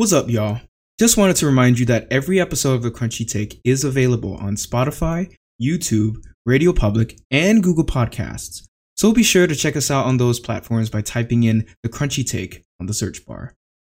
What's 0.00 0.14
up, 0.14 0.30
y'all? 0.30 0.62
Just 0.98 1.18
wanted 1.18 1.36
to 1.36 1.46
remind 1.46 1.78
you 1.78 1.84
that 1.84 2.06
every 2.10 2.40
episode 2.40 2.72
of 2.72 2.82
The 2.82 2.90
Crunchy 2.90 3.30
Take 3.30 3.60
is 3.64 3.84
available 3.84 4.34
on 4.36 4.56
Spotify, 4.56 5.30
YouTube, 5.60 6.24
Radio 6.46 6.72
Public, 6.72 7.18
and 7.30 7.62
Google 7.62 7.84
Podcasts. 7.84 8.66
So 8.96 9.12
be 9.12 9.22
sure 9.22 9.46
to 9.46 9.54
check 9.54 9.76
us 9.76 9.90
out 9.90 10.06
on 10.06 10.16
those 10.16 10.40
platforms 10.40 10.88
by 10.88 11.02
typing 11.02 11.42
in 11.42 11.66
The 11.82 11.90
Crunchy 11.90 12.26
Take 12.26 12.64
on 12.80 12.86
the 12.86 12.94
search 12.94 13.26
bar. 13.26 13.52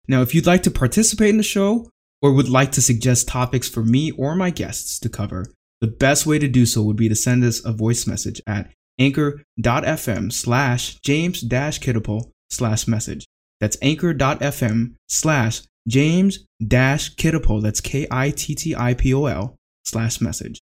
Now, 0.10 0.22
if 0.22 0.36
you'd 0.36 0.46
like 0.46 0.62
to 0.64 0.72
participate 0.72 1.30
in 1.30 1.38
the 1.38 1.42
show 1.42 1.90
or 2.22 2.34
would 2.34 2.50
like 2.50 2.74
to 2.74 2.82
suggest 2.82 3.30
topics 3.30 3.70
for 3.70 3.82
me 3.82 4.12
or 4.12 4.36
my 4.36 4.50
guests 4.50 5.00
to 5.00 5.08
cover, 5.08 5.46
the 5.80 5.88
best 5.88 6.26
way 6.26 6.38
to 6.38 6.50
do 6.50 6.66
so 6.66 6.82
would 6.82 6.98
be 6.98 7.08
to 7.08 7.16
send 7.16 7.46
us 7.46 7.64
a 7.64 7.72
voice 7.72 8.06
message 8.06 8.42
at 8.46 8.70
anchor.fm 9.00 10.34
slash 10.34 10.96
james 10.96 11.40
dash 11.40 11.80
kittipol 11.80 12.30
slash 12.50 12.90
message. 12.90 13.26
That's 13.62 13.78
anchor.fm 13.82 14.96
slash 15.08 15.62
james 15.88 16.40
dash 16.66 17.16
kittipol. 17.16 17.62
That's 17.62 17.82
K 17.82 18.08
I 18.10 18.32
T 18.32 18.56
T 18.56 18.76
I 18.76 18.94
P 18.94 19.14
O 19.14 19.26
L 19.26 19.56
slash 19.86 20.22
message. 20.22 20.62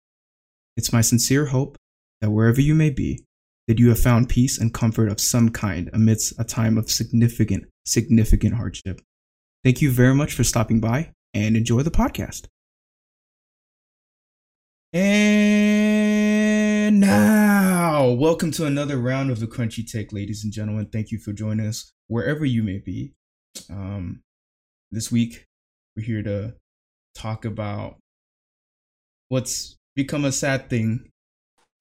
It's 0.77 0.93
my 0.93 1.01
sincere 1.01 1.47
hope 1.47 1.77
that 2.21 2.31
wherever 2.31 2.61
you 2.61 2.75
may 2.75 2.89
be, 2.89 3.23
that 3.67 3.79
you 3.79 3.89
have 3.89 3.99
found 3.99 4.29
peace 4.29 4.57
and 4.57 4.73
comfort 4.73 5.09
of 5.09 5.19
some 5.19 5.49
kind 5.49 5.89
amidst 5.93 6.39
a 6.39 6.43
time 6.43 6.77
of 6.77 6.89
significant, 6.89 7.65
significant 7.85 8.55
hardship. 8.55 9.01
Thank 9.63 9.81
you 9.81 9.91
very 9.91 10.15
much 10.15 10.33
for 10.33 10.43
stopping 10.43 10.79
by 10.79 11.11
and 11.33 11.55
enjoy 11.55 11.83
the 11.83 11.91
podcast. 11.91 12.47
And 14.93 16.99
now, 16.99 18.09
welcome 18.09 18.51
to 18.51 18.65
another 18.65 18.97
round 18.97 19.31
of 19.31 19.39
the 19.39 19.47
Crunchy 19.47 19.89
Take, 19.89 20.11
ladies 20.11 20.43
and 20.43 20.51
gentlemen. 20.51 20.89
Thank 20.91 21.11
you 21.11 21.19
for 21.19 21.31
joining 21.31 21.65
us 21.65 21.93
wherever 22.07 22.43
you 22.43 22.63
may 22.63 22.79
be. 22.79 23.13
Um, 23.69 24.23
this 24.91 25.11
week, 25.11 25.45
we're 25.95 26.03
here 26.03 26.21
to 26.23 26.53
talk 27.15 27.45
about 27.45 27.97
what's 29.29 29.77
become 29.95 30.25
a 30.25 30.31
sad 30.31 30.69
thing. 30.69 31.09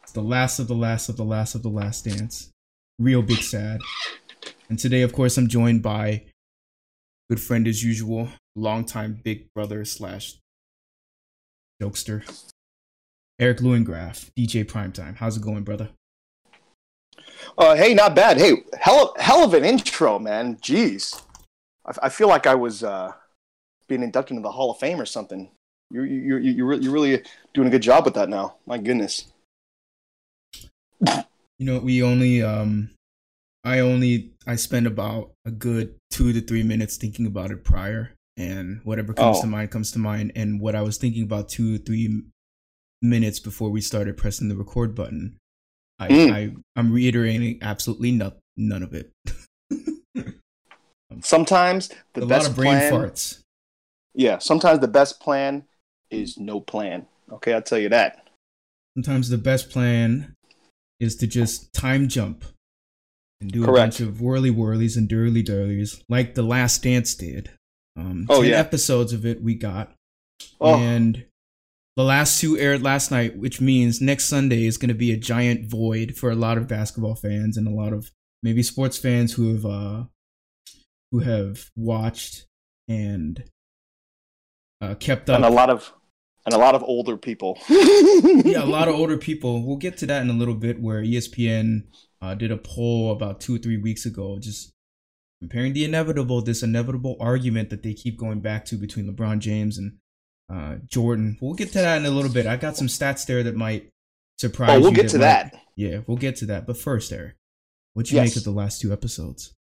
It's 0.02 0.12
the 0.12 0.22
last 0.22 0.58
of 0.58 0.68
the 0.68 0.74
last 0.74 1.08
of 1.08 1.16
the 1.16 1.24
last 1.24 1.54
of 1.54 1.62
the 1.62 1.68
last 1.68 2.04
dance. 2.04 2.50
Real 2.98 3.22
big 3.22 3.42
sad. 3.42 3.80
And 4.68 4.78
today, 4.78 5.02
of 5.02 5.12
course, 5.12 5.36
I'm 5.36 5.48
joined 5.48 5.82
by 5.82 6.24
good 7.28 7.40
friend 7.40 7.66
as 7.66 7.82
usual, 7.82 8.28
longtime 8.54 9.20
big 9.24 9.52
brother 9.54 9.84
slash 9.84 10.36
jokester, 11.82 12.22
Eric 13.40 13.58
Lewingraf, 13.58 14.30
DJ 14.38 14.64
Primetime. 14.64 15.16
How's 15.16 15.36
it 15.36 15.42
going, 15.42 15.64
brother? 15.64 15.90
Uh, 17.58 17.74
hey, 17.74 17.94
not 17.94 18.14
bad. 18.14 18.38
Hey, 18.38 18.52
hell, 18.78 19.14
hell 19.18 19.44
of 19.44 19.54
an 19.54 19.64
intro, 19.64 20.18
man. 20.18 20.56
Jeez, 20.56 21.20
I, 21.90 22.06
I 22.06 22.08
feel 22.08 22.28
like 22.28 22.46
I 22.46 22.54
was 22.54 22.82
uh, 22.84 23.12
being 23.88 24.02
inducted 24.02 24.36
into 24.36 24.46
the 24.46 24.52
Hall 24.52 24.70
of 24.70 24.78
Fame 24.78 25.00
or 25.00 25.06
something. 25.06 25.50
You're 25.90 26.06
you're 26.06 26.38
you're 26.38 26.72
you're 26.74 26.92
really 26.92 27.22
doing 27.52 27.66
a 27.68 27.70
good 27.70 27.82
job 27.82 28.04
with 28.04 28.14
that 28.14 28.28
now. 28.28 28.56
My 28.66 28.78
goodness. 28.78 29.26
You 31.58 31.66
know, 31.66 31.78
we 31.78 32.02
only 32.02 32.42
um, 32.42 32.90
I 33.64 33.80
only 33.80 34.32
I 34.46 34.56
spend 34.56 34.86
about 34.86 35.32
a 35.44 35.50
good 35.50 35.94
two 36.10 36.32
to 36.32 36.40
three 36.40 36.62
minutes 36.62 36.96
thinking 36.96 37.26
about 37.26 37.50
it 37.50 37.64
prior, 37.64 38.12
and 38.36 38.80
whatever 38.84 39.12
comes 39.12 39.38
Oh. 39.38 39.40
to 39.42 39.46
mind 39.46 39.70
comes 39.70 39.92
to 39.92 39.98
mind. 39.98 40.32
And 40.36 40.60
what 40.60 40.74
I 40.74 40.82
was 40.82 40.96
thinking 40.96 41.22
about 41.24 41.48
two 41.48 41.78
three 41.78 42.22
minutes 43.02 43.40
before 43.40 43.70
we 43.70 43.80
started 43.80 44.16
pressing 44.16 44.48
the 44.48 44.56
record 44.56 44.94
button, 44.94 45.36
I, 45.98 46.08
Mm. 46.08 46.32
I 46.32 46.54
I'm 46.76 46.92
reiterating 46.92 47.58
absolutely 47.62 48.12
no, 48.12 48.32
none 48.56 48.82
of 48.82 48.94
it. 48.94 49.10
Sometimes 51.22 51.90
the 52.14 52.22
a 52.22 52.26
best 52.26 52.54
plan. 52.54 52.92
farts. 52.92 53.40
Yeah, 54.14 54.38
sometimes 54.38 54.80
the 54.80 54.88
best 54.88 55.20
plan 55.20 55.64
is 56.10 56.38
no 56.38 56.60
plan. 56.60 57.06
Okay, 57.30 57.52
I'll 57.52 57.62
tell 57.62 57.78
you 57.78 57.88
that. 57.90 58.28
Sometimes 58.96 59.28
the 59.28 59.38
best 59.38 59.70
plan 59.70 60.34
is 60.98 61.16
to 61.16 61.26
just 61.26 61.72
time 61.72 62.08
jump 62.08 62.44
and 63.40 63.50
do 63.50 63.64
a 63.64 63.72
bunch 63.72 64.00
of 64.00 64.20
whirly 64.20 64.50
whirlies 64.50 64.96
and 64.96 65.08
dirly 65.08 65.44
dirlies 65.44 66.02
like 66.08 66.34
the 66.34 66.42
Last 66.42 66.82
Dance 66.82 67.14
did. 67.14 67.50
Um, 67.96 68.26
Oh, 68.28 68.42
10 68.42 68.50
yeah. 68.50 68.58
episodes 68.58 69.12
of 69.12 69.24
it 69.24 69.42
we 69.42 69.54
got. 69.54 69.92
Oh, 70.60 70.74
And 70.74 71.24
the 71.96 72.02
last 72.04 72.40
two 72.40 72.58
aired 72.58 72.82
last 72.82 73.10
night, 73.10 73.36
which 73.38 73.60
means 73.60 74.00
next 74.00 74.24
Sunday 74.26 74.64
is 74.66 74.76
going 74.76 74.88
to 74.88 74.94
be 74.94 75.12
a 75.12 75.16
giant 75.16 75.66
void 75.70 76.16
for 76.16 76.30
a 76.30 76.36
lot 76.36 76.58
of 76.58 76.66
basketball 76.68 77.14
fans 77.14 77.56
and 77.56 77.66
a 77.66 77.70
lot 77.70 77.92
of 77.92 78.10
maybe 78.42 78.62
sports 78.62 78.98
fans 78.98 79.34
who 79.34 79.52
have 79.54 79.64
uh, 79.64 80.04
who 81.10 81.20
have 81.20 81.70
watched 81.76 82.46
and 82.88 83.44
uh, 84.80 84.94
kept 84.94 85.28
up. 85.30 85.36
and 85.36 85.44
a 85.44 85.50
lot 85.50 85.70
of 85.70 85.92
and 86.46 86.54
a 86.54 86.58
lot 86.58 86.74
of 86.74 86.82
older 86.82 87.16
people. 87.16 87.58
yeah, 87.68 88.62
a 88.62 88.66
lot 88.66 88.88
of 88.88 88.94
older 88.94 89.18
people. 89.18 89.66
We'll 89.66 89.76
get 89.76 89.98
to 89.98 90.06
that 90.06 90.22
in 90.22 90.30
a 90.30 90.34
little 90.34 90.54
bit. 90.54 90.80
Where 90.80 91.02
ESPN 91.02 91.82
uh, 92.22 92.34
did 92.34 92.50
a 92.50 92.56
poll 92.56 93.12
about 93.12 93.40
two 93.40 93.56
or 93.56 93.58
three 93.58 93.76
weeks 93.76 94.06
ago, 94.06 94.38
just 94.40 94.72
comparing 95.42 95.72
the 95.74 95.84
inevitable, 95.84 96.40
this 96.42 96.62
inevitable 96.62 97.16
argument 97.20 97.70
that 97.70 97.82
they 97.82 97.92
keep 97.94 98.18
going 98.18 98.40
back 98.40 98.64
to 98.66 98.76
between 98.76 99.06
LeBron 99.06 99.38
James 99.40 99.76
and 99.78 99.96
uh, 100.52 100.76
Jordan. 100.86 101.36
We'll 101.40 101.54
get 101.54 101.68
to 101.72 101.78
that 101.78 101.98
in 101.98 102.06
a 102.06 102.10
little 102.10 102.32
bit. 102.32 102.46
I 102.46 102.56
got 102.56 102.76
some 102.76 102.86
stats 102.88 103.26
there 103.26 103.42
that 103.42 103.54
might 103.56 103.90
surprise. 104.38 104.70
Oh, 104.70 104.80
we'll 104.80 104.90
you 104.90 104.96
get 104.96 105.10
to 105.10 105.18
might- 105.18 105.24
that. 105.24 105.54
Yeah, 105.76 106.00
we'll 106.06 106.16
get 106.18 106.36
to 106.36 106.46
that. 106.46 106.66
But 106.66 106.76
first, 106.78 107.10
Eric, 107.12 107.36
what 107.94 108.10
you 108.10 108.16
Yes. 108.16 108.30
make 108.30 108.36
of 108.36 108.44
the 108.44 108.50
last 108.50 108.80
two 108.82 108.92
episodes? 108.92 109.54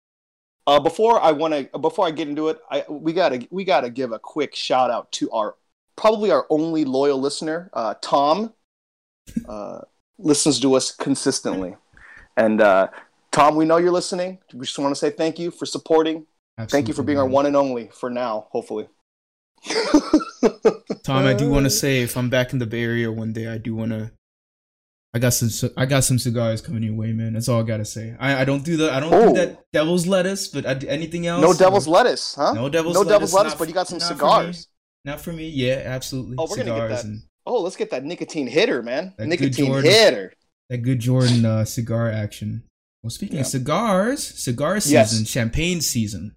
Uh, 0.67 0.81
before 0.81 1.22
I 1.22 1.31
want 1.31 1.53
to, 1.53 1.79
before 1.79 2.05
I 2.05 2.11
get 2.11 2.28
into 2.28 2.50
it, 2.50 2.59
I 2.69 2.83
we 2.89 3.13
gotta 3.13 3.47
we 3.50 3.63
gotta 3.63 3.89
give 3.89 4.11
a 4.11 4.19
quick 4.19 4.53
shout 4.53 4.91
out 4.91 5.09
to 5.13 5.31
our 5.31 5.55
probably 5.95 6.29
our 6.29 6.45
only 6.50 6.83
loyal 6.83 7.19
listener, 7.19 7.69
uh, 7.73 7.95
Tom. 8.01 8.53
Uh, 9.47 9.79
listens 10.19 10.59
to 10.59 10.73
us 10.73 10.91
consistently, 10.91 11.75
and 12.35 12.59
uh, 12.59 12.89
Tom, 13.31 13.56
we 13.56 13.63
know 13.63 13.77
you're 13.77 13.91
listening. 13.91 14.39
We 14.53 14.66
just 14.66 14.77
want 14.77 14.94
to 14.94 15.00
say 15.00 15.09
thank 15.09 15.39
you 15.39 15.51
for 15.51 15.66
supporting. 15.66 16.25
Thank 16.67 16.88
you 16.88 16.94
for 16.94 17.03
being 17.03 17.19
our 17.19 17.27
one 17.27 17.45
and 17.45 17.56
only 17.56 17.88
for 17.88 18.09
now. 18.09 18.47
Hopefully. 18.51 18.89
Tom, 21.03 21.25
I 21.25 21.33
do 21.33 21.50
want 21.50 21.66
to 21.66 21.69
say 21.83 22.01
if 22.01 22.17
I'm 22.17 22.29
back 22.29 22.51
in 22.51 22.59
the 22.59 22.66
Bay 22.66 22.83
Area 22.83 23.11
one 23.11 23.31
day, 23.31 23.47
I 23.47 23.57
do 23.57 23.73
want 23.75 23.91
to. 23.91 24.11
I 25.13 25.19
got 25.19 25.29
some. 25.34 25.69
I 25.78 25.85
got 25.85 26.03
some 26.03 26.19
cigars 26.19 26.62
coming 26.62 26.84
your 26.84 26.94
way, 26.94 27.12
man. 27.13 27.34
That's 27.34 27.47
all 27.47 27.62
I 27.62 27.63
gotta 27.63 27.85
say. 27.85 28.16
I, 28.19 28.41
I 28.41 28.45
don't 28.45 28.63
do 28.63 28.78
the. 28.78 28.91
I 28.91 29.00
don't 29.00 29.13
Oh. 29.13 29.28
do 29.29 29.34
that 29.40 29.63
devil's 29.73 30.06
lettuce, 30.06 30.47
but 30.47 30.66
I, 30.66 30.73
anything 30.88 31.25
else? 31.28 31.41
no 31.41 31.53
devil's 31.53 31.88
lettuce, 31.88 32.35
huh? 32.35 32.53
No 32.53 32.69
devil's 32.69 32.94
no 32.95 33.00
lettuce. 33.01 33.13
devil's 33.13 33.34
lettuce, 33.34 33.56
but 33.56 33.68
you 33.68 33.73
got 33.73 33.88
some 33.88 34.00
not 34.00 34.07
cigars. 34.07 34.68
me. 35.06 35.12
Not 35.12 35.22
for 35.22 35.31
me. 35.31 35.47
Yeah, 35.50 35.81
absolutely. 35.85 36.35
Oh, 36.38 36.47
we're 36.50 36.57
gonna 36.57 36.78
get 36.78 36.90
that. 36.90 37.03
and 37.06 37.22
Oh, 37.45 37.62
let's 37.62 37.78
get 37.78 37.90
that 37.91 38.03
nicotine 38.03 38.47
hitter, 38.47 38.84
man. 38.84 39.13
Nicotine 39.18 39.68
Jordan. 39.68 39.90
hitter. 39.90 40.34
that 40.69 40.79
good 40.79 41.00
Jordan 41.00 41.45
uh, 41.45 41.63
cigar 41.63 42.12
action. 42.12 42.63
Well, 43.01 43.09
speaking 43.09 43.35
Yeah. 43.38 43.41
of 43.41 43.47
cigars, 43.47 44.22
cigar 44.22 44.79
season, 44.81 44.94
Yes. 45.22 45.28
champagne 45.29 45.79
season. 45.79 46.35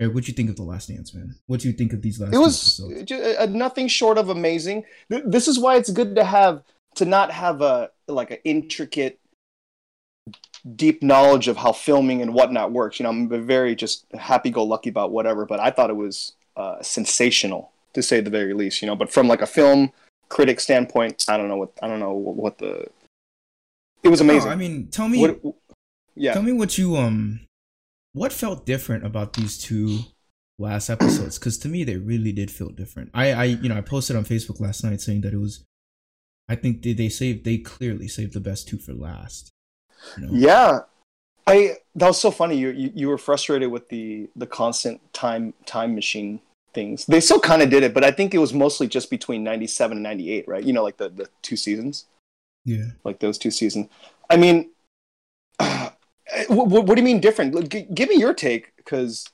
Eric, 0.00 0.14
what 0.14 0.28
you 0.28 0.34
think 0.34 0.48
of 0.50 0.56
the 0.56 0.62
Last 0.62 0.88
Dance, 0.88 1.12
man? 1.12 1.34
What 1.46 1.60
do 1.60 1.68
you 1.68 1.74
think 1.74 1.92
of 1.92 2.02
these 2.02 2.20
last? 2.20 2.32
it 2.34 2.38
was 2.38 2.80
episodes? 2.80 3.10
uh, 3.12 3.46
nothing 3.50 3.88
short 3.88 4.16
of 4.18 4.28
amazing. 4.28 4.84
This 5.08 5.48
is 5.48 5.58
why 5.58 5.76
it's 5.76 5.90
good 5.90 6.14
to 6.14 6.24
have 6.24 6.62
to 6.96 7.04
not 7.04 7.32
have 7.32 7.60
a 7.60 7.90
like 8.08 8.30
an 8.30 8.38
intricate, 8.44 9.20
deep 10.76 11.02
knowledge 11.02 11.48
of 11.48 11.56
how 11.56 11.72
filming 11.72 12.22
and 12.22 12.34
whatnot 12.34 12.72
works. 12.72 12.98
You 12.98 13.04
know, 13.04 13.10
I'm 13.10 13.28
very 13.46 13.74
just 13.74 14.06
happy-go-lucky 14.14 14.90
about 14.90 15.10
whatever, 15.10 15.46
but 15.46 15.60
I 15.60 15.70
thought 15.70 15.90
it 15.90 15.96
was 15.96 16.32
uh, 16.56 16.82
sensational 16.82 17.72
to 17.94 18.02
say 18.02 18.20
the 18.20 18.30
very 18.30 18.54
least. 18.54 18.82
You 18.82 18.86
know, 18.86 18.96
but 18.96 19.12
from 19.12 19.28
like 19.28 19.42
a 19.42 19.46
film 19.46 19.92
critic 20.28 20.60
standpoint, 20.60 21.24
I 21.28 21.36
don't 21.36 21.48
know 21.48 21.56
what 21.56 21.72
I 21.82 21.88
don't 21.88 22.00
know 22.00 22.12
what 22.12 22.58
the. 22.58 22.86
It 24.02 24.08
was 24.08 24.20
amazing. 24.20 24.48
No, 24.48 24.54
I 24.54 24.56
mean, 24.56 24.88
tell 24.88 25.08
me. 25.08 25.20
what, 25.20 25.54
yeah. 26.14 26.32
Tell 26.34 26.42
me 26.42 26.52
what 26.52 26.78
you 26.78 26.96
um 26.96 27.40
what 28.12 28.32
felt 28.32 28.64
different 28.64 29.04
about 29.04 29.32
these 29.32 29.58
two 29.58 30.00
last 30.58 30.88
episodes 30.88 31.36
cuz 31.36 31.58
to 31.58 31.68
me 31.68 31.82
they 31.82 31.96
really 31.96 32.32
did 32.32 32.50
feel 32.50 32.68
different. 32.68 33.10
I 33.12 33.32
I 33.32 33.44
you 33.44 33.68
know, 33.68 33.76
I 33.76 33.80
posted 33.80 34.16
on 34.16 34.24
Facebook 34.24 34.60
last 34.60 34.84
night 34.84 35.00
saying 35.00 35.22
that 35.22 35.32
it 35.32 35.38
was 35.38 35.64
I 36.48 36.54
think 36.56 36.82
they, 36.82 36.92
they 36.92 37.08
saved 37.08 37.44
they 37.44 37.58
clearly 37.58 38.08
saved 38.08 38.34
the 38.34 38.40
best 38.40 38.68
two 38.68 38.78
for 38.78 38.92
last. 38.92 39.50
You 40.18 40.26
know? 40.26 40.30
Yeah, 40.32 40.78
I 41.46 41.76
that 41.94 42.08
was 42.08 42.20
so 42.20 42.30
funny. 42.30 42.56
You, 42.58 42.70
you 42.70 42.92
you 42.94 43.08
were 43.08 43.18
frustrated 43.18 43.70
with 43.70 43.88
the 43.88 44.28
the 44.36 44.46
constant 44.46 45.00
time 45.12 45.54
time 45.66 45.94
machine 45.94 46.40
things. 46.74 47.06
They 47.06 47.20
still 47.20 47.40
kind 47.40 47.62
of 47.62 47.70
did 47.70 47.82
it, 47.82 47.94
but 47.94 48.04
I 48.04 48.10
think 48.10 48.34
it 48.34 48.38
was 48.38 48.52
mostly 48.52 48.88
just 48.88 49.08
between 49.10 49.42
ninety 49.44 49.66
seven 49.66 49.98
and 49.98 50.02
ninety 50.02 50.30
eight, 50.32 50.46
right? 50.46 50.62
You 50.62 50.72
know, 50.72 50.82
like 50.82 50.96
the 50.98 51.08
the 51.08 51.28
two 51.42 51.56
seasons, 51.56 52.06
Yeah. 52.64 52.90
like 53.04 53.20
those 53.20 53.38
two 53.38 53.50
seasons. 53.50 53.88
I 54.28 54.36
mean, 54.36 54.70
what, 55.58 55.88
what, 56.48 56.86
what 56.86 56.94
do 56.94 56.96
you 56.96 57.04
mean 57.04 57.20
different? 57.20 57.70
G- 57.70 57.86
give 57.94 58.08
me 58.08 58.16
your 58.16 58.34
take, 58.34 58.76
because 58.76 59.26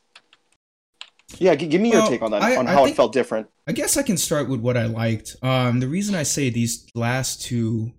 yeah, 1.38 1.54
g- 1.54 1.66
give 1.66 1.80
me 1.80 1.92
your 1.92 2.06
take 2.08 2.22
on 2.22 2.30
that, 2.32 2.42
I- 2.42 2.56
on 2.56 2.66
how 2.66 2.84
think- 2.84 2.94
it 2.94 2.96
felt 2.96 3.12
different. 3.12 3.48
I 3.66 3.72
guess 3.72 3.96
I 3.96 4.02
can 4.02 4.16
start 4.16 4.48
with 4.48 4.60
what 4.60 4.76
I 4.76 4.86
liked. 4.86 5.36
Um, 5.42 5.80
the 5.80 5.86
reason 5.88 6.14
I 6.14 6.24
say 6.24 6.50
these 6.50 6.86
last 6.94 7.42
two 7.42 7.92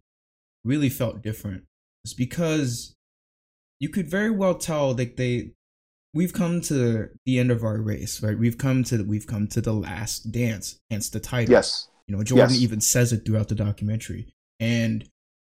really 0.66 0.90
felt 0.90 1.22
different 1.22 1.64
is 2.06 2.14
because 2.14 2.94
you 3.80 3.90
could 3.90 4.08
very 4.10 4.30
well 4.32 4.56
tell 4.56 4.94
that 4.96 5.18
they 5.18 5.52
we've 6.14 6.34
come 6.34 6.60
to 6.62 7.08
the 7.26 7.40
end 7.40 7.52
of 7.52 7.64
our 7.64 7.78
race, 7.82 8.22
right? 8.22 8.38
We've 8.38 8.58
come 8.58 8.84
to 8.86 9.04
we've 9.04 9.26
come 9.28 9.48
to 9.48 9.62
the 9.62 9.74
last 9.74 10.32
dance, 10.32 10.78
hence 10.90 11.10
the 11.10 11.20
title. 11.22 11.54
Yes. 11.54 11.88
You 12.08 12.18
know, 12.18 12.24
Jordan 12.24 12.50
Yes. 12.52 12.62
even 12.62 12.82
says 12.82 13.14
it 13.14 13.26
throughout 13.26 13.48
the 13.48 13.56
documentary. 13.56 14.28
And 14.60 15.08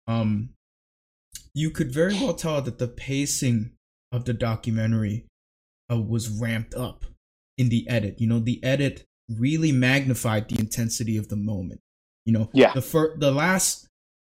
um 0.07 0.49
you 1.53 1.69
could 1.71 1.91
very 1.91 2.13
well 2.13 2.33
tell 2.33 2.61
that 2.61 2.79
the 2.79 2.87
pacing 2.87 3.71
of 4.11 4.25
the 4.25 4.33
documentary 4.33 5.25
uh, 5.91 5.99
was 5.99 6.29
ramped 6.29 6.73
up 6.73 7.05
in 7.57 7.69
the 7.69 7.87
edit. 7.89 8.19
You 8.19 8.27
know, 8.27 8.39
the 8.39 8.63
edit 8.63 9.05
really 9.29 9.71
magnified 9.71 10.49
the 10.49 10.59
intensity 10.59 11.17
of 11.17 11.29
the 11.29 11.35
moment. 11.35 11.81
You 12.25 12.33
know, 12.33 12.49
Yeah. 12.53 12.73
the 12.73 12.81
fir- 12.81 13.15
the 13.17 13.31
last 13.31 13.87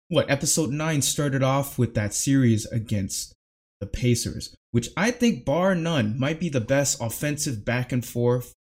what 0.08 0.31
episode 0.31 0.70
9 0.70 1.02
started 1.02 1.43
off 1.43 1.78
with 1.78 1.94
that 1.94 2.14
series 2.14 2.64
against 2.67 3.34
the 3.81 3.87
Pacers, 3.87 4.55
which 4.70 4.88
I 4.96 5.11
think 5.11 5.44
bar 5.44 5.75
none 5.75 6.19
might 6.19 6.38
be 6.38 6.49
the 6.49 6.61
best 6.61 6.99
offensive 7.00 7.64
back 7.64 7.90
and 7.93 8.05
forth 8.06 8.55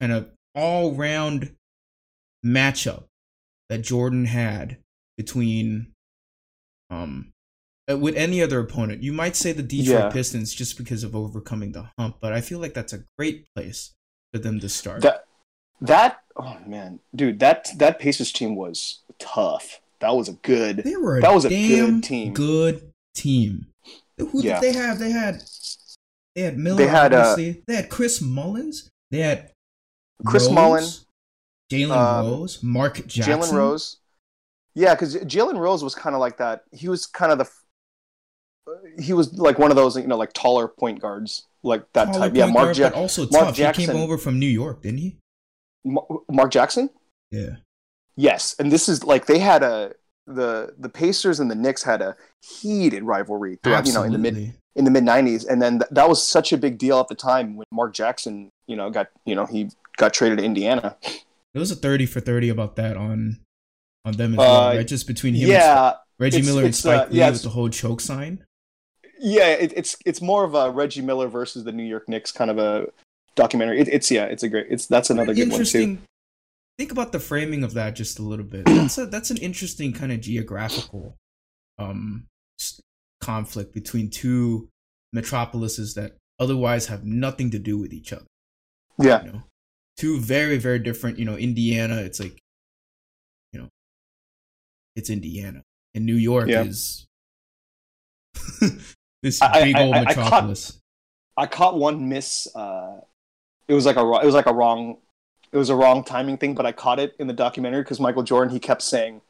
and 0.00 0.12
a 0.12 0.30
all-round 0.54 1.54
matchup 2.44 3.04
that 3.68 3.78
Jordan 3.82 4.26
had 4.26 4.78
between 5.16 5.92
um 6.90 7.32
uh, 7.90 7.96
with 7.96 8.16
any 8.16 8.42
other 8.42 8.60
opponent. 8.60 9.02
You 9.02 9.12
might 9.12 9.36
say 9.36 9.52
the 9.52 9.62
Detroit 9.62 9.98
Yeah. 10.00 10.10
Pistons 10.10 10.52
just 10.54 10.76
because 10.76 11.02
of 11.04 11.16
overcoming 11.16 11.72
the 11.72 11.90
hump, 11.98 12.16
but 12.20 12.32
I 12.32 12.40
feel 12.40 12.58
like 12.58 12.74
that's 12.74 12.92
a 12.92 13.04
great 13.18 13.46
place 13.54 13.92
for 14.32 14.38
them 14.38 14.60
to 14.60 14.68
start. 14.68 15.02
That 15.02 15.24
that 15.80 16.20
oh 16.36 16.58
man, 16.66 17.00
dude, 17.14 17.40
that 17.40 17.68
that 17.76 17.98
Pacers 17.98 18.32
team 18.32 18.56
was 18.56 19.00
tough. 19.18 19.80
That 20.00 20.16
was 20.16 20.28
a 20.28 20.32
good. 20.32 20.78
they 20.78 20.96
were 20.96 21.18
a 21.18 21.20
that 21.20 21.34
was 21.34 21.44
a 21.44 21.48
good 21.48 22.02
team. 22.02 22.32
Good 22.32 22.92
team. 23.14 23.66
Who 24.18 24.42
Yeah. 24.42 24.60
did 24.60 24.74
they 24.74 24.78
have? 24.78 24.98
They 24.98 25.10
had 25.10 25.42
they 26.34 26.42
had 26.42 26.58
Miller. 26.58 26.76
They 26.76 26.86
had, 26.86 27.12
uh, 27.12 27.34
they 27.36 27.62
had 27.68 27.88
Chris 27.88 28.20
Mullins. 28.20 28.88
They 29.10 29.18
had 29.18 29.50
Chris 30.24 30.44
Rose, 30.44 30.54
Mullen, 30.54 30.84
Jalen 31.70 31.96
um, 31.96 32.26
Rose, 32.26 32.62
Mark 32.62 33.06
Jackson, 33.06 33.40
Jalen 33.40 33.52
Rose. 33.52 33.96
Yeah, 34.74 34.94
because 34.94 35.16
Jalen 35.16 35.58
Rose 35.58 35.82
was 35.82 35.94
kind 35.94 36.14
of 36.14 36.20
like 36.20 36.36
that. 36.38 36.64
He 36.72 36.88
was 36.88 37.06
kind 37.06 37.32
of 37.32 37.38
the. 37.38 37.50
He 39.02 39.12
was 39.12 39.32
like 39.32 39.58
one 39.58 39.70
of 39.70 39.76
those, 39.76 39.96
you 39.96 40.06
know, 40.06 40.16
like 40.16 40.32
taller 40.32 40.68
point 40.68 41.00
guards, 41.00 41.48
like 41.62 41.84
that 41.92 42.06
taller 42.06 42.18
type. 42.28 42.36
Yeah, 42.36 42.46
Mark, 42.46 42.66
guard, 42.66 42.76
ja- 42.78 42.88
but 42.90 42.96
also 42.98 43.22
Mark 43.22 43.46
tough. 43.46 43.56
He 43.56 43.62
Jackson. 43.62 43.86
came 43.86 43.96
over 43.96 44.16
from 44.18 44.38
New 44.38 44.46
York, 44.46 44.82
didn't 44.82 44.98
he? 44.98 45.16
Ma- 45.84 46.02
Mark 46.30 46.50
Jackson. 46.50 46.90
Yeah. 47.30 47.56
Yes, 48.16 48.54
and 48.58 48.70
this 48.72 48.88
is 48.88 49.04
like 49.04 49.26
they 49.26 49.38
had 49.38 49.62
a 49.62 49.94
the 50.26 50.74
the 50.78 50.88
Pacers 50.88 51.40
and 51.40 51.50
the 51.50 51.54
Knicks 51.54 51.82
had 51.82 52.02
a 52.02 52.16
heated 52.42 53.02
rivalry 53.02 53.58
throughout, 53.62 53.86
you 53.86 53.92
know, 53.92 54.02
in 54.02 54.12
the 54.12 54.18
mid 54.18 54.54
in 54.76 54.84
the 54.84 54.90
mid 54.90 55.04
'90s, 55.04 55.46
and 55.48 55.60
then 55.60 55.78
th- 55.80 55.90
that 55.90 56.08
was 56.08 56.22
such 56.26 56.52
a 56.52 56.58
big 56.58 56.78
deal 56.78 57.00
at 57.00 57.08
the 57.08 57.14
time 57.14 57.56
when 57.56 57.66
Mark 57.72 57.94
Jackson, 57.94 58.50
you 58.66 58.76
know, 58.76 58.90
got 58.90 59.08
you 59.24 59.34
know 59.34 59.46
he 59.46 59.70
got 59.96 60.12
traded 60.12 60.38
to 60.38 60.44
Indiana. 60.44 60.96
There 61.52 61.60
was 61.60 61.70
a 61.70 61.76
thirty 61.76 62.06
for 62.06 62.20
thirty 62.20 62.48
about 62.48 62.76
that 62.76 62.96
on 62.96 63.40
on 64.04 64.12
them 64.12 64.34
as 64.34 64.38
well, 64.38 64.68
Uh, 64.68 64.74
right? 64.76 64.86
Just 64.86 65.06
between 65.06 65.34
him 65.34 65.42
and 65.44 65.50
Yeah, 65.52 65.94
Reggie 66.18 66.36
it's- 66.38 66.46
Miller 66.48 66.60
and 66.62 66.68
it's, 66.68 66.84
uh, 66.86 66.96
Spike 66.98 67.10
Lee 67.10 67.18
yeah, 67.18 67.30
with 67.30 67.42
the 67.42 67.48
whole 67.50 67.68
choke 67.68 68.00
sign. 68.00 68.44
Yeah, 69.20 69.48
it, 69.48 69.72
it's 69.76 69.96
it's 70.06 70.20
more 70.22 70.44
of 70.44 70.54
a 70.54 70.70
Reggie 70.70 71.02
Miller 71.02 71.28
versus 71.28 71.64
the 71.64 71.72
New 71.72 71.84
York 71.84 72.08
Knicks 72.08 72.32
kind 72.32 72.50
of 72.50 72.58
a 72.58 72.86
documentary. 73.36 73.80
It, 73.80 73.88
it's 73.88 74.10
yeah, 74.10 74.24
it's 74.24 74.42
a 74.42 74.48
great. 74.48 74.66
It's 74.70 74.86
that's 74.86 75.10
another 75.10 75.34
good 75.34 75.50
one 75.50 75.64
too. 75.64 75.98
Think 76.78 76.92
about 76.92 77.12
the 77.12 77.20
framing 77.20 77.62
of 77.62 77.74
that 77.74 77.94
just 77.94 78.18
a 78.18 78.22
little 78.22 78.44
bit. 78.46 78.64
That's 78.66 78.96
a, 78.96 79.04
that's 79.04 79.30
an 79.30 79.36
interesting 79.36 79.92
kind 79.92 80.10
of 80.12 80.20
geographical 80.22 81.14
um 81.78 82.26
conflict 83.20 83.74
between 83.74 84.08
two 84.08 84.68
metropolises 85.12 85.92
that 85.94 86.16
otherwise 86.38 86.86
have 86.86 87.04
nothing 87.04 87.50
to 87.50 87.58
do 87.58 87.76
with 87.76 87.92
each 87.92 88.14
other. 88.14 88.24
Yeah, 88.98 89.24
You 89.24 89.32
know, 89.32 89.42
two 89.98 90.18
very 90.20 90.56
very 90.56 90.78
different. 90.78 91.18
You 91.18 91.26
know, 91.26 91.36
Indiana. 91.36 91.96
It's 91.96 92.18
like, 92.18 92.38
you 93.52 93.60
know, 93.60 93.68
it's 94.96 95.10
Indiana, 95.10 95.60
and 95.94 96.06
New 96.06 96.16
York 96.16 96.48
Yeah. 96.48 96.62
is 96.62 97.06
this 99.22 99.40
I- 99.42 99.50
I- 99.52 99.62
big 99.64 99.76
old 99.76 99.94
I- 99.94 100.00
I 100.00 100.04
caught- 100.04 100.16
metropolis. 100.16 100.78
I 101.36 101.46
caught 101.46 101.78
one 101.78 102.08
miss. 102.08 102.46
Uh, 102.54 103.00
it 103.68 103.74
was 103.74 103.86
like 103.86 103.96
a 103.96 104.00
it 104.00 104.26
was 104.26 104.34
like 104.34 104.46
a 104.46 104.52
wrong 104.54 104.98
it 105.52 105.56
was 105.56 105.70
a 105.70 105.74
wrong 105.76 106.04
timing 106.04 106.36
thing, 106.36 106.54
but 106.54 106.66
I 106.66 106.72
caught 106.72 107.00
it 107.00 107.14
in 107.18 107.26
the 107.26 107.32
documentary 107.32 107.82
because 107.82 107.98
Michael 108.00 108.22
Jordan 108.22 108.52
he 108.52 108.60
kept 108.60 108.82
saying, 108.82 109.20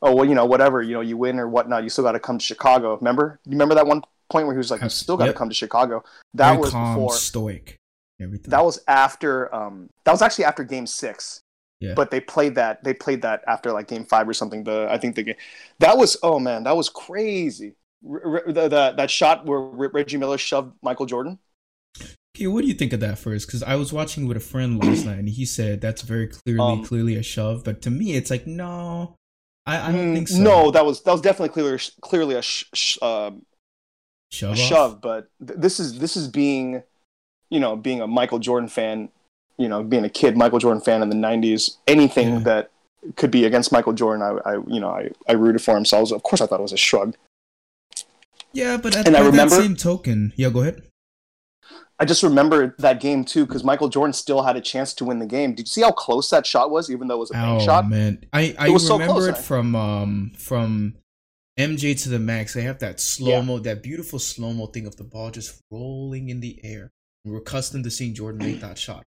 "Oh 0.00 0.14
well, 0.14 0.24
you 0.24 0.34
know 0.34 0.46
whatever, 0.46 0.82
you 0.82 0.94
know 0.94 1.00
you 1.00 1.16
win 1.16 1.38
or 1.38 1.48
whatnot, 1.48 1.82
you 1.82 1.90
still 1.90 2.04
got 2.04 2.12
to 2.12 2.20
come 2.20 2.38
to 2.38 2.44
Chicago." 2.44 2.96
Remember? 2.96 3.40
You 3.44 3.52
remember 3.52 3.74
that 3.74 3.86
one 3.86 4.02
point 4.30 4.46
where 4.46 4.54
he 4.54 4.58
was 4.58 4.70
like, 4.70 4.82
"You 4.82 4.88
still 4.88 5.16
got 5.16 5.24
to 5.24 5.30
yep. 5.30 5.36
come 5.36 5.48
to 5.48 5.54
Chicago." 5.54 6.02
That 6.34 6.50
very 6.50 6.60
was 6.60 6.70
calm, 6.70 6.94
before. 6.94 7.12
stoic, 7.14 7.76
everything. 8.20 8.50
That 8.50 8.64
was 8.64 8.80
after. 8.88 9.54
Um, 9.54 9.90
that 10.04 10.12
was 10.12 10.22
actually 10.22 10.44
after 10.44 10.64
Game 10.64 10.86
Six. 10.86 11.40
Yeah. 11.80 11.92
But 11.94 12.10
they 12.10 12.20
played 12.20 12.54
that. 12.54 12.82
They 12.84 12.94
played 12.94 13.20
that 13.22 13.42
after 13.46 13.70
like 13.70 13.88
Game 13.88 14.04
Five 14.04 14.26
or 14.28 14.34
something. 14.34 14.64
The 14.64 14.86
I 14.90 14.96
think 14.98 15.14
the 15.14 15.22
game. 15.24 15.36
That 15.80 15.98
was 15.98 16.16
oh 16.22 16.38
man, 16.38 16.64
that 16.64 16.76
was 16.76 16.88
crazy. 16.88 17.74
R- 18.08 18.42
r- 18.46 18.52
the, 18.52 18.68
the, 18.68 18.94
that 18.96 19.10
shot 19.10 19.46
where 19.46 19.60
Reggie 19.60 20.16
Miller 20.16 20.38
shoved 20.38 20.74
Michael 20.82 21.06
Jordan. 21.06 21.38
Okay, 22.36 22.46
what 22.46 22.62
do 22.62 22.68
you 22.68 22.74
think 22.74 22.92
of 22.92 23.00
that 23.00 23.18
first? 23.18 23.46
Because 23.46 23.62
I 23.62 23.76
was 23.76 23.92
watching 23.92 24.26
with 24.26 24.36
a 24.36 24.40
friend 24.40 24.78
last 24.78 25.06
night, 25.06 25.18
and 25.18 25.28
he 25.28 25.46
said 25.46 25.80
that's 25.80 26.02
very 26.02 26.26
clearly, 26.28 26.78
Um, 26.78 26.82
clearly 26.82 27.16
a 27.16 27.22
shove. 27.22 27.64
But 27.64 27.80
to 27.82 27.90
me, 27.90 28.14
it's 28.14 28.30
like 28.30 28.46
no, 28.46 29.16
I, 29.64 29.88
I 29.88 29.92
don't 29.92 30.10
Mm, 30.10 30.12
think 30.12 30.28
so. 30.28 30.42
No, 30.42 30.70
that 30.70 30.84
was 30.84 31.02
that 31.02 31.12
was 31.12 31.20
definitely 31.20 31.50
clearly 31.50 31.80
clearly 32.00 32.34
a, 32.34 32.42
sh- 32.42 32.64
sh- 32.74 32.98
um, 33.02 33.44
shove, 34.30 34.52
a 34.52 34.56
shove. 34.56 35.00
But 35.00 35.28
th- 35.46 35.58
this 35.58 35.80
is 35.80 35.98
this 35.98 36.16
is 36.16 36.28
being, 36.28 36.82
you 37.50 37.60
know, 37.60 37.76
being 37.76 38.00
a 38.00 38.06
Michael 38.06 38.38
Jordan 38.38 38.68
fan. 38.68 39.10
You 39.58 39.68
know, 39.68 39.82
being 39.82 40.04
a 40.04 40.10
kid 40.10 40.36
Michael 40.36 40.58
Jordan 40.58 40.82
fan 40.82 41.02
in 41.02 41.08
the 41.10 41.16
'90s. 41.16 41.78
Anything 41.86 42.30
Yeah. 42.30 42.40
that 42.44 42.70
could 43.16 43.30
be 43.30 43.44
against 43.44 43.72
Michael 43.72 43.92
Jordan, 43.92 44.22
I, 44.22 44.50
I 44.50 44.54
you 44.66 44.80
know, 44.80 44.90
I, 44.90 45.10
I 45.28 45.32
rooted 45.34 45.62
for 45.62 45.76
him. 45.76 45.84
So 45.84 46.00
was, 46.00 46.12
of 46.12 46.22
course, 46.22 46.40
I 46.40 46.46
thought 46.46 46.60
it 46.60 46.62
was 46.62 46.72
a 46.72 46.76
shrug. 46.76 47.16
Yeah, 48.52 48.76
but 48.76 48.96
at, 48.96 49.06
And 49.06 49.16
I 49.16 49.20
remember- 49.20 49.54
that 49.56 49.62
same 49.62 49.76
token, 49.76 50.32
yeah, 50.36 50.50
go 50.50 50.60
ahead. 50.60 50.82
I 51.98 52.04
just 52.04 52.22
remember 52.22 52.74
that 52.78 53.00
game 53.00 53.24
too 53.24 53.46
because 53.46 53.64
Michael 53.64 53.88
Jordan 53.88 54.12
still 54.12 54.42
had 54.42 54.54
a 54.56 54.60
chance 54.60 54.92
to 54.94 55.04
win 55.06 55.18
the 55.18 55.24
game. 55.26 55.54
Did 55.54 55.62
you 55.66 55.70
see 55.70 55.80
how 55.80 55.92
close 55.92 56.28
that 56.28 56.44
shot 56.46 56.70
was, 56.70 56.90
even 56.90 57.08
though 57.08 57.16
it 57.16 57.20
was 57.20 57.30
a 57.30 57.34
bank 57.34 57.62
Oh 57.62 57.64
shot? 57.64 57.88
man, 57.88 58.22
I 58.34 58.54
I 58.58 58.66
It 58.68 58.72
was 58.72 58.86
so 58.86 58.94
remember 58.98 59.14
close, 59.14 59.28
it 59.28 59.38
from 59.38 59.74
um 59.74 60.32
from 60.36 60.96
MJ 61.58 61.94
to 62.02 62.10
the 62.10 62.18
max. 62.18 62.52
They 62.52 62.62
have 62.62 62.80
that 62.80 63.00
slow 63.00 63.40
mo, 63.40 63.58
that 63.60 63.82
beautiful 63.82 64.18
slow 64.18 64.52
mo 64.52 64.66
thing 64.66 64.86
of 64.86 64.96
the 64.96 65.04
ball 65.04 65.30
just 65.30 65.58
rolling 65.70 66.28
in 66.28 66.40
the 66.40 66.60
air. 66.62 66.90
We're 67.24 67.38
accustomed 67.38 67.84
to 67.84 67.90
seeing 67.90 68.14
Jordan 68.14 68.40
make 68.46 68.60
that 68.60 68.76
shot. 68.78 69.02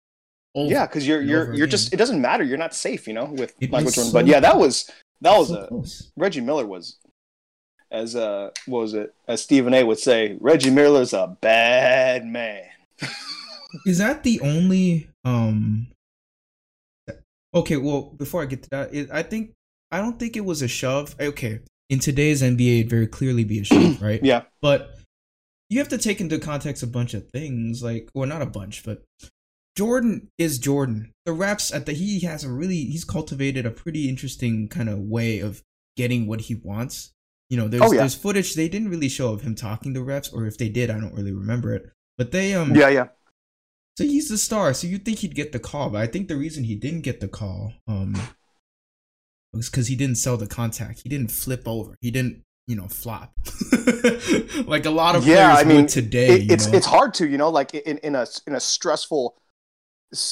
Over 0.55 0.71
Yeah, 0.71 0.87
because 0.87 1.07
you're 1.07 1.21
you're 1.21 1.45
you're 1.53 1.65
again. 1.65 1.69
just 1.69 1.93
it 1.93 1.97
doesn't 1.97 2.19
matter. 2.19 2.43
You're 2.43 2.57
not 2.57 2.73
safe, 2.73 3.07
you 3.07 3.13
know, 3.13 3.25
with 3.25 3.53
It 3.61 3.69
Michael 3.69 3.91
Jordan. 3.91 4.11
so 4.11 4.13
but 4.13 4.25
yeah, 4.25 4.39
that 4.39 4.57
was 4.57 4.89
that 5.21 5.37
was 5.37 5.49
so 5.49 5.61
a 5.61 5.67
close. 5.67 6.11
Reggie 6.17 6.41
Miller 6.41 6.65
was, 6.65 6.97
as 7.91 8.15
uh, 8.15 8.51
what 8.65 8.81
was 8.81 8.93
it? 8.93 9.13
As 9.27 9.41
Stephen 9.41 9.73
A. 9.73 9.83
would 9.83 9.99
say, 9.99 10.37
Reggie 10.39 10.69
Miller's 10.69 11.13
a 11.13 11.35
bad 11.41 12.25
man. 12.25 12.65
Is 13.85 13.99
that 13.99 14.23
the 14.23 14.41
only 14.41 15.09
um 15.23 15.87
Okay, 17.53 17.77
well, 17.77 18.13
before 18.15 18.43
I 18.43 18.45
get 18.45 18.63
to 18.63 18.69
that, 18.69 18.93
it, 18.93 19.09
I 19.11 19.23
think 19.23 19.53
I 19.91 19.99
don't 19.99 20.19
think 20.19 20.37
it 20.37 20.45
was 20.45 20.61
a 20.61 20.67
shove. 20.67 21.15
Okay, 21.19 21.59
in 21.89 21.99
today's 21.99 22.41
NBA 22.41 22.79
it'd 22.81 22.89
very 22.89 23.07
clearly 23.07 23.43
be 23.43 23.59
a 23.59 23.63
shove, 23.63 24.01
right? 24.01 24.23
Yeah, 24.23 24.43
But 24.61 24.95
you 25.69 25.79
have 25.79 25.89
to 25.89 25.97
take 25.97 26.19
into 26.19 26.39
context 26.39 26.83
a 26.83 26.87
bunch 26.87 27.13
of 27.13 27.29
things, 27.29 27.83
like 27.83 28.09
well 28.13 28.27
not 28.27 28.41
a 28.41 28.47
bunch, 28.47 28.83
but 28.83 29.03
Jordan 29.75 30.27
is 30.37 30.59
Jordan. 30.59 31.11
The 31.25 31.33
reps 31.33 31.73
at 31.73 31.85
the 31.85 31.93
he 31.93 32.19
has 32.21 32.43
a 32.43 32.49
really 32.49 32.85
he's 32.85 33.05
cultivated 33.05 33.65
a 33.65 33.71
pretty 33.71 34.09
interesting 34.09 34.67
kind 34.67 34.89
of 34.89 34.99
way 34.99 35.39
of 35.39 35.63
getting 35.95 36.27
what 36.27 36.41
he 36.41 36.55
wants. 36.55 37.11
You 37.49 37.57
know, 37.57 37.67
there's 37.67 37.81
Oh, 37.83 37.91
yeah. 37.91 38.01
there's 38.01 38.15
footage 38.15 38.53
they 38.53 38.69
didn't 38.69 38.89
really 38.89 39.09
show 39.09 39.33
of 39.33 39.41
him 39.41 39.55
talking 39.55 39.93
to 39.95 40.01
refs, 40.01 40.31
or 40.33 40.45
if 40.45 40.57
they 40.57 40.69
did, 40.69 40.89
I 40.89 40.99
don't 40.99 41.13
really 41.15 41.33
remember 41.33 41.73
it. 41.73 41.89
But 42.17 42.31
they 42.31 42.53
um 42.53 42.75
yeah, 42.75 42.89
yeah. 42.89 43.07
so 43.97 44.03
he's 44.03 44.29
the 44.29 44.37
star. 44.37 44.73
So 44.73 44.87
you'd 44.87 45.05
think 45.05 45.19
he'd 45.19 45.35
get 45.35 45.51
the 45.51 45.59
call, 45.59 45.89
but 45.89 46.01
I 46.01 46.07
think 46.07 46.27
the 46.27 46.35
reason 46.37 46.63
he 46.65 46.75
didn't 46.75 47.01
get 47.01 47.19
the 47.21 47.27
call 47.27 47.73
um 47.87 48.15
was 49.53 49.69
because 49.69 49.87
he 49.87 49.95
didn't 49.95 50.17
sell 50.17 50.37
the 50.37 50.47
contact. 50.47 51.01
He 51.03 51.09
didn't 51.09 51.31
flip 51.31 51.63
over. 51.67 51.95
He 52.01 52.11
didn't, 52.11 52.43
you 52.67 52.75
know, 52.75 52.87
flop 52.87 53.33
like 54.67 54.85
a 54.85 54.91
lot 54.91 55.15
of 55.15 55.25
Yeah, 55.25 55.55
players 55.55 55.59
I 55.59 55.63
mean, 55.63 55.87
today. 55.87 56.35
It, 56.41 56.51
it's 56.51 56.67
know? 56.67 56.77
it's 56.77 56.85
hard 56.85 57.13
to 57.15 57.27
you 57.27 57.37
know 57.37 57.49
like 57.49 57.73
in 57.73 57.97
in 57.99 58.15
a 58.15 58.27
in 58.45 58.53
a 58.53 58.59
stressful, 58.59 59.35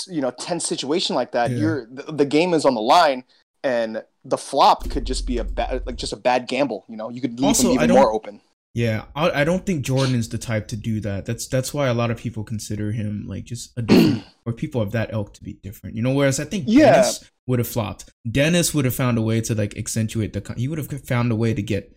you 0.07 0.21
know, 0.21 0.31
tense 0.31 0.67
situation 0.67 1.15
like 1.15 1.31
that. 1.31 1.49
Yeah. 1.51 1.57
You're 1.57 1.85
the, 1.87 2.03
the 2.11 2.25
game 2.25 2.53
is 2.53 2.65
on 2.65 2.75
the 2.75 2.81
line. 2.81 3.23
And 3.63 4.03
the 4.29 4.37
flop 4.37 4.89
could 4.89 5.05
just 5.05 5.25
be 5.25 5.37
a 5.37 5.43
bad, 5.43 5.83
like 5.85 5.95
just 5.95 6.13
a 6.13 6.17
bad 6.17 6.47
gamble. 6.47 6.85
You 6.89 6.97
know, 6.97 7.09
you 7.09 7.21
could 7.21 7.39
leave 7.39 7.47
Also, 7.47 7.69
him 7.69 7.75
even 7.75 7.91
more 7.91 8.11
open. 8.11 8.41
Yeah, 8.73 9.05
I, 9.15 9.41
I 9.41 9.43
don't 9.43 9.65
think 9.65 9.83
Jordan 9.83 10.13
is 10.13 10.29
the 10.29 10.37
type 10.37 10.67
to 10.67 10.75
do 10.75 10.99
that. 11.01 11.25
That's 11.25 11.47
that's 11.47 11.73
why 11.73 11.87
a 11.87 11.95
lot 11.95 12.11
of 12.11 12.17
people 12.17 12.43
consider 12.43 12.91
him 12.91 13.25
like 13.27 13.43
just 13.45 13.71
a 13.77 13.81
different, 13.81 14.23
or 14.45 14.53
people 14.53 14.81
of 14.81 14.91
that 14.91 15.11
ilk 15.13 15.33
to 15.35 15.43
be 15.43 15.53
different. 15.53 15.95
You 15.95 16.03
know, 16.03 16.13
whereas 16.13 16.39
I 16.39 16.45
think 16.45 16.65
Yeah. 16.67 16.91
Dennis 16.91 17.31
would 17.47 17.59
have 17.59 17.67
flopped. 17.67 18.11
Dennis 18.29 18.73
would 18.75 18.85
have 18.85 18.93
found 18.93 19.17
a 19.17 19.21
way 19.21 19.41
to 19.41 19.55
like 19.55 19.75
accentuate 19.77 20.33
the. 20.33 20.53
He 20.57 20.67
would 20.67 20.77
have 20.77 20.89
found 21.07 21.31
a 21.31 21.35
way 21.35 21.53
to 21.55 21.61
get 21.63 21.95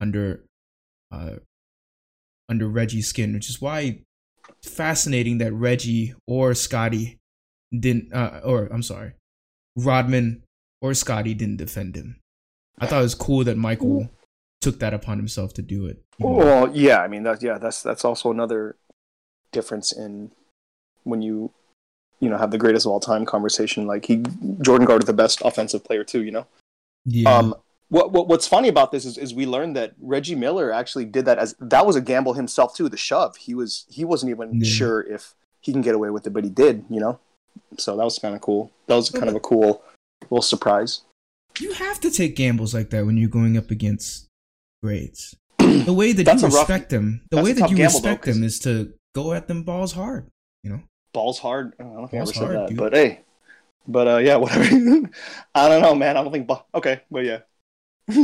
under, 0.00 0.44
uh, 1.12 1.36
under 2.48 2.68
Reggie's 2.68 3.06
skin, 3.08 3.32
which 3.32 3.48
is 3.48 3.60
why 3.60 4.00
it's 4.48 4.74
fascinating 4.74 5.38
that 5.38 5.52
Reggie 5.52 6.14
or 6.26 6.54
Scottie 6.54 7.18
didn't, 7.78 8.12
uh, 8.12 8.40
or 8.44 8.66
I'm 8.66 8.82
sorry, 8.82 9.12
Rodman 9.76 10.42
or 10.86 10.94
Scottie 10.94 11.34
didn't 11.34 11.56
defend 11.56 11.96
him. 11.96 12.16
I 12.78 12.86
thought 12.86 13.00
it 13.00 13.02
was 13.04 13.14
cool 13.14 13.44
that 13.44 13.56
Michael 13.56 14.10
took 14.60 14.78
that 14.80 14.94
upon 14.94 15.18
himself 15.18 15.54
to 15.54 15.62
do 15.62 15.86
it. 15.86 16.02
Well, 16.18 16.70
yeah, 16.74 17.00
I 17.00 17.08
mean 17.08 17.22
that. 17.24 17.42
Yeah, 17.42 17.58
that's 17.58 17.82
that's 17.82 18.04
also 18.04 18.30
another 18.30 18.76
difference 19.52 19.92
in 19.92 20.30
when 21.04 21.22
you 21.22 21.52
you 22.20 22.28
know 22.28 22.36
have 22.38 22.50
the 22.50 22.58
greatest 22.58 22.86
of 22.86 22.92
all 22.92 23.00
time 23.00 23.24
conversation. 23.24 23.86
Like 23.86 24.06
he 24.06 24.22
Jordan 24.62 24.86
guarded 24.86 25.06
the 25.06 25.12
best 25.12 25.42
offensive 25.44 25.84
player 25.84 26.04
too. 26.04 26.22
You 26.22 26.32
know. 26.32 26.46
yeah. 27.04 27.30
Um, 27.36 27.54
what, 27.88 28.10
what 28.10 28.26
what's 28.28 28.48
funny 28.48 28.68
about 28.68 28.90
this 28.90 29.04
is, 29.04 29.16
is 29.16 29.32
we 29.32 29.46
learned 29.46 29.76
that 29.76 29.92
Reggie 30.00 30.34
Miller 30.34 30.72
actually 30.72 31.04
did 31.04 31.24
that 31.26 31.38
as 31.38 31.54
that 31.60 31.86
was 31.86 31.94
a 31.96 32.00
gamble 32.00 32.34
himself 32.34 32.74
too. 32.74 32.88
The 32.88 32.96
shove. 32.96 33.36
He 33.36 33.54
was 33.54 33.86
he 33.88 34.04
wasn't 34.04 34.30
even 34.30 34.60
Yeah. 34.60 34.68
sure 34.68 35.00
if 35.02 35.34
he 35.60 35.72
can 35.72 35.82
get 35.82 35.94
away 35.94 36.10
with 36.10 36.26
it, 36.26 36.30
but 36.30 36.44
he 36.44 36.50
did. 36.50 36.84
You 36.90 37.00
know. 37.00 37.20
So 37.78 37.96
that 37.96 38.04
was 38.04 38.18
kind 38.18 38.34
of 38.34 38.40
cool. 38.40 38.70
That 38.86 38.96
was 38.96 39.10
kind 39.10 39.28
of 39.28 39.34
a 39.34 39.40
cool 39.40 39.82
little 40.30 40.42
surprise. 40.42 41.02
you 41.58 41.72
have 41.74 42.00
to 42.00 42.10
take 42.10 42.36
gambles 42.36 42.74
like 42.74 42.90
that 42.90 43.06
when 43.06 43.16
you're 43.16 43.28
going 43.28 43.56
up 43.56 43.70
against 43.70 44.26
grades. 44.82 45.34
The 45.58 45.92
way 45.92 46.12
that 46.12 46.26
you 46.26 46.32
a 46.32 46.50
rough- 46.50 46.68
respect 46.68 46.90
them, 46.90 47.22
the 47.30 47.42
way 47.42 47.52
that 47.52 47.70
you 47.70 47.76
gamble, 47.76 48.00
though, 48.00 48.14
them 48.16 48.44
is 48.44 48.58
to 48.60 48.92
go 49.14 49.32
at 49.32 49.48
them 49.48 49.62
balls 49.64 49.92
hard. 49.92 50.28
You 50.62 50.70
know. 50.70 50.82
balls 51.12 51.38
hard. 51.38 51.74
I 51.80 51.84
don't 51.84 52.08
think 52.08 52.20
I 52.20 52.22
ever 52.22 52.32
said 52.32 52.42
hard, 52.42 52.56
that, 52.56 52.68
dude. 52.68 52.78
but 52.78 52.92
hey, 52.94 53.20
but 53.88 54.06
uh, 54.08 54.16
yeah, 54.18 54.36
whatever. 54.42 54.64
I 55.54 55.68
don't 55.68 55.82
know, 55.82 55.94
man. 55.94 56.16
I 56.16 56.22
don't 56.22 56.32
think. 56.32 56.46
Ball- 56.46 56.66
okay, 56.74 57.00
but 57.10 57.24
yeah. 57.24 57.40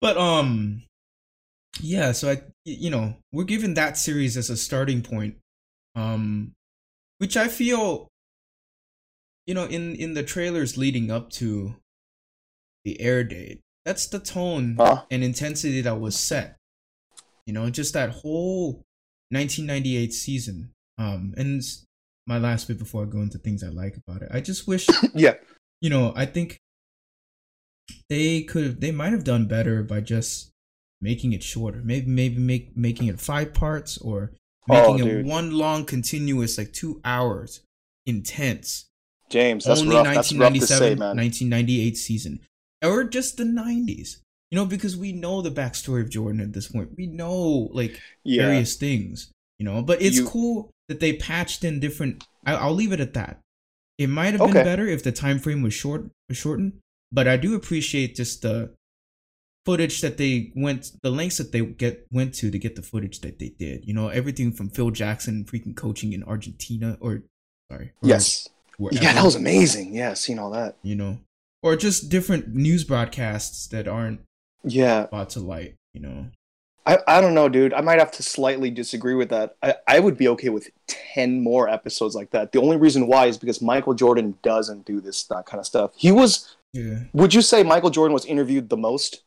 but 0.00 0.16
um 0.18 0.82
yeah 1.80 2.12
so 2.12 2.30
i 2.30 2.42
you 2.66 2.90
know 2.90 3.16
we're 3.32 3.44
given 3.44 3.72
that 3.72 3.96
series 3.96 4.36
as 4.36 4.50
a 4.50 4.56
starting 4.56 5.00
point 5.00 5.36
um 5.96 6.52
which 7.18 7.36
i 7.36 7.48
feel 7.48 8.08
you 9.46 9.54
know 9.54 9.64
in 9.64 9.94
in 9.96 10.14
the 10.14 10.22
trailers 10.22 10.76
leading 10.76 11.10
up 11.10 11.30
to 11.30 11.74
the 12.84 13.00
air 13.00 13.24
date 13.24 13.60
that's 13.84 14.06
the 14.06 14.18
tone 14.18 14.76
Huh? 14.78 15.02
and 15.10 15.22
intensity 15.24 15.80
that 15.80 16.00
was 16.00 16.18
set 16.18 16.56
you 17.46 17.52
know 17.52 17.68
just 17.70 17.94
that 17.94 18.10
whole 18.10 18.82
1998 19.30 20.12
season 20.12 20.70
um 20.98 21.34
and 21.36 21.62
my 22.26 22.38
last 22.38 22.68
bit 22.68 22.78
before 22.78 23.02
i 23.02 23.06
go 23.06 23.18
into 23.20 23.38
things 23.38 23.62
i 23.64 23.68
like 23.68 23.96
about 23.96 24.22
it 24.22 24.28
i 24.32 24.40
just 24.40 24.66
wish 24.68 24.86
yeah. 25.14 25.34
you 25.80 25.90
know, 25.90 26.12
I 26.14 26.26
think 26.26 26.58
they 28.08 28.42
could 28.42 28.80
they 28.80 28.92
might 28.92 29.12
have 29.12 29.24
done 29.24 29.46
better 29.48 29.82
by 29.82 30.00
just 30.00 30.50
making 31.00 31.32
it 31.32 31.42
shorter. 31.42 31.80
Maybe 31.84 32.06
maybe 32.06 32.38
make 32.38 32.76
making 32.76 33.08
it 33.08 33.20
five 33.20 33.52
parts 33.54 33.98
or 33.98 34.32
Oh, 34.70 34.94
making 34.94 35.08
it 35.08 35.26
one 35.26 35.50
long 35.50 35.84
continuous 35.84 36.56
like 36.56 36.72
2 36.72 37.00
hours 37.04 37.62
intense. 38.06 38.88
James, 39.32 39.64
that's 39.64 39.80
Only 39.80 39.96
rough. 39.96 40.04
That's 40.04 40.32
rough 40.34 40.52
to 40.52 40.60
say, 40.66 40.94
1997 40.94 40.98
man. 40.98 41.16
1998 41.16 41.96
season 41.96 42.40
or 42.84 43.04
just 43.04 43.36
the 43.38 43.44
90s. 43.44 44.18
You 44.50 44.56
know, 44.56 44.66
because 44.66 44.96
we 44.98 45.12
know 45.12 45.40
the 45.40 45.50
backstory 45.50 46.02
of 46.02 46.10
Jordan 46.10 46.40
at 46.42 46.52
this 46.52 46.68
point. 46.68 46.90
We 46.96 47.06
know 47.06 47.70
like 47.72 47.98
Yeah. 48.22 48.42
various 48.46 48.76
things, 48.76 49.32
you 49.58 49.64
know. 49.64 49.82
But 49.82 50.02
it's 50.02 50.18
You- 50.18 50.26
cool 50.26 50.70
that 50.88 51.00
they 51.00 51.14
patched 51.14 51.64
in 51.64 51.80
different. 51.80 52.24
I, 52.44 52.54
I'll 52.56 52.74
leave 52.74 52.92
it 52.92 53.00
at 53.00 53.14
that. 53.14 53.40
It 53.96 54.08
might 54.08 54.34
have 54.34 54.40
been 54.40 54.52
better 54.64 54.86
if 54.86 55.02
the 55.02 55.12
time 55.12 55.38
frame 55.38 55.62
was 55.62 55.72
short, 55.72 56.10
was 56.28 56.36
shortened. 56.36 56.74
But 57.10 57.26
I 57.28 57.36
do 57.38 57.54
appreciate 57.54 58.14
just 58.14 58.42
the 58.42 58.74
footage 59.64 60.00
that 60.00 60.16
they 60.18 60.52
went, 60.56 60.90
the 61.02 61.10
lengths 61.10 61.38
that 61.38 61.52
they 61.52 61.60
get 61.64 62.06
went 62.10 62.34
to 62.34 62.50
to 62.50 62.58
get 62.58 62.74
the 62.76 62.82
footage 62.82 63.20
that 63.20 63.38
they 63.38 63.50
did. 63.50 63.86
You 63.86 63.94
know, 63.94 64.08
everything 64.08 64.52
from 64.52 64.68
Phil 64.70 64.90
Jackson 64.90 65.44
freaking 65.44 65.76
coaching 65.76 66.12
in 66.12 66.22
Argentina, 66.24 66.98
or 67.00 67.22
sorry, 67.70 67.92
or 68.02 68.08
Yes. 68.08 68.48
Wherever, 68.78 69.02
Yeah, 69.02 69.12
that 69.14 69.24
was 69.24 69.34
amazing. 69.34 69.94
Yeah, 69.94 70.14
seeing 70.14 70.38
all 70.38 70.50
that. 70.50 70.76
you 70.82 70.94
know, 70.94 71.18
or 71.62 71.76
just 71.76 72.08
different 72.10 72.54
news 72.54 72.84
broadcasts 72.84 73.66
that 73.68 73.86
aren't 73.88 74.20
Yeah, 74.64 75.06
brought 75.06 75.30
to 75.30 75.40
light. 75.40 75.74
You 75.94 76.00
know, 76.00 76.26
I, 76.86 76.98
I 77.06 77.20
don't 77.20 77.34
know, 77.34 77.48
dude. 77.48 77.74
I 77.74 77.80
might 77.80 77.98
have 77.98 78.10
to 78.12 78.22
slightly 78.22 78.70
disagree 78.70 79.14
with 79.14 79.28
that. 79.28 79.56
I, 79.62 79.74
I 79.86 79.98
would 80.00 80.16
be 80.16 80.26
okay 80.28 80.48
with 80.48 80.70
10 80.88 81.40
more 81.42 81.68
episodes 81.68 82.14
like 82.14 82.30
that. 82.30 82.50
The 82.52 82.60
only 82.60 82.76
reason 82.76 83.06
why 83.06 83.26
is 83.26 83.38
because 83.38 83.60
Michael 83.62 83.94
Jordan 83.94 84.36
doesn't 84.42 84.84
do 84.86 85.00
this 85.00 85.22
that 85.24 85.46
kind 85.46 85.60
of 85.60 85.66
stuff. 85.66 85.92
He 85.96 86.10
was, 86.10 86.56
yeah. 86.72 87.00
would 87.12 87.34
you 87.34 87.42
say 87.42 87.62
Michael 87.62 87.90
Jordan 87.90 88.12
was 88.14 88.24
interviewed 88.24 88.68
the 88.70 88.76
most? 88.76 89.22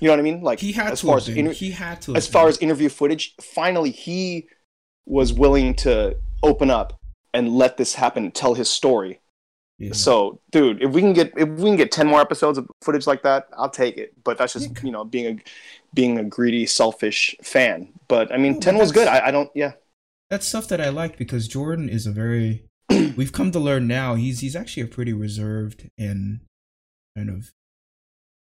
You 0.00 0.08
know 0.08 0.14
what 0.14 0.18
I 0.20 0.22
mean? 0.22 0.42
Like, 0.42 0.58
He 0.58 0.72
had 0.72 0.92
as 0.92 1.00
to 1.00 1.06
far 1.06 1.16
as, 1.18 1.28
inter- 1.28 1.52
he 1.52 1.70
had 1.70 2.02
to. 2.02 2.16
as 2.16 2.26
far 2.26 2.44
been. 2.44 2.48
as 2.50 2.58
interview 2.58 2.88
footage, 2.88 3.34
finally 3.40 3.90
he 3.90 4.48
was 5.06 5.32
willing 5.32 5.74
to 5.76 6.16
open 6.42 6.68
up 6.70 6.98
and 7.34 7.50
let 7.50 7.76
this 7.76 7.94
happen, 7.94 8.30
tell 8.30 8.54
his 8.54 8.70
story. 8.70 9.20
Yeah. 9.78 9.92
So, 9.92 10.40
dude, 10.52 10.82
if 10.82 10.92
we 10.92 11.00
can 11.00 11.12
get 11.12 11.32
if 11.36 11.48
we 11.48 11.64
can 11.64 11.76
get 11.76 11.90
ten 11.90 12.06
more 12.06 12.20
episodes 12.20 12.58
of 12.58 12.70
footage 12.80 13.06
like 13.06 13.22
that, 13.24 13.48
I'll 13.58 13.68
take 13.68 13.98
it. 13.98 14.14
But 14.22 14.38
that's 14.38 14.52
just 14.52 14.82
you 14.82 14.92
know 14.92 15.04
being 15.04 15.38
a 15.38 15.42
being 15.92 16.18
a 16.18 16.24
greedy, 16.24 16.64
selfish 16.64 17.34
fan. 17.42 17.88
But 18.06 18.32
I 18.32 18.36
mean, 18.36 18.60
ten 18.60 18.78
was 18.78 18.92
good. 18.92 19.08
I, 19.08 19.26
I 19.26 19.30
don't. 19.32 19.50
Yeah, 19.52 19.72
that's 20.30 20.46
stuff 20.46 20.68
that 20.68 20.80
I 20.80 20.90
like 20.90 21.18
because 21.18 21.48
Jordan 21.48 21.88
is 21.88 22.06
a 22.06 22.12
very 22.12 22.64
we've 23.16 23.32
come 23.32 23.50
to 23.50 23.58
learn 23.58 23.88
now 23.88 24.14
he's 24.14 24.40
he's 24.40 24.56
actually 24.56 24.84
a 24.84 24.88
pretty 24.88 25.12
reserved 25.12 25.90
and 25.98 26.40
kind 27.16 27.30
of 27.30 27.50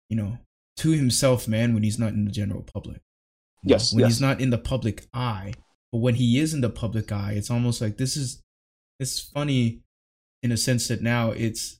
you 0.09 0.17
know 0.17 0.37
to 0.77 0.91
himself 0.91 1.47
man 1.47 1.73
when 1.73 1.83
he's 1.83 1.99
not 1.99 2.13
in 2.13 2.25
the 2.25 2.31
general 2.31 2.61
public. 2.61 3.01
Yes, 3.63 3.91
when 3.91 4.01
yes. 4.01 4.09
he's 4.09 4.21
not 4.21 4.39
in 4.39 4.51
the 4.51 4.57
public 4.57 5.07
eye, 5.13 5.53
but 5.91 5.99
when 5.99 6.15
he 6.15 6.39
is 6.39 6.53
in 6.53 6.61
the 6.61 6.69
public 6.69 7.11
eye, 7.11 7.33
it's 7.33 7.49
almost 7.49 7.81
like 7.81 7.97
this 7.97 8.15
is 8.15 8.41
it's 8.99 9.19
funny 9.19 9.81
in 10.43 10.51
a 10.51 10.57
sense 10.57 10.87
that 10.87 11.01
now 11.01 11.31
it's 11.31 11.79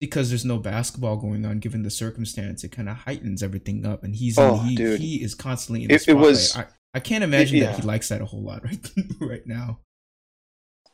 because 0.00 0.30
there's 0.30 0.44
no 0.44 0.58
basketball 0.58 1.16
going 1.16 1.44
on 1.44 1.58
given 1.58 1.82
the 1.82 1.90
circumstance 1.90 2.64
it 2.64 2.72
kind 2.72 2.88
of 2.88 2.96
heightens 2.96 3.42
everything 3.42 3.84
up 3.84 4.02
and 4.02 4.16
he's 4.16 4.38
Oh, 4.38 4.54
in, 4.60 4.60
he, 4.66 4.74
dude. 4.76 5.00
he 5.00 5.22
is 5.22 5.34
constantly 5.34 5.82
in 5.82 5.88
the 5.88 5.94
It- 5.94 6.08
it 6.08 6.14
was- 6.16 6.56
I, 6.56 6.66
I 6.94 7.00
can't 7.00 7.22
imagine 7.24 7.58
yeah. 7.58 7.66
that 7.72 7.80
he 7.80 7.82
likes 7.86 8.08
that 8.08 8.20
a 8.20 8.24
whole 8.26 8.42
lot 8.42 8.64
right 8.64 8.90
right 9.20 9.46
now 9.46 9.80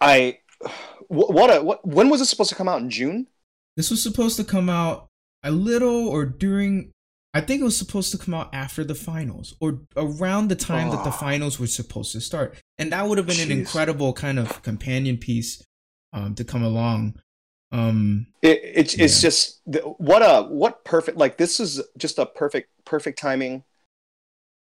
I. 0.00 0.38
What, 1.08 1.50
a 1.54 1.62
what? 1.62 1.87
When 1.87 2.08
was 2.08 2.20
it 2.20 2.26
supposed 2.26 2.50
to 2.50 2.56
come 2.56 2.68
out 2.68 2.80
in 2.82 2.90
June? 2.90 3.26
This 3.76 3.90
was 3.90 4.02
supposed 4.02 4.37
to 4.37 4.44
come 4.44 4.68
out 4.68 5.06
a 5.42 5.50
little 5.50 6.08
or 6.08 6.25
during. 6.26 6.90
I 7.35 7.40
think 7.42 7.61
it 7.61 7.64
was 7.64 7.76
supposed 7.76 8.11
to 8.12 8.18
come 8.18 8.32
out 8.35 8.54
after 8.54 8.82
the 8.85 8.94
finals 8.94 9.54
or 9.61 9.80
around 9.96 10.49
the 10.49 10.56
time 10.56 10.90
that 10.90 11.04
the 11.04 11.11
Oh. 11.11 11.12
finals 11.12 11.58
were 11.61 11.66
supposed 11.66 12.12
to 12.12 12.20
start, 12.20 12.58
and 12.78 12.92
that 12.92 13.06
would 13.09 13.18
have 13.18 13.26
been 13.26 13.40
an 13.40 13.50
incredible 13.50 14.12
kind 14.12 14.38
of 14.38 14.62
companion 14.62 15.16
piece 15.16 15.62
um, 16.12 16.35
to 16.35 16.45
come 16.45 16.62
along. 16.62 17.14
Um, 17.73 18.28
It, 18.42 18.61
it's 18.62 18.95
it's 18.95 19.21
just 19.21 19.61
what 19.99 20.23
a 20.23 20.42
what 20.42 20.85
perfect 20.85 21.18
like 21.18 21.37
this 21.37 21.59
is 21.59 21.83
just 21.99 22.18
a 22.18 22.26
perfect 22.26 22.71
perfect 22.85 23.18
timing. 23.18 23.64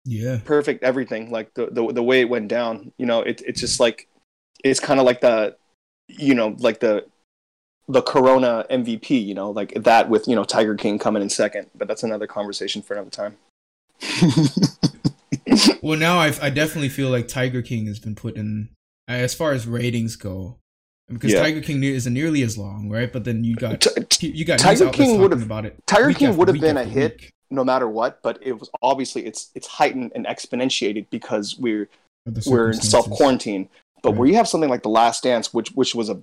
Yeah, 0.05 0.39
perfect 0.43 0.83
everything 0.83 1.31
like 1.31 1.53
the 1.53 1.67
the, 1.67 1.93
the 1.93 2.03
way 2.03 2.19
it 2.19 2.27
went 2.29 2.49
down 2.49 2.91
you 2.97 3.05
know 3.05 3.21
it, 3.21 3.41
it's 3.45 3.61
just 3.61 3.79
like 3.79 4.09
it's 4.61 4.81
kind 4.81 4.99
of 4.99 5.05
like 5.05 5.21
the 5.21 5.55
you 6.09 6.35
know 6.35 6.57
like 6.59 6.81
the 6.81 7.05
the 7.87 8.01
corona 8.01 8.65
mvp 8.69 9.09
you 9.09 9.33
know 9.33 9.49
like 9.51 9.73
that 9.75 10.09
with 10.09 10.27
you 10.27 10.35
know 10.35 10.43
tiger 10.43 10.75
king 10.75 10.99
coming 10.99 11.21
in 11.21 11.29
second 11.29 11.69
but 11.73 11.87
that's 11.87 12.03
another 12.03 12.27
conversation 12.27 12.81
for 12.81 12.95
another 12.95 13.09
time 13.09 13.37
well 15.83 15.99
now 15.99 16.17
I 16.19 16.27
I 16.41 16.49
definitely 16.49 16.89
feel 16.89 17.09
like 17.09 17.27
Tiger 17.27 17.61
King 17.61 17.85
has 17.87 17.99
been 17.99 18.15
put 18.15 18.35
in 18.35 18.69
as 19.07 19.33
far 19.33 19.51
as 19.51 19.67
ratings 19.67 20.15
go 20.15 20.57
because 21.09 21.33
Yeah. 21.33 21.41
Tiger 21.41 21.61
King 21.61 21.83
isn't 21.83 22.13
nearly 22.13 22.41
as 22.41 22.57
long, 22.57 22.89
right? 22.89 23.11
But 23.11 23.25
then 23.25 23.43
you 23.43 23.55
got 23.55 23.81
T- 24.09 24.27
you 24.29 24.45
got 24.45 24.59
Tiger 24.59 24.89
King 24.89 25.19
would've- 25.19 25.43
about 25.43 25.65
it. 25.65 25.77
Tiger 25.85 26.13
King 26.13 26.35
would 26.37 26.47
have 26.47 26.59
been 26.59 26.77
a 26.77 26.85
hit 26.85 27.19
week 27.21 27.29
no 27.51 27.63
matter 27.63 27.87
what 27.87 28.19
but 28.23 28.39
it 28.41 28.53
was 28.59 28.69
obviously 28.81 29.25
it's 29.25 29.51
it's 29.53 29.67
heightened 29.67 30.11
and 30.15 30.25
exponentiated 30.25 31.05
because 31.11 31.57
we're 31.59 31.87
we're 32.47 32.67
in 32.71 32.73
self 32.81 33.09
quarantine. 33.09 33.69
But 34.01 34.11
Right. 34.11 34.19
where 34.19 34.27
you 34.29 34.35
have 34.35 34.47
something 34.47 34.69
like 34.69 34.83
The 34.83 34.89
Last 34.89 35.23
Dance, 35.23 35.53
which 35.53 35.69
which 35.71 35.93
was 35.93 36.09
a 36.09 36.19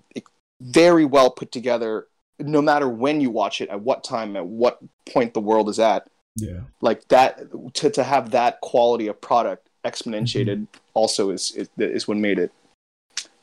very 0.61 1.05
well 1.05 1.31
put 1.31 1.53
together, 1.53 2.07
no 2.39 2.61
matter 2.61 2.89
when 2.89 3.21
you 3.21 3.31
watch 3.31 3.61
it, 3.61 3.69
at 3.71 3.81
what 3.83 4.03
time, 4.05 4.37
at 4.37 4.47
what 4.47 4.79
point 5.07 5.33
the 5.35 5.41
world 5.41 5.69
is 5.69 5.79
at, 5.79 6.07
Yeah. 6.37 6.61
like 6.81 7.09
that 7.09 7.51
to 7.75 7.91
to 7.91 8.03
have 8.05 8.31
that 8.31 8.61
quality 8.61 9.07
of 9.09 9.21
product 9.21 9.69
exponentiated 9.85 10.59
Mm-hmm. 10.69 10.79
also 10.95 11.31
is, 11.31 11.51
is 11.53 11.69
is 11.79 12.07
what 12.09 12.17
made 12.19 12.39
it 12.39 12.53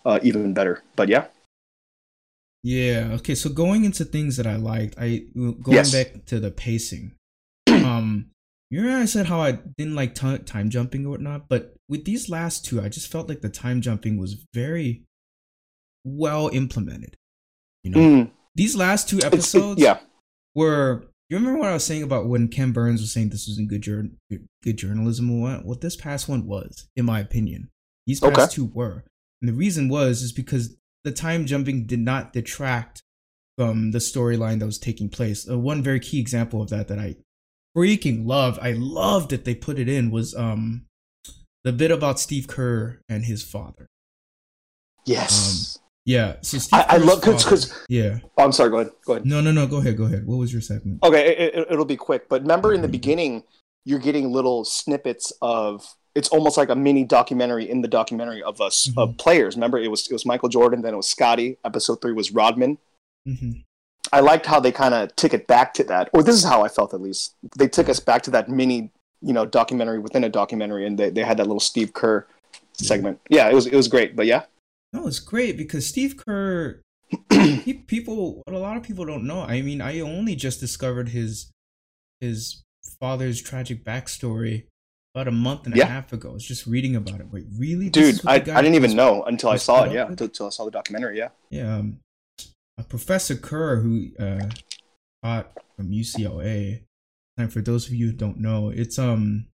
uh, 0.06 0.20
even 0.24 0.54
better. 0.54 0.84
But 0.96 1.10
yeah, 1.10 1.28
Yeah. 2.64 3.10
Okay. 3.16 3.36
So 3.36 3.50
going 3.50 3.86
into 3.86 4.06
things 4.06 4.38
that 4.38 4.48
I 4.48 4.56
liked, 4.56 4.96
I 5.00 5.26
going 5.36 5.64
Yes. 5.68 5.92
back 5.92 6.26
to 6.26 6.40
the 6.40 6.52
pacing. 6.52 7.14
um, 7.68 8.32
you 8.70 8.82
remember 8.82 9.02
I 9.04 9.06
said 9.06 9.28
how 9.28 9.42
I 9.42 9.54
didn't 9.78 9.96
like 9.96 10.16
ti- 10.16 10.40
time 10.40 10.70
jumping 10.70 11.06
or 11.06 11.10
whatnot, 11.12 11.48
but 11.50 11.76
with 11.90 12.06
these 12.06 12.30
last 12.30 12.66
two, 12.66 12.82
I 12.82 12.90
just 12.90 13.12
felt 13.12 13.30
like 13.30 13.42
the 13.42 13.50
time 13.50 13.82
jumping 13.82 14.18
was 14.18 14.46
very 14.54 15.04
well 16.06 16.50
implemented. 16.54 17.16
You 17.84 17.92
know, 17.92 18.00
Mm, 18.00 18.32
these 18.56 18.76
last 18.76 19.08
two 19.10 19.18
it's- 19.18 19.32
it- 19.32 19.36
episodes 19.36 19.82
yeah, 19.82 20.00
were. 20.56 21.06
You 21.30 21.38
remember 21.38 21.60
what 21.60 21.70
I 21.70 21.74
was 21.74 21.84
saying 21.84 22.04
about 22.04 22.28
when 22.28 22.48
Ken 22.48 22.72
Burns 22.72 23.02
was 23.02 23.12
saying 23.12 23.30
this 23.30 23.48
wasn't 23.48 23.68
good, 23.70 23.82
jour- 23.82 24.10
good, 24.64 24.78
journalism? 24.78 25.42
What 25.42 25.66
what 25.66 25.82
this 25.82 25.96
past 25.98 26.30
one 26.30 26.46
was, 26.48 26.88
in 26.96 27.06
my 27.06 27.20
opinion, 27.20 27.70
These 28.06 28.22
past 28.22 28.40
Okay. 28.40 28.48
two 28.56 28.66
were. 28.66 29.04
And 29.42 29.50
the 29.50 29.54
reason 29.54 29.90
was 29.90 30.22
is 30.22 30.32
because 30.32 30.78
the 31.04 31.12
time 31.12 31.46
jumping 31.46 31.86
did 31.86 32.00
not 32.00 32.32
detract 32.32 33.04
from 33.58 33.92
the 33.92 34.00
storyline 34.00 34.60
that 34.60 34.66
was 34.66 34.78
taking 34.80 35.10
place. 35.10 35.48
Uh, 35.50 35.60
one 35.60 35.84
very 35.84 36.00
key 36.00 36.20
example 36.20 36.62
of 36.62 36.70
that 36.70 36.88
that 36.88 37.00
I 37.00 37.18
freaking 37.76 38.26
loved, 38.26 38.60
I 38.62 38.72
loved 38.72 39.32
that 39.32 39.44
they 39.44 39.54
put 39.56 39.78
it 39.80 39.90
in 39.90 40.10
was 40.12 40.34
um 40.36 40.86
the 41.66 41.74
bit 41.74 41.92
about 41.92 42.20
Steve 42.22 42.48
Kerr 42.48 43.02
and 43.10 43.26
his 43.26 43.44
father. 43.44 43.88
Yes. 45.06 45.78
Yeah, 46.08 46.38
so 46.42 46.58
Steve 46.58 46.80
I, 46.80 46.86
I 46.96 46.98
love 46.98 47.20
because 47.22 47.74
yeah. 47.90 48.20
oh, 48.38 48.46
I'm 48.46 48.54
sorry. 48.54 48.70
Go 48.70 48.78
ahead. 48.78 48.92
Go 49.06 49.14
ahead. 49.14 49.26
No, 49.26 49.42
no, 49.42 49.52
no. 49.52 49.68
Go 49.68 49.78
ahead. 49.78 49.98
Go 49.98 50.06
ahead. 50.06 50.26
What 50.26 50.38
was 50.38 50.54
your 50.54 50.62
segment? 50.62 51.04
Okay, 51.04 51.36
it, 51.36 51.54
it, 51.56 51.68
it'll 51.72 51.84
be 51.84 51.98
quick. 51.98 52.30
But 52.30 52.44
remember, 52.44 52.74
in 52.74 52.82
the 52.82 52.88
beginning, 52.88 53.44
you're 53.84 54.00
getting 54.00 54.32
little 54.32 54.64
snippets 54.66 55.34
of. 55.42 55.86
It's 56.16 56.30
almost 56.30 56.58
like 56.58 56.70
a 56.70 56.76
mini 56.76 57.04
documentary 57.04 57.70
in 57.70 57.82
the 57.82 57.88
documentary 57.90 58.42
of 58.42 58.60
us 58.62 58.88
Mm-hmm. 58.88 59.00
of 59.00 59.18
players. 59.18 59.56
Remember, 59.58 59.78
it 59.78 59.92
was 59.92 60.08
it 60.08 60.14
was 60.14 60.26
Michael 60.26 60.48
Jordan, 60.50 60.82
then 60.82 60.94
it 60.94 60.98
was 60.98 61.08
Scottie. 61.10 61.58
Episode 61.66 62.02
three 62.02 62.14
was 62.14 62.32
Rodman. 62.32 62.78
hmm 63.26 63.52
I 64.14 64.22
liked 64.22 64.46
how 64.46 64.62
they 64.62 64.72
kind 64.72 64.94
of 64.94 65.14
took 65.18 65.34
it 65.34 65.46
back 65.48 65.74
to 65.74 65.84
that, 65.84 66.10
or 66.14 66.24
this 66.24 66.36
is 66.36 66.46
how 66.46 66.64
I 66.64 66.70
felt 66.70 66.94
at 66.94 67.02
least. 67.02 67.36
They 67.58 67.68
took 67.68 67.90
us 67.90 68.00
back 68.00 68.22
to 68.24 68.32
that 68.32 68.48
mini, 68.48 68.90
you 69.22 69.34
know, 69.34 69.46
documentary 69.46 70.00
within 70.00 70.24
a 70.24 70.30
documentary, 70.30 70.88
and 70.88 70.98
they, 70.98 71.10
they 71.10 71.24
had 71.24 71.36
that 71.38 71.44
little 71.48 71.60
Steve 71.60 71.92
Kerr 71.92 72.26
segment. 72.72 73.20
Yeah, 73.30 73.50
it 73.50 73.54
was 73.54 73.68
it 73.68 73.76
was 73.76 73.90
great. 73.90 74.16
But 74.16 74.26
yeah, 74.26 74.44
No, 74.94 75.08
it's 75.08 75.20
great 75.20 75.58
because 75.58 75.88
Steve 75.88 76.18
Kerr. 76.18 76.82
he, 77.32 77.74
people, 77.74 78.44
a 78.48 78.52
lot 78.52 78.76
of 78.76 78.84
people 78.84 79.06
don't 79.06 79.26
know. 79.26 79.42
I 79.42 79.62
mean, 79.62 79.80
I 79.80 80.02
only 80.02 80.36
just 80.36 80.60
discovered 80.60 81.10
his 81.10 81.52
his 82.20 82.64
father's 83.00 83.42
tragic 83.42 83.86
backstory 83.86 84.66
about 85.16 85.28
a 85.28 85.32
month 85.32 85.66
and 85.66 85.78
a 85.78 85.86
half 85.86 86.12
ago. 86.14 86.32
I 86.32 86.34
was 86.34 86.46
just 86.46 86.68
reading 86.68 86.96
about 86.96 87.20
it. 87.20 87.28
Wait, 87.32 87.46
really, 87.58 87.90
dude, 87.90 88.20
I, 88.26 88.36
I 88.36 88.40
didn't 88.40 88.76
even 88.76 88.96
know 88.96 89.24
until 89.24 89.50
I 89.50 89.56
saw 89.56 89.84
it. 89.84 89.94
Yeah, 89.94 90.10
with? 90.10 90.22
until 90.22 90.48
I 90.48 90.50
saw 90.50 90.66
the 90.66 90.72
documentary. 90.72 91.18
Yeah. 91.18 91.30
Yeah, 91.50 91.78
um, 91.78 92.00
Professor 92.90 93.36
Kerr, 93.36 93.78
who 93.78 94.10
uh, 94.20 94.50
taught 95.24 95.52
from 95.76 95.92
UCLA. 95.92 96.82
And 97.38 97.54
for 97.54 97.62
those 97.62 97.88
of 97.88 97.94
you 97.94 98.08
who 98.08 98.14
don't 98.14 98.40
know, 98.40 98.70
it's 98.70 98.98
um, 98.98 99.48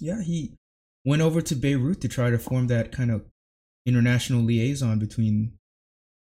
yeah, 0.00 0.22
he 0.22 0.54
went 1.04 1.22
over 1.22 1.40
to 1.40 1.54
Beirut 1.54 2.00
to 2.02 2.08
try 2.08 2.30
to 2.30 2.38
form 2.38 2.66
that 2.68 2.92
kind 2.92 3.10
of 3.10 3.24
international 3.86 4.42
liaison 4.42 4.98
between, 4.98 5.52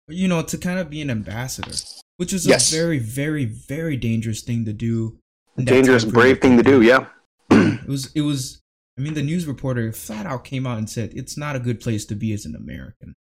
you 0.07 0.27
know, 0.27 0.41
to 0.43 0.57
kind 0.57 0.79
of 0.79 0.89
be 0.89 1.01
an 1.01 1.09
ambassador, 1.09 1.71
which 2.17 2.33
is 2.33 2.45
Yes. 2.45 2.71
a 2.71 2.75
very, 2.75 2.99
very, 2.99 3.45
very 3.45 3.97
dangerous 3.97 4.41
thing 4.41 4.65
to 4.65 4.73
do. 4.73 5.17
Dangerous, 5.57 6.03
brave 6.05 6.41
thing 6.41 6.57
to 6.57 6.63
do. 6.63 6.81
Yeah. 6.81 7.07
It 7.51 7.87
was, 7.87 8.11
it 8.13 8.21
was. 8.21 8.59
I 8.97 9.01
mean, 9.01 9.13
the 9.15 9.23
news 9.23 9.47
reporter 9.47 9.91
flat 9.91 10.25
out 10.25 10.43
came 10.43 10.67
out 10.67 10.77
and 10.77 10.89
said 10.89 11.13
it's 11.15 11.35
not 11.37 11.55
a 11.55 11.59
good 11.59 11.79
place 11.79 12.05
to 12.05 12.15
be 12.15 12.31
as 12.33 12.45
an 12.45 12.55
American. 12.55 13.13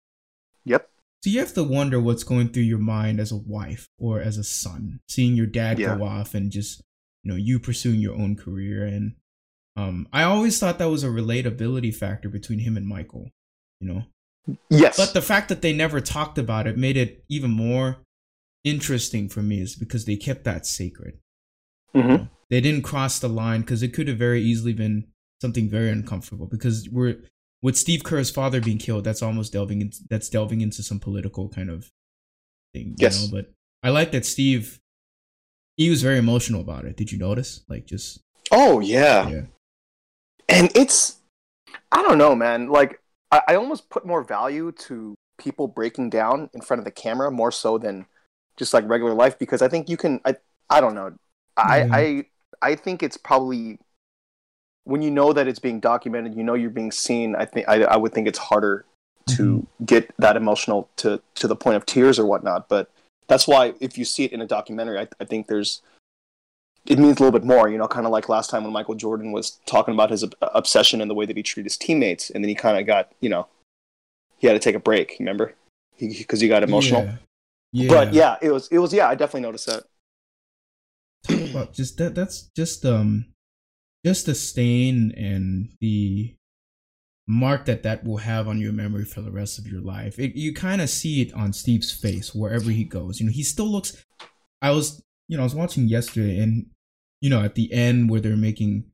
Yep. 0.64 0.88
So 1.22 1.30
you 1.30 1.38
have 1.38 1.54
to 1.54 1.62
wonder 1.64 2.00
what's 2.00 2.24
going 2.24 2.48
through 2.48 2.64
your 2.64 2.78
mind 2.78 3.20
as 3.20 3.30
a 3.30 3.36
wife 3.36 3.86
or 3.98 4.20
as 4.20 4.36
a 4.38 4.44
son, 4.44 5.00
seeing 5.08 5.34
your 5.36 5.46
dad 5.46 5.78
Yeah. 5.78 5.96
go 5.96 6.04
off 6.04 6.34
and 6.34 6.50
just 6.50 6.82
you 7.24 7.30
know 7.30 7.36
you 7.36 7.58
pursuing 7.60 8.00
your 8.00 8.14
own 8.14 8.36
career. 8.36 8.84
And 8.86 9.14
um, 9.76 10.08
I 10.12 10.22
always 10.24 10.58
thought 10.58 10.78
that 10.78 10.90
was 10.90 11.04
a 11.04 11.08
relatability 11.08 11.94
factor 11.94 12.28
between 12.28 12.58
him 12.60 12.76
and 12.76 12.86
Michael. 12.86 13.30
You 13.80 13.88
know, 13.88 14.02
Yes. 14.68 14.96
but 14.96 15.12
the 15.14 15.22
fact 15.22 15.48
that 15.48 15.62
they 15.62 15.72
never 15.72 16.00
talked 16.00 16.38
about 16.38 16.66
it 16.66 16.76
made 16.76 16.96
it 16.96 17.24
even 17.28 17.50
more 17.50 17.98
interesting 18.64 19.28
for 19.28 19.42
me, 19.42 19.60
is 19.60 19.76
because 19.76 20.04
they 20.04 20.16
kept 20.16 20.44
that 20.44 20.66
sacred. 20.66 21.18
Mhm. 21.94 22.28
They 22.50 22.60
didn't 22.60 22.82
cross 22.82 23.18
the 23.18 23.28
line 23.28 23.60
because 23.60 23.82
it 23.82 23.92
could 23.94 24.08
have 24.08 24.18
very 24.18 24.42
easily 24.42 24.72
been 24.72 25.06
something 25.40 25.68
very 25.68 25.88
uncomfortable. 25.90 26.46
Because 26.46 26.88
we're 26.90 27.22
with 27.62 27.76
Steve 27.76 28.02
Kerr's 28.04 28.30
father 28.30 28.60
being 28.60 28.78
killed, 28.78 29.04
that's 29.04 29.22
almost 29.22 29.52
delving 29.52 29.80
into 29.82 29.98
that's 30.08 30.28
delving 30.28 30.60
into 30.60 30.82
some 30.82 30.98
political 31.00 31.48
kind 31.48 31.70
of 31.70 31.90
thing. 32.74 32.88
You 32.88 32.96
Yes. 32.98 33.22
know? 33.22 33.30
But 33.30 33.52
I 33.82 33.90
like 33.90 34.12
that 34.12 34.26
Steve 34.26 34.78
he 35.76 35.88
was 35.88 36.02
very 36.02 36.18
emotional 36.18 36.60
about 36.60 36.84
it. 36.84 36.96
Did 36.96 37.10
you 37.12 37.18
notice? 37.18 37.62
Like 37.68 37.86
just 37.86 38.20
Oh 38.50 38.80
yeah. 38.80 39.28
yeah. 39.28 39.42
and 40.48 40.70
it's 40.74 41.16
i 41.92 42.02
don't 42.02 42.18
know 42.18 42.34
man 42.34 42.68
like 42.68 43.00
I, 43.30 43.42
I 43.48 43.54
almost 43.54 43.90
put 43.90 44.06
more 44.06 44.22
value 44.22 44.72
to 44.72 45.14
people 45.38 45.68
breaking 45.68 46.10
down 46.10 46.50
in 46.52 46.60
front 46.60 46.78
of 46.78 46.84
the 46.84 46.90
camera 46.90 47.30
more 47.30 47.50
so 47.50 47.78
than 47.78 48.06
just 48.56 48.74
like 48.74 48.86
regular 48.88 49.14
life 49.14 49.38
because 49.38 49.62
i 49.62 49.68
think 49.68 49.88
you 49.88 49.96
can 49.96 50.20
i 50.24 50.36
i 50.68 50.80
don't 50.80 50.94
know 50.94 51.12
i 51.56 51.78
Yeah. 51.78 51.88
i 51.92 52.24
i 52.60 52.74
think 52.74 53.02
it's 53.02 53.16
probably 53.16 53.78
when 54.84 55.02
you 55.02 55.10
know 55.10 55.32
that 55.32 55.48
it's 55.48 55.58
being 55.58 55.80
documented 55.80 56.34
you 56.34 56.44
know 56.44 56.54
you're 56.54 56.70
being 56.70 56.92
seen 56.92 57.34
i 57.36 57.46
think 57.46 57.66
i, 57.68 57.82
I 57.82 57.96
would 57.96 58.12
think 58.12 58.28
it's 58.28 58.38
harder 58.38 58.84
to 59.28 59.42
mm-hmm. 59.42 59.84
get 59.84 60.12
that 60.18 60.36
emotional 60.36 60.88
to 60.96 61.22
to 61.36 61.48
the 61.48 61.56
point 61.56 61.76
of 61.76 61.86
tears 61.86 62.18
or 62.18 62.26
whatnot 62.26 62.68
but 62.68 62.90
that's 63.26 63.48
why 63.48 63.72
if 63.80 63.96
you 63.96 64.04
see 64.04 64.24
it 64.24 64.32
in 64.32 64.42
a 64.42 64.46
documentary 64.46 64.98
i, 64.98 65.08
I 65.18 65.24
think 65.24 65.46
there's 65.46 65.80
it 66.86 66.98
means 66.98 67.18
a 67.18 67.22
little 67.22 67.38
bit 67.38 67.46
more, 67.46 67.68
you 67.68 67.78
know, 67.78 67.86
kind 67.86 68.06
of 68.06 68.12
like 68.12 68.28
last 68.28 68.50
time 68.50 68.64
when 68.64 68.72
Michael 68.72 68.94
Jordan 68.94 69.32
was 69.32 69.58
talking 69.66 69.94
about 69.94 70.10
his 70.10 70.24
ob- 70.24 70.34
obsession 70.40 71.00
and 71.00 71.10
the 71.10 71.14
way 71.14 71.26
that 71.26 71.36
he 71.36 71.42
treated 71.42 71.66
his 71.66 71.76
teammates, 71.76 72.30
and 72.30 72.42
then 72.42 72.48
he 72.48 72.54
kind 72.54 72.78
of 72.78 72.86
got, 72.86 73.12
you 73.20 73.28
know, 73.28 73.46
he 74.38 74.46
had 74.46 74.54
to 74.54 74.58
take 74.58 74.74
a 74.74 74.80
break. 74.80 75.16
Remember, 75.18 75.54
because 75.98 76.40
he, 76.40 76.48
got 76.48 76.62
emotional. 76.62 77.04
Yeah. 77.04 77.16
Yeah. 77.72 77.88
But 77.88 78.14
yeah, 78.14 78.36
it 78.42 78.50
was, 78.50 78.68
it 78.68 78.78
was, 78.78 78.92
yeah, 78.92 79.08
I 79.08 79.14
definitely 79.14 79.42
noticed 79.42 79.66
that. 79.66 79.84
talk 81.28 81.50
about 81.50 81.72
just 81.74 81.98
that 81.98 82.14
that's 82.14 82.50
just 82.56 82.84
um 82.84 83.26
just 84.04 84.26
the 84.26 84.34
stain 84.34 85.12
and 85.16 85.68
the 85.80 86.34
mark 87.28 87.66
that 87.66 87.84
that 87.84 88.02
will 88.02 88.16
have 88.16 88.48
on 88.48 88.58
your 88.58 88.72
memory 88.72 89.04
for 89.04 89.20
the 89.20 89.30
rest 89.30 89.56
of 89.56 89.66
your 89.66 89.80
life 89.80 90.18
it, 90.18 90.34
you 90.34 90.52
kind 90.52 90.80
of 90.80 90.90
see 90.90 91.22
it 91.22 91.32
on 91.32 91.52
steve's 91.52 91.92
face 91.92 92.34
wherever 92.34 92.70
he 92.70 92.82
goes 92.82 93.20
you 93.20 93.26
know 93.26 93.30
he 93.30 93.44
still 93.44 93.68
looks 93.68 94.04
i 94.60 94.70
was 94.72 95.00
you 95.30 95.36
know 95.36 95.42
i 95.42 95.44
was 95.44 95.54
watching 95.54 95.86
yesterday 95.88 96.38
and 96.38 96.66
you 97.22 97.30
know 97.30 97.40
at 97.42 97.54
the 97.54 97.72
end 97.72 98.10
where 98.10 98.20
they're 98.20 98.36
making 98.36 98.84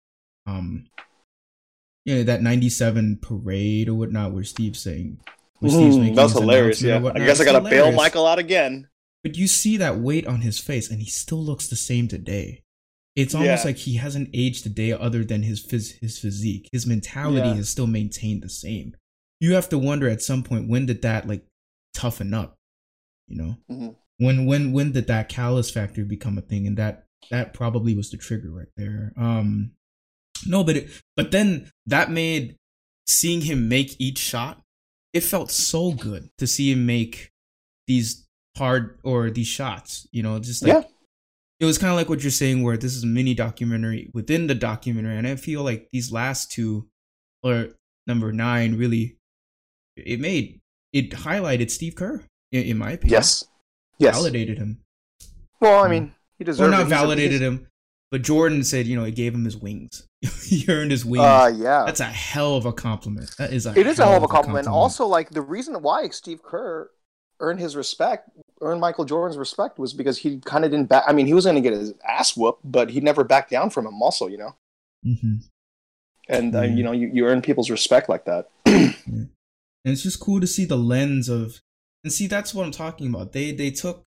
um 0.47 0.87
you 2.05 2.15
know 2.17 2.23
that 2.23 2.43
97 2.43 3.19
parade 3.23 3.89
or 3.89 3.95
whatnot 3.95 4.33
where 4.33 4.45
steve's 4.45 4.79
saying 4.81 5.19
where 5.61 5.71
Steve's 5.71 5.97
making 5.97 6.15
Mm, 6.15 6.17
that 6.33 6.39
hilarious. 6.39 6.83
Yeah, 6.83 7.03
I 7.15 7.19
guess 7.19 7.41
I 7.41 7.45
gotta 7.47 7.63
bail 7.63 7.71
hilarious. 7.87 7.97
Michael 7.97 8.27
out 8.27 8.39
again. 8.39 8.89
But 9.25 9.37
you 9.39 9.47
see 9.49 9.79
that 9.79 9.97
weight 9.99 10.27
on 10.27 10.43
his 10.43 10.59
face, 10.61 10.91
and 10.91 11.01
he 11.01 11.09
still 11.09 11.43
looks 11.43 11.67
the 11.69 11.77
same 11.77 12.09
today. 12.09 12.63
It's 13.17 13.35
almost 13.35 13.65
Yeah. 13.65 13.69
like 13.71 13.77
he 13.79 13.97
hasn't 13.97 14.29
aged 14.35 14.67
a 14.67 14.69
day 14.69 14.93
other 14.93 15.25
than 15.25 15.43
his 15.45 15.65
phys- 15.67 15.99
his 16.01 16.19
physique. 16.19 16.69
His 16.73 16.87
mentality 16.87 17.49
Yeah. 17.49 17.55
is 17.57 17.71
still 17.71 17.87
maintained 17.87 18.43
the 18.43 18.51
same. 18.51 18.95
You 19.41 19.55
have 19.55 19.71
to 19.71 19.79
wonder 19.79 20.11
at 20.11 20.21
some 20.21 20.43
point 20.43 20.69
when 20.69 20.85
did 20.85 21.01
that 21.01 21.27
like 21.27 21.47
toughen 21.95 22.35
up? 22.35 22.55
You 23.27 23.37
know, 23.39 23.57
Mhm. 23.71 23.97
When 24.19 24.47
when 24.47 24.73
when 24.73 24.93
did 24.93 25.07
that 25.09 25.29
callous 25.29 25.71
factor 25.71 26.05
become 26.05 26.39
a 26.39 26.43
thing? 26.43 26.67
And 26.67 26.77
that 26.77 27.05
that 27.31 27.55
probably 27.55 27.95
was 27.95 28.11
the 28.11 28.17
trigger 28.17 28.51
right 28.51 28.69
there. 28.77 29.13
Um, 29.17 29.73
no, 30.47 30.63
but 30.65 30.77
it, 30.77 30.91
but 31.17 31.31
then 31.31 31.71
that 31.87 32.11
made 32.11 32.57
seeing 33.07 33.41
him 33.43 33.69
make 33.69 33.97
each 34.01 34.19
shot. 34.19 34.61
It 35.13 35.23
felt 35.23 35.51
so 35.51 35.93
good 35.93 36.29
to 36.39 36.47
see 36.47 36.73
him 36.73 36.85
make 36.87 37.31
these 37.87 38.27
hard 38.57 38.99
or 39.03 39.31
these 39.31 39.47
shots. 39.47 40.07
You 40.13 40.23
know, 40.23 40.39
just 40.39 40.63
like 40.63 40.73
Yeah. 40.73 40.83
it 41.61 41.65
was 41.65 41.79
kind 41.79 41.91
of 41.91 41.97
like 41.97 42.09
what 42.09 42.23
you're 42.23 42.31
saying, 42.31 42.63
where 42.63 42.77
this 42.77 42.95
is 42.95 43.03
a 43.03 43.07
mini 43.07 43.35
documentary 43.35 44.11
within 44.13 44.47
the 44.47 44.55
documentary, 44.55 45.17
and 45.17 45.27
I 45.27 45.37
feel 45.37 45.63
like 45.63 45.89
these 45.93 46.13
last 46.13 46.51
two, 46.53 46.89
or 47.43 47.69
number 48.07 48.33
nine, 48.33 48.77
really, 48.77 49.17
it 49.97 50.21
made 50.21 50.61
it 50.93 51.11
highlighted 51.11 51.71
Steve 51.71 51.95
Kerr 51.97 52.25
in, 52.53 52.63
in 52.65 52.79
my 52.79 52.93
opinion. 52.93 53.13
Yes. 53.13 53.45
Yes. 53.99 54.15
validated 54.17 54.59
him. 54.59 54.79
Well, 55.61 55.83
I 55.83 55.89
mean, 55.89 56.13
he 56.39 56.45
Or 56.45 56.47
deserved. 56.47 56.71
not 56.71 56.81
it. 56.81 56.85
He's 56.85 56.93
a- 56.93 56.95
validated 56.97 57.41
him, 57.41 57.67
but 58.11 58.23
Jordan 58.23 58.63
said, 58.65 58.87
you 58.87 58.97
know, 58.97 59.05
it 59.05 59.15
gave 59.15 59.35
him 59.35 59.45
his 59.45 59.57
wings. 59.57 60.07
he 60.45 60.65
earned 60.69 60.91
his 60.91 61.05
wings. 61.05 61.23
Uh, 61.25 61.53
yeah. 61.57 61.85
That's 61.87 62.01
a 62.01 62.05
hell 62.05 62.57
of 62.57 62.67
a 62.67 62.73
compliment. 62.73 63.35
That 63.39 63.53
is 63.53 63.67
a 63.67 63.79
it 63.79 63.87
is 63.87 63.99
a 63.99 64.05
hell 64.05 64.17
of 64.17 64.23
a 64.23 64.29
compliment. 64.29 64.67
Also, 64.67 65.07
like 65.07 65.31
the 65.31 65.43
reason 65.43 65.75
why 65.83 66.09
Steve 66.09 66.43
Kerr 66.43 66.91
earned 67.41 67.61
his 67.61 67.77
respect, 67.77 68.31
earned 68.63 68.81
Michael 68.81 69.05
Jordan's 69.05 69.37
respect, 69.39 69.79
was 69.79 69.93
because 69.95 70.19
he 70.19 70.39
kind 70.41 70.65
of 70.65 70.71
didn't 70.71 70.89
back. 70.89 71.05
I 71.07 71.13
mean, 71.13 71.27
he 71.27 71.35
was 71.35 71.45
going 71.45 71.57
to 71.57 71.61
get 71.63 71.73
his 71.73 71.93
ass 72.07 72.37
whooped, 72.37 72.61
but 72.65 72.91
he 72.91 73.01
never 73.01 73.25
backed 73.25 73.51
down 73.51 73.71
from 73.71 73.87
him. 73.87 74.01
Also, 74.03 74.27
you 74.27 74.39
know, 74.39 74.55
hmm 75.05 75.37
and 76.29 76.55
uh, 76.57 76.63
Yeah. 76.63 76.75
you 76.75 76.83
know, 76.83 76.93
you, 76.93 77.09
you 77.13 77.27
earn 77.27 77.41
people's 77.41 77.71
respect 77.71 78.09
like 78.09 78.25
that. 78.25 78.49
and 78.67 79.29
it's 79.85 80.03
just 80.03 80.19
cool 80.19 80.41
to 80.41 80.47
see 80.47 80.65
the 80.65 80.77
lens 80.79 81.29
of, 81.29 81.61
and 82.07 82.13
see 82.13 82.29
that's 82.29 82.55
what 82.55 82.65
I'm 82.65 82.71
talking 82.71 83.09
about. 83.09 83.33
They 83.33 83.51
they 83.51 83.73
took 83.73 84.05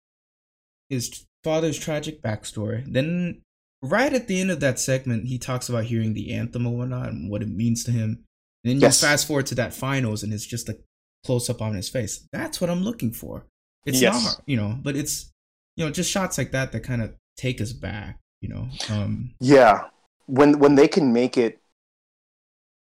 his 0.89 1.27
father's 1.45 1.79
tragic 1.79 2.21
backstory. 2.21 2.85
Then 2.93 3.41
right 3.83 4.13
at 4.13 4.27
the 4.27 4.41
end 4.41 4.51
of 4.51 4.59
that 4.59 4.81
segment, 4.81 5.29
he 5.29 5.39
talks 5.39 5.69
about 5.69 5.85
hearing 5.85 6.13
the 6.13 6.33
anthem 6.35 6.67
and 6.67 6.77
whatnot 6.77 7.11
and 7.11 7.31
what 7.31 7.41
it 7.41 7.49
means 7.49 7.85
to 7.85 7.93
him. 7.93 8.25
And 8.65 8.73
then 8.73 8.81
you 8.81 8.91
fast 8.91 9.29
forward 9.29 9.47
to 9.47 9.55
that 9.55 9.73
finals, 9.73 10.25
and 10.25 10.35
it's 10.35 10.45
just 10.45 10.69
a 10.69 10.77
close 11.25 11.49
up 11.49 11.63
on 11.63 11.75
his 11.75 11.89
face. 11.89 12.27
That's 12.33 12.61
what 12.61 12.69
I'm 12.69 12.83
looking 12.83 13.13
for. 13.13 13.47
It's 13.87 14.01
Yes. 14.01 14.25
not, 14.25 14.43
you 14.45 14.57
know, 14.57 14.77
but 14.83 14.97
it's 14.97 15.31
you 15.77 15.85
know 15.85 15.93
just 15.93 16.11
shots 16.11 16.37
like 16.37 16.51
that 16.51 16.73
that 16.73 16.81
kind 16.81 17.01
of 17.01 17.15
take 17.37 17.61
us 17.61 17.73
back. 17.73 18.19
You 18.41 18.49
know, 18.49 18.69
um, 18.91 19.35
Yeah, 19.39 19.85
when 20.27 20.59
when 20.59 20.75
they 20.75 20.89
can 20.89 21.13
make 21.13 21.39
it 21.39 21.61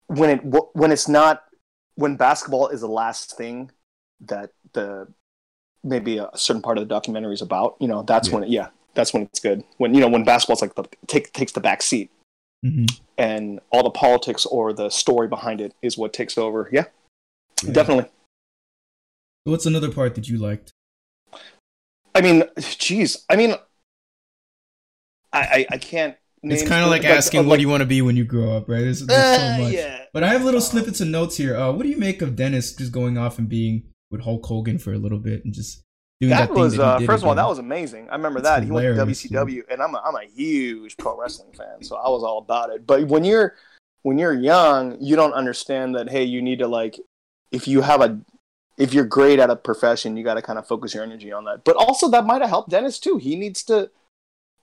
when 0.09 0.31
it 0.31 0.41
when 0.75 0.91
it's 0.91 1.07
not 1.07 1.45
when 1.95 2.17
basketball 2.17 2.67
is 2.71 2.81
the 2.81 2.89
last 2.89 3.37
thing 3.37 3.71
that 4.21 4.51
the 4.73 5.09
maybe 5.85 6.19
a 6.19 6.31
certain 6.35 6.63
part 6.63 6.79
of 6.79 6.83
the 6.83 6.89
documentary 6.95 7.35
is 7.35 7.43
about, 7.43 7.77
you 7.81 7.87
know, 7.89 8.03
that's 8.03 8.29
Yeah. 8.29 8.35
when 8.35 8.43
it, 8.45 8.49
yeah, 8.51 8.69
that's 8.95 9.13
when 9.13 9.23
it's 9.25 9.41
good. 9.41 9.63
When 9.79 9.95
you 9.95 10.01
know 10.01 10.09
when 10.09 10.25
basketball's 10.25 10.63
like 10.63 10.75
the 10.75 10.85
take 11.07 11.33
takes 11.33 11.53
the 11.53 11.61
back 11.61 11.83
seat 11.83 12.11
Mhm. 12.65 12.87
and 13.19 13.61
all 13.71 13.83
the 13.85 13.91
politics 13.91 14.47
or 14.47 14.73
the 14.73 14.89
story 14.91 15.29
behind 15.29 15.61
it 15.61 15.75
is 15.83 15.97
what 15.99 16.13
takes 16.13 16.37
over. 16.39 16.69
Yeah, 16.73 16.87
Yeah. 17.63 17.73
definitely. 17.73 18.11
What's 19.45 19.67
another 19.67 19.93
part 19.93 20.15
that 20.17 20.29
you 20.29 20.39
liked? 20.39 20.73
I 22.15 22.21
mean, 22.23 22.45
geez, 22.79 23.25
I 23.29 23.37
mean, 23.37 23.55
I 25.33 25.41
I, 25.41 25.67
I 25.73 25.79
can't. 25.79 26.17
It's 26.43 26.63
kind 26.67 26.85
of 26.85 26.91
like 26.91 27.05
asking, 27.05 27.41
uh, 27.41 27.43
"What 27.45 27.57
do 27.57 27.63
you 27.63 27.69
want 27.69 27.81
to 27.81 27.87
be 27.87 28.03
when 28.03 28.17
you 28.17 28.25
grow 28.25 28.57
up?" 28.57 28.69
Right? 28.69 28.81
There's, 28.81 29.05
there's 29.05 29.21
uh, 29.21 29.57
so 29.59 29.63
much. 29.65 29.73
Yeah. 29.73 30.05
But 30.13 30.23
I 30.25 30.29
have 30.29 30.45
little 30.45 30.61
snippets 30.61 31.01
of 31.01 31.09
notes 31.09 31.37
here. 31.37 31.57
Uh, 31.57 31.73
what 31.73 31.83
do 31.83 31.89
you 31.89 31.97
make 31.97 32.23
of 32.23 32.37
Dennis 32.37 32.73
just 32.75 32.93
going 32.93 33.19
off 33.19 33.39
and 33.39 33.49
being 33.49 33.85
with 34.11 34.23
Hulk 34.23 34.45
Hogan 34.47 34.79
for 34.79 34.93
a 34.93 34.99
little 34.99 35.19
bit 35.19 35.45
and 35.45 35.53
just 35.53 35.83
doing 36.21 36.31
that, 36.31 36.49
That 36.49 36.55
was 36.55 36.77
that 36.77 36.83
uh, 36.83 36.99
first 37.01 37.23
of 37.23 37.29
all, 37.29 37.35
that 37.35 37.47
was 37.49 37.59
amazing. 37.59 38.09
I 38.09 38.17
remember 38.17 38.39
It's 38.39 38.49
that 38.49 38.63
he 38.63 38.71
went 38.71 38.97
to 38.97 39.05
WCW, 39.05 39.63
and 39.71 39.83
I'm 39.83 39.95
a, 39.95 40.03
I'm 40.05 40.15
a 40.15 40.25
huge 40.25 40.97
pro 40.97 41.19
wrestling 41.19 41.53
fan, 41.53 41.83
so 41.83 41.97
I 41.97 42.09
was 42.09 42.23
all 42.23 42.39
about 42.39 42.71
it. 42.71 42.87
But 42.87 43.07
when 43.09 43.25
you're 43.25 43.55
when 44.03 44.19
you're 44.19 44.35
young, 44.35 44.97
you 45.01 45.17
don't 45.17 45.33
understand 45.33 45.95
that. 45.97 46.09
Hey, 46.11 46.25
you 46.25 46.41
need 46.41 46.61
to 46.61 46.69
like 46.69 46.99
if 47.53 47.67
you 47.69 47.81
have 47.83 48.01
a 48.01 48.19
if 48.79 48.93
you're 48.93 49.05
great 49.07 49.39
at 49.39 49.51
a 49.51 49.57
profession, 49.57 50.17
you 50.17 50.25
got 50.25 50.35
to 50.35 50.43
kind 50.43 50.59
of 50.59 50.67
focus 50.67 50.95
your 50.95 51.03
energy 51.03 51.33
on 51.33 51.45
that. 51.45 51.65
But 51.65 51.77
also, 51.77 52.09
that 52.11 52.27
might 52.27 52.43
have 52.43 52.51
helped 52.51 52.71
Dennis 52.71 52.99
too. 52.99 53.17
He 53.17 53.35
needs 53.35 53.63
to 53.65 53.91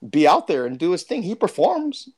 be 0.08 0.28
out 0.28 0.48
there 0.48 0.66
and 0.66 0.78
do 0.78 0.92
his 0.92 1.04
thing. 1.04 1.24
He 1.24 1.34
performs 1.36 2.10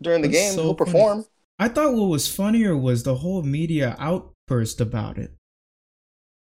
during 0.00 0.22
the 0.22 0.28
That's 0.28 0.38
game. 0.40 0.52
so 0.54 0.62
He'll 0.62 0.74
funny. 0.76 0.90
perform. 0.92 1.26
I 1.58 1.68
thought 1.68 1.94
what 1.94 2.04
was 2.08 2.32
funnier 2.32 2.76
was 2.76 3.02
the 3.02 3.16
whole 3.16 3.42
media 3.42 3.96
outburst 3.98 4.80
about 4.80 5.18
it. 5.18 5.32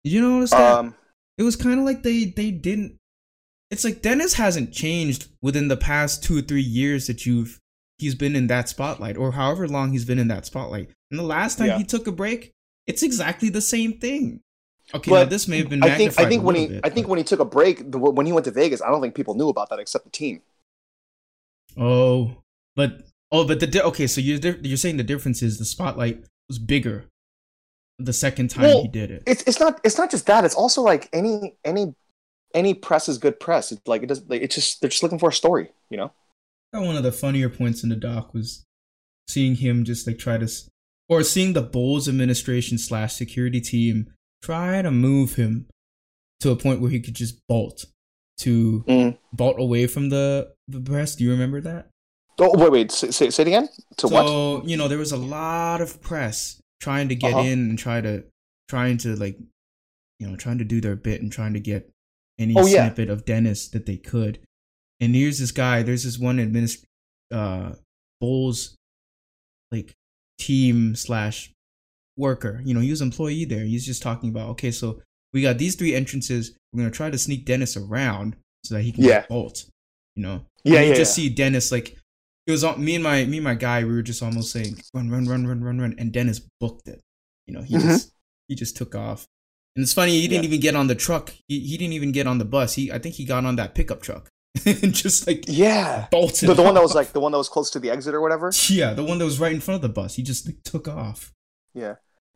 Did 0.05 0.13
you 0.13 0.21
notice 0.23 0.51
that? 0.51 0.79
Um, 0.79 0.95
it 1.39 1.43
was 1.43 1.57
kind 1.57 1.79
of 1.79 1.85
like 1.87 2.03
they 2.03 2.25
they 2.25 2.51
didn't. 2.51 2.99
It's 3.71 3.85
like 3.85 4.03
Dennis 4.03 4.35
hasn't 4.35 4.73
changed 4.73 5.29
within 5.41 5.69
the 5.69 5.77
past 5.77 6.23
two 6.23 6.39
or 6.39 6.43
three 6.43 6.61
years 6.63 7.07
that 7.07 7.25
you've 7.25 7.59
he's 7.99 8.15
been 8.15 8.37
in 8.37 8.49
that 8.49 8.69
spotlight, 8.69 9.17
or 9.17 9.33
however 9.33 9.67
long 9.69 9.93
he's 9.93 10.05
been 10.05 10.19
in 10.19 10.29
that 10.29 10.45
spotlight. 10.45 10.91
And 11.11 11.19
the 11.19 11.25
last 11.25 11.59
time 11.59 11.69
Yeah. 11.69 11.79
he 11.79 11.85
took 11.85 12.07
a 12.07 12.13
break, 12.13 12.53
it's 12.87 13.03
exactly 13.03 13.49
the 13.49 13.61
same 13.61 13.99
thing. 13.99 14.41
Okay, 14.95 15.11
But 15.11 15.31
this 15.31 15.47
may 15.47 15.59
have 15.59 15.71
been 15.71 15.83
I 15.83 15.97
think 15.97 16.19
I 16.19 16.29
think 16.29 16.43
when 16.43 16.57
he 16.57 16.67
bit, 16.67 16.81
I 16.85 16.91
think 16.91 17.07
but- 17.07 17.11
when 17.11 17.19
he 17.19 17.25
took 17.25 17.41
a 17.41 17.45
break, 17.45 17.91
the, 17.93 17.99
when 17.99 18.27
he 18.27 18.33
went 18.33 18.45
to 18.45 18.51
Vegas, 18.51 18.83
I 18.83 18.89
don't 18.91 19.01
think 19.01 19.15
people 19.15 19.35
knew 19.35 19.49
about 19.49 19.71
that 19.71 19.79
except 19.79 20.05
the 20.05 20.11
team. 20.11 20.43
Oh, 21.77 22.37
but 22.77 23.07
oh, 23.31 23.47
but 23.47 23.61
the 23.61 23.85
okay. 23.85 24.07
So 24.07 24.21
you're 24.21 24.57
you're 24.57 24.77
saying 24.77 24.97
the 24.99 25.05
difference 25.05 25.43
is 25.43 25.59
the 25.59 25.65
spotlight 25.65 26.25
was 26.49 26.59
bigger 26.59 27.07
the 27.99 28.13
second 28.13 28.49
time 28.49 28.65
Well, 28.65 28.83
he 28.83 28.89
did 28.89 29.11
it. 29.11 29.23
it's 29.27 29.43
it's 29.45 29.61
not 29.61 29.81
it's 29.85 29.99
not 29.99 30.11
just 30.11 30.27
that. 30.27 30.45
It's 30.45 30.55
also 30.55 30.83
like 30.83 31.09
any 31.13 31.57
any 31.65 31.95
any 32.55 32.75
press 32.75 33.09
is 33.09 33.19
good 33.19 33.39
press. 33.41 33.73
It's 33.73 33.81
like 33.87 34.03
it 34.03 34.07
does. 34.07 34.23
Like, 34.29 34.43
it's 34.43 34.55
just 34.55 34.81
they're 34.81 34.91
just 34.91 35.03
looking 35.03 35.19
for 35.19 35.29
a 35.31 35.33
story. 35.33 35.71
You 35.91 35.97
know. 35.99 36.13
one 36.73 36.97
of 36.97 37.03
the 37.03 37.13
funnier 37.13 37.49
points 37.49 37.83
in 37.83 37.89
the 37.91 37.97
doc 37.97 38.33
was 38.35 38.65
seeing 39.29 39.57
him 39.57 39.85
just 39.85 40.07
like 40.07 40.19
try 40.19 40.37
to, 40.39 40.49
or 41.09 41.23
seeing 41.23 41.53
the 41.53 41.63
Bulls 41.63 42.09
administration 42.09 42.77
slash 42.79 43.15
security 43.15 43.61
team 43.61 44.13
try 44.43 44.83
to 44.83 44.91
move 44.91 45.35
him 45.37 45.67
to 46.41 46.51
a 46.51 46.57
point 46.57 46.81
where 46.81 46.91
he 46.91 47.01
could 47.01 47.15
just 47.15 47.39
bolt 47.49 47.85
to 48.39 48.85
Mm. 48.89 49.19
bolt 49.33 49.61
away 49.61 49.87
from 49.87 50.09
the 50.09 50.53
the 50.69 50.81
press. 50.81 51.15
Do 51.15 51.25
you 51.25 51.31
remember 51.31 51.61
that? 51.61 51.89
Oh 52.39 52.59
wait 52.59 52.73
wait 52.73 52.91
say, 52.93 53.11
say, 53.11 53.31
say 53.31 53.43
it 53.43 53.47
again. 53.49 53.69
To 53.99 54.09
what? 54.09 54.27
so 54.27 54.63
you 54.67 54.77
know 54.77 54.89
there 54.89 54.99
was 54.99 55.13
a 55.13 55.17
lot 55.19 55.81
of 55.81 56.01
press 56.01 56.61
trying 56.83 57.09
to 57.09 57.15
get 57.15 57.33
Uh-huh. 57.33 57.49
in 57.49 57.59
and 57.71 57.79
try 57.79 58.01
to 58.03 58.25
trying 58.69 58.99
to 58.99 59.15
like 59.17 59.39
you 60.19 60.27
know 60.29 60.37
trying 60.37 60.59
to 60.59 60.65
do 60.65 60.81
their 60.81 60.97
bit 60.97 61.23
and 61.23 61.31
trying 61.33 61.55
to 61.55 61.61
get 61.61 61.89
any 62.39 62.55
Oh, 62.57 62.67
yeah. 62.67 62.87
snippet 62.87 63.09
of 63.09 63.25
Dennis 63.25 63.69
that 63.69 63.87
they 63.87 63.97
could. 63.97 64.41
And 65.01 65.15
here's 65.15 65.39
this 65.39 65.53
guy. 65.53 65.83
There's 65.83 66.05
this 66.05 66.19
one 66.19 66.39
administ 66.39 66.85
uh 67.31 67.75
Bulls 68.21 68.77
like 69.71 69.95
team 70.39 70.95
slash 70.97 71.51
worker. 72.17 72.61
You 72.65 72.75
know, 72.75 72.81
he 72.81 72.91
was 72.91 73.01
employee 73.03 73.45
there. 73.45 73.65
He's 73.65 73.87
just 73.87 74.03
talking 74.03 74.29
about 74.31 74.49
okay, 74.51 74.71
so 74.71 75.01
we 75.33 75.43
got 75.43 75.59
these 75.59 75.77
three 75.77 75.95
entrances. 75.95 76.57
We're 76.73 76.81
gonna 76.83 76.91
try 76.91 77.11
to 77.11 77.19
sneak 77.19 77.45
Dennis 77.45 77.77
around 77.77 78.37
so 78.65 78.75
that 78.75 78.83
he 78.83 78.93
can 78.93 79.05
Yeah. 79.05 79.25
bolt. 79.29 79.65
You 80.17 80.23
know, 80.25 80.47
Yeah, 80.65 80.77
and 80.79 80.85
you 80.87 80.91
yeah, 80.93 80.97
just 80.99 81.17
yeah. 81.19 81.25
see 81.25 81.29
Dennis 81.31 81.73
like 81.73 81.97
it 82.47 82.51
was 82.51 82.65
all, 82.65 82.77
me 82.77 82.95
and 82.95 83.05
my 83.05 83.25
me 83.25 83.39
and 83.39 83.45
my 83.45 83.55
guy. 83.55 83.85
We 83.85 83.93
were 83.93 84.03
just 84.03 84.23
almost 84.23 84.51
saying 84.53 84.81
run, 84.95 85.11
run, 85.11 85.27
run, 85.27 85.47
run, 85.47 85.63
run, 85.63 85.81
run, 85.81 85.95
and 85.99 86.13
Dennis 86.13 86.41
booked 86.61 86.89
it. 86.89 87.01
You 87.47 87.55
know, 87.55 87.63
he 87.63 87.75
Mhm. 87.77 87.83
just 87.83 88.13
he 88.49 88.55
just 88.55 88.77
took 88.77 88.95
off. 88.95 89.27
And 89.77 89.83
it's 89.83 89.93
funny, 89.95 90.21
he 90.21 90.29
didn't 90.29 90.45
Yeah. 90.45 90.49
even 90.49 90.61
get 90.61 90.77
on 90.77 90.87
the 90.89 90.95
truck. 90.95 91.35
He 91.49 91.61
he 91.61 91.77
didn't 91.77 91.95
even 91.95 92.13
get 92.13 92.27
on 92.27 92.39
the 92.39 92.45
bus. 92.45 92.75
He 92.75 92.93
I 92.93 92.99
think 92.99 93.15
he 93.15 93.25
got 93.25 93.45
on 93.45 93.57
that 93.57 93.75
pickup 93.75 94.03
truck 94.03 94.29
and 94.67 94.93
just 94.93 95.27
like 95.27 95.45
yeah. 95.49 96.09
bolted. 96.11 96.49
The, 96.49 96.55
the 96.55 96.63
one 96.63 96.75
that 96.75 96.83
was 96.83 96.95
like 96.95 97.13
the 97.13 97.21
one 97.21 97.33
that 97.33 97.39
was 97.39 97.49
close 97.49 97.71
to 97.71 97.79
the 97.79 97.91
exit 97.91 98.15
or 98.15 98.21
whatever. 98.21 98.53
yeah, 98.69 98.93
the 98.93 99.05
one 99.05 99.19
that 99.19 99.25
was 99.25 99.41
right 99.41 99.53
in 99.53 99.61
front 99.61 99.77
of 99.77 99.83
the 99.83 99.89
bus. 99.89 100.15
He 100.17 100.23
just 100.23 100.47
like, 100.47 100.63
took 100.65 100.89
off. 100.89 101.33
Yeah, 101.75 101.95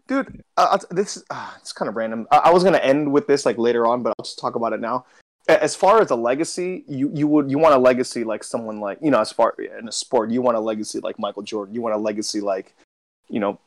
dude. 0.08 0.42
Uh, 0.56 0.78
this 0.90 1.22
uh, 1.30 1.52
it's 1.60 1.72
kind 1.72 1.88
of 1.88 1.96
random. 1.96 2.26
I, 2.30 2.36
I 2.38 2.50
was 2.50 2.64
gonna 2.64 2.78
end 2.78 3.12
with 3.12 3.26
this 3.26 3.44
like 3.44 3.58
later 3.58 3.86
on, 3.86 4.02
but 4.02 4.14
I'll 4.18 4.24
just 4.24 4.38
talk 4.38 4.54
about 4.54 4.72
it 4.72 4.80
now. 4.80 5.04
As 5.48 5.76
far 5.76 6.00
as 6.00 6.10
a 6.10 6.16
legacy, 6.16 6.84
you 6.88 7.10
you 7.14 7.28
would 7.28 7.50
you 7.50 7.58
want 7.58 7.74
a 7.74 7.78
legacy 7.78 8.24
like 8.24 8.42
someone 8.42 8.80
like 8.80 8.98
you 9.00 9.10
know 9.10 9.20
as 9.20 9.30
far 9.30 9.54
in 9.78 9.88
a 9.88 9.92
sport, 9.92 10.30
you 10.30 10.42
want 10.42 10.56
a 10.56 10.60
legacy 10.60 11.00
like 11.00 11.18
Michael 11.18 11.42
Jordan. 11.42 11.74
You 11.74 11.82
want 11.82 11.94
a 11.94 11.98
legacy 11.98 12.40
like 12.40 12.74
you 13.28 13.38
know 13.38 13.60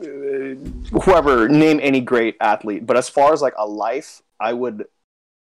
uh, 0.00 0.54
whoever 1.02 1.48
name 1.48 1.80
any 1.82 2.00
great 2.00 2.36
athlete. 2.40 2.86
But 2.86 2.96
as 2.96 3.08
far 3.08 3.32
as 3.32 3.42
like 3.42 3.54
a 3.56 3.66
life, 3.66 4.22
I 4.38 4.52
would 4.52 4.86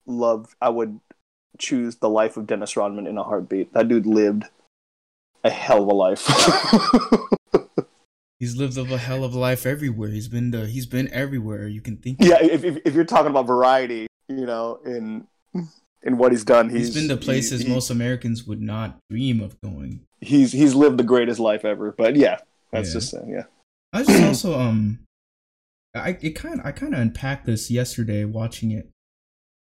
love. 0.06 0.56
I 0.62 0.70
would 0.70 1.00
choose 1.58 1.98
the 1.98 2.10
life 2.10 2.38
of 2.38 2.48
Dennis 2.48 2.78
Rodman 2.78 3.08
in 3.08 3.18
a 3.18 3.24
heartbeat. 3.24 3.74
That 3.74 3.88
dude 3.88 4.06
lived 4.06 4.46
a 5.44 5.50
hell 5.50 5.84
of 5.84 5.90
a 5.90 5.94
life. 5.94 6.26
He's 8.40 8.58
lived 8.58 8.78
a 8.78 8.98
hell 8.98 9.24
of 9.24 9.34
a 9.34 9.40
life 9.40 9.66
everywhere. 9.66 10.10
He's 10.10 10.28
been 10.28 10.52
to, 10.52 10.68
he's 10.68 10.86
been 10.86 11.10
everywhere 11.14 11.68
you 11.68 11.80
can 11.80 11.96
think. 11.96 12.18
yeah, 12.20 12.38
if, 12.42 12.66
if 12.66 12.80
if 12.86 12.94
you're 12.94 13.06
talking 13.06 13.32
about 13.32 13.48
variety, 13.48 14.08
you 14.28 14.46
know, 14.46 14.80
in 14.86 15.26
in 16.04 16.18
what 16.18 16.32
he's 16.32 16.44
done, 16.44 16.70
he's, 16.70 16.94
he's 16.94 17.08
been 17.08 17.18
to 17.18 17.24
places 17.24 17.62
he- 17.62 17.68
he- 17.68 17.74
most 17.74 17.90
Americans 17.90 18.46
would 18.46 18.62
not 18.62 18.98
dream 19.10 19.42
of 19.42 19.60
going. 19.62 20.02
He's 20.22 20.52
he's 20.52 20.74
lived 20.76 20.98
the 20.98 21.04
greatest 21.04 21.40
life 21.40 21.66
ever. 21.66 21.94
But 21.98 22.16
yeah, 22.16 22.38
that's 22.72 22.90
Yeah. 22.90 22.94
just 22.94 23.14
uh, 23.14 23.22
yeah. 23.28 23.44
I 23.94 24.04
just 24.04 24.24
also 24.46 24.60
um, 24.60 25.00
I 25.94 26.18
it 26.22 26.32
kind 26.36 26.62
I 26.64 26.72
kind 26.72 26.94
of 26.94 27.00
unpacked 27.00 27.46
this 27.46 27.70
yesterday 27.72 28.26
watching 28.26 28.72
it. 28.72 28.90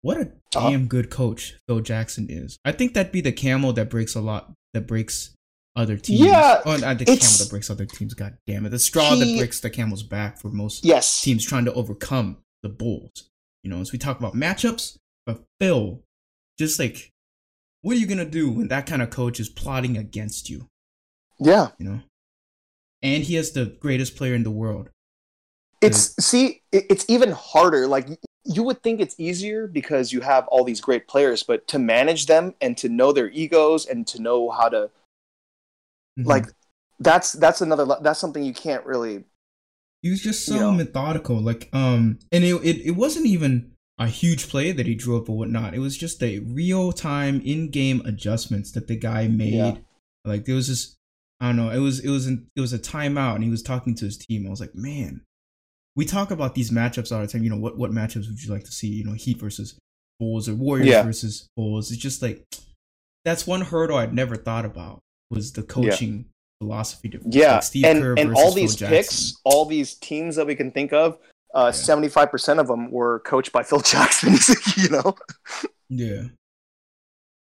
What 0.03 0.17
a 0.17 0.21
Uh-huh. 0.55 0.69
damn 0.69 0.87
good 0.87 1.09
coach 1.09 1.55
Phil 1.67 1.79
Jackson 1.79 2.27
is. 2.29 2.57
I 2.65 2.71
think 2.71 2.93
that'd 2.93 3.11
be 3.11 3.21
the 3.21 3.31
camel 3.31 3.71
that 3.73 3.89
breaks 3.89 4.15
a 4.15 4.21
lot 4.21 4.51
that 4.73 4.87
breaks 4.87 5.33
other 5.75 5.95
teams. 5.97 6.19
Yeah, 6.21 6.59
oh, 6.65 6.75
not 6.77 6.97
the 6.97 7.05
camel 7.05 7.19
that 7.39 7.47
breaks 7.49 7.69
other 7.69 7.85
teams. 7.85 8.13
God 8.13 8.35
damn 8.47 8.65
it, 8.65 8.69
the 8.69 8.79
straw 8.79 9.15
that 9.15 9.37
breaks 9.37 9.59
the 9.61 9.69
camel's 9.69 10.03
back 10.03 10.37
for 10.39 10.49
most 10.49 10.83
Yes, 10.83 11.21
teams 11.21 11.45
trying 11.45 11.65
to 11.65 11.73
overcome 11.73 12.37
the 12.63 12.69
Bulls. 12.69 13.29
You 13.63 13.69
know, 13.69 13.79
as 13.79 13.91
we 13.93 13.99
talk 13.99 14.17
about 14.19 14.33
matchups, 14.33 14.97
but 15.33 15.43
Phil, 15.59 16.01
just 16.57 16.79
like, 16.79 17.09
what 17.81 17.95
are 17.95 17.99
you 17.99 18.07
gonna 18.07 18.25
do 18.25 18.51
when 18.51 18.67
that 18.69 18.85
kind 18.85 19.01
of 19.01 19.09
coach 19.09 19.39
is 19.39 19.49
plotting 19.49 19.97
against 19.97 20.49
you? 20.49 20.67
yeah. 21.39 21.69
You 21.79 21.85
know, 21.85 22.01
and 23.01 23.23
he 23.23 23.35
has 23.35 23.51
the 23.51 23.65
greatest 23.79 24.15
player 24.15 24.33
in 24.33 24.43
the 24.43 24.51
world. 24.51 24.89
It's 25.81 26.13
see, 26.23 26.61
it's 26.71 27.05
even 27.09 27.31
harder. 27.31 27.87
Like 27.87 28.07
you 28.45 28.63
would 28.63 28.83
think 28.83 28.99
it's 28.99 29.15
easier 29.19 29.67
because 29.67 30.13
you 30.13 30.21
have 30.21 30.47
all 30.47 30.63
these 30.63 30.81
great 30.81 31.07
players, 31.07 31.43
but 31.43 31.67
to 31.69 31.79
manage 31.79 32.27
them 32.27 32.53
and 32.61 32.77
to 32.77 32.89
know 32.89 33.11
their 33.11 33.29
egos 33.29 33.85
and 33.85 34.05
to 34.07 34.21
know 34.21 34.51
how 34.51 34.69
to 34.69 34.91
Mhm. 36.19 36.25
like 36.25 36.45
that's 36.99 37.33
that's 37.33 37.61
another 37.61 37.85
that's 38.01 38.19
something 38.19 38.43
you 38.43 38.53
can't 38.53 38.85
really 38.85 39.23
he 40.01 40.09
was 40.09 40.21
just 40.21 40.45
so 40.45 40.55
you 40.55 40.59
know. 40.61 40.71
methodical. 40.71 41.39
Like, 41.39 41.69
um, 41.73 42.19
and 42.31 42.43
it, 42.43 42.55
it 42.63 42.87
it 42.87 42.91
wasn't 42.91 43.27
even 43.27 43.70
a 44.01 44.07
huge 44.07 44.49
play 44.49 44.71
that 44.71 44.87
he 44.87 44.95
drew 44.95 45.15
up 45.15 45.29
or 45.29 45.37
whatnot. 45.37 45.75
It 45.75 45.79
was 45.79 45.95
just 45.95 46.23
a 46.23 46.39
real 46.39 46.91
time 46.91 47.39
in 47.45 47.69
game 47.69 48.01
adjustments 48.03 48.71
that 48.71 48.87
the 48.87 48.95
guy 48.95 49.27
made. 49.27 49.53
Yeah. 49.53 49.77
Like 50.25 50.45
there 50.45 50.55
was 50.55 50.67
this, 50.67 50.95
I 51.39 51.47
don't 51.47 51.57
know. 51.57 51.69
It 51.69 51.77
was 51.79 51.99
it 51.99 52.09
was 52.09 52.25
an, 52.25 52.47
it 52.55 52.61
was 52.61 52.73
a 52.73 52.79
timeout, 52.79 53.35
and 53.35 53.43
he 53.43 53.49
was 53.51 53.61
talking 53.61 53.93
to 53.95 54.05
his 54.05 54.17
team. 54.17 54.47
I 54.47 54.49
was 54.49 54.59
like, 54.59 54.73
man, 54.73 55.21
we 55.95 56.05
talk 56.05 56.31
about 56.31 56.55
these 56.55 56.71
matchups 56.71 57.11
all 57.11 57.21
the 57.21 57.27
time. 57.27 57.43
You 57.43 57.51
know, 57.51 57.57
what 57.57 57.77
what 57.77 57.91
matchups 57.91 58.27
would 58.27 58.43
you 58.43 58.51
like 58.51 58.63
to 58.63 58.71
see? 58.71 58.87
You 58.87 59.03
know, 59.03 59.13
Heat 59.13 59.37
versus 59.37 59.77
Bulls 60.19 60.49
or 60.49 60.55
Warriors 60.55 60.87
Yeah. 60.87 61.03
versus 61.03 61.47
Bulls. 61.55 61.91
It's 61.91 62.01
just 62.01 62.21
like 62.23 62.43
that's 63.23 63.45
one 63.45 63.61
hurdle 63.61 63.97
I'd 63.97 64.13
never 64.13 64.35
thought 64.35 64.65
about 64.65 64.99
was 65.29 65.53
the 65.53 65.63
coaching 65.63 66.25
philosophy 66.59 67.07
difference. 67.09 67.35
Yeah, 67.35 67.55
Like 67.55 67.85
and 67.85 68.01
Kerr 68.01 68.15
and 68.17 68.33
all 68.35 68.51
these 68.51 68.75
picks, 68.75 69.35
all 69.43 69.65
these 69.65 69.95
teams 69.95 70.35
that 70.35 70.45
we 70.45 70.55
can 70.55 70.71
think 70.71 70.91
of, 70.93 71.17
uh, 71.53 71.71
seventy 71.71 72.09
five 72.09 72.31
percent 72.31 72.59
of 72.59 72.67
them 72.67 72.91
were 72.91 73.19
coached 73.21 73.51
by 73.51 73.63
Phil 73.69 73.79
Jackson. 73.81 74.35
you 74.77 74.89
know, 74.89 75.15
Yeah, 75.89 76.23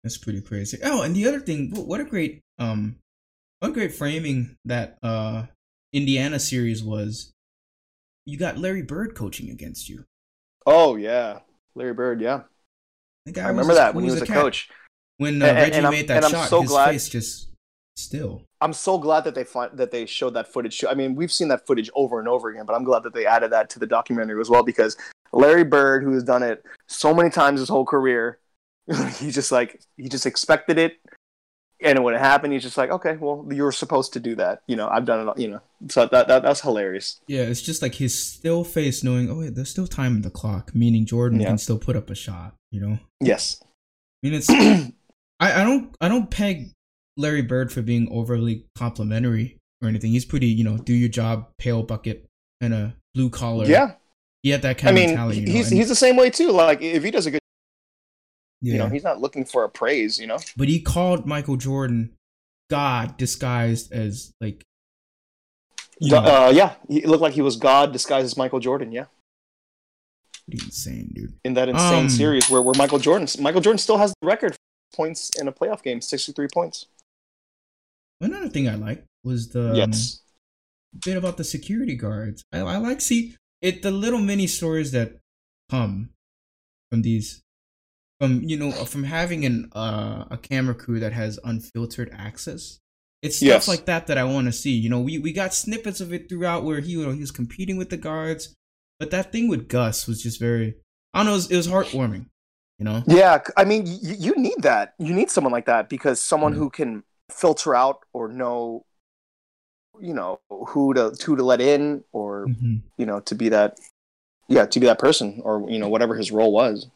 that's 0.04 0.18
pretty 0.18 0.42
crazy. 0.42 0.78
Oh, 0.84 1.02
and 1.04 1.16
the 1.16 1.28
other 1.28 1.40
thing, 1.40 1.72
what 1.76 2.00
a 2.00 2.06
great 2.06 2.42
um, 2.58 2.96
what 3.60 3.74
great 3.74 3.94
framing 3.94 4.56
that 4.66 4.98
uh 5.04 5.46
Indiana 5.94 6.40
series 6.40 6.84
was. 6.84 7.32
you 8.26 8.38
got 8.38 8.58
Larry 8.58 8.84
Bird 8.84 9.16
coaching 9.16 9.50
against 9.50 9.90
you. 9.90 10.06
Oh 10.66 10.96
yeah, 10.96 11.40
Larry 11.76 11.94
Bird. 11.94 12.22
Yeah, 12.22 12.42
The 13.26 13.32
guy 13.32 13.46
I 13.46 13.48
remember 13.50 13.74
that 13.74 13.96
when 13.96 14.04
he 14.06 14.12
was 14.12 14.22
a 14.22 14.26
cat. 14.26 14.36
coach. 14.42 14.70
When 15.18 15.42
uh, 15.42 15.46
And- 15.48 15.58
Reggie 15.58 15.76
and 15.80 15.90
made 15.90 16.08
that 16.10 16.24
and 16.24 16.32
shot, 16.32 16.50
so 16.50 16.62
his 16.62 16.70
glad- 16.72 16.92
face 16.92 17.10
just 17.10 17.50
still. 17.98 18.44
I'm 18.62 18.74
so 18.74 18.98
glad 18.98 19.24
that 19.24 19.36
they 19.36 19.44
find 19.46 19.72
that 19.78 19.92
they 19.92 20.06
showed 20.06 20.34
that 20.34 20.52
footage. 20.52 20.84
I 20.88 20.94
mean, 20.94 21.16
we've 21.16 21.32
seen 21.32 21.48
that 21.48 21.66
footage 21.66 21.90
over 21.96 22.20
and 22.20 22.28
over 22.28 22.50
again, 22.50 22.66
but 22.66 22.74
I'm 22.74 22.84
glad 22.84 23.04
that 23.04 23.14
they 23.14 23.26
added 23.26 23.52
that 23.52 23.70
to 23.72 23.80
the 23.80 23.88
documentary 23.88 24.42
as 24.42 24.50
well 24.50 24.64
because 24.64 24.98
Larry 25.32 25.64
Bird, 25.64 26.04
who 26.04 26.12
has 26.14 26.24
done 26.24 26.44
it 26.44 26.66
so 26.88 27.14
many 27.14 27.30
times 27.30 27.60
his 27.62 27.70
whole 27.70 27.86
career, 27.86 28.40
he 29.20 29.32
just 29.32 29.52
like 29.52 29.80
he 29.98 30.10
just 30.10 30.26
expected 30.26 30.78
it, 30.78 30.98
and 31.82 32.04
when 32.04 32.14
it 32.16 32.20
happened, 32.20 32.52
he's 32.52 32.64
just 32.64 32.76
like, 32.78 32.90
okay, 32.90 33.16
well, 33.18 33.48
you 33.50 33.64
were 33.64 33.72
supposed 33.72 34.12
to 34.14 34.20
do 34.20 34.36
that. 34.36 34.62
You 34.68 34.76
know, 34.76 34.90
I've 34.90 35.06
done 35.06 35.22
it. 35.22 35.28
all- 35.30 35.40
You 35.40 35.48
know, 35.52 35.62
so 35.88 36.08
that, 36.08 36.28
that 36.28 36.42
that's 36.44 36.60
hilarious. 36.62 37.22
Yeah, 37.28 37.44
it's 37.44 37.62
just 37.62 37.82
like 37.82 37.96
his 37.96 38.22
still 38.22 38.64
face 38.66 39.04
knowing, 39.04 39.30
oh 39.30 39.40
wait, 39.40 39.56
there's 39.56 39.70
still 39.70 39.88
time 39.88 40.16
in 40.18 40.22
the 40.24 40.30
clock, 40.32 40.76
meaning 40.76 41.06
Jordan 41.06 41.40
Yeah. 41.40 41.48
can 41.48 41.58
still 41.58 41.78
put 41.80 41.96
up 41.96 42.10
a 42.10 42.16
shot, 42.16 42.56
you 42.72 42.82
know? 42.82 43.00
Yes. 43.22 43.62
I 43.64 44.28
mean 44.28 44.34
it's 44.34 44.50
I, 45.40 45.62
I 45.62 45.64
don't 45.64 45.96
I 46.02 46.10
don't 46.10 46.30
peg 46.30 46.72
Larry 47.20 47.42
Bird 47.42 47.72
for 47.72 47.82
being 47.82 48.08
overly 48.12 48.66
complimentary 48.76 49.58
or 49.82 49.88
anything. 49.90 50.12
He's 50.12 50.26
pretty, 50.26 50.48
you 50.48 50.64
know, 50.64 50.78
do 50.78 50.94
your 50.94 51.10
job, 51.10 51.50
pale 51.60 51.84
bucket, 51.84 52.26
and 52.62 52.74
a 52.74 52.96
blue 53.14 53.30
collar. 53.30 53.66
yeah. 53.66 53.94
He 54.42 54.52
had 54.52 54.62
that 54.62 54.70
I 54.70 54.74
kind 54.76 54.90
of 54.90 54.96
mean, 54.96 55.10
mentality. 55.10 55.42
You 55.42 55.48
know? 55.48 55.52
he's 55.54 55.68
and- 55.70 55.78
he's 55.78 55.90
the 55.90 55.96
same 55.96 56.16
way 56.16 56.30
too. 56.30 56.52
Like 56.52 56.82
if 56.82 57.04
he 57.04 57.12
does 57.12 57.26
a 57.26 57.32
good, 57.32 57.42
yeah. 58.62 58.74
you 58.74 58.80
know, 58.80 58.88
he's 58.88 59.04
not 59.04 59.20
looking 59.20 59.44
for 59.44 59.66
a 59.66 59.70
praise. 59.70 60.18
You 60.18 60.28
know. 60.28 60.40
but 60.56 60.70
he 60.70 60.80
called 60.80 61.26
Michael 61.26 61.58
Jordan 61.58 62.12
God 62.70 63.18
disguised 63.18 63.92
as 63.92 64.32
like 64.40 64.64
you 66.00 66.12
know, 66.12 66.20
Uh, 66.20 66.52
yeah, 66.56 66.76
he 66.88 67.06
looked 67.06 67.22
like 67.22 67.34
he 67.34 67.42
was 67.42 67.58
God 67.58 67.92
disguised 67.92 68.24
as 68.26 68.38
Michael 68.38 68.62
Jordan. 68.62 68.94
Yeah. 68.94 69.06
pretty 70.48 70.64
insane, 70.66 71.12
dude. 71.14 71.34
in 71.44 71.54
that 71.56 71.68
insane 71.68 72.06
Um, 72.06 72.10
series 72.10 72.50
where, 72.50 72.62
where 72.62 72.76
Michael 72.78 73.00
Jordan 73.00 73.28
Michael 73.42 73.60
Jordan 73.60 73.78
still 73.78 73.98
has 73.98 74.14
the 74.22 74.28
record 74.28 74.56
points 74.96 75.30
in 75.38 75.50
a 75.50 75.52
playoff 75.52 75.84
game, 75.84 76.00
sixty 76.00 76.32
three 76.32 76.48
points. 76.54 76.86
Another 78.22 78.50
thing 78.50 78.68
I 78.68 78.76
liked 78.76 79.06
was 79.24 79.50
the 79.50 79.84
um, 79.84 79.92
bit 81.06 81.18
about 81.18 81.38
the 81.38 81.44
security 81.44 81.96
guards. 81.96 82.44
I, 82.52 82.60
I 82.60 82.78
like 82.78 83.02
see 83.02 83.36
it 83.62 83.82
the 83.82 83.92
little 83.92 84.20
mini 84.20 84.48
stories 84.48 84.92
that 84.92 85.18
come 85.70 86.10
from 86.90 87.02
these 87.02 87.42
from 88.20 88.42
you 88.44 88.58
know 88.58 88.72
from 88.72 89.04
having 89.04 89.46
an 89.46 89.70
uh, 89.74 90.26
a 90.32 90.38
camera 90.38 90.76
crew 90.76 91.00
that 91.00 91.14
has 91.14 91.40
unfiltered 91.44 92.10
access. 92.18 92.80
It's 93.22 93.38
stuff 93.38 93.48
Yes. 93.48 93.68
like 93.68 93.86
that 93.86 94.08
that 94.08 94.18
I 94.18 94.24
want 94.24 94.48
to 94.48 94.54
see. 94.54 94.72
You 94.72 94.90
know, 94.90 95.00
we 95.02 95.18
we 95.20 95.34
got 95.34 95.54
snippets 95.54 96.00
of 96.02 96.14
it 96.14 96.30
throughout 96.30 96.64
where 96.64 96.80
he 96.80 96.92
you 96.94 97.06
know 97.06 97.12
he 97.12 97.20
was 97.20 97.32
competing 97.32 97.78
with 97.78 97.90
the 97.90 97.98
guards, 97.98 98.56
but 99.00 99.12
that 99.12 99.32
thing 99.32 99.48
with 99.48 99.68
Gus 99.68 100.08
was 100.08 100.22
just 100.24 100.40
very 100.40 100.76
I 101.14 101.20
don't 101.20 101.26
know. 101.28 101.32
It 101.32 101.36
was, 101.36 101.52
it 101.52 101.58
was 101.58 101.68
heartwarming. 101.68 102.26
You 102.78 102.86
know. 102.86 103.04
Yeah, 103.08 103.40
I 103.58 103.66
mean, 103.66 103.84
y- 103.84 104.16
you 104.20 104.36
need 104.38 104.62
that. 104.62 104.94
You 105.00 105.14
need 105.14 105.30
someone 105.30 105.52
like 105.52 105.66
that 105.66 105.90
because 105.90 106.22
someone 106.22 106.54
Mhm. 106.54 106.58
who 106.58 106.70
can 106.70 107.04
filter 107.32 107.76
out 107.76 108.00
or 108.14 108.28
know, 108.28 108.86
you 110.00 110.14
know, 110.14 110.40
who 110.50 110.94
to 110.94 111.12
who 111.26 111.36
to 111.36 111.44
let 111.44 111.62
in 111.62 112.04
or 112.12 112.48
Mhm. 112.48 112.82
you 112.98 113.06
know 113.06 113.20
to 113.22 113.36
be 113.36 113.50
that, 113.50 113.80
yeah, 114.48 114.66
to 114.66 114.80
be 114.80 114.86
that 114.86 115.00
person 115.00 115.42
or 115.44 115.70
you 115.70 115.80
know 115.80 115.90
whatever 115.90 116.16
his 116.16 116.32
role 116.32 116.52
was. 116.52 116.88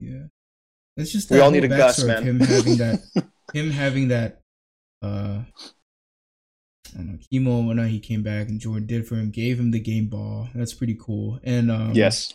Yeah. 0.00 0.26
It's 0.96 1.10
just 1.12 1.30
We 1.30 1.40
all 1.40 1.50
need 1.50 1.64
a 1.64 1.68
Gus, 1.68 2.04
man. 2.04 2.22
Him 2.22 2.40
having 2.40 2.76
that, 2.76 3.00
him 3.54 3.70
having 3.70 4.08
that, 4.08 4.40
uh, 5.00 5.44
I 6.92 6.96
don't 6.96 7.12
know, 7.12 7.18
chemo 7.32 7.66
when 7.66 7.78
he 7.88 7.98
came 7.98 8.22
back 8.22 8.48
and 8.48 8.60
Jordan 8.60 8.86
did 8.86 9.06
for 9.06 9.14
him, 9.14 9.30
gave 9.30 9.58
him 9.58 9.70
the 9.70 9.80
game 9.80 10.08
ball. 10.08 10.48
That's 10.54 10.74
pretty 10.74 10.96
cool. 11.00 11.40
And 11.42 11.70
um, 11.70 11.92
yes. 11.92 12.34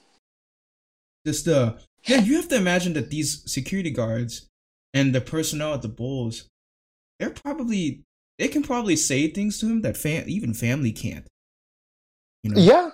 just 1.26 1.48
uh, 1.48 1.76
yeah, 2.08 2.22
you 2.22 2.36
have 2.38 2.48
to 2.48 2.56
imagine 2.56 2.94
that 2.94 3.12
these 3.12 3.44
security 3.52 3.92
guards 3.92 4.48
and 4.94 5.14
the 5.14 5.22
personnel 5.22 5.76
at 5.76 5.84
the 5.84 5.88
Bulls, 5.90 6.48
they're 7.20 7.30
probably 7.30 8.02
they 8.40 8.48
can 8.48 8.62
probably 8.62 8.96
say 8.96 9.28
things 9.30 9.58
to 9.60 9.66
him 9.68 9.82
that 9.82 9.98
fam- 9.98 10.26
even 10.28 10.54
family 10.54 10.92
can't. 10.92 11.26
You 12.44 12.52
know, 12.52 12.62
Yeah. 12.62 12.92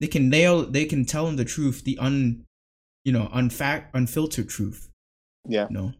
they 0.00 0.06
can 0.06 0.28
nail, 0.28 0.64
they 0.64 0.84
can 0.84 1.04
tell 1.04 1.26
him 1.26 1.34
the 1.36 1.44
truth, 1.44 1.82
the 1.84 1.98
un, 1.98 2.44
you 3.04 3.12
know, 3.12 3.28
unfact, 3.34 3.86
unfiltered 3.92 4.48
truth. 4.48 4.88
Yeah. 5.48 5.66
You 5.68 5.74
know, 5.76 5.92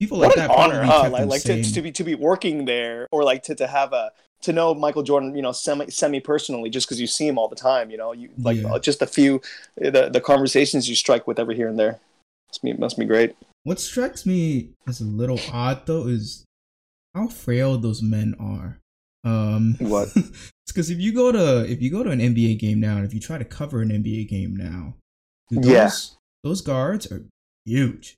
people 0.00 0.18
What 0.18 0.30
like 0.30 0.36
an 0.38 0.48
that 0.48 0.50
honor, 0.50 0.82
huh? 0.82 1.08
Like, 1.10 1.26
like 1.28 1.42
to, 1.42 1.62
to 1.62 1.82
be 1.82 1.92
to 1.92 2.02
be 2.04 2.16
working 2.16 2.64
there, 2.64 3.06
or 3.12 3.22
like 3.22 3.44
to, 3.44 3.54
to 3.54 3.66
have 3.68 3.92
a 3.92 4.10
to 4.42 4.52
know 4.52 4.74
Michael 4.74 5.02
Jordan, 5.04 5.36
you 5.36 5.42
know, 5.42 5.52
semi 5.52 5.86
semi 5.90 6.18
personally, 6.18 6.70
just 6.70 6.88
because 6.88 7.00
you 7.00 7.06
see 7.06 7.28
him 7.28 7.38
all 7.38 7.46
the 7.46 7.54
time. 7.56 7.90
You 7.90 7.98
know, 7.98 8.10
you 8.12 8.30
like 8.38 8.56
Yeah. 8.56 8.72
uh, 8.72 8.78
just 8.80 9.00
a 9.02 9.06
few 9.06 9.40
the 9.76 10.10
the 10.12 10.20
conversations 10.20 10.88
you 10.88 10.96
strike 10.96 11.28
with 11.28 11.38
every 11.38 11.54
here 11.54 11.68
and 11.68 11.78
there. 11.78 12.00
Must 12.48 12.62
be 12.62 12.72
must 12.72 12.98
be 12.98 13.04
great. 13.04 13.36
What 13.62 13.78
strikes 13.78 14.26
me 14.26 14.70
as 14.88 15.00
a 15.00 15.04
little 15.04 15.38
odd 15.52 15.86
though 15.86 16.08
is 16.08 16.44
how 17.14 17.28
frail 17.28 17.78
those 17.78 18.02
men 18.02 18.34
are. 18.38 18.80
Um, 19.24 19.76
What? 19.78 20.08
it's 20.16 20.52
because 20.68 20.90
if 20.90 20.98
you 20.98 21.12
go 21.12 21.30
to 21.32 21.70
if 21.70 21.82
you 21.82 21.90
go 21.90 22.02
to 22.02 22.10
an 22.10 22.20
NBA 22.20 22.58
game 22.58 22.80
now, 22.80 22.96
and 22.96 23.04
if 23.06 23.12
you 23.14 23.20
try 23.20 23.38
to 23.38 23.44
cover 23.44 23.82
an 23.82 23.90
NBA 23.90 24.28
game 24.28 24.56
now, 24.56 24.94
dude, 25.50 25.62
those, 25.64 25.70
Yeah. 25.72 25.90
those 26.44 26.60
guards 26.62 27.10
are 27.12 27.24
huge. 27.64 28.16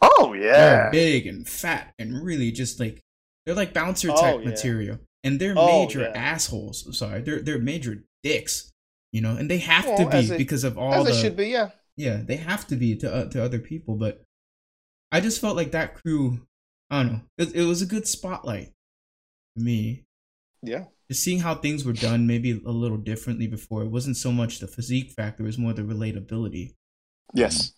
Oh 0.00 0.32
They're 0.32 0.42
yeah, 0.42 0.90
big 0.90 1.26
and 1.26 1.48
fat 1.48 1.94
and 1.98 2.24
really 2.24 2.50
just 2.52 2.78
like 2.80 3.00
they're 3.46 3.54
like 3.54 3.72
bouncer 3.72 4.10
Oh, 4.10 4.16
type 4.20 4.40
yeah. 4.42 4.48
material, 4.50 4.98
and 5.24 5.40
they're 5.40 5.54
Oh, 5.56 5.80
major 5.84 6.00
yeah. 6.00 6.12
assholes. 6.14 6.84
I'm 6.86 6.92
sorry, 6.92 7.22
they're 7.22 7.40
they're 7.40 7.58
major 7.58 8.04
dicks. 8.22 8.70
You 9.12 9.20
know, 9.20 9.36
and 9.36 9.50
they 9.50 9.58
have 9.58 9.84
Well, 9.84 9.98
to 9.98 10.06
be 10.10 10.32
it- 10.34 10.38
because 10.38 10.64
of 10.64 10.78
all 10.78 11.04
the 11.04 11.12
should 11.12 11.36
be. 11.36 11.48
Yeah, 11.48 11.70
yeah, 11.96 12.22
they 12.24 12.36
have 12.36 12.66
to 12.68 12.76
be 12.76 12.96
to 12.96 13.12
uh, 13.14 13.24
to 13.30 13.42
other 13.44 13.58
people. 13.58 13.96
But 13.96 14.22
I 15.10 15.20
just 15.20 15.40
felt 15.40 15.56
like 15.56 15.72
that 15.72 15.94
crew. 15.94 16.46
I 16.92 17.02
don't 17.02 17.12
know. 17.12 17.20
It, 17.38 17.54
it 17.56 17.64
was 17.64 17.82
a 17.82 17.86
good 17.86 18.06
spotlight 18.06 18.70
for 19.56 19.62
me. 19.64 20.04
yeah, 20.62 20.84
Just 21.10 21.24
seeing 21.24 21.40
how 21.40 21.54
things 21.56 21.84
were 21.84 21.92
done, 21.94 22.26
maybe 22.26 22.60
a 22.64 22.70
little 22.70 22.98
differently 22.98 23.46
before. 23.48 23.82
It 23.82 23.88
wasn't 23.90 24.16
so 24.16 24.30
much 24.30 24.58
the 24.60 24.68
physique 24.68 25.10
factor; 25.10 25.42
it 25.42 25.46
was 25.46 25.58
more 25.58 25.72
the 25.72 25.82
relatability. 25.82 26.74
yes, 27.34 27.72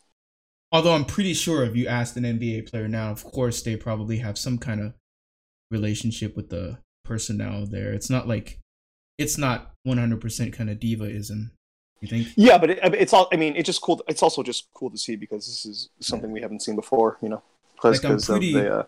Although 0.72 0.94
I'm 0.94 1.05
pretty 1.05 1.35
sure 1.35 1.64
if 1.64 1.77
you 1.77 1.87
asked 1.87 2.16
an 2.16 2.24
NBA 2.24 2.68
player 2.70 2.88
now, 2.88 3.11
of 3.12 3.22
course 3.24 3.62
they 3.62 3.77
probably 3.77 4.18
have 4.18 4.37
some 4.37 4.59
kind 4.59 4.81
of 4.81 4.94
relationship 5.70 6.35
with 6.37 6.50
the 6.50 6.79
personnel 7.05 7.66
there. 7.66 7.92
It's 7.92 8.11
not 8.11 8.27
like 8.27 8.59
it's 9.16 9.38
not 9.38 9.70
100% 9.87 10.53
kind 10.53 10.70
of 10.70 10.79
divaism. 10.79 11.50
You 12.00 12.09
think? 12.09 12.29
yeah. 12.37 12.59
But 12.59 12.70
it, 12.70 12.79
it's 12.94 13.12
all. 13.12 13.29
I 13.33 13.37
mean, 13.37 13.55
it's 13.57 13.66
just 13.66 13.81
cool. 13.81 14.03
It's 14.09 14.22
also 14.22 14.42
just 14.42 14.66
cool 14.74 14.90
to 14.90 14.98
see 14.98 15.14
because 15.16 15.46
this 15.46 15.64
is 15.64 15.88
something 16.00 16.33
we 16.33 16.40
haven't 16.42 16.62
seen 16.62 16.74
before. 16.74 17.18
You 17.22 17.29
know, 17.31 17.42
because 17.77 18.03
Like, 18.03 18.11
I'm 18.11 18.16
of 18.18 18.24
pretty- 18.24 18.53
the. 18.53 18.79
Uh, 18.81 18.83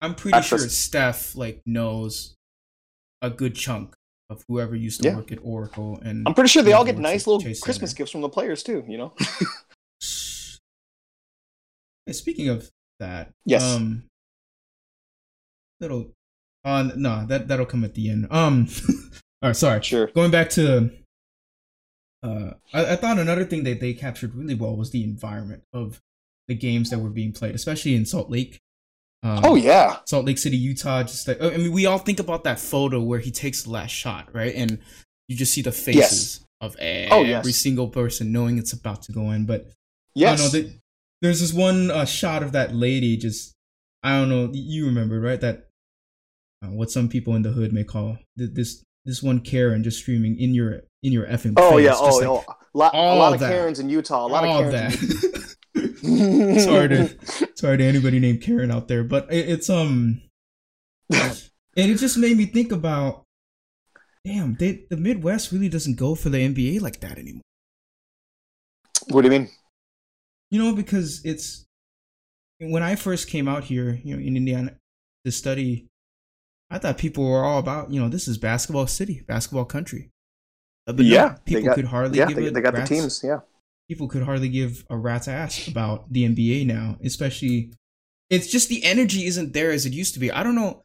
I'm 0.00 0.14
pretty 0.14 0.40
sure 0.42 0.58
Steph 0.58 1.34
like 1.34 1.60
knows 1.66 2.34
a 3.22 3.30
good 3.30 3.54
chunk 3.54 3.94
of 4.30 4.44
whoever 4.48 4.76
used 4.76 5.02
to 5.02 5.08
Yeah. 5.08 5.16
work 5.16 5.32
at 5.32 5.38
Oracle, 5.42 5.98
and 6.04 6.26
I'm 6.26 6.34
pretty 6.34 6.48
sure 6.48 6.62
they 6.62 6.72
all 6.72 6.84
get 6.84 6.98
nice 6.98 7.26
little 7.26 7.40
Chase 7.40 7.60
Christmas 7.60 7.90
Center. 7.90 7.98
gifts 7.98 8.12
from 8.12 8.20
the 8.20 8.28
players 8.28 8.62
too. 8.62 8.84
You 8.88 8.98
know. 8.98 9.14
Hey, 12.06 12.12
Speaking 12.14 12.48
of 12.48 12.70
that, 13.00 13.32
Yes. 13.44 13.62
um, 13.62 14.04
that'll, 15.80 16.12
uh, 16.64 16.90
no, 16.96 17.26
that 17.26 17.48
that'll 17.48 17.66
come 17.66 17.84
at 17.84 17.94
the 17.94 18.08
end. 18.10 18.26
Um, 18.30 18.66
all 19.42 19.50
right, 19.50 19.56
sorry. 19.56 19.82
Sure. 19.82 20.06
Going 20.08 20.30
back 20.30 20.48
to, 20.50 20.90
uh, 22.22 22.52
I, 22.72 22.92
I 22.92 22.96
thought 22.96 23.18
another 23.18 23.44
thing 23.44 23.64
that 23.64 23.80
they 23.80 23.92
captured 23.92 24.34
really 24.34 24.54
well 24.54 24.74
was 24.76 24.90
the 24.90 25.04
environment 25.04 25.64
of 25.74 26.00
the 26.48 26.54
games 26.54 26.88
that 26.90 26.98
were 27.00 27.10
being 27.10 27.32
played, 27.32 27.54
especially 27.54 27.94
in 27.94 28.06
Salt 28.06 28.30
Lake. 28.30 28.58
Um, 29.22 29.40
Oh 29.44 29.54
yeah. 29.56 29.98
Salt 30.06 30.26
Lake 30.26 30.38
City, 30.38 30.56
Utah. 30.56 31.02
Just 31.02 31.26
like 31.26 31.42
I 31.42 31.56
mean, 31.56 31.72
we 31.72 31.86
all 31.86 31.98
think 31.98 32.20
about 32.20 32.44
that 32.44 32.60
photo 32.60 33.00
where 33.02 33.18
he 33.18 33.30
takes 33.30 33.62
the 33.64 33.70
last 33.70 33.90
shot, 33.90 34.28
right? 34.34 34.54
And 34.54 34.78
you 35.28 35.36
just 35.36 35.52
see 35.52 35.62
the 35.62 35.72
faces 35.72 36.44
of 36.60 36.76
every 36.78 37.10
Oh, 37.10 37.22
yes. 37.22 37.56
single 37.56 37.88
person 37.88 38.32
knowing 38.32 38.58
it's 38.58 38.72
about 38.72 39.02
to 39.02 39.12
go 39.12 39.30
in. 39.30 39.44
But 39.46 39.70
Yes. 40.14 40.40
I 40.40 40.42
don't 40.42 40.52
know. 40.52 40.68
The, 40.68 40.74
there's 41.22 41.40
this 41.40 41.52
one 41.52 41.90
uh, 41.90 42.04
shot 42.04 42.42
of 42.42 42.52
that 42.52 42.74
lady 42.74 43.16
just. 43.16 43.52
I 44.02 44.18
don't 44.18 44.28
know. 44.28 44.50
You 44.52 44.86
remember, 44.86 45.20
right? 45.20 45.40
That 45.40 45.66
uh, 46.64 46.68
what 46.68 46.90
some 46.90 47.08
people 47.08 47.34
in 47.34 47.42
the 47.42 47.50
hood 47.50 47.72
may 47.72 47.82
call 47.84 48.18
th- 48.38 48.50
this 48.54 48.82
this 49.04 49.22
one 49.22 49.40
Karen 49.40 49.82
just 49.82 49.98
streaming 49.98 50.38
in 50.38 50.54
your 50.54 50.82
in 51.02 51.12
your 51.12 51.26
effing 51.26 51.54
oh 51.56 51.76
face. 51.76 51.84
yeah. 51.86 51.94
Oh, 51.96 52.16
like, 52.16 52.26
oh. 52.28 52.44
Lot, 52.74 52.94
a 52.94 52.98
lot 52.98 53.34
of 53.34 53.40
that. 53.40 53.50
Karens 53.50 53.80
in 53.80 53.88
Utah. 53.88 54.26
A 54.26 54.28
lot 54.28 54.44
all 54.44 54.64
of 54.64 54.72
that. 54.72 54.92
Karens. 54.92 55.24
in- 55.24 55.42
Sorry 56.64 56.88
to 56.88 57.18
sorry 57.56 57.78
to 57.78 57.84
anybody 57.84 58.18
named 58.20 58.42
Karen 58.42 58.70
out 58.70 58.88
there, 58.88 59.04
but 59.04 59.32
it, 59.32 59.48
it's 59.48 59.68
um, 59.70 60.22
and 61.10 61.32
it 61.76 61.96
just 61.96 62.18
made 62.18 62.36
me 62.36 62.46
think 62.46 62.70
about, 62.72 63.24
damn, 64.24 64.54
they, 64.56 64.84
the 64.90 64.96
Midwest 64.96 65.52
really 65.52 65.68
doesn't 65.68 65.96
go 65.96 66.14
for 66.14 66.28
the 66.28 66.38
NBA 66.38 66.80
like 66.80 67.00
that 67.00 67.18
anymore. 67.18 67.42
what 69.08 69.22
do 69.22 69.26
you 69.26 69.38
mean? 69.38 69.48
You 70.50 70.62
know, 70.62 70.74
because 70.74 71.20
it's 71.24 71.64
when 72.60 72.82
I 72.82 72.94
first 72.96 73.28
came 73.28 73.48
out 73.48 73.64
here, 73.64 73.98
you 74.04 74.14
know, 74.16 74.22
in 74.22 74.36
Indiana 74.36 74.76
to 75.24 75.32
study, 75.32 75.86
I 76.70 76.78
thought 76.78 76.98
people 76.98 77.24
were 77.24 77.44
all 77.44 77.58
about, 77.58 77.90
you 77.92 78.00
know, 78.00 78.08
this 78.08 78.28
is 78.28 78.38
basketball 78.38 78.86
city, 78.86 79.22
basketball 79.26 79.64
country. 79.64 80.10
But 80.86 80.98
Yeah, 81.00 81.24
no, 81.24 81.34
people 81.44 81.62
got- 81.64 81.74
could 81.74 81.84
hardly 81.86 82.18
yeah, 82.18 82.26
give 82.26 82.36
they, 82.36 82.46
a 82.46 82.50
they 82.50 82.60
got 82.60 82.74
the 82.74 82.84
teams. 82.84 83.22
Yeah. 83.24 83.40
People 83.88 84.08
could 84.08 84.22
hardly 84.22 84.48
give 84.48 84.84
a 84.90 84.96
rat's 84.96 85.28
ass 85.28 85.66
about 85.68 86.12
the 86.12 86.24
NBA 86.28 86.66
now, 86.66 86.98
especially. 87.02 87.72
It's 88.30 88.46
just 88.46 88.68
the 88.68 88.84
energy 88.84 89.24
isn't 89.24 89.54
there 89.54 89.70
as 89.70 89.86
it 89.86 89.94
used 89.94 90.12
to 90.14 90.20
be. 90.20 90.30
I 90.30 90.42
don't 90.42 90.54
know. 90.54 90.82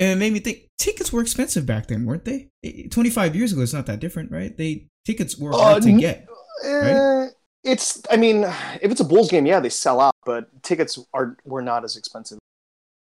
And 0.00 0.10
it 0.10 0.16
made 0.16 0.32
me 0.32 0.40
think 0.40 0.68
tickets 0.78 1.12
were 1.12 1.20
expensive 1.22 1.64
back 1.64 1.86
then, 1.86 2.04
weren't 2.04 2.24
they? 2.24 2.48
Eh, 2.64 2.88
25 2.90 3.36
years 3.36 3.52
ago, 3.52 3.60
it's 3.62 3.72
not 3.72 3.86
that 3.86 4.00
different, 4.00 4.32
right? 4.32 4.56
They 4.56 4.88
tickets 5.04 5.38
were 5.38 5.52
hard 5.52 5.84
Uh, 5.84 5.86
to 5.86 5.92
get. 6.00 6.26
Eh, 6.64 7.28
it's. 7.62 8.02
I 8.10 8.16
mean, 8.16 8.42
if 8.80 8.90
it's 8.90 9.00
a 9.00 9.04
Bulls 9.04 9.30
game, 9.30 9.46
yeah, 9.46 9.60
they 9.60 9.68
sell 9.68 10.00
out, 10.00 10.16
but 10.26 10.48
tickets 10.64 10.98
are 11.14 11.36
were 11.44 11.62
not 11.62 11.84
as 11.84 11.96
expensive. 11.96 12.38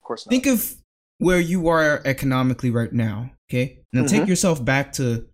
Of 0.00 0.06
course 0.06 0.24
not. 0.24 0.30
Think 0.30 0.46
of 0.46 0.76
where 1.18 1.40
you 1.40 1.68
are 1.68 2.00
economically 2.06 2.70
right 2.70 2.92
now, 2.92 3.30
okay? 3.50 3.80
Now 3.92 4.06
take 4.06 4.22
Mhm. 4.22 4.28
yourself 4.28 4.64
back 4.64 4.92
to 4.94 5.26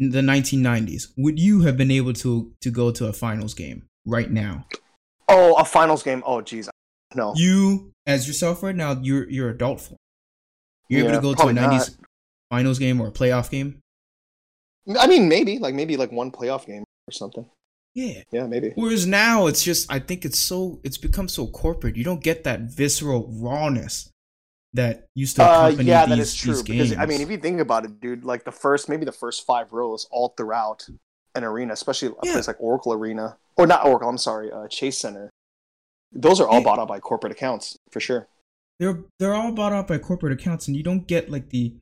the 0.00 0.20
1990s. 0.20 1.12
Would 1.16 1.38
you 1.38 1.60
have 1.60 1.76
been 1.76 1.90
able 1.90 2.14
to 2.14 2.52
to 2.60 2.70
go 2.70 2.90
to 2.90 3.06
a 3.06 3.12
finals 3.12 3.54
game 3.54 3.84
right 4.04 4.30
now? 4.30 4.66
oh, 5.30 5.54
a 5.54 5.64
finals 5.64 6.02
game. 6.02 6.22
Oh, 6.26 6.40
geez, 6.40 6.68
no. 7.14 7.32
You 7.36 7.92
as 8.06 8.26
yourself 8.26 8.62
right 8.62 8.74
now, 8.74 8.98
you're 9.00 9.28
you're 9.30 9.50
adult. 9.50 9.92
You're 10.88 11.06
able 11.06 11.14
to 11.14 11.20
go 11.20 11.34
to 11.34 11.42
a 11.48 11.54
probably 11.54 11.78
90s 11.78 11.96
finals 12.50 12.78
game 12.80 13.00
or 13.00 13.08
a 13.08 13.12
playoff 13.12 13.48
game? 13.48 13.78
I 14.98 15.06
mean, 15.06 15.28
maybe 15.28 15.58
like 15.58 15.74
maybe 15.74 15.96
like 15.96 16.10
one 16.10 16.32
playoff 16.32 16.66
game 16.66 16.82
or 17.06 17.12
something. 17.12 17.46
Yeah. 17.94 18.22
Yeah, 18.32 18.46
maybe. 18.46 18.72
Whereas 18.74 19.06
now 19.06 19.46
it's 19.46 19.62
just 19.62 19.90
I 19.92 20.00
think 20.00 20.24
it's 20.24 20.38
so 20.38 20.80
it's 20.82 20.98
become 20.98 21.28
so 21.28 21.46
corporate. 21.46 21.96
You 21.96 22.04
don't 22.04 22.22
get 22.22 22.44
that 22.44 22.62
visceral 22.62 23.28
rawness 23.32 24.10
that 24.74 25.08
used 25.14 25.36
to 25.36 25.42
Uh, 25.44 25.68
yeah, 25.68 26.06
these, 26.06 26.08
that 26.10 26.18
is 26.18 26.34
true. 26.34 26.62
Because. 26.62 26.96
I 26.96 27.06
mean, 27.06 27.20
if 27.20 27.30
you 27.30 27.36
think 27.38 27.60
about 27.60 27.84
it, 27.84 28.00
dude, 28.00 28.24
like 28.24 28.44
the 28.44 28.52
first 28.52 28.88
maybe 28.88 29.04
the 29.04 29.12
first 29.12 29.44
five 29.46 29.72
rows 29.72 30.06
all 30.10 30.28
throughout 30.36 30.86
an 31.34 31.44
arena, 31.44 31.72
especially 31.72 32.08
a 32.08 32.12
Yeah. 32.26 32.32
place 32.32 32.46
like 32.48 32.56
Oracle 32.60 32.92
Arena 32.92 33.36
or 33.56 33.66
not 33.66 33.84
Oracle. 33.84 34.08
I'm 34.08 34.18
sorry, 34.18 34.50
uh, 34.52 34.68
Chase 34.68 34.98
Center. 34.98 35.30
Those 36.12 36.40
are 36.40 36.48
all 36.48 36.58
Yeah. 36.58 36.64
bought 36.64 36.78
out 36.78 36.88
by 36.88 36.98
corporate 37.00 37.32
accounts 37.32 37.76
for 37.90 38.00
sure. 38.00 38.28
they're 38.80 39.04
they're 39.18 39.34
all 39.34 39.52
bought 39.52 39.74
out 39.74 39.86
by 39.86 39.98
corporate 39.98 40.32
accounts 40.32 40.66
and 40.66 40.74
you 40.74 40.82
don't 40.82 41.06
get 41.06 41.30
like 41.30 41.50
the 41.50 41.74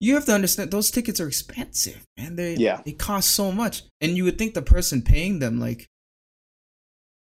you 0.00 0.14
have 0.14 0.24
to 0.24 0.32
understand 0.32 0.70
those 0.70 0.88
tickets 0.88 1.18
are 1.18 1.26
expensive 1.26 2.04
man 2.16 2.36
they 2.36 2.54
Yeah. 2.54 2.80
they 2.84 2.92
cost 2.92 3.30
so 3.30 3.50
much 3.50 3.82
and 4.00 4.16
you 4.16 4.22
would 4.22 4.38
think 4.38 4.54
the 4.54 4.62
person 4.62 5.02
paying 5.02 5.40
them 5.40 5.58
like 5.58 5.88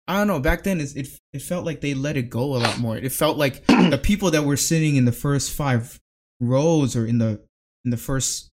i 0.08 0.18
don't 0.18 0.28
know 0.28 0.40
back 0.40 0.64
then 0.64 0.80
it, 0.80 0.96
it 0.96 1.08
it 1.34 1.42
felt 1.42 1.66
like 1.66 1.82
they 1.82 1.94
let 1.94 2.16
it 2.18 2.30
go 2.30 2.56
a 2.56 2.58
lot 2.58 2.78
more 2.80 2.98
it 2.98 3.12
felt 3.12 3.38
like 3.38 3.66
the 3.68 4.00
people 4.02 4.32
that 4.32 4.44
were 4.44 4.58
sitting 4.58 4.96
in 4.96 5.06
the 5.06 5.12
first 5.12 5.52
five 5.52 6.00
rows 6.40 6.96
or 6.96 7.06
in 7.06 7.18
the 7.18 7.42
in 7.84 7.92
the 7.92 7.98
first 7.98 8.50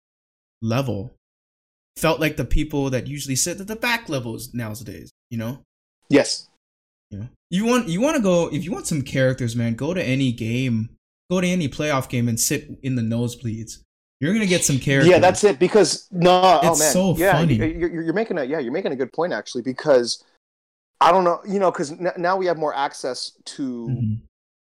level 0.61 1.13
felt 1.95 2.19
like 2.19 2.37
the 2.37 2.45
people 2.45 2.89
that 2.89 3.07
usually 3.07 3.35
sit 3.35 3.59
at 3.59 3.67
the 3.67 3.75
back 3.75 4.09
levels 4.09 4.53
nowadays 4.53 5.11
you 5.29 5.37
know 5.37 5.61
Yes. 6.09 6.47
you 7.11 7.19
know, 7.19 7.27
you 7.49 7.65
want 7.65 7.87
you 7.89 7.99
want 7.99 8.15
to 8.15 8.21
go 8.21 8.47
if 8.47 8.63
you 8.63 8.71
want 8.71 8.87
some 8.87 9.01
characters, 9.01 9.57
man. 9.57 9.73
Go 9.75 9.93
to 9.93 10.01
any 10.01 10.31
game, 10.31 10.89
go 11.29 11.41
to 11.41 11.47
any 11.47 11.67
playoff 11.67 12.07
game, 12.07 12.29
and 12.29 12.39
sit 12.39 12.69
in 12.81 12.95
the 12.95 13.01
nosebleeds. 13.01 13.79
You're 14.21 14.31
gonna 14.33 14.45
get 14.45 14.63
some 14.63 14.79
characters. 14.79 15.09
Yeah, 15.11 15.19
that's 15.19 15.43
it. 15.43 15.59
Because 15.59 16.07
no, 16.09 16.59
oh 16.63 16.71
It's 16.71 16.79
man, 16.79 16.93
so 16.93 17.17
yeah, 17.17 17.33
funny. 17.33 17.55
you- 17.55 17.65
You're, 17.65 18.03
you're 18.03 18.13
making 18.13 18.37
a 18.37 18.45
yeah, 18.45 18.59
you're 18.59 18.71
making 18.71 18.93
a 18.93 18.95
good 18.95 19.11
point 19.11 19.33
actually. 19.33 19.63
Because 19.63 20.23
I 20.99 21.11
don't 21.11 21.23
know, 21.23 21.41
you 21.47 21.59
know, 21.59 21.71
because 21.71 21.91
n- 21.91 22.11
now 22.17 22.35
we 22.37 22.45
have 22.47 22.57
more 22.57 22.75
access 22.75 23.31
to 23.45 23.87
Mhm. 23.87 24.19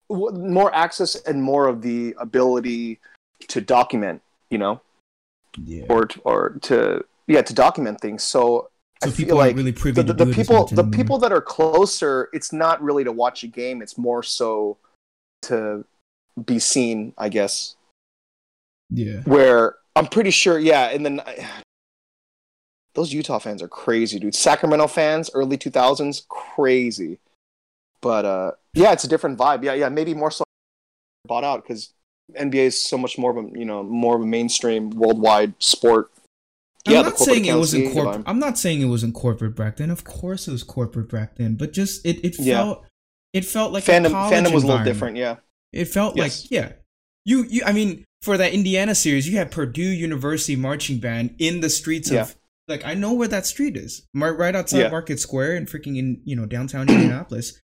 w- 0.08 0.38
more 0.38 0.74
access 0.74 1.14
and 1.16 1.42
more 1.42 1.66
of 1.68 1.82
the 1.82 2.14
ability 2.18 3.00
to 3.48 3.60
document, 3.60 4.22
you 4.50 4.58
know, 4.58 4.80
Yeah. 5.58 5.84
or 5.90 6.06
t- 6.06 6.20
or 6.24 6.50
to 6.62 7.04
yeah 7.26 7.42
to 7.42 7.54
document 7.54 8.00
things. 8.00 8.22
So, 8.22 8.70
So 9.02 9.08
I 9.08 9.12
people 9.12 9.24
feel 9.30 9.36
like 9.36 9.56
really 9.56 9.72
the, 9.72 9.92
the, 9.92 10.02
the 10.04 10.14
do 10.14 10.22
it 10.24 10.28
as 10.30 10.36
people 10.36 10.66
the 10.66 10.72
anymore. 10.82 10.90
people 10.92 11.18
that 11.18 11.32
are 11.32 11.40
closer, 11.42 12.28
it's 12.32 12.52
not 12.52 12.82
really 12.82 13.04
to 13.04 13.12
watch 13.12 13.42
a 13.44 13.48
game. 13.48 13.82
It's 13.82 13.98
more 13.98 14.22
so 14.22 14.78
to 15.42 15.84
be 16.46 16.58
seen, 16.58 17.12
I 17.18 17.28
guess. 17.28 17.76
Yeah. 18.90 19.20
where 19.24 19.76
I'm 19.96 20.06
pretty 20.06 20.30
sure, 20.30 20.58
yeah, 20.58 20.88
and 20.90 21.04
then 21.04 21.20
those 22.94 23.12
Utah 23.12 23.38
fans 23.38 23.62
are 23.62 23.68
crazy, 23.68 24.18
dude. 24.18 24.34
Sacramento 24.34 24.86
fans, 24.86 25.30
early 25.34 25.56
2000s, 25.56 26.26
crazy. 26.28 27.18
But 28.00 28.24
uh, 28.24 28.50
yeah, 28.74 28.92
it's 28.92 29.04
a 29.04 29.08
different 29.08 29.38
vibe. 29.38 29.62
Yeah, 29.64 29.74
yeah, 29.74 29.88
maybe 29.88 30.14
more 30.14 30.30
so 30.30 30.44
bought 31.26 31.44
out 31.44 31.62
because 31.62 31.92
NBA 32.38 32.54
is 32.54 32.82
so 32.82 32.98
much 32.98 33.16
more 33.18 33.30
of 33.30 33.36
a 33.36 33.48
you 33.58 33.64
know 33.64 33.82
more 33.82 34.16
of 34.16 34.22
a 34.22 34.26
mainstream 34.26 34.90
worldwide 34.90 35.54
sport. 35.58 36.10
I'm 36.86 36.92
Yeah, 36.94 37.02
the 37.02 37.10
not 37.10 37.18
saying 37.18 37.44
it 37.44 37.54
wasn't 37.54 37.92
corporate. 37.92 38.24
I'm 38.26 38.40
not 38.40 38.58
saying 38.58 38.80
it 38.80 38.86
wasn't 38.86 39.14
corporate 39.14 39.54
back 39.54 39.76
then. 39.76 39.90
Of 39.90 40.02
course, 40.02 40.48
it 40.48 40.52
was 40.52 40.64
corporate 40.64 41.08
back 41.08 41.36
then. 41.36 41.54
But 41.54 41.72
just 41.72 42.04
it, 42.04 42.24
it 42.24 42.38
Yeah. 42.40 42.56
felt 42.58 42.84
it 43.32 43.44
felt 43.44 43.72
like 43.72 43.86
a 43.86 43.92
Fandom 43.92 44.10
fandom 44.30 44.52
was 44.52 44.64
a 44.64 44.66
little 44.66 44.84
different. 44.84 45.16
Yeah, 45.16 45.36
It 45.72 45.86
felt 45.86 46.16
Yes. 46.16 46.42
like 46.42 46.50
yeah. 46.50 46.72
You 47.24 47.44
you 47.48 47.62
I 47.64 47.72
mean 47.72 48.04
for 48.22 48.36
that 48.36 48.52
Indiana 48.52 48.96
series 48.96 49.28
you 49.28 49.36
had 49.36 49.52
Purdue 49.52 49.82
University 49.82 50.56
marching 50.56 50.98
band 50.98 51.36
in 51.38 51.60
the 51.60 51.70
streets 51.70 52.08
of 52.10 52.14
Yeah. 52.14 52.28
Like 52.68 52.84
I 52.84 52.94
know 52.94 53.12
where 53.12 53.28
that 53.28 53.46
street 53.46 53.76
is. 53.76 54.06
Right 54.14 54.54
outside 54.54 54.78
Yeah. 54.78 54.88
Market 54.90 55.18
Square 55.20 55.56
and 55.56 55.66
freaking 55.68 55.96
in, 55.98 56.20
you 56.24 56.36
know, 56.36 56.46
downtown 56.46 56.88
Indianapolis. 56.88 57.60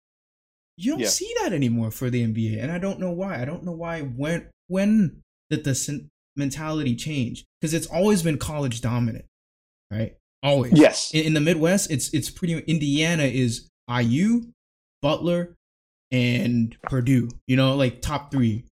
You 0.76 0.92
don't 0.92 1.00
Yeah. 1.00 1.08
see 1.08 1.32
that 1.40 1.52
anymore 1.52 1.90
for 1.90 2.10
the 2.10 2.22
NBA 2.22 2.58
and 2.62 2.70
I 2.72 2.78
don't 2.78 3.00
know 3.00 3.10
why. 3.12 3.40
I 3.40 3.44
don't 3.44 3.64
know 3.64 3.72
why 3.72 4.02
when 4.02 4.48
when 4.66 5.22
did 5.50 5.64
the 5.64 6.08
mentality 6.36 6.94
change? 6.94 7.44
Cuz 7.62 7.74
it's 7.74 7.86
always 7.86 8.22
been 8.22 8.38
college 8.38 8.80
dominant. 8.80 9.24
Right? 9.90 10.16
Always. 10.42 10.72
yes, 10.74 11.12
In, 11.14 11.24
in 11.26 11.34
the 11.34 11.40
Midwest, 11.40 11.90
it's 11.90 12.12
it's 12.14 12.30
pretty 12.30 12.58
Indiana 12.60 13.24
is 13.24 13.68
IU, 13.88 14.52
Butler, 15.02 15.56
and 16.12 16.76
Purdue. 16.82 17.28
You 17.46 17.56
know, 17.56 17.74
like 17.74 18.02
top 18.02 18.30
three. 18.30 18.64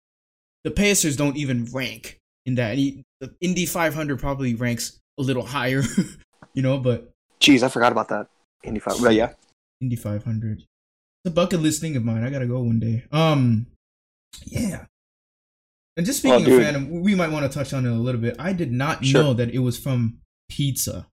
The 0.65 0.71
Pacers 0.71 1.17
don't 1.17 1.37
even 1.37 1.67
rank 1.67 2.19
in 2.47 2.57
that. 2.57 2.77
The 2.77 3.35
Indy 3.41 3.65
500 3.67 4.19
probably 4.19 4.55
ranks 4.55 4.99
a 5.19 5.23
little 5.23 5.45
higher. 5.45 5.83
you 6.55 6.63
know, 6.63 6.79
but 6.79 7.11
jeez, 7.41 7.63
I 7.63 7.69
forgot 7.69 7.93
about 7.93 8.09
that. 8.09 8.27
Indy 8.63 8.81
five, 8.81 8.95
but 9.03 9.15
yeah, 9.15 9.33
Indy 9.81 9.97
500. 9.97 10.59
It's 10.61 10.67
a 11.27 11.31
bucket 11.31 11.61
list 11.61 11.81
thing 11.81 11.97
of 11.97 12.05
mine. 12.05 12.25
I 12.25 12.31
gotta 12.31 12.47
go 12.47 12.61
one 12.63 12.81
day. 12.81 13.05
Um, 13.13 13.67
yeah. 14.47 14.87
And 15.97 16.05
just 16.05 16.25
Oh, 16.25 16.31
speaking 16.39 16.45
dude. 16.45 16.63
of 16.63 16.75
fandom, 16.75 17.03
we 17.03 17.15
might 17.15 17.31
want 17.31 17.51
to 17.51 17.57
touch 17.57 17.73
on 17.73 17.87
it 17.87 17.91
a 17.91 17.95
little 17.95 18.21
bit. 18.21 18.37
I 18.39 18.53
did 18.53 18.73
not 18.73 19.05
Sure. 19.05 19.23
know 19.23 19.35
that 19.35 19.51
it 19.51 19.61
was 19.61 19.79
from 19.79 20.19
pizza. 20.51 21.07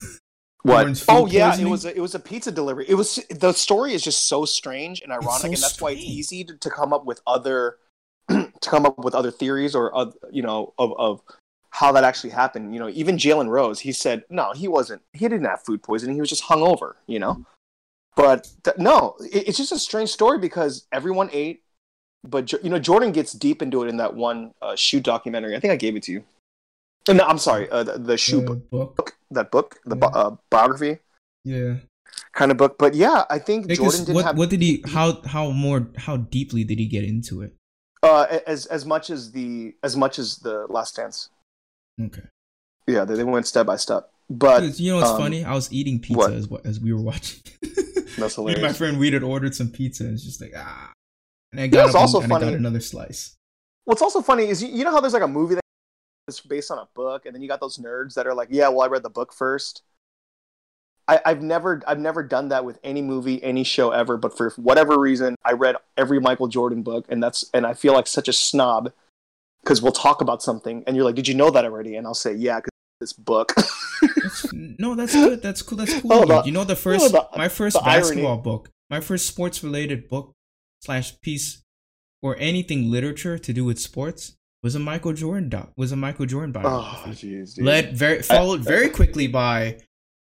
what? 0.62 1.04
Oh 1.08 1.26
yeah, 1.26 1.58
it 1.58 1.66
was 1.66 1.84
a, 1.84 1.96
it 1.96 2.00
was 2.00 2.14
a 2.14 2.20
pizza 2.20 2.52
delivery. 2.52 2.84
It 2.88 2.94
was 2.94 3.18
the 3.30 3.52
story 3.52 3.94
is 3.94 4.02
just 4.02 4.26
so 4.28 4.44
strange 4.44 5.00
and 5.00 5.12
ironic, 5.12 5.40
so 5.40 5.46
and 5.46 5.56
that's 5.56 5.80
why 5.80 5.92
it's 5.92 6.02
easy 6.02 6.44
to, 6.44 6.56
to 6.56 6.70
come 6.70 6.92
up 6.92 7.04
with 7.04 7.20
other 7.26 7.76
to 8.28 8.50
come 8.62 8.86
up 8.86 8.98
with 8.98 9.14
other 9.14 9.30
theories 9.30 9.74
or 9.74 9.96
oth- 9.96 10.16
you 10.30 10.42
know 10.42 10.74
of 10.78 10.92
of 10.98 11.22
how 11.72 11.90
that 11.92 12.04
actually 12.04 12.30
happened. 12.30 12.72
You 12.74 12.80
know, 12.80 12.88
even 12.90 13.16
Jalen 13.16 13.48
Rose, 13.48 13.80
he 13.80 13.92
said 13.92 14.24
no, 14.30 14.52
he 14.52 14.68
wasn't. 14.68 15.02
He 15.12 15.26
didn't 15.28 15.46
have 15.46 15.62
food 15.62 15.82
poisoning. 15.82 16.14
He 16.16 16.20
was 16.20 16.30
just 16.30 16.44
hungover. 16.44 16.94
You 17.06 17.18
know, 17.18 17.44
but 18.14 18.48
th- 18.64 18.76
no, 18.78 19.16
it, 19.20 19.48
it's 19.48 19.58
just 19.58 19.72
a 19.72 19.78
strange 19.78 20.10
story 20.10 20.38
because 20.38 20.86
everyone 20.92 21.28
ate. 21.32 21.62
But 22.24 22.52
you 22.52 22.70
know, 22.70 22.78
Jordan 22.78 23.10
gets 23.12 23.32
deep 23.32 23.62
into 23.62 23.82
it 23.82 23.88
in 23.88 23.96
that 23.96 24.14
one 24.14 24.52
uh, 24.62 24.76
shoe 24.76 25.00
documentary. 25.00 25.56
I 25.56 25.60
think 25.60 25.72
I 25.72 25.76
gave 25.76 25.96
it 25.96 26.04
to 26.04 26.12
you. 26.12 26.24
Uh, 27.08 27.14
No, 27.14 27.24
I'm 27.24 27.38
sorry, 27.38 27.68
uh, 27.70 27.82
the, 27.82 27.98
the 27.98 28.16
shoe 28.16 28.40
The 28.42 28.46
book, 28.70 28.96
book. 28.96 29.16
that 29.32 29.50
book, 29.50 29.80
the 29.84 29.96
bi- 29.96 30.06
uh, 30.06 30.36
biography 30.50 30.98
Yeah. 31.44 31.76
kind 32.32 32.52
of 32.52 32.58
book. 32.58 32.76
But 32.78 32.94
yeah, 32.94 33.24
I 33.28 33.40
think 33.40 33.66
Because 33.66 33.78
Jordan 33.82 34.00
didn't 34.04 34.14
what 34.14 34.24
have 34.26 34.38
what 34.38 34.50
did 34.50 34.62
he 34.62 34.84
how 34.86 35.20
how 35.22 35.50
more 35.50 35.88
how 35.96 36.16
deeply 36.18 36.62
did 36.62 36.78
he 36.78 36.86
get 36.86 37.02
into 37.02 37.42
it? 37.42 37.54
uh, 38.04 38.38
as 38.46 38.66
as 38.66 38.84
much 38.86 39.10
as 39.10 39.32
the 39.32 39.74
as 39.82 39.96
much 39.96 40.18
as 40.20 40.36
the 40.46 40.66
Last 40.68 40.94
Dance. 40.96 41.30
Okay. 42.00 42.22
Yeah, 42.86 43.04
they, 43.04 43.14
they 43.14 43.24
went 43.24 43.46
step 43.46 43.66
by 43.66 43.76
step. 43.76 44.10
But 44.28 44.78
you 44.80 44.92
know 44.92 44.98
what's 44.98 45.10
um, 45.10 45.18
funny? 45.18 45.44
I 45.44 45.54
was 45.54 45.72
eating 45.72 45.98
pizza 46.00 46.18
what? 46.18 46.32
as 46.32 46.48
as 46.64 46.80
we 46.80 46.92
were 46.92 47.00
watching. 47.00 47.40
That's 47.62 48.18
Me 48.18 48.24
and 48.24 48.32
hilarious. 48.32 48.62
my 48.62 48.72
friend 48.72 48.98
Weed 48.98 49.12
had 49.12 49.22
ordered 49.22 49.54
some 49.54 49.68
pizza. 49.68 50.04
and 50.04 50.14
It's 50.14 50.24
just 50.24 50.40
like 50.40 50.52
ah, 50.56 50.92
and 51.52 51.60
I 51.60 51.66
know 51.66 51.70
got 51.70 51.84
what's 51.84 51.94
up 51.94 52.00
also 52.00 52.18
and, 52.18 52.24
and 52.24 52.32
I 52.32 52.36
funny? 52.36 52.52
got 52.52 52.58
another 52.58 52.80
slice. 52.80 53.36
What's 53.84 54.02
also 54.02 54.22
funny 54.22 54.48
is 54.48 54.62
you, 54.62 54.68
you 54.68 54.84
know 54.84 54.90
how 54.90 55.00
there's 55.00 55.12
like 55.12 55.22
a 55.22 55.28
movie 55.28 55.56
that's 56.26 56.40
based 56.40 56.70
on 56.70 56.78
a 56.78 56.88
book, 56.94 57.26
and 57.26 57.34
then 57.34 57.42
you 57.42 57.48
got 57.48 57.60
those 57.60 57.78
nerds 57.78 58.14
that 58.14 58.26
are 58.26 58.34
like, 58.34 58.48
yeah, 58.50 58.68
well, 58.68 58.82
I 58.82 58.86
read 58.86 59.02
the 59.02 59.10
book 59.10 59.32
first. 59.32 59.82
I, 61.08 61.20
I've 61.26 61.42
never 61.42 61.82
I've 61.86 61.98
never 61.98 62.22
done 62.22 62.48
that 62.48 62.64
with 62.64 62.78
any 62.84 63.02
movie, 63.02 63.42
any 63.42 63.64
show 63.64 63.90
ever. 63.90 64.16
But 64.16 64.36
for 64.36 64.50
whatever 64.50 64.98
reason, 64.98 65.34
I 65.44 65.52
read 65.52 65.76
every 65.96 66.20
Michael 66.20 66.48
Jordan 66.48 66.82
book, 66.82 67.06
and 67.08 67.22
that's 67.22 67.50
and 67.52 67.66
I 67.66 67.74
feel 67.74 67.92
like 67.92 68.06
such 68.06 68.28
a 68.28 68.32
snob 68.32 68.92
because 69.62 69.80
we'll 69.82 69.92
talk 69.92 70.20
about 70.20 70.42
something, 70.42 70.82
and 70.86 70.96
you're 70.96 71.04
like, 71.04 71.14
did 71.14 71.28
you 71.28 71.34
know 71.34 71.50
that 71.50 71.64
already? 71.64 71.96
And 71.96 72.06
I'll 72.06 72.14
say, 72.14 72.34
yeah, 72.34 72.56
because 72.58 72.70
this 73.00 73.12
book. 73.12 73.52
That's, 73.56 74.52
no, 74.52 74.94
that's 74.94 75.14
good. 75.14 75.42
That's 75.42 75.62
cool. 75.62 75.78
That's 75.78 76.00
cool. 76.00 76.12
Oh, 76.12 76.20
you. 76.20 76.26
the- 76.26 76.42
you 76.44 76.52
know 76.52 76.64
the 76.64 76.76
first 76.76 77.10
the- 77.12 77.28
my 77.36 77.48
first 77.48 77.74
the 77.74 77.82
irony. 77.82 78.00
basketball 78.00 78.38
book, 78.38 78.70
my 78.90 79.00
first 79.00 79.26
sports 79.26 79.62
related 79.64 80.08
book 80.08 80.32
slash 80.82 81.20
piece 81.20 81.62
or 82.22 82.36
anything 82.38 82.90
literature 82.90 83.38
to 83.38 83.52
do 83.52 83.64
with 83.64 83.80
sports 83.80 84.36
was 84.62 84.76
a 84.76 84.78
Michael 84.78 85.12
Jordan 85.12 85.48
doc, 85.48 85.72
was 85.76 85.90
a 85.90 85.96
Michael 85.96 86.26
Jordan 86.26 86.52
Oh, 86.56 86.62
biography. 86.62 87.32
jeez. 87.34 87.60
Led 87.60 87.96
very 87.96 88.22
followed 88.22 88.60
very 88.60 88.88
quickly 88.90 89.26
by 89.26 89.78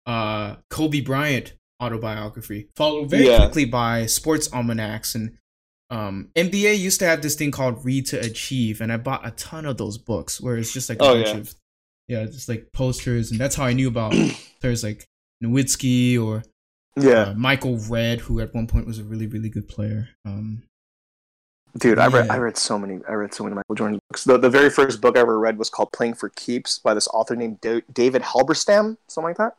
uh 0.06 0.56
Kobe 0.68 1.00
Bryant 1.00 1.54
autobiography. 1.82 2.68
Followed 2.76 3.08
very 3.10 3.26
Yeah. 3.28 3.38
quickly 3.38 3.64
by 3.64 4.04
sports 4.06 4.52
almanacs 4.52 5.14
and 5.14 5.37
um 5.90 6.30
NBA 6.36 6.78
used 6.78 7.00
to 7.00 7.06
have 7.06 7.22
this 7.22 7.34
thing 7.34 7.50
called 7.50 7.84
Read 7.84 8.06
to 8.06 8.18
Achieve 8.20 8.80
and 8.80 8.92
I 8.92 8.96
bought 8.98 9.26
a 9.26 9.30
ton 9.32 9.64
of 9.66 9.76
those 9.78 9.96
books 9.98 10.40
where 10.40 10.56
it's 10.56 10.72
just 10.72 10.88
like 10.88 11.00
a 11.00 11.04
Oh, 11.04 11.14
bunch 11.14 11.28
yeah. 11.28 11.36
of 11.36 11.54
yeah, 12.08 12.24
just 12.24 12.48
like 12.48 12.70
posters 12.72 13.30
and 13.30 13.40
that's 13.40 13.54
how 13.56 13.64
I 13.64 13.72
knew 13.72 13.88
about 13.88 14.12
players 14.60 14.82
like 14.84 15.04
Nowitzki 15.42 16.20
or 16.22 16.42
yeah, 16.96 17.28
uh, 17.28 17.34
Michael 17.34 17.78
Redd 17.78 18.20
who 18.20 18.40
at 18.40 18.54
one 18.54 18.66
point 18.66 18.86
was 18.86 18.98
a 18.98 19.04
really 19.04 19.26
really 19.26 19.48
good 19.48 19.68
player. 19.68 20.08
Um 20.26 20.62
dude. 21.78 21.98
I 21.98 22.08
read 22.08 22.26
yeah. 22.26 22.32
I 22.34 22.38
read 22.38 22.56
so 22.56 22.78
many. 22.78 22.98
I 23.08 23.12
read 23.12 23.32
so 23.32 23.44
many 23.44 23.54
Michael 23.54 23.74
Jordan 23.76 24.00
books. 24.10 24.24
The 24.24 24.36
the 24.38 24.50
very 24.50 24.68
first 24.70 25.00
book 25.00 25.16
I 25.16 25.20
ever 25.20 25.38
read 25.38 25.58
was 25.58 25.70
called 25.70 25.92
Playing 25.92 26.14
for 26.14 26.28
Keeps 26.30 26.78
by 26.80 26.92
this 26.94 27.06
author 27.08 27.36
named 27.36 27.60
Da- 27.60 27.82
David 27.92 28.22
Halberstam, 28.22 28.96
something 29.08 29.28
like 29.30 29.36
that. 29.38 29.56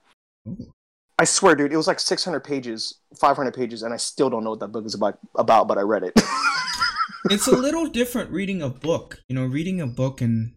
ooh. 0.48 0.72
I 1.20 1.26
swear, 1.26 1.54
dude, 1.54 1.74
it 1.74 1.78
was 1.78 1.86
like 1.88 2.00
600 2.00 2.40
pages, 2.40 3.02
500 3.20 3.54
pages, 3.54 3.84
and 3.84 3.94
I 3.94 3.98
still 3.98 4.30
don't 4.30 4.42
know 4.44 4.52
what 4.52 4.62
that 4.62 4.70
book 4.70 4.86
is 4.86 4.96
about. 4.96 5.20
About, 5.36 5.68
but 5.68 5.78
I 5.78 5.82
read 5.82 6.04
it. 6.04 6.14
it's 7.26 7.46
a 7.48 7.52
little 7.52 7.88
different 7.88 8.32
reading 8.32 8.62
a 8.62 8.70
book. 8.70 9.20
You 9.28 9.36
know, 9.36 9.46
reading 9.46 9.82
a 9.82 9.88
book 9.88 10.22
and 10.22 10.54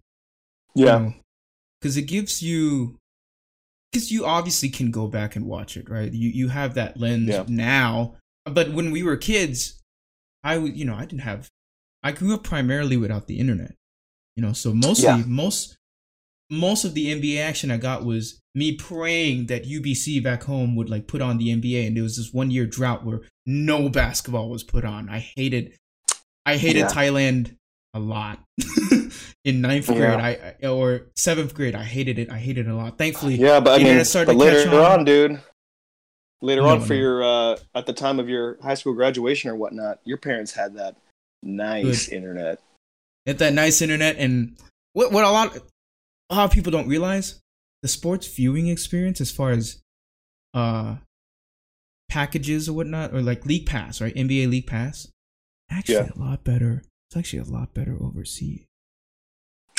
yeah, 0.76 1.10
because 1.80 1.96
it 1.96 2.02
gives 2.02 2.42
you 2.42 2.96
because 3.90 4.12
you 4.12 4.24
obviously 4.24 4.68
can 4.68 4.90
go 4.92 5.06
back 5.06 5.36
and 5.36 5.44
watch 5.44 5.76
it 5.76 5.90
right 5.90 6.12
you 6.12 6.30
you 6.30 6.48
have 6.48 6.74
that 6.74 6.96
lens 6.96 7.28
Yeah. 7.28 7.44
now 7.46 8.16
but 8.44 8.72
when 8.72 8.90
we 8.90 9.02
were 9.02 9.18
kids 9.18 9.82
i 10.42 10.56
you 10.56 10.86
know 10.86 10.94
i 10.94 11.04
didn't 11.04 11.20
have 11.20 11.48
i 12.02 12.10
grew 12.10 12.32
up 12.34 12.42
primarily 12.42 12.96
without 12.96 13.26
the 13.26 13.38
internet 13.38 13.74
you 14.34 14.42
know 14.42 14.54
so 14.54 14.72
mostly 14.72 15.04
Yeah. 15.04 15.24
most 15.26 15.76
most 16.53 16.84
of 16.84 16.92
the 16.94 17.07
nba 17.07 17.40
action 17.40 17.70
i 17.70 17.76
got 17.78 18.05
was 18.05 18.38
me 18.55 18.76
praying 18.76 19.46
that 19.46 19.64
ubc 19.64 20.22
back 20.22 20.42
home 20.44 20.76
would 20.76 20.90
like 20.90 21.07
put 21.09 21.22
on 21.22 21.38
the 21.38 21.48
nba 21.48 21.86
and 21.86 21.96
there 21.96 22.03
was 22.05 22.16
this 22.18 22.32
one 22.32 22.50
year 22.50 22.66
drought 22.66 23.05
where 23.05 23.22
no 23.46 23.88
basketball 23.88 24.50
was 24.50 24.62
put 24.62 24.84
on 24.84 25.09
i 25.09 25.18
hated 25.18 25.74
i 26.46 26.57
hated 26.57 26.80
Yeah. 26.80 26.88
thailand 26.88 27.57
a 27.94 27.98
lot 28.00 28.38
in 29.44 29.61
ninth 29.62 29.86
grade 29.86 30.00
Yeah. 30.00 30.53
I, 30.62 30.66
or 30.66 31.07
seventh 31.16 31.55
grade 31.55 31.74
i 31.74 31.84
hated 31.84 32.18
it 32.18 32.30
i 32.30 32.38
hated 32.38 32.66
it 32.66 32.70
a 32.70 32.74
lot 32.76 32.98
thankfully 32.98 33.36
yeah, 33.36 33.59
but 33.61 33.80
I 33.80 33.84
mean, 33.84 34.05
but 34.12 34.36
later 34.36 34.68
on. 34.70 35.00
on, 35.00 35.05
dude. 35.05 35.40
Later 36.42 36.62
No, 36.62 36.68
on, 36.70 36.80
for 36.80 36.94
no. 36.94 36.98
your 36.98 37.22
uh, 37.22 37.57
at 37.74 37.86
the 37.86 37.92
time 37.92 38.18
of 38.18 38.28
your 38.28 38.59
high 38.62 38.74
school 38.74 38.94
graduation 38.94 39.48
or 39.50 39.55
whatnot, 39.55 40.00
your 40.05 40.18
parents 40.18 40.53
had 40.53 40.74
that 40.74 40.96
nice 41.42 42.09
internet. 42.09 42.59
at 43.26 43.38
that 43.38 43.53
nice 43.53 43.80
internet 43.80 44.16
and 44.18 44.57
what 44.92 45.12
what 45.12 45.22
a 45.24 45.30
lot 45.30 45.57
a 46.31 46.35
lot 46.35 46.45
of 46.45 46.51
people 46.51 46.73
don't 46.73 46.89
realize 46.89 47.41
the 47.83 47.89
sports 47.89 48.27
viewing 48.27 48.68
experience 48.68 49.20
as 49.20 49.31
far 49.31 49.51
as 49.51 49.83
uh 50.55 50.97
packages 52.09 52.68
or 52.68 52.75
whatnot 52.75 53.12
or 53.14 53.23
like 53.23 53.47
league 53.47 53.66
pass 53.66 54.01
right 54.01 54.14
nba 54.14 54.49
league 54.49 54.66
pass 54.66 55.09
actually 55.70 55.95
Yeah. 55.95 56.11
a 56.14 56.18
lot 56.18 56.45
better 56.45 56.83
it's 57.09 57.16
actually 57.16 57.39
a 57.41 57.45
lot 57.45 57.73
better 57.75 57.97
overseas 58.01 58.64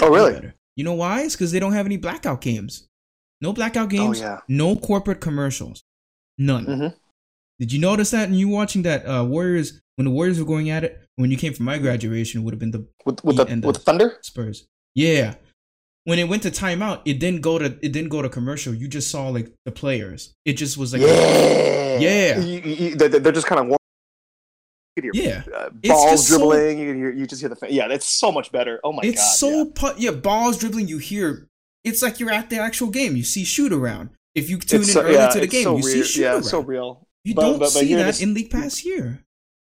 Oh, 0.02 0.10
really? 0.10 0.34
better. 0.34 0.56
you 0.76 0.84
know 0.84 0.94
why 0.94 1.22
it's 1.22 1.36
because 1.36 1.52
they 1.52 1.60
don't 1.60 1.74
have 1.74 1.86
any 1.86 1.98
blackout 1.98 2.42
games 2.42 2.88
no 3.42 3.54
blackout 3.54 3.90
games 3.90 4.20
Oh, 4.20 4.24
yeah. 4.24 4.40
no 4.48 4.76
corporate 4.76 5.22
commercials 5.22 5.84
none 6.40 6.66
Mhm. 6.66 6.96
did 7.60 7.72
you 7.72 7.80
notice 7.80 8.10
that 8.12 8.28
and 8.30 8.40
you 8.40 8.48
watching 8.50 8.82
that 8.82 9.06
uh 9.06 9.24
warriors 9.24 9.80
when 9.96 10.06
the 10.06 10.12
warriors 10.12 10.40
were 10.40 10.46
going 10.46 10.72
at 10.72 10.84
it 10.84 11.00
when 11.18 11.30
you 11.30 11.38
came 11.38 11.54
from 11.54 11.66
my 11.66 11.78
graduation 11.78 12.42
it 12.42 12.44
would 12.44 12.54
have 12.56 12.60
been 12.60 12.72
the 12.72 12.88
With 13.06 13.24
with 13.24 13.38
Yeah, 13.38 13.44
the 13.44 13.56
with 13.56 13.62
the- 13.62 13.72
the 13.74 13.80
Thunder? 13.80 14.18
Spurs. 14.24 14.66
Yeah. 14.96 15.36
When 16.06 16.20
it 16.20 16.28
went 16.28 16.44
to 16.44 16.52
timeout, 16.52 17.02
it 17.06 17.20
didn't 17.20 17.42
go 17.42 17.58
to 17.58 17.66
it 17.66 17.92
didn't 17.94 18.10
go 18.10 18.22
to 18.22 18.30
commercial. 18.30 18.74
You 18.74 18.88
just 18.88 19.10
saw 19.10 19.30
like 19.30 19.52
the 19.66 19.72
players. 19.72 20.34
It 20.46 20.54
just 20.54 20.78
was 20.78 20.92
like 20.94 21.02
yeah, 21.02 21.98
Yeah. 22.00 22.40
You- 22.40 22.60
you- 22.62 22.96
they're, 22.96 23.10
they're 23.10 23.32
just 23.32 23.48
kind 23.48 23.60
of 23.62 23.68
warm. 23.68 23.78
You 24.96 25.02
can 25.02 25.14
hear, 25.14 25.44
yeah. 25.50 25.56
uh, 25.56 25.70
balls 25.70 26.12
just 26.12 26.28
so- 26.28 26.38
dribbling. 26.38 26.78
you 26.80 26.88
can 26.92 26.98
hear, 26.98 27.12
you 27.12 27.26
just 27.26 27.42
hear 27.42 27.50
the 27.50 27.56
fa- 27.56 27.72
yeah. 27.72 27.88
That's 27.88 28.06
so 28.06 28.32
much 28.32 28.52
better. 28.52 28.80
Oh 28.84 28.92
my 28.92 29.02
it's 29.04 29.16
god. 29.16 29.22
It's 29.24 29.40
so 29.40 29.50
yeah. 29.50 29.64
pu- 29.74 29.94
yeah, 30.02 30.12
balls 30.12 30.58
dribbling. 30.58 30.88
You 30.88 30.98
hear 31.00 31.48
it's 31.84 32.02
like 32.02 32.20
you're 32.20 32.30
at 32.32 32.50
the 32.50 32.60
actual 32.60 32.90
game. 32.90 33.16
You 33.16 33.24
see 33.24 33.44
shoot 33.44 33.72
around. 33.74 34.10
If 34.36 34.50
you 34.50 34.58
tune 34.58 34.82
It's 34.82 34.90
in 34.90 34.94
so, 34.96 35.02
early 35.04 35.14
yeah, 35.14 35.30
to 35.30 35.40
the 35.40 35.48
game, 35.48 35.64
so 35.64 35.78
you 35.78 35.84
see 35.84 36.04
shoot 36.04 36.22
Yeah, 36.22 36.34
around. 36.34 36.44
so 36.44 36.60
real. 36.60 37.08
you 37.24 37.34
But- 37.34 37.42
don't 37.44 37.54
but- 37.60 37.74
but 37.74 37.80
see 37.80 37.94
that 37.96 38.04
this- 38.08 38.22
in 38.22 38.34
League 38.34 38.50
Pass 38.52 38.78
here. 38.78 39.24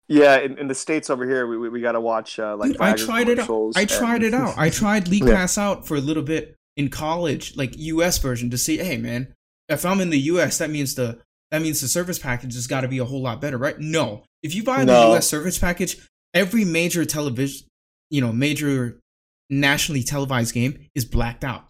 Yeah, 0.07 0.37
in, 0.37 0.57
in 0.59 0.67
the 0.67 0.75
states 0.75 1.09
over 1.09 1.25
here, 1.27 1.47
we 1.47 1.57
we, 1.57 1.69
we 1.69 1.81
got 1.81 1.93
to 1.93 2.01
watch 2.01 2.37
uh, 2.39 2.55
like 2.55 2.73
Dude, 2.73 2.81
I 2.81 2.93
tried 2.93 3.27
it 3.29 3.39
out. 3.39 3.73
I 3.75 3.85
tried 3.85 4.23
and- 4.23 4.25
it 4.25 4.33
out. 4.33 4.53
I 4.57 4.69
tried 4.69 5.07
League 5.07 5.25
Yeah. 5.25 5.35
Pass 5.35 5.57
out 5.57 5.87
for 5.87 5.95
a 5.95 6.01
little 6.01 6.23
bit 6.23 6.55
in 6.77 6.89
college, 6.89 7.55
like 7.55 7.73
US 7.77 8.17
version, 8.19 8.49
to 8.51 8.57
see, 8.57 8.77
hey 8.77 8.97
man, 8.97 9.33
if 9.69 9.85
I'm 9.85 9.99
in 10.01 10.09
the 10.11 10.19
US, 10.19 10.57
that 10.59 10.69
means 10.69 10.95
the 10.95 11.19
that 11.51 11.61
means 11.61 11.81
the 11.81 11.87
service 11.87 12.19
package 12.19 12.53
has 12.55 12.67
got 12.67 12.81
to 12.81 12.87
be 12.87 12.97
a 12.99 13.05
whole 13.05 13.21
lot 13.21 13.39
better, 13.41 13.57
right? 13.57 13.79
No. 13.79 14.23
If 14.43 14.53
you 14.53 14.63
buy 14.63 14.79
the 14.85 14.93
No. 14.93 15.13
US 15.15 15.27
service 15.27 15.57
package, 15.57 15.97
every 16.33 16.65
major 16.65 17.03
television, 17.05 17.67
you 18.09 18.21
know, 18.21 18.31
major 18.31 18.99
nationally 19.49 20.03
televised 20.03 20.53
game 20.53 20.87
is 20.95 21.05
blacked 21.05 21.43
out. 21.43 21.65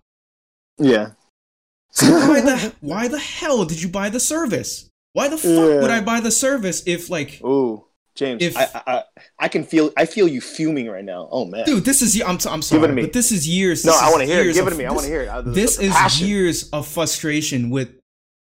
Yeah. 0.77 1.11
So 1.91 2.09
why 2.09 2.41
the 2.41 2.73
why 2.81 3.07
the 3.07 3.19
hell 3.19 3.63
did 3.63 3.81
you 3.81 3.88
buy 3.89 4.09
the 4.09 4.19
service? 4.19 4.89
Why 5.13 5.29
the 5.29 5.38
fuck 5.38 5.49
Yeah. 5.51 5.81
would 5.81 5.91
I 5.91 6.01
buy 6.01 6.19
the 6.19 6.31
service 6.31 6.83
if 6.86 7.09
like 7.09 7.39
Ooh, 7.43 7.86
James, 8.16 8.41
If- 8.41 8.55
I, 8.57 8.70
I 8.88 9.03
I- 9.39 9.47
can 9.49 9.63
feel 9.63 9.91
I 9.97 10.05
feel 10.05 10.28
you 10.28 10.39
fuming 10.41 10.88
right 10.89 11.03
now. 11.03 11.28
Oh 11.32 11.45
man. 11.45 11.66
dude, 11.66 11.84
this 11.84 12.01
is 12.01 12.20
I'm 12.22 12.30
I'm 12.30 12.38
Give 12.38 12.55
it 12.59 12.63
sorry, 12.63 12.88
to 12.88 12.93
me. 12.93 13.01
but 13.03 13.13
this 13.13 13.32
is 13.32 13.47
years. 13.47 13.84
no, 13.86 13.91
this 13.91 14.01
I 14.01 14.09
want 14.09 14.22
to 14.22 14.26
hear 14.26 14.41
it. 14.41 14.53
Give 14.53 14.66
it 14.66 14.68
of- 14.68 14.74
to 14.74 14.80
me. 14.80 14.86
I 14.86 14.91
want 14.91 15.01
to 15.03 15.07
hear 15.11 15.22
it. 15.22 15.45
The- 15.45 15.51
this 15.51 15.80
is 15.80 16.22
years 16.22 16.70
of 16.72 16.88
frustration 16.88 17.70
with 17.70 17.89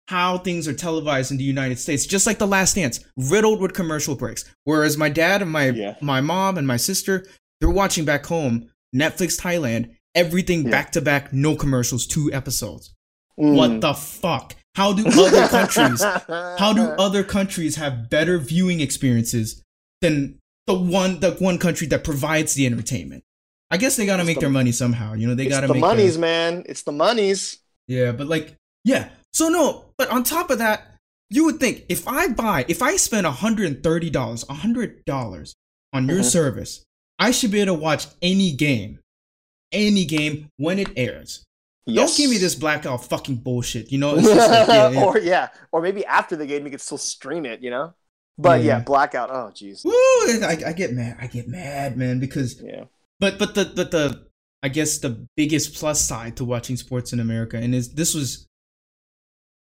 how 0.08 0.40
things 0.40 0.68
are 0.68 0.74
televised 0.74 1.30
in 1.30 1.38
the 1.38 1.44
United 1.44 1.78
States, 1.78 2.08
just 2.08 2.26
like 2.26 2.40
The 2.40 2.48
Last 2.48 2.74
Dance, 2.76 3.00
riddled 3.16 3.62
with 3.62 3.74
commercial 3.76 4.16
breaks. 4.16 4.44
Whereas 4.64 4.98
my 4.98 5.10
dad 5.10 5.44
and 5.44 5.52
my 5.52 5.70
Yeah. 5.70 5.96
my 6.02 6.20
mom 6.20 6.58
and 6.58 6.66
my 6.66 6.78
sister, 6.78 7.26
they're 7.62 7.70
watching 7.70 8.06
back 8.06 8.26
home 8.26 8.70
Netflix 8.96 9.40
Thailand, 9.40 9.92
everything 10.16 10.64
Yeah. 10.66 10.72
back 10.72 10.92
to 10.94 11.02
back, 11.02 11.32
no 11.32 11.56
commercials, 11.56 12.08
two 12.08 12.32
episodes. 12.34 12.92
Mm. 13.40 13.56
What 13.56 13.82
the 13.82 13.94
fuck? 13.94 14.56
How 14.76 14.94
do 14.94 15.06
other 15.08 15.48
countries? 15.48 16.02
How 16.60 16.74
do 16.74 16.82
other 16.84 17.24
countries 17.24 17.76
have 17.76 18.10
better 18.10 18.38
viewing 18.38 18.80
experiences 18.82 19.62
than 20.02 20.38
the 20.68 20.74
one 20.76 21.20
the 21.20 21.32
one 21.32 21.58
country 21.58 21.88
that 21.88 22.04
provides 22.04 22.54
the 22.54 22.66
entertainment? 22.66 23.24
I 23.72 23.78
guess 23.78 23.96
they 23.98 24.06
got 24.06 24.18
to 24.18 24.24
make 24.24 24.36
the- 24.38 24.42
their 24.42 24.50
money 24.50 24.72
somehow. 24.72 25.14
You 25.14 25.28
know, 25.28 25.36
they 25.36 25.46
it's 25.46 25.54
got 25.56 25.62
to 25.62 25.68
the 25.68 25.74
make 25.74 25.82
monies, 25.82 26.14
their- 26.14 26.22
man. 26.22 26.64
It's 26.68 26.84
the 26.84 26.92
monies. 26.92 27.58
yeah, 27.88 28.12
but 28.12 28.28
like, 28.28 28.56
yeah. 28.84 29.10
So 29.34 29.50
no, 29.50 29.86
but 29.98 30.10
on 30.10 30.24
top 30.24 30.50
of 30.50 30.58
that, 30.60 30.96
you 31.30 31.46
would 31.46 31.60
think 31.60 31.86
if 31.90 32.08
I 32.08 32.30
buy, 32.30 32.66
if 32.68 32.82
I 32.82 32.96
spend 32.96 33.28
$130, 33.28 34.46
$100 34.46 35.54
on 35.94 36.08
your 36.08 36.20
Mhm. 36.20 36.24
service, 36.24 36.84
I 37.20 37.32
should 37.32 37.52
be 37.52 37.60
able 37.62 37.76
to 37.76 37.80
watch 37.82 38.08
any 38.22 38.52
game, 38.54 39.00
any 39.72 40.06
game 40.06 40.48
when 40.58 40.80
it 40.80 40.90
airs. 40.96 41.44
Yes. 41.86 42.10
Don't 42.10 42.18
give 42.18 42.30
me 42.32 42.38
this 42.38 42.56
blackout 42.56 43.04
fucking 43.06 43.38
bullshit. 43.38 43.92
You 43.92 43.98
know, 44.00 44.14
like, 44.16 44.26
yeah, 44.26 44.90
yeah. 44.92 45.04
or 45.04 45.18
yeah, 45.20 45.50
or 45.72 45.82
maybe 45.82 46.06
after 46.06 46.36
the 46.36 46.46
game 46.46 46.66
you 46.66 46.72
could 46.72 46.82
still 46.82 46.98
stream 46.98 47.46
it. 47.46 47.62
You 47.62 47.72
know. 47.72 47.94
But 48.38 48.62
yeah, 48.62 48.78
Yeah. 48.78 48.80
blackout. 48.84 49.30
Oh 49.32 49.52
jeez. 49.54 49.82
I, 50.44 50.70
I 50.70 50.74
get 50.74 50.94
mad. 50.94 51.18
I 51.20 51.28
get 51.28 51.48
mad, 51.48 51.98
man, 51.98 52.20
because 52.20 52.62
Yeah. 52.62 52.86
But 53.20 53.40
but 53.40 53.56
the 53.56 53.72
but 53.76 53.92
the 53.92 54.28
I 54.62 54.70
guess 54.70 55.00
the 55.00 55.26
biggest 55.36 55.74
plus 55.76 56.06
side 56.08 56.38
to 56.38 56.46
watching 56.46 56.76
sports 56.78 57.12
in 57.14 57.20
America 57.20 57.58
and 57.58 57.74
is 57.74 57.94
this 57.94 58.14
was 58.14 58.46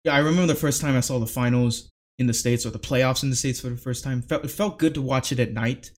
yeah 0.04 0.14
I 0.14 0.18
remember 0.18 0.46
the 0.52 0.58
first 0.58 0.80
time 0.80 0.96
I 0.96 1.00
saw 1.00 1.18
the 1.18 1.26
finals 1.26 1.90
in 2.18 2.26
the 2.26 2.34
states 2.34 2.66
or 2.66 2.70
the 2.70 2.78
playoffs 2.78 3.22
in 3.22 3.30
the 3.30 3.36
states 3.36 3.60
for 3.60 3.68
the 3.70 3.76
first 3.76 4.04
time. 4.04 4.22
Felt 4.22 4.44
it 4.44 4.50
felt 4.50 4.78
good 4.78 4.94
to 4.94 5.02
watch 5.02 5.32
it 5.32 5.40
at 5.40 5.52
night. 5.52 5.90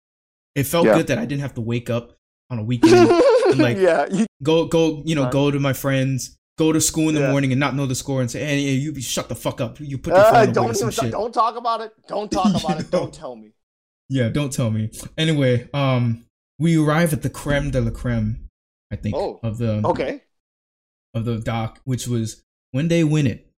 It 0.55 0.65
felt 0.65 0.87
Yeah. 0.87 0.97
good 0.99 1.07
that 1.09 1.19
I 1.19 1.25
didn't 1.27 1.43
have 1.43 1.55
to 1.55 1.61
wake 1.61 1.91
up 1.91 2.17
on 2.51 2.59
a 2.59 2.63
weekend, 2.63 2.95
and 3.11 3.59
like- 3.59 3.77
yeah. 3.89 4.07
You, 4.11 4.27
go 4.43 4.67
go 4.67 5.03
you 5.05 5.15
know 5.15 5.31
go 5.31 5.51
to 5.51 5.59
my 5.61 5.73
friends, 5.73 6.37
go 6.59 6.73
to 6.73 6.81
school 6.81 7.09
in 7.09 7.15
the 7.15 7.21
Yeah. 7.23 7.31
morning 7.31 7.53
and 7.53 7.61
not 7.61 7.75
know 7.75 7.87
the 7.87 7.95
score 7.95 8.21
and 8.21 8.31
say 8.31 8.41
hey, 8.45 8.59
you 8.61 9.01
shut 9.01 9.29
the 9.29 9.35
fuck 9.35 9.61
up. 9.61 9.81
You 9.81 9.99
put 9.99 10.13
your 10.15 10.23
uh, 10.23 10.31
phone 10.33 10.43
away 10.45 10.53
don't 10.53 10.75
some 10.77 10.91
shit. 10.91 11.13
don't 11.13 11.33
talk 11.33 11.57
about 11.57 11.81
it. 11.81 11.93
Don't 12.09 12.31
talk 12.31 12.55
about 12.63 12.81
it. 12.81 12.91
Don't 12.91 13.13
tell 13.13 13.37
me. 13.37 13.53
Yeah, 14.09 14.29
don't 14.29 14.53
tell 14.53 14.71
me. 14.71 14.91
Anyway, 15.17 15.71
um, 15.73 16.27
we 16.59 16.77
arrive 16.77 17.15
at 17.15 17.23
the 17.23 17.31
creme 17.31 17.71
de 17.71 17.81
la 17.81 17.91
creme, 17.91 18.49
I 18.91 18.97
think, 18.97 19.17
Oh, 19.17 19.41
of 19.43 19.57
the 19.57 19.81
Okay. 19.87 20.21
of 21.15 21.25
the 21.25 21.39
doc, 21.39 21.81
which 21.85 22.07
was 22.07 22.43
when 22.73 22.89
they 22.89 23.05
win 23.05 23.27
it, 23.27 23.51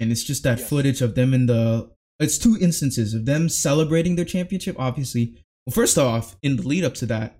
and 0.00 0.10
it's 0.10 0.24
just 0.24 0.42
that 0.42 0.58
Yes. 0.58 0.68
footage 0.68 1.00
of 1.02 1.14
them 1.14 1.32
in 1.32 1.46
the. 1.46 1.90
It's 2.18 2.38
two 2.38 2.56
instances 2.60 3.14
of 3.14 3.24
them 3.24 3.48
celebrating 3.48 4.16
their 4.16 4.24
championship. 4.24 4.74
Obviously, 4.80 5.44
well, 5.66 5.74
first 5.74 5.96
off, 5.98 6.36
in 6.42 6.56
the 6.56 6.62
lead 6.66 6.82
up 6.84 6.94
to 6.94 7.06
that, 7.06 7.38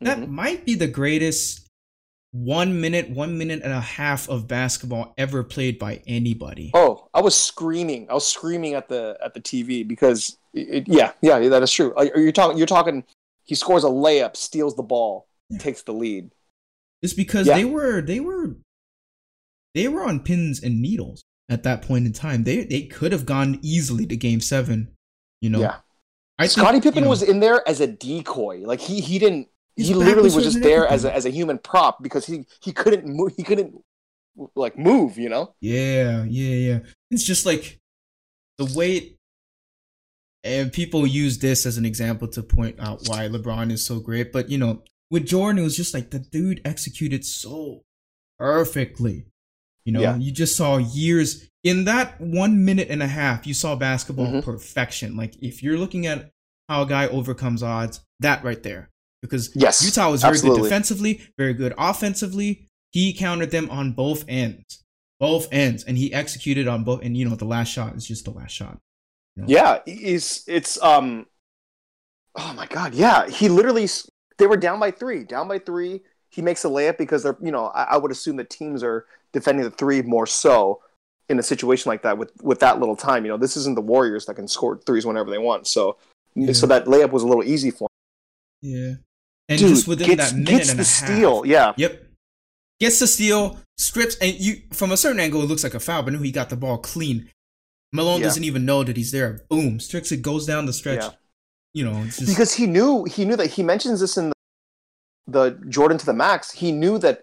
that 0.00 0.18
Mhm. 0.18 0.28
might 0.28 0.64
be 0.64 0.74
the 0.74 0.86
greatest 0.86 1.66
one 2.32 2.80
minute, 2.80 3.08
one 3.08 3.38
minute 3.38 3.62
and 3.62 3.72
a 3.72 3.80
half 3.80 4.28
of 4.28 4.46
basketball 4.46 5.14
ever 5.16 5.42
played 5.42 5.78
by 5.78 6.02
anybody. 6.06 6.70
Oh, 6.74 7.08
I 7.14 7.20
was 7.22 7.34
screaming. 7.34 8.08
I 8.10 8.14
was 8.14 8.26
screaming 8.26 8.74
at 8.74 8.88
the 8.88 9.16
at 9.24 9.32
the 9.34 9.40
TV 9.40 9.86
because 9.86 10.36
it, 10.52 10.68
it- 10.68 10.88
yeah, 10.88 11.12
yeah, 11.22 11.38
that 11.48 11.62
is 11.62 11.72
true. 11.72 11.94
Are 11.96 12.04
you 12.18 12.32
talking? 12.32 12.58
You're 12.58 12.66
talking. 12.66 13.04
He 13.44 13.54
scores 13.54 13.84
a 13.84 13.88
layup, 13.88 14.36
steals 14.36 14.74
the 14.76 14.82
ball, 14.82 15.28
takes 15.58 15.82
the 15.82 15.92
lead. 15.92 16.30
It's 17.02 17.14
because 17.14 17.46
Yeah. 17.46 17.56
they 17.56 17.64
were 17.64 18.02
they 18.02 18.20
were 18.20 18.56
they 19.74 19.88
were 19.88 20.02
on 20.04 20.20
pins 20.20 20.62
and 20.62 20.80
needles 20.82 21.22
at 21.48 21.62
that 21.62 21.82
point 21.82 22.06
in 22.06 22.12
time. 22.12 22.44
They 22.44 22.64
they 22.64 22.82
could 22.82 23.12
have 23.12 23.24
gone 23.24 23.58
easily 23.62 24.04
to 24.06 24.16
game 24.16 24.40
seven. 24.40 24.92
You 25.40 25.50
know. 25.50 25.60
Yeah. 25.60 25.76
I 26.38 26.48
Scottie 26.48 26.72
think, 26.72 26.84
you 26.84 26.90
Pippen 26.90 27.04
know, 27.04 27.10
was 27.10 27.22
in 27.22 27.40
there 27.40 27.66
as 27.66 27.80
a 27.80 27.86
decoy. 27.86 28.58
Like 28.58 28.80
he 28.80 29.00
he 29.00 29.18
didn't 29.18 29.48
His 29.76 29.88
he 29.88 29.94
literally 29.94 30.30
was 30.30 30.44
just 30.44 30.62
there 30.62 30.86
as 30.86 31.04
a 31.04 31.14
as 31.14 31.26
a 31.26 31.30
human 31.30 31.58
prop 31.58 32.02
because 32.02 32.24
he 32.26 32.46
he 32.62 32.72
couldn't 32.72 33.06
move 33.06 33.34
he 33.36 33.42
couldn't 33.42 33.74
like 34.54 34.78
move, 34.78 35.18
you 35.18 35.28
know? 35.28 35.54
Yeah, 35.60 36.24
yeah, 36.24 36.54
yeah. 36.54 36.78
It's 37.10 37.24
just 37.24 37.46
like 37.46 37.78
the 38.58 38.70
weight. 38.74 39.16
And 40.44 40.72
people 40.72 41.06
use 41.06 41.38
this 41.38 41.66
as 41.66 41.76
an 41.76 41.84
example 41.84 42.28
to 42.28 42.42
point 42.42 42.78
out 42.78 43.02
why 43.06 43.26
LeBron 43.28 43.72
is 43.72 43.84
so 43.84 43.98
great. 43.98 44.32
But, 44.32 44.48
you 44.48 44.58
know, 44.58 44.82
with 45.10 45.26
Jordan, 45.26 45.58
it 45.60 45.64
was 45.64 45.76
just 45.76 45.92
like 45.92 46.10
the 46.10 46.18
dude 46.20 46.60
executed 46.64 47.24
so 47.24 47.82
perfectly. 48.38 49.26
You 49.84 49.92
know, 49.92 50.00
Yeah. 50.00 50.16
you 50.16 50.30
just 50.32 50.56
saw 50.56 50.76
years 50.76 51.48
in 51.64 51.84
that 51.86 52.20
one 52.20 52.64
minute 52.64 52.88
and 52.90 53.02
a 53.02 53.08
half, 53.08 53.46
you 53.46 53.54
saw 53.54 53.74
basketball 53.74 54.26
Mhm. 54.26 54.44
perfection. 54.44 55.16
Like, 55.16 55.34
if 55.42 55.62
you're 55.62 55.78
looking 55.78 56.06
at 56.06 56.30
how 56.68 56.82
a 56.82 56.86
guy 56.86 57.08
overcomes 57.08 57.62
odds, 57.62 58.00
that 58.20 58.44
right 58.44 58.62
there. 58.62 58.90
Because 59.26 59.50
Yes. 59.54 59.84
Utah 59.84 60.10
was 60.10 60.22
very 60.22 60.32
absolutely. 60.32 60.62
good 60.62 60.68
defensively, 60.68 61.20
very 61.38 61.54
good 61.54 61.74
offensively. 61.78 62.68
He 62.92 63.12
countered 63.12 63.50
them 63.50 63.68
on 63.70 63.92
both 63.92 64.24
ends, 64.28 64.82
both 65.20 65.48
ends, 65.52 65.84
and 65.84 65.98
he 65.98 66.12
executed 66.14 66.66
on 66.68 66.84
both. 66.84 67.02
And 67.02 67.16
you 67.16 67.28
know, 67.28 67.36
the 67.36 67.44
last 67.44 67.68
shot 67.68 67.94
is 67.94 68.06
just 68.06 68.24
the 68.24 68.30
last 68.30 68.52
shot. 68.52 68.78
Yeah, 69.46 69.80
it's 69.86 70.48
it's 70.48 70.82
um 70.82 71.26
oh 72.36 72.52
my 72.54 72.66
god, 72.66 72.94
yeah. 72.94 73.28
He 73.28 73.48
literally 73.48 73.86
they 74.38 74.46
were 74.46 74.56
down 74.56 74.80
by 74.80 74.90
3, 74.90 75.24
down 75.24 75.48
by 75.48 75.58
3. 75.58 76.00
He 76.30 76.42
makes 76.42 76.64
a 76.64 76.68
layup 76.68 76.98
because 76.98 77.22
they're, 77.22 77.36
you 77.42 77.50
know, 77.50 77.66
I, 77.68 77.82
I 77.84 77.96
would 77.96 78.10
assume 78.10 78.36
that 78.36 78.50
teams 78.50 78.82
are 78.82 79.06
defending 79.32 79.64
the 79.64 79.70
3 79.70 80.02
more 80.02 80.26
so 80.26 80.82
in 81.28 81.38
a 81.38 81.42
situation 81.42 81.88
like 81.90 82.02
that 82.02 82.16
with 82.18 82.30
with 82.42 82.60
that 82.60 82.78
little 82.80 82.96
time. 82.96 83.24
You 83.24 83.30
know, 83.32 83.36
this 83.38 83.56
isn't 83.58 83.74
the 83.74 83.82
Warriors 83.82 84.24
that 84.26 84.34
can 84.34 84.48
score 84.48 84.78
threes 84.86 85.04
whenever 85.04 85.30
they 85.30 85.38
want. 85.38 85.66
So 85.66 85.98
Yeah. 86.34 86.52
so 86.52 86.66
that 86.68 86.86
layup 86.86 87.10
was 87.10 87.22
a 87.22 87.26
little 87.26 87.44
easy 87.44 87.70
for 87.70 87.88
him. 88.62 88.70
Yeah, 88.70 88.94
and 89.48 89.58
Dude, 89.58 89.68
just 89.68 89.88
within 89.88 90.08
gets, 90.08 90.30
that 90.30 90.36
minute 90.36 90.50
gets 90.50 90.70
and 90.70 90.78
the 90.78 90.82
a 90.82 90.84
steal. 90.84 91.46
Yeah. 91.46 91.72
yep, 91.76 92.06
gets 92.80 92.98
the 92.98 93.06
steal, 93.06 93.58
strips, 93.78 94.16
and 94.16 94.34
you 94.34 94.62
from 94.72 94.92
a 94.92 94.96
certain 94.96 95.20
angle 95.20 95.42
it 95.42 95.46
looks 95.46 95.64
like 95.64 95.74
a 95.74 95.80
foul, 95.80 96.02
but 96.02 96.12
no, 96.12 96.18
he 96.20 96.32
got 96.32 96.50
the 96.50 96.56
ball 96.56 96.78
clean. 96.78 97.30
Malone 97.92 98.20
Yeah. 98.20 98.26
doesn't 98.26 98.44
even 98.44 98.64
know 98.64 98.82
that 98.82 98.96
he's 98.96 99.12
there. 99.12 99.44
Boom, 99.48 99.78
it 99.80 100.22
goes 100.22 100.46
down 100.46 100.66
the 100.66 100.72
stretch. 100.72 101.02
Yeah. 101.02 101.10
You 101.72 101.84
know, 101.84 102.02
it's 102.04 102.18
just 102.18 102.32
because 102.32 102.54
he 102.54 102.66
knew 102.66 103.04
he 103.04 103.24
knew 103.24 103.36
that 103.36 103.50
he 103.50 103.62
mentions 103.62 104.00
this 104.00 104.16
in 104.16 104.30
the, 104.30 104.34
the 105.26 105.50
Jordan 105.68 105.98
to 105.98 106.06
the 106.06 106.14
max. 106.14 106.50
He 106.50 106.72
knew 106.72 106.98
that 106.98 107.22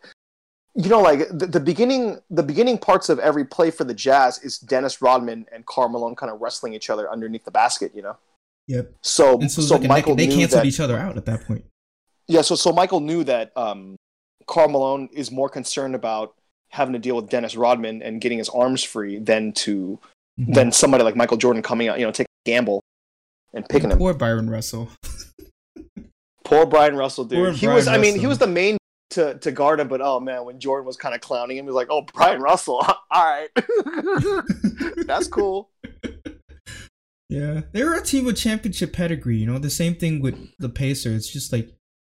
you 0.76 0.90
know 0.90 1.02
like 1.02 1.28
the, 1.30 1.48
the 1.48 1.60
beginning 1.60 2.20
the 2.30 2.44
beginning 2.44 2.78
parts 2.78 3.10
of 3.10 3.20
every 3.20 3.46
play 3.46 3.72
for 3.72 3.84
the 3.84 3.94
Jazz 3.94 4.40
is 4.40 4.60
Dennis 4.60 5.02
Rodman 5.02 5.46
and 5.52 5.66
Karl 5.66 5.90
Malone 5.90 6.16
kind 6.16 6.32
of 6.32 6.40
wrestling 6.40 6.74
each 6.74 6.90
other 6.90 7.12
underneath 7.12 7.46
the 7.46 7.52
basket. 7.52 7.92
You 7.96 8.04
know, 8.04 8.18
yep. 8.68 8.94
so 9.02 9.40
And 9.40 9.52
so, 9.52 9.62
so, 9.62 9.76
like 9.76 9.88
Michael 9.88 10.16
they 10.16 10.28
knew 10.28 10.38
canceled 10.38 10.62
that 10.62 10.68
each 10.68 10.80
other 10.80 10.98
out 10.98 11.18
at 11.18 11.26
that 11.26 11.46
point. 11.46 11.66
Yeah 12.28 12.42
so 12.42 12.56
so 12.56 12.72
Michael 12.72 13.00
knew 13.00 13.24
that 13.26 13.52
um, 13.58 13.96
Karl 14.48 14.70
Malone 14.70 15.10
is 15.14 15.32
more 15.32 15.50
concerned 15.50 15.96
about 15.96 16.34
having 16.70 16.94
to 16.94 17.00
deal 17.00 17.16
with 17.16 17.30
Dennis 17.30 17.56
Rodman 17.56 18.02
and 18.02 18.20
getting 18.22 18.38
his 18.38 18.50
arms 18.50 18.84
free 18.84 19.20
than 19.20 19.52
to 19.54 20.00
Mhm. 20.40 20.54
than 20.56 20.72
somebody 20.72 21.04
like 21.04 21.16
Michael 21.16 21.38
Jordan 21.38 21.62
coming 21.62 21.88
out 21.90 22.00
you 22.00 22.06
know 22.06 22.12
taking 22.12 22.26
a 22.46 22.50
gamble 22.50 22.82
and 23.54 23.68
picking 23.70 23.92
him. 23.92 24.00
Poor 24.00 24.16
Byron 24.16 24.50
Russell. 24.50 24.90
Poor 26.44 26.66
Bryon 26.66 26.96
Russell, 26.96 27.24
dude. 27.24 27.38
Poor 27.38 27.52
he 27.52 27.68
was. 27.68 27.86
Bryon 27.86 28.00
I 28.00 28.02
mean, 28.02 28.20
he 28.20 28.28
was 28.28 28.38
the 28.38 28.48
main 28.48 28.78
to 29.12 29.38
to 29.40 29.52
guard 29.52 29.80
him, 29.80 29.88
but 29.88 30.02
oh 30.02 30.20
man, 30.20 30.44
when 30.46 30.60
Jordan 30.60 30.86
was 30.86 30.98
kind 30.98 31.16
of 31.16 31.22
clowning 31.22 31.58
him, 31.58 31.66
he 31.66 31.68
was 31.68 31.76
like, 31.76 31.88
"Oh, 31.90 32.02
Bryon 32.02 32.42
Russell, 32.42 32.76
all 32.86 32.98
right, 33.12 33.50
that's 35.08 35.28
cool." 35.28 35.70
Yeah, 37.30 37.62
they 37.72 37.84
were 37.84 37.96
a 37.96 38.04
team 38.04 38.26
with 38.26 38.38
championship 38.38 38.94
pedigree. 38.94 39.38
You 39.38 39.48
know, 39.48 39.58
the 39.58 39.70
same 39.70 39.96
thing 39.96 40.22
with 40.22 40.36
the 40.60 40.70
Pacers. 40.70 41.16
It's 41.16 41.32
just 41.32 41.52
like, 41.54 41.72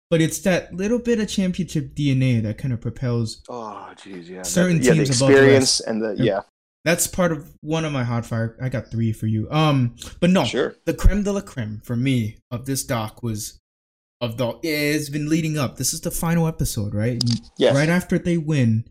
but 0.09 0.21
it's 0.21 0.39
that 0.39 0.73
little 0.73 0.99
bit 0.99 1.19
of 1.19 1.27
championship 1.27 1.93
DNA 1.95 2.41
that 2.43 2.57
kind 2.57 2.73
of 2.73 2.81
propels. 2.81 3.43
Oh, 3.49 3.89
jeez, 3.95 4.29
yeah. 4.29 4.43
Certain 4.43 4.81
yeah, 4.81 4.91
the 4.91 4.95
teams 5.05 5.21
above 5.21 5.29
the 5.29 5.35
experience 5.35 5.79
and 5.81 6.01
the 6.01 6.15
yeah, 6.17 6.41
That's 6.85 7.07
part 7.07 7.31
of 7.31 7.53
one 7.61 7.85
of 7.85 7.91
my 7.91 8.03
hot 8.03 8.25
fire. 8.25 8.57
I 8.61 8.69
got 8.69 8.89
three 8.91 9.11
for 9.11 9.27
you. 9.27 9.47
Um, 9.51 9.95
but 10.19 10.29
no, 10.29 10.45
sure. 10.45 10.75
the 10.85 10.93
creme 10.93 11.23
de 11.23 11.31
la 11.31 11.41
creme 11.41 11.81
for 11.83 11.95
me 11.95 12.37
of 12.51 12.65
this 12.65 12.83
doc 12.83 13.21
was 13.21 13.59
of 14.21 14.37
the. 14.37 14.57
It's 14.63 15.09
been 15.09 15.29
leading 15.29 15.57
up. 15.57 15.77
This 15.77 15.93
is 15.93 16.01
the 16.01 16.11
final 16.11 16.47
episode, 16.47 16.93
right? 16.93 17.21
Yes. 17.57 17.75
Right 17.75 17.89
after 17.89 18.17
they 18.17 18.37
win, 18.37 18.85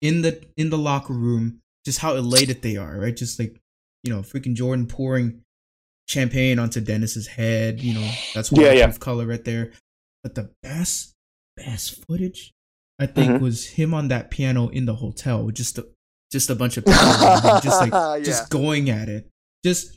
in 0.00 0.22
the 0.22 0.42
in 0.56 0.70
the 0.70 0.78
locker 0.78 1.12
room, 1.12 1.60
just 1.84 1.98
how 1.98 2.14
elated 2.14 2.62
they 2.62 2.76
are, 2.76 2.98
right? 2.98 3.16
Just 3.16 3.38
like 3.38 3.60
you 4.04 4.12
know, 4.12 4.20
freaking 4.20 4.54
Jordan 4.54 4.86
pouring 4.86 5.42
champagne 6.08 6.58
onto 6.58 6.80
Dennis's 6.80 7.26
head. 7.26 7.80
You 7.80 7.94
know, 7.94 8.10
that's 8.34 8.50
Yeah, 8.52 8.68
waterproof 8.68 8.94
yeah. 8.94 8.98
color 8.98 9.26
right 9.26 9.44
there. 9.44 9.72
But 10.22 10.34
the 10.34 10.50
best, 10.62 11.14
best 11.56 12.04
footage, 12.06 12.52
I 12.98 13.06
think, 13.06 13.32
Mhm. 13.32 13.40
was 13.40 13.66
him 13.66 13.94
on 13.94 14.08
that 14.08 14.30
piano 14.30 14.68
in 14.68 14.84
the 14.86 14.94
hotel 14.96 15.44
with 15.44 15.54
just 15.54 15.78
a, 15.78 15.88
just 16.32 16.50
a 16.50 16.54
bunch 16.54 16.76
of 16.76 16.84
people, 16.84 17.00
just 17.62 17.80
like 17.80 17.92
Yeah. 17.92 18.20
just 18.22 18.50
going 18.50 18.90
at 18.90 19.08
it. 19.08 19.28
Just, 19.64 19.96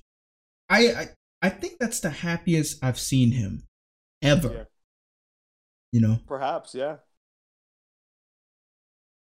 I, 0.70 0.88
I, 0.94 1.10
I 1.42 1.50
think 1.50 1.78
that's 1.80 2.00
the 2.00 2.10
happiest 2.10 2.84
I've 2.84 3.00
seen 3.00 3.32
him 3.32 3.64
ever. 4.22 4.54
Yeah. 4.54 4.64
You 5.92 6.02
know, 6.02 6.20
Perhaps, 6.26 6.74
yeah. 6.74 6.98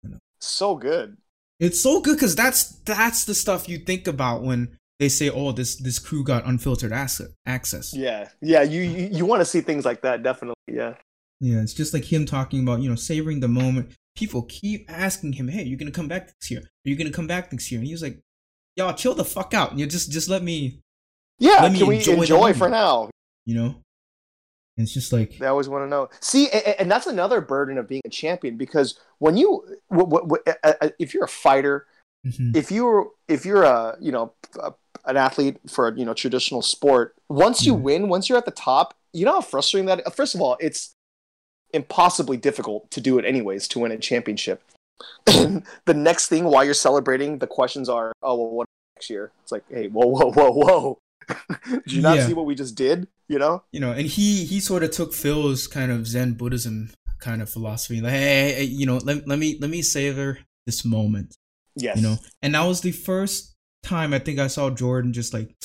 Know. 0.03 0.17
So 0.39 0.75
good. 0.75 1.17
it's 1.59 1.81
so 1.81 2.01
good 2.01 2.15
because 2.15 2.35
that's 2.35 2.69
that's 2.85 3.25
the 3.25 3.35
stuff 3.35 3.67
you 3.69 3.77
think 3.79 4.07
about 4.07 4.41
when 4.43 4.77
they 4.99 5.09
say, 5.09 5.29
"Oh, 5.29 5.51
this 5.51 5.75
this 5.75 5.99
crew 5.99 6.23
got 6.23 6.45
unfiltered 6.45 6.91
asset, 6.91 7.27
access." 7.45 7.93
Yeah, 7.95 8.29
yeah. 8.41 8.63
You 8.63 8.81
you, 8.81 9.09
you 9.11 9.25
want 9.25 9.41
to 9.41 9.45
see 9.45 9.61
things 9.61 9.85
like 9.85 10.01
that, 10.01 10.23
definitely. 10.23 10.55
Yeah. 10.67 10.95
Yeah, 11.39 11.61
it's 11.61 11.73
just 11.73 11.93
like 11.93 12.05
him 12.11 12.25
talking 12.25 12.63
about, 12.63 12.81
you 12.81 12.89
know, 12.89 12.95
savoring 12.95 13.39
the 13.41 13.47
moment. 13.47 13.91
People 14.15 14.43
keep 14.43 14.85
asking 14.89 15.33
him, 15.33 15.47
"Hey, 15.49 15.63
you're 15.63 15.77
gonna 15.77 15.91
come 15.91 16.07
back 16.07 16.27
next 16.27 16.49
year? 16.49 16.61
Are 16.61 16.89
you 16.89 16.95
gonna 16.95 17.11
come 17.11 17.27
back 17.27 17.51
next 17.51 17.71
year?" 17.71 17.79
And 17.79 17.85
he 17.87 17.93
was 17.93 18.01
like, 18.01 18.19
"Y'all 18.75 18.93
chill 18.93 19.13
the 19.13 19.23
fuck 19.25 19.53
out. 19.53 19.77
You 19.77 19.85
just 19.85 20.11
just 20.11 20.29
let 20.29 20.41
me, 20.41 20.79
Yeah. 21.37 21.59
Let 21.61 21.73
me 21.73 21.77
Can 21.79 21.87
we 21.87 21.95
enjoy 21.97 22.15
the 22.15 22.21
enjoy, 22.21 22.53
for 22.53 22.69
now? 22.69 23.09
you 23.45 23.55
know." 23.55 23.75
It's 24.79 24.93
just 24.93 25.11
like, 25.11 25.39
They 25.39 25.47
always 25.47 25.67
want 25.67 25.85
to 25.85 25.89
know. 25.89 26.07
See, 26.19 26.49
and, 26.51 26.75
and 26.79 26.91
that's 26.91 27.07
another 27.07 27.41
burden 27.41 27.79
of 27.79 27.87
being 27.87 28.03
a 28.05 28.09
champion 28.09 28.57
because 28.57 28.99
when 29.17 29.35
you, 29.35 29.63
w- 29.89 30.07
w- 30.07 30.27
w- 30.27 30.93
if 30.99 31.15
you're 31.15 31.23
a 31.23 31.27
fighter, 31.27 31.87
mhm, 32.23 32.55
if 32.55 32.71
you're 32.71 33.09
if 33.27 33.43
you're 33.43 33.63
a 33.63 33.97
you 33.99 34.11
know 34.11 34.33
a, 34.59 34.73
an 35.07 35.17
athlete 35.17 35.57
for 35.67 35.95
you 35.95 36.05
know 36.05 36.13
traditional 36.13 36.61
sport, 36.61 37.15
once 37.29 37.65
you 37.65 37.75
Mhm. 37.75 37.81
win, 37.81 38.09
once 38.09 38.29
you're 38.29 38.37
at 38.37 38.45
the 38.45 38.51
top, 38.51 38.93
you 39.13 39.25
know 39.25 39.33
how 39.33 39.41
frustrating 39.41 39.87
that. 39.87 40.15
First 40.15 40.35
of 40.35 40.41
all, 40.41 40.57
it's 40.59 40.93
impossibly 41.73 42.37
difficult 42.37 42.89
to 42.91 43.01
do 43.01 43.17
it 43.19 43.25
anyways 43.25 43.67
to 43.69 43.79
win 43.79 43.91
a 43.91 43.97
championship. 43.97 44.61
The 45.85 45.93
next 45.93 46.27
thing 46.27 46.45
while 46.45 46.63
you're 46.65 46.73
celebrating, 46.73 47.37
the 47.39 47.47
questions 47.47 47.89
are, 47.89 48.11
oh 48.23 48.35
well, 48.35 48.49
what 48.51 48.67
next 48.95 49.09
year? 49.09 49.31
It's 49.43 49.51
like, 49.51 49.63
hey, 49.69 49.87
whoa, 49.87 50.07
whoa, 50.07 50.31
whoa, 50.31 50.51
whoa. 50.51 50.99
Did 51.69 51.91
you 51.91 52.01
not 52.01 52.17
Yeah. 52.17 52.27
see 52.27 52.33
what 52.33 52.45
we 52.45 52.55
just 52.55 52.75
did? 52.75 53.07
You 53.27 53.39
know? 53.39 53.63
you 53.73 53.79
know, 53.81 53.91
and 53.91 54.07
he 54.07 54.45
he 54.45 54.59
sort 54.61 54.83
of 54.83 54.91
took 54.91 55.13
Phil's 55.13 55.67
kind 55.67 55.91
of 55.91 56.07
Zen 56.07 56.33
Buddhism 56.33 56.91
kind 57.19 57.41
of 57.41 57.49
philosophy, 57.49 57.99
like, 57.99 58.13
hey, 58.13 58.19
hey, 58.21 58.51
hey, 58.53 58.63
you 58.63 58.85
know, 58.85 58.97
let, 58.97 59.27
let 59.27 59.37
me 59.39 59.57
let 59.59 59.69
me 59.69 59.81
savor 59.81 60.39
this 60.65 60.83
moment. 60.85 61.35
Yes. 61.79 61.95
you 61.97 62.01
know 62.01 62.17
and 62.41 62.55
that 62.55 62.63
was 62.65 62.81
the 62.81 62.91
first 62.91 63.53
time 63.83 64.13
i 64.13 64.19
think 64.19 64.39
i 64.39 64.47
saw 64.47 64.69
jordan 64.69 65.13
just 65.13 65.33
like 65.33 65.55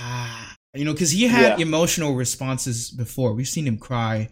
ah 0.00 0.54
you 0.74 0.84
know 0.84 0.92
because 0.92 1.10
he 1.10 1.24
had 1.24 1.58
Yeah. 1.58 1.62
emotional 1.66 2.14
responses 2.14 2.90
before 2.90 3.34
we've 3.34 3.48
seen 3.48 3.66
him 3.66 3.78
cry 3.78 4.28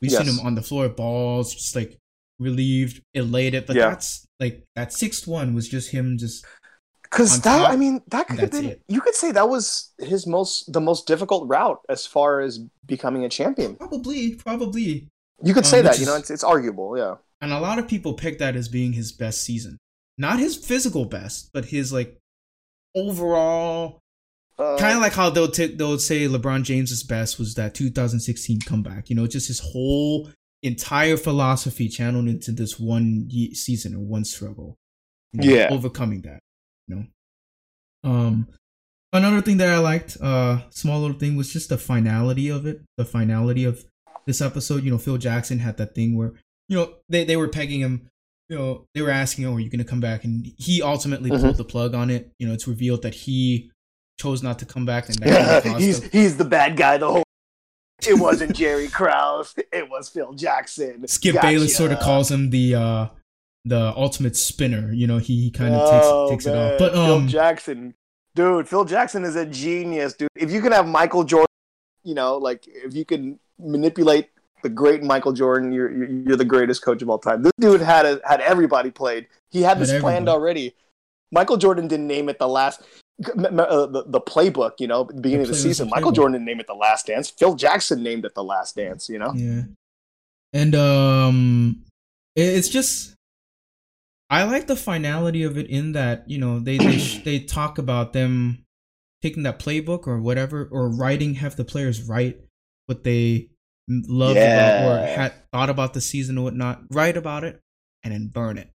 we've 0.00 0.10
seen 0.12 0.26
him 0.26 0.40
on 0.40 0.54
the 0.54 0.62
floor 0.62 0.88
balls 0.88 1.52
just 1.54 1.74
like 1.76 1.98
relieved 2.38 3.02
elated 3.14 3.66
but 3.66 3.76
Yeah. 3.76 3.90
that's 3.90 4.24
like 4.40 4.64
that 4.74 4.92
sixth 4.92 5.26
one 5.26 5.54
was 5.54 5.68
just 5.68 5.90
him 5.90 6.18
just 6.18 6.44
Because 7.02 7.40
that, 7.42 7.68
I 7.70 7.76
mean, 7.76 8.00
that 8.08 8.26
could 8.26 8.38
have 8.38 8.50
been. 8.50 8.64
it. 8.64 8.80
You 8.88 9.02
could 9.02 9.14
say 9.14 9.32
that 9.32 9.48
was 9.50 9.92
his 9.98 10.26
most, 10.26 10.72
the 10.72 10.80
most 10.80 11.06
difficult 11.06 11.46
route 11.46 11.78
as 11.90 12.06
far 12.06 12.40
as 12.40 12.58
becoming 12.86 13.22
a 13.24 13.28
champion. 13.28 13.76
probably 13.76 14.34
probably 14.36 15.08
You 15.44 15.52
could 15.52 15.64
Um, 15.64 15.70
say 15.70 15.82
that. 15.82 15.98
You 16.00 16.06
know, 16.06 16.16
it's, 16.16 16.30
it's 16.30 16.42
arguable. 16.42 16.96
Yeah. 16.96 17.16
and 17.42 17.52
a 17.52 17.60
lot 17.60 17.78
of 17.78 17.86
people 17.86 18.14
pick 18.14 18.38
that 18.38 18.56
as 18.56 18.66
being 18.68 18.94
his 18.94 19.12
best 19.12 19.42
season 19.42 19.76
not 20.18 20.38
his 20.38 20.56
physical 20.56 21.04
best 21.04 21.50
but 21.52 21.66
his 21.66 21.92
like 21.92 22.18
overall 22.94 24.00
Uh, 24.58 24.76
kind 24.78 24.94
of 24.96 25.00
like 25.02 25.14
how 25.14 25.30
they'll 25.30 25.50
t- 25.50 25.74
they'll 25.74 25.98
say 25.98 26.28
LeBron 26.28 26.62
James's 26.62 27.02
best 27.02 27.38
was 27.38 27.54
that 27.54 27.74
2016 27.74 28.60
comeback. 28.60 29.08
You 29.08 29.16
know, 29.16 29.26
just 29.26 29.48
his 29.48 29.60
whole 29.60 30.30
entire 30.62 31.16
philosophy 31.16 31.88
channeled 31.88 32.28
into 32.28 32.52
this 32.52 32.78
one 32.78 33.26
ye- 33.30 33.54
season 33.54 33.94
or 33.94 34.00
one 34.00 34.24
struggle. 34.24 34.76
You 35.32 35.40
know, 35.40 35.54
Yeah. 35.56 35.68
overcoming 35.70 36.20
that. 36.22 36.40
You 36.86 36.94
know, 36.96 38.10
um, 38.10 38.48
another 39.12 39.40
thing 39.40 39.56
that 39.56 39.70
I 39.70 39.78
liked, 39.78 40.18
uh, 40.20 40.68
small 40.70 41.00
little 41.00 41.18
thing 41.18 41.34
was 41.36 41.50
just 41.52 41.70
the 41.70 41.78
finality 41.78 42.48
of 42.50 42.66
it. 42.66 42.82
The 42.98 43.06
finality 43.06 43.64
of 43.64 43.84
this 44.26 44.42
episode, 44.42 44.84
you 44.84 44.90
know, 44.90 44.98
Phil 44.98 45.16
Jackson 45.18 45.60
had 45.60 45.78
that 45.78 45.94
thing 45.94 46.14
where 46.14 46.34
you 46.68 46.76
know 46.76 46.94
they 47.08 47.24
they 47.24 47.36
were 47.36 47.48
pegging 47.48 47.80
him. 47.80 48.08
You 48.52 48.58
know, 48.58 48.86
they 48.94 49.00
were 49.00 49.08
asking, 49.10 49.46
"Oh, 49.46 49.54
are 49.54 49.60
you 49.60 49.70
going 49.70 49.78
to 49.78 49.84
come 49.84 50.00
back?" 50.00 50.24
And 50.24 50.52
he 50.58 50.82
ultimately 50.82 51.30
Mhm. 51.30 51.40
pulled 51.40 51.56
the 51.56 51.64
plug 51.64 51.94
on 51.94 52.10
it. 52.10 52.30
You 52.38 52.46
know, 52.46 52.52
it's 52.52 52.68
revealed 52.68 53.00
that 53.00 53.14
he 53.14 53.70
chose 54.20 54.42
not 54.42 54.58
to 54.58 54.66
come 54.66 54.84
back, 54.84 55.08
and 55.08 55.24
he's 55.80 56.00
the- 56.00 56.08
he's 56.12 56.36
the 56.36 56.44
bad 56.44 56.76
guy 56.76 56.98
the 56.98 57.10
whole. 57.10 57.22
It 58.06 58.18
wasn't 58.18 58.54
Jerry 58.54 58.88
Krause. 58.88 59.54
It 59.72 59.88
was 59.88 60.10
Phil 60.10 60.34
Jackson. 60.34 61.06
Skip 61.08 61.34
Gotcha. 61.36 61.46
Bayless 61.46 61.74
sort 61.76 61.92
of 61.92 62.00
calls 62.00 62.30
him 62.30 62.50
the 62.50 62.74
uh 62.74 63.06
the 63.64 63.94
ultimate 63.96 64.36
spinner. 64.36 64.92
You 64.92 65.06
know, 65.06 65.16
he, 65.18 65.44
he 65.44 65.50
kind 65.50 65.72
of 65.74 65.80
Oh, 65.82 66.28
takes 66.28 66.44
takes 66.44 66.54
it 66.54 66.58
off. 66.58 66.78
But 66.78 66.92
Phil 66.92 67.00
um, 67.14 67.28
Jackson, 67.28 67.94
dude, 68.34 68.68
Phil 68.68 68.84
Jackson 68.84 69.24
is 69.24 69.36
a 69.36 69.46
genius, 69.46 70.12
dude. 70.14 70.28
If 70.36 70.50
you 70.50 70.60
can 70.60 70.72
have 70.72 70.86
Michael 70.86 71.24
Jordan, 71.24 71.46
you 72.02 72.14
know, 72.14 72.36
like 72.36 72.64
if 72.66 72.92
you 72.94 73.04
can 73.06 73.38
manipulate 73.58 74.28
the 74.62 74.68
great 74.68 75.02
Michael 75.02 75.32
Jordan, 75.32 75.72
you're 75.72 75.90
you're, 75.92 76.36
the 76.36 76.44
greatest 76.44 76.82
coach 76.82 77.02
of 77.02 77.10
all 77.10 77.18
time. 77.18 77.42
This 77.42 77.52
dude 77.60 77.80
had 77.80 78.06
a, 78.06 78.20
had 78.24 78.40
everybody 78.40 78.90
played. 78.90 79.26
He 79.50 79.62
had 79.62 79.78
Had 79.78 79.86
this 79.86 80.00
planned 80.00 80.28
already. 80.28 80.74
Michael 81.30 81.56
Jordan 81.56 81.88
didn't 81.88 82.06
name 82.06 82.28
it 82.28 82.38
the 82.38 82.48
last. 82.48 82.82
Uh, 83.24 83.86
the, 83.86 84.04
the 84.06 84.20
playbook, 84.20 84.72
you 84.78 84.86
know, 84.86 85.02
at 85.02 85.08
the 85.08 85.20
beginning 85.20 85.42
of 85.42 85.48
the 85.48 85.52
play- 85.52 85.60
it 85.60 85.68
was 85.68 85.76
season. 85.76 85.88
Michael 85.90 86.10
playbook. 86.10 86.14
Jordan 86.16 86.32
didn't 86.32 86.46
name 86.46 86.60
it 86.60 86.66
the 86.66 86.74
last 86.74 87.06
dance. 87.06 87.30
Phil 87.30 87.54
Jackson 87.54 88.02
named 88.02 88.24
it 88.24 88.34
the 88.34 88.42
last 88.42 88.74
dance, 88.74 89.08
you 89.08 89.18
know? 89.18 89.32
Yeah. 89.34 89.62
And 90.52 90.74
um 90.74 91.84
it's 92.34 92.68
just 92.68 93.14
I 94.28 94.44
like 94.44 94.66
the 94.66 94.76
finality 94.76 95.42
of 95.42 95.56
it 95.58 95.68
in 95.68 95.92
that, 95.92 96.28
you 96.28 96.38
know, 96.38 96.58
they 96.58 96.78
they, 96.78 96.98
sh- 96.98 97.22
they 97.22 97.38
talk 97.38 97.78
about 97.78 98.12
them 98.12 98.64
taking 99.20 99.44
that 99.44 99.58
playbook 99.60 100.06
or 100.06 100.18
whatever 100.18 100.68
or 100.72 100.88
writing 100.88 101.34
have 101.34 101.54
the 101.54 101.64
players 101.64 102.02
write 102.02 102.40
what 102.86 103.04
they 103.04 103.50
loved 103.88 104.36
about 104.36 105.02
or 105.02 105.06
had 105.06 105.32
thought 105.52 105.70
about 105.70 105.94
the 105.94 106.00
season 106.00 106.38
or 106.38 106.44
whatnot, 106.44 106.82
write 106.90 107.16
about 107.16 107.44
it 107.44 107.60
and 108.02 108.12
then 108.12 108.28
burn 108.28 108.58
it. 108.58 108.70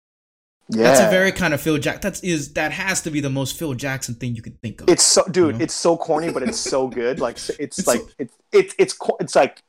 Yeah. 0.69 0.83
That's 0.83 1.01
a 1.01 1.09
very 1.09 1.31
kind 1.31 1.53
of 1.53 1.61
Phil 1.61 1.77
Jack 1.77 2.01
that's 2.01 2.21
is 2.21 2.53
that 2.53 2.71
has 2.71 3.01
to 3.01 3.11
be 3.11 3.19
the 3.19 3.29
most 3.29 3.57
Phil 3.57 3.73
Jackson 3.73 4.15
thing 4.15 4.35
you 4.35 4.41
can 4.41 4.53
think 4.63 4.81
of. 4.81 4.89
It's 4.89 5.03
so, 5.03 5.23
dude. 5.25 5.55
know? 5.57 5.63
It's 5.63 5.73
so 5.73 5.97
corny, 5.97 6.31
but 6.31 6.41
it's 6.41 6.59
so 6.59 6.87
good. 6.87 7.19
Like 7.19 7.35
it's, 7.59 7.79
It's 7.79 7.87
like 7.87 7.99
so- 7.99 8.07
it's 8.17 8.35
it's 8.51 8.75
it's 8.79 8.97
it's 9.19 9.35
like 9.35 9.61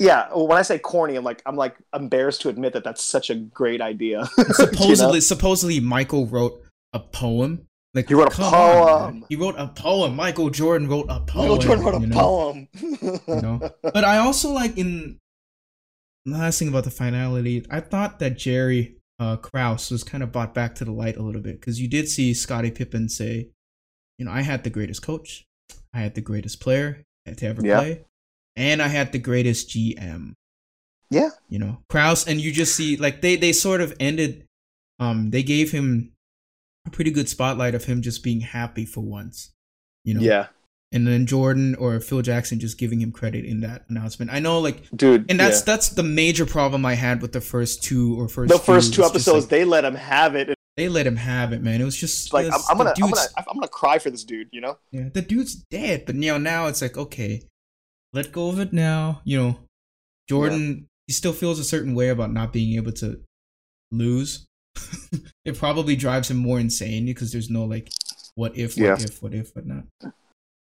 yeah. 0.00 0.28
When 0.34 0.58
I 0.58 0.62
say 0.62 0.78
corny, 0.78 1.14
I'm 1.14 1.24
like 1.24 1.40
I'm 1.46 1.56
like 1.56 1.76
embarrassed 1.94 2.40
to 2.42 2.48
admit 2.48 2.72
that 2.72 2.82
that's 2.82 3.02
such 3.04 3.30
a 3.30 3.36
great 3.36 3.80
idea. 3.80 4.26
supposedly 4.50 5.20
supposedly 5.20 5.78
Michael 5.78 6.26
wrote 6.26 6.60
a 6.92 6.98
poem. 6.98 7.66
Like 7.94 8.08
He 8.08 8.14
wrote 8.14 8.28
a 8.28 8.36
come 8.36 8.54
on, 8.54 9.12
poem. 9.12 9.24
he 9.28 9.36
wrote 9.36 9.54
a 9.58 9.66
poem. 9.68 10.14
Michael 10.14 10.50
Jordan 10.50 10.88
wrote 10.88 11.06
a 11.08 11.20
poem. 11.20 11.48
Michael 11.48 11.58
Jordan 11.58 11.84
wrote 11.84 11.94
a 11.96 12.00
you 12.00 12.06
know? 12.06 12.16
poem. 12.16 12.68
You 12.80 13.20
know? 13.42 13.70
But 13.82 14.04
I 14.04 14.18
also 14.18 14.50
like 14.52 14.76
in 14.78 15.18
the 16.24 16.38
last 16.38 16.58
thing 16.58 16.68
about 16.68 16.84
the 16.84 16.90
finality, 16.90 17.64
I 17.70 17.80
thought 17.80 18.18
that 18.20 18.38
Jerry 18.38 18.96
uh, 19.18 19.36
Krause 19.36 19.90
was 19.90 20.04
kind 20.04 20.22
of 20.22 20.30
brought 20.32 20.54
back 20.54 20.74
to 20.76 20.84
the 20.84 20.92
light 20.92 21.16
a 21.16 21.22
little 21.22 21.40
bit 21.40 21.60
because 21.60 21.80
you 21.80 21.88
did 21.88 22.08
see 22.08 22.32
Scottie 22.32 22.70
Pippen 22.70 23.08
say, 23.08 23.48
you 24.18 24.24
know, 24.24 24.30
I 24.30 24.42
had 24.42 24.62
the 24.64 24.70
greatest 24.70 25.02
coach, 25.02 25.44
I 25.92 26.00
had 26.00 26.14
the 26.14 26.20
greatest 26.20 26.60
player 26.60 27.02
to 27.36 27.46
ever 27.46 27.64
Yeah. 27.66 27.78
play, 27.80 28.04
and 28.56 28.80
I 28.80 28.88
had 28.88 29.12
the 29.12 29.18
greatest 29.18 29.68
GM. 29.70 30.34
Yeah. 31.10 31.30
You 31.48 31.58
know, 31.58 31.78
Krause, 31.88 32.26
and 32.28 32.40
you 32.40 32.52
just 32.52 32.76
see 32.76 32.96
like 32.96 33.20
they 33.20 33.34
they 33.36 33.52
sort 33.52 33.80
of 33.80 33.94
ended. 33.98 34.44
Um, 35.00 35.30
they 35.30 35.42
gave 35.42 35.72
him 35.72 36.12
a 36.90 36.94
pretty 36.94 37.10
good 37.10 37.28
spotlight 37.28 37.74
of 37.74 37.84
him 37.84 38.02
just 38.02 38.22
being 38.22 38.40
happy 38.40 38.84
for 38.84 39.00
once. 39.00 39.52
You 40.04 40.14
know, 40.14 40.20
yeah, 40.20 40.46
and 40.92 41.06
then 41.06 41.26
Jordan 41.26 41.74
or 41.76 42.00
Phil 42.00 42.22
Jackson 42.22 42.58
just 42.58 42.78
giving 42.78 43.00
him 43.00 43.12
credit 43.12 43.44
in 43.44 43.60
that 43.60 43.84
announcement. 43.88 44.32
I 44.32 44.40
know, 44.40 44.58
like, 44.60 44.88
dude. 44.94 45.30
and 45.30 45.38
that's 45.38 45.60
yeah. 45.60 45.64
that's 45.66 45.90
the 45.90 46.02
major 46.02 46.46
problem 46.46 46.84
I 46.84 46.94
had 46.94 47.22
with 47.22 47.32
the 47.32 47.40
first 47.40 47.82
two 47.82 48.18
or 48.20 48.28
first 48.28 48.52
the 48.52 48.58
first 48.58 48.94
few, 48.94 49.02
two 49.02 49.08
episodes. 49.08 49.44
like, 49.44 49.50
they 49.50 49.64
let 49.64 49.84
him 49.84 49.94
have 49.94 50.34
it. 50.34 50.54
They 50.76 50.88
let 50.88 51.06
him 51.06 51.16
have 51.16 51.52
it, 51.52 51.62
man. 51.62 51.80
It 51.80 51.84
was 51.84 51.96
just 51.96 52.32
like 52.32 52.46
I'm, 52.46 52.60
I'm 52.68 52.76
gonna 52.78 52.94
I'm 52.96 53.10
gonna 53.10 53.28
I'm 53.36 53.54
gonna 53.54 53.68
cry 53.68 53.98
for 53.98 54.10
this 54.10 54.24
dude. 54.24 54.48
You 54.52 54.62
know? 54.62 54.78
yeah, 54.90 55.08
the 55.12 55.22
dude's 55.22 55.54
dead, 55.54 56.06
but 56.06 56.14
you 56.14 56.32
know 56.32 56.38
now 56.38 56.66
it's 56.66 56.82
like 56.82 56.96
okay, 56.96 57.42
let 58.12 58.32
go 58.32 58.48
of 58.48 58.58
it 58.58 58.72
now. 58.72 59.20
You 59.24 59.38
know, 59.38 59.58
Jordan 60.28 60.88
he 61.06 61.12
still 61.12 61.32
feels 61.32 61.58
a 61.58 61.64
certain 61.64 61.96
way 61.96 62.08
about 62.08 62.32
not 62.32 62.52
being 62.52 62.76
able 62.76 62.92
to 62.92 63.20
lose. 63.90 64.46
it 65.44 65.56
probably 65.58 65.96
drives 65.96 66.30
him 66.30 66.36
more 66.36 66.60
insane 66.60 67.06
because 67.06 67.32
there's 67.32 67.50
no 67.50 67.64
like 67.64 67.90
what 68.34 68.56
if, 68.56 68.76
what 68.76 68.84
Yeah. 68.84 68.96
if, 68.98 69.22
what 69.22 69.34
if, 69.34 69.54
whatnot. 69.54 69.84
But 70.00 70.12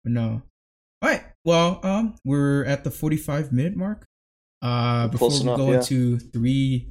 no. 0.04 0.42
All 1.02 1.08
right. 1.10 1.22
Well, 1.44 1.80
um, 1.84 2.14
we're 2.24 2.64
at 2.64 2.84
the 2.84 2.90
45 2.90 3.52
minute 3.52 3.76
mark. 3.76 4.04
Uh, 4.60 5.06
before 5.08 5.28
Close 5.28 5.40
we 5.40 5.46
enough, 5.48 5.56
go 5.58 5.70
yeah. 5.70 5.78
into 5.78 6.18
three 6.18 6.90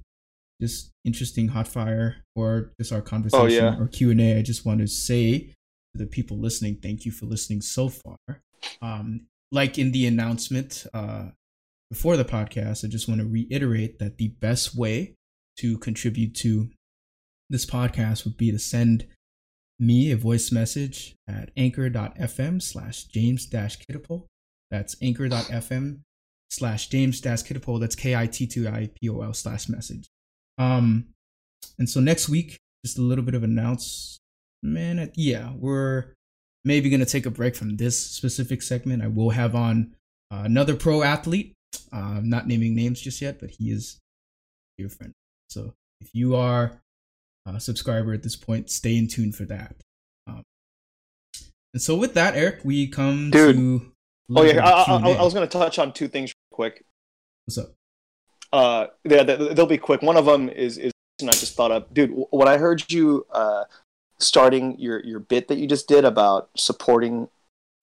just 0.62 0.92
interesting 1.06 1.50
hot 1.50 1.68
fire 1.68 2.16
or 2.36 2.72
just 2.80 2.92
our 2.92 3.02
conversation 3.02 3.42
Oh, 3.44 3.48
yeah. 3.48 3.78
or 3.80 3.88
Q 3.88 4.12
and 4.12 4.22
A, 4.22 4.38
I 4.38 4.42
just 4.42 4.66
want 4.66 4.80
to 4.80 4.88
say 4.88 5.40
to 5.40 5.54
the 5.96 6.06
people 6.08 6.38
listening, 6.38 6.78
thank 6.82 7.06
you 7.06 7.12
for 7.12 7.26
listening 7.26 7.62
so 7.62 7.90
far. 7.90 8.18
Um, 8.82 9.28
like 9.52 9.78
in 9.78 9.92
the 9.92 10.08
announcement 10.08 10.86
uh, 10.94 11.26
before 11.92 12.18
the 12.18 12.26
podcast, 12.26 12.84
I 12.84 12.88
just 12.88 13.08
want 13.08 13.20
to 13.22 13.28
reiterate 13.28 14.00
that 14.00 14.18
the 14.18 14.30
best 14.30 14.76
way 14.76 15.16
to 15.60 15.78
contribute 15.78 16.34
to 16.36 16.70
this 17.50 17.66
podcast 17.66 18.26
would 18.26 18.38
be 18.38 18.52
to 18.52 18.60
send 18.60 19.08
me 19.80 20.12
a 20.12 20.18
voice 20.18 20.52
message 20.52 21.16
at 21.28 21.52
anchor.fm 21.56 22.62
slash 22.62 23.04
james 23.06 23.46
dash 23.46 23.78
kittipol. 23.80 24.26
That's 24.72 24.96
anchor.fm 25.02 26.00
slash 26.50 26.88
james 26.88 27.22
dash 27.22 27.44
kittipol. 27.44 27.80
That's 27.80 27.96
K-I-T-T-I-P-O-L 27.96 29.34
slash 29.34 29.70
message. 29.70 30.08
Um, 30.58 31.08
and 31.78 31.90
so 31.90 32.00
next 32.00 32.28
week, 32.28 32.58
just 32.86 32.98
a 32.98 33.02
little 33.02 33.24
bit 33.24 33.36
of 33.36 33.44
announce. 33.44 34.20
Man, 34.64 35.00
uh, 35.00 35.08
yeah, 35.16 35.52
we're 35.56 36.14
maybe 36.66 36.90
gonna 36.90 37.06
take 37.06 37.26
a 37.26 37.32
break 37.32 37.56
from 37.56 37.78
this 37.78 38.00
specific 38.00 38.62
segment. 38.62 39.04
I 39.04 39.08
will 39.08 39.30
have 39.30 39.56
on 39.56 39.96
uh, 40.32 40.42
another 40.44 40.76
pro 40.76 41.04
athlete. 41.04 41.54
Uh, 41.94 42.18
I'm 42.18 42.30
not 42.30 42.48
naming 42.48 42.76
names 42.76 43.00
just 43.00 43.22
yet, 43.22 43.40
but 43.40 43.52
he 43.52 43.72
is 43.72 44.00
dear 44.78 44.90
friend. 44.90 45.14
So 45.50 45.74
if 46.02 46.10
you 46.14 46.36
are 46.36 46.82
a 47.56 47.60
subscriber 47.60 48.14
at 48.14 48.24
this 48.24 48.36
point, 48.36 48.70
stay 48.70 48.98
in 48.98 49.08
tune 49.08 49.32
for 49.32 49.46
that. 49.46 49.76
Um, 50.28 50.44
and 51.74 51.82
so 51.82 51.96
with 51.96 52.14
that, 52.16 52.36
Eric, 52.36 52.62
we 52.64 52.88
come 52.88 53.32
Dude. 53.32 53.56
to. 53.56 53.92
Oh 54.36 54.44
yeah, 54.44 54.66
I, 54.66 54.98
I, 54.98 55.12
I, 55.14 55.24
was 55.24 55.34
gonna 55.34 55.48
touch 55.48 55.80
on 55.80 55.94
two 55.94 56.10
things 56.10 56.32
real 56.32 56.56
quick. 56.56 56.84
What's 57.46 57.58
up? 57.58 57.74
Uh, 58.52 58.88
yeah, 59.06 59.24
they- 59.24 59.54
they'll 59.54 59.66
be 59.66 59.78
quick. 59.78 60.02
One 60.02 60.18
of 60.18 60.26
them 60.26 60.50
is 60.50 60.78
is 60.78 60.92
and 61.20 61.30
I 61.30 61.34
just 61.34 61.56
thought 61.56 61.72
up, 61.72 61.94
dude. 61.94 62.12
When 62.30 62.48
I 62.48 62.58
heard 62.58 62.92
you 62.92 63.26
uh, 63.32 63.66
starting 64.20 64.80
your 64.80 65.04
your 65.04 65.20
bit 65.20 65.48
that 65.48 65.58
you 65.58 65.68
just 65.68 65.88
did 65.88 66.06
about 66.06 66.50
supporting 66.56 67.30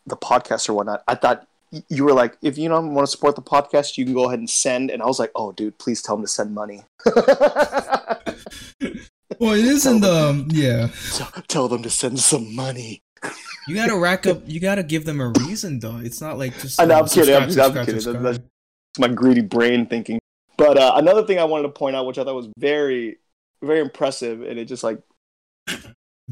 the 0.07 0.17
podcast 0.17 0.69
or 0.69 0.75
whatnot, 0.75 1.03
I 1.09 1.15
thought 1.15 1.47
you 1.89 2.05
were 2.05 2.13
like, 2.13 2.37
if 2.43 2.57
you 2.57 2.69
don't 2.69 2.95
want 2.95 3.07
to 3.07 3.11
support 3.11 3.37
the 3.37 3.43
podcast, 3.43 3.97
you 3.97 4.05
can 4.05 4.15
go 4.15 4.27
ahead 4.27 4.39
and 4.39 4.49
send. 4.49 4.91
And 4.91 5.03
I 5.03 5.07
was 5.07 5.19
like, 5.19 5.33
oh, 5.35 5.53
dude, 5.53 5.79
please 5.79 6.03
tell 6.03 6.17
them 6.17 6.25
to 6.25 6.29
send 6.29 6.55
money. 6.55 6.85
Well, 9.39 9.55
it 9.55 9.65
is 9.65 9.87
in 9.87 10.01
the 10.01 10.13
um, 10.13 10.49
yeah. 10.51 10.89
tell, 11.13 11.31
tell 11.49 11.69
them 11.69 11.83
to 11.83 11.91
send 11.91 12.21
some 12.21 12.55
money. 12.55 13.03
You 13.67 13.75
gotta 13.75 13.97
rack 13.97 14.27
up. 14.27 14.43
You 14.47 14.61
gotta 14.61 14.83
give 14.83 15.05
them 15.07 15.21
a 15.21 15.29
reason, 15.29 15.81
though. 15.81 15.97
It's 15.99 16.21
not 16.21 16.39
like 16.39 16.59
just. 16.59 16.81
I 16.81 16.85
know, 16.85 16.97
uh, 16.97 17.01
I'm 17.01 17.09
kidding, 17.09 17.35
I'm- 17.35 17.51
subscribe, 17.51 17.77
I'm 17.79 17.87
kidding. 17.87 18.01
subscribe. 18.01 18.23
That's- 18.23 18.41
It's 18.91 18.99
my 18.99 19.09
greedy 19.09 19.41
brain 19.41 19.87
thinking. 19.87 20.19
But 20.57 20.79
uh, 20.79 20.93
another 20.97 21.27
thing 21.27 21.39
I 21.39 21.45
wanted 21.45 21.65
to 21.65 21.69
point 21.71 21.97
out, 21.97 22.07
which 22.07 22.19
I 22.19 22.25
thought 22.25 22.35
was 22.37 22.49
very, 22.59 23.17
very 23.63 23.81
impressive, 23.81 24.43
and 24.43 24.59
it 24.59 24.67
just 24.67 24.85
like 24.85 25.01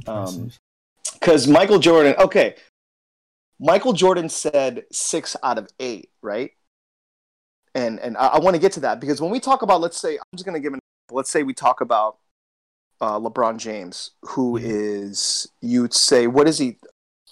um, 0.06 0.50
because 1.14 1.48
Michael 1.48 1.78
Jordan. 1.78 2.14
Okay, 2.18 2.54
Michael 3.58 3.94
Jordan 3.94 4.28
said 4.28 4.84
six 4.92 5.34
out 5.42 5.58
of 5.58 5.68
eight, 5.80 6.10
right? 6.22 6.52
And 7.74 7.98
and 8.00 8.16
I, 8.16 8.26
I 8.28 8.38
want 8.38 8.54
to 8.54 8.60
get 8.60 8.72
to 8.72 8.80
that 8.80 9.00
because 9.00 9.20
when 9.20 9.30
we 9.30 9.40
talk 9.40 9.62
about, 9.62 9.80
let's 9.80 9.96
say, 9.96 10.16
I'm 10.16 10.36
just 10.36 10.44
going 10.44 10.54
to 10.54 10.60
give 10.60 10.74
an. 10.74 10.78
Let's 11.10 11.30
say 11.30 11.42
we 11.42 11.54
talk 11.54 11.80
about 11.80 12.18
uh, 13.02 13.18
LeBron 13.18 13.58
James, 13.58 14.12
who 14.22 14.58
Yeah. 14.58 14.68
is 14.68 15.46
you'd 15.60 15.92
say 15.92 16.26
what 16.26 16.48
is 16.48 16.56
he? 16.58 16.78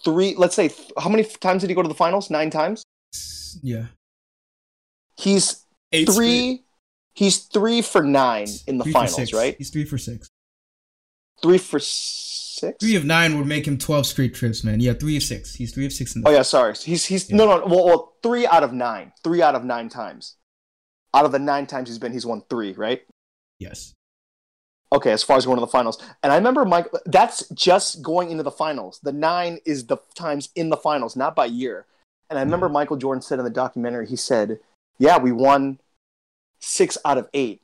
Three. 0.05 0.35
Let's 0.37 0.55
say 0.55 0.71
how 0.99 1.09
many 1.09 1.25
times 1.25 1.63
did 1.63 1.71
he 1.71 1.75
go 1.77 1.83
to 1.83 1.89
the 1.89 1.95
finals? 1.95 2.29
Nine 2.31 2.51
times. 2.51 2.83
yeah. 3.63 3.87
He's 5.17 5.65
Eight 5.93 6.09
three. 6.11 6.65
He's 7.15 7.39
three 7.39 7.83
for 7.83 8.03
nine 8.03 8.47
in 8.67 8.79
the 8.79 8.85
Three 8.85 8.93
finals, 8.93 9.33
right? 9.33 9.57
He's 9.59 9.71
three 9.71 9.85
for 9.85 9.99
six. 9.99 10.29
Three 11.43 11.59
for 11.59 11.79
six. 11.81 12.77
Three 12.81 12.97
of 12.97 13.05
nine 13.05 13.37
would 13.39 13.47
make 13.47 13.67
him 13.67 13.77
twelve 13.79 14.07
straight 14.07 14.35
trips, 14.35 14.63
man. 14.65 14.81
Yeah, 14.81 14.93
three 14.95 15.17
of 15.17 15.23
six. 15.23 15.55
He's 15.55 15.73
three 15.73 15.87
of 15.87 15.93
six 15.93 16.15
in 16.15 16.23
the. 16.23 16.29
Oh 16.29 16.33
yeah, 16.33 16.43
sorry. 16.43 16.75
He's 16.75 17.05
he's 17.07 17.29
Yeah. 17.31 17.37
no 17.37 17.47
no 17.47 17.67
well, 17.67 17.85
well 17.87 18.13
three 18.23 18.47
out 18.47 18.63
of 18.63 18.73
nine. 18.73 19.13
Three 19.25 19.43
out 19.43 19.55
of 19.55 19.65
nine 19.65 19.89
times. 19.89 20.37
Out 21.13 21.25
of 21.25 21.33
the 21.33 21.39
nine 21.39 21.67
times 21.67 21.89
he's 21.89 21.99
been, 21.99 22.13
he's 22.13 22.25
won 22.25 22.43
three, 22.49 22.73
right? 22.73 23.03
Yes. 23.59 23.95
Okay, 24.93 25.13
as 25.13 25.23
far 25.23 25.37
as 25.37 25.47
going 25.47 25.57
to 25.57 25.61
the 25.61 25.67
finals. 25.67 26.03
And 26.23 26.33
I 26.33 26.37
remember 26.37 26.65
Mike 26.65 26.89
that's 27.07 27.49
just 27.51 28.03
going 28.03 28.31
into 28.31 28.43
the 28.43 28.51
finals. 28.51 29.01
The 29.03 29.13
nine 29.13 29.59
is 29.65 29.87
the 29.87 29.99
times 30.15 30.49
in 30.55 30.69
the 30.69 30.77
finals, 30.77 31.17
not 31.17 31.37
by 31.37 31.47
year. 31.47 31.87
And 32.29 32.39
I 32.39 32.43
remember 32.43 32.69
Michael 32.69 32.97
Jordan 32.97 33.23
said 33.23 33.39
in 33.39 33.45
the 33.45 33.51
documentary, 33.51 34.07
he 34.07 34.17
said, 34.17 34.61
Yeah, 34.99 35.19
we 35.19 35.33
won 35.33 35.81
six 36.61 36.99
out 37.05 37.19
of 37.19 37.29
eight, 37.35 37.63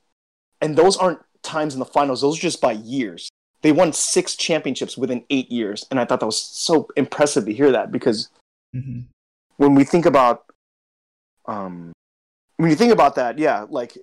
and 0.60 0.76
those 0.76 0.96
aren't 0.96 1.20
times 1.42 1.74
in 1.74 1.80
the 1.80 1.86
finals; 1.86 2.20
those 2.20 2.38
are 2.38 2.42
just 2.42 2.60
by 2.60 2.72
years. 2.72 3.28
They 3.62 3.72
won 3.72 3.92
six 3.92 4.36
championships 4.36 4.96
within 4.96 5.24
eight 5.30 5.50
years, 5.50 5.86
and 5.90 5.98
I 5.98 6.04
thought 6.04 6.20
that 6.20 6.26
was 6.26 6.40
so 6.40 6.88
impressive 6.96 7.46
to 7.46 7.52
hear 7.52 7.72
that 7.72 7.90
because 7.90 8.28
hmm 8.72 9.00
when 9.56 9.74
we 9.74 9.84
think 9.84 10.06
about 10.06 10.44
um 11.46 11.92
when 12.56 12.70
you 12.70 12.76
think 12.76 12.92
about 12.92 13.14
that 13.14 13.38
yeah 13.38 13.64
like 13.68 13.96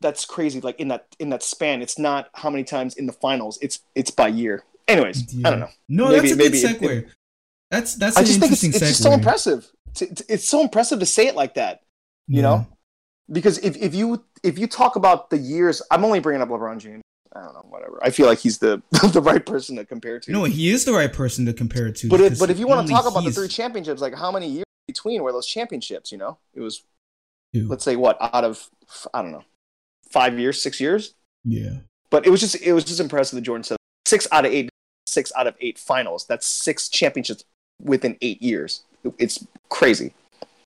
that's 0.00 0.24
crazy 0.24 0.60
like 0.60 0.78
in 0.80 0.88
that 0.88 1.06
in 1.18 1.30
that 1.30 1.42
span. 1.42 1.82
It's 1.82 1.98
not 1.98 2.30
how 2.34 2.50
many 2.50 2.64
times 2.64 2.94
in 2.94 3.06
the 3.06 3.12
finals. 3.12 3.58
It's 3.62 3.80
it's 3.94 4.10
by 4.10 4.28
year. 4.28 4.64
Anyways 4.88 5.22
i 5.44 5.50
don't 5.50 5.60
know. 5.60 5.68
No, 5.88 6.08
Maybe- 6.08 6.20
that's 6.20 6.32
a 6.32 6.36
maybe 6.36 6.60
good 6.60 6.70
it- 6.70 6.80
segue. 6.80 7.10
that's 7.70 7.94
that's 7.94 8.16
i 8.16 8.24
just 8.24 8.40
think 8.40 8.50
it's, 8.50 8.64
it's 8.64 8.80
just 8.80 9.02
so 9.02 9.12
impressive 9.12 9.70
It's- 9.94 10.22
it's, 10.28 10.48
so 10.48 10.62
impressive 10.62 10.98
to 10.98 11.06
say 11.06 11.28
it 11.28 11.36
like 11.36 11.54
that 11.54 11.82
you 12.26 12.42
know? 12.42 12.66
Because 13.30 13.58
if, 13.58 13.76
if 13.76 13.94
you 13.94 14.24
if 14.42 14.58
you 14.58 14.66
talk 14.66 14.96
about 14.96 15.30
the 15.30 15.38
years 15.38 15.80
i'm 15.92 16.04
only 16.04 16.18
bringing 16.18 16.42
up 16.42 16.48
lebron 16.48 16.78
james. 16.78 17.02
I 17.32 17.42
don't 17.42 17.54
know 17.54 17.64
whatever. 17.68 18.00
I 18.02 18.10
feel 18.10 18.26
like 18.26 18.40
he's 18.40 18.58
the 18.58 18.82
the 19.12 19.20
right 19.22 19.46
person 19.46 19.76
to 19.76 19.84
compare 19.84 20.18
to. 20.18 20.32
No, 20.32 20.42
he 20.42 20.70
is 20.70 20.84
the 20.84 20.92
right 20.92 21.12
person 21.12 21.46
to 21.46 21.52
compare 21.52 21.86
it 21.86 21.94
to. 21.96 22.08
but 22.08 22.20
if, 22.20 22.40
but 22.40 22.50
if 22.50 22.58
you 22.58 22.66
want 22.66 22.88
to 22.88 22.92
talk 22.92 23.06
about 23.06 23.22
the 23.22 23.30
three 23.30 23.46
championships 23.46 24.00
like 24.00 24.14
how 24.16 24.32
many 24.32 24.48
years 24.48 24.64
between 24.88 25.22
were 25.22 25.30
those 25.30 25.46
championships 25.46 26.10
you 26.10 26.18
know? 26.18 26.38
It 26.54 26.60
was 26.60 26.82
let's 27.54 27.84
say 27.84 27.94
what 27.94 28.18
out 28.20 28.42
of 28.42 28.68
I 29.14 29.22
don't 29.22 29.30
know 29.30 29.44
five 30.10 30.38
years, 30.38 30.60
six 30.60 30.80
years. 30.80 31.14
yeah, 31.44 31.78
But 32.10 32.26
it 32.26 32.30
was 32.30 32.40
just 32.40 32.56
it 32.60 32.72
was 32.72 32.84
just 32.84 33.00
impressive 33.00 33.36
that 33.36 33.42
Jordan 33.42 33.64
said 33.64 33.76
six 34.06 34.26
out 34.32 34.44
of 34.44 34.52
eight, 34.52 34.68
six 35.06 35.32
out 35.36 35.46
of 35.46 35.54
eight 35.60 35.78
finals. 35.78 36.26
That's 36.26 36.46
six 36.46 36.88
championships 36.88 37.44
within 37.82 38.16
eight 38.20 38.42
years. 38.42 38.82
It's 39.18 39.46
crazy. 39.68 40.12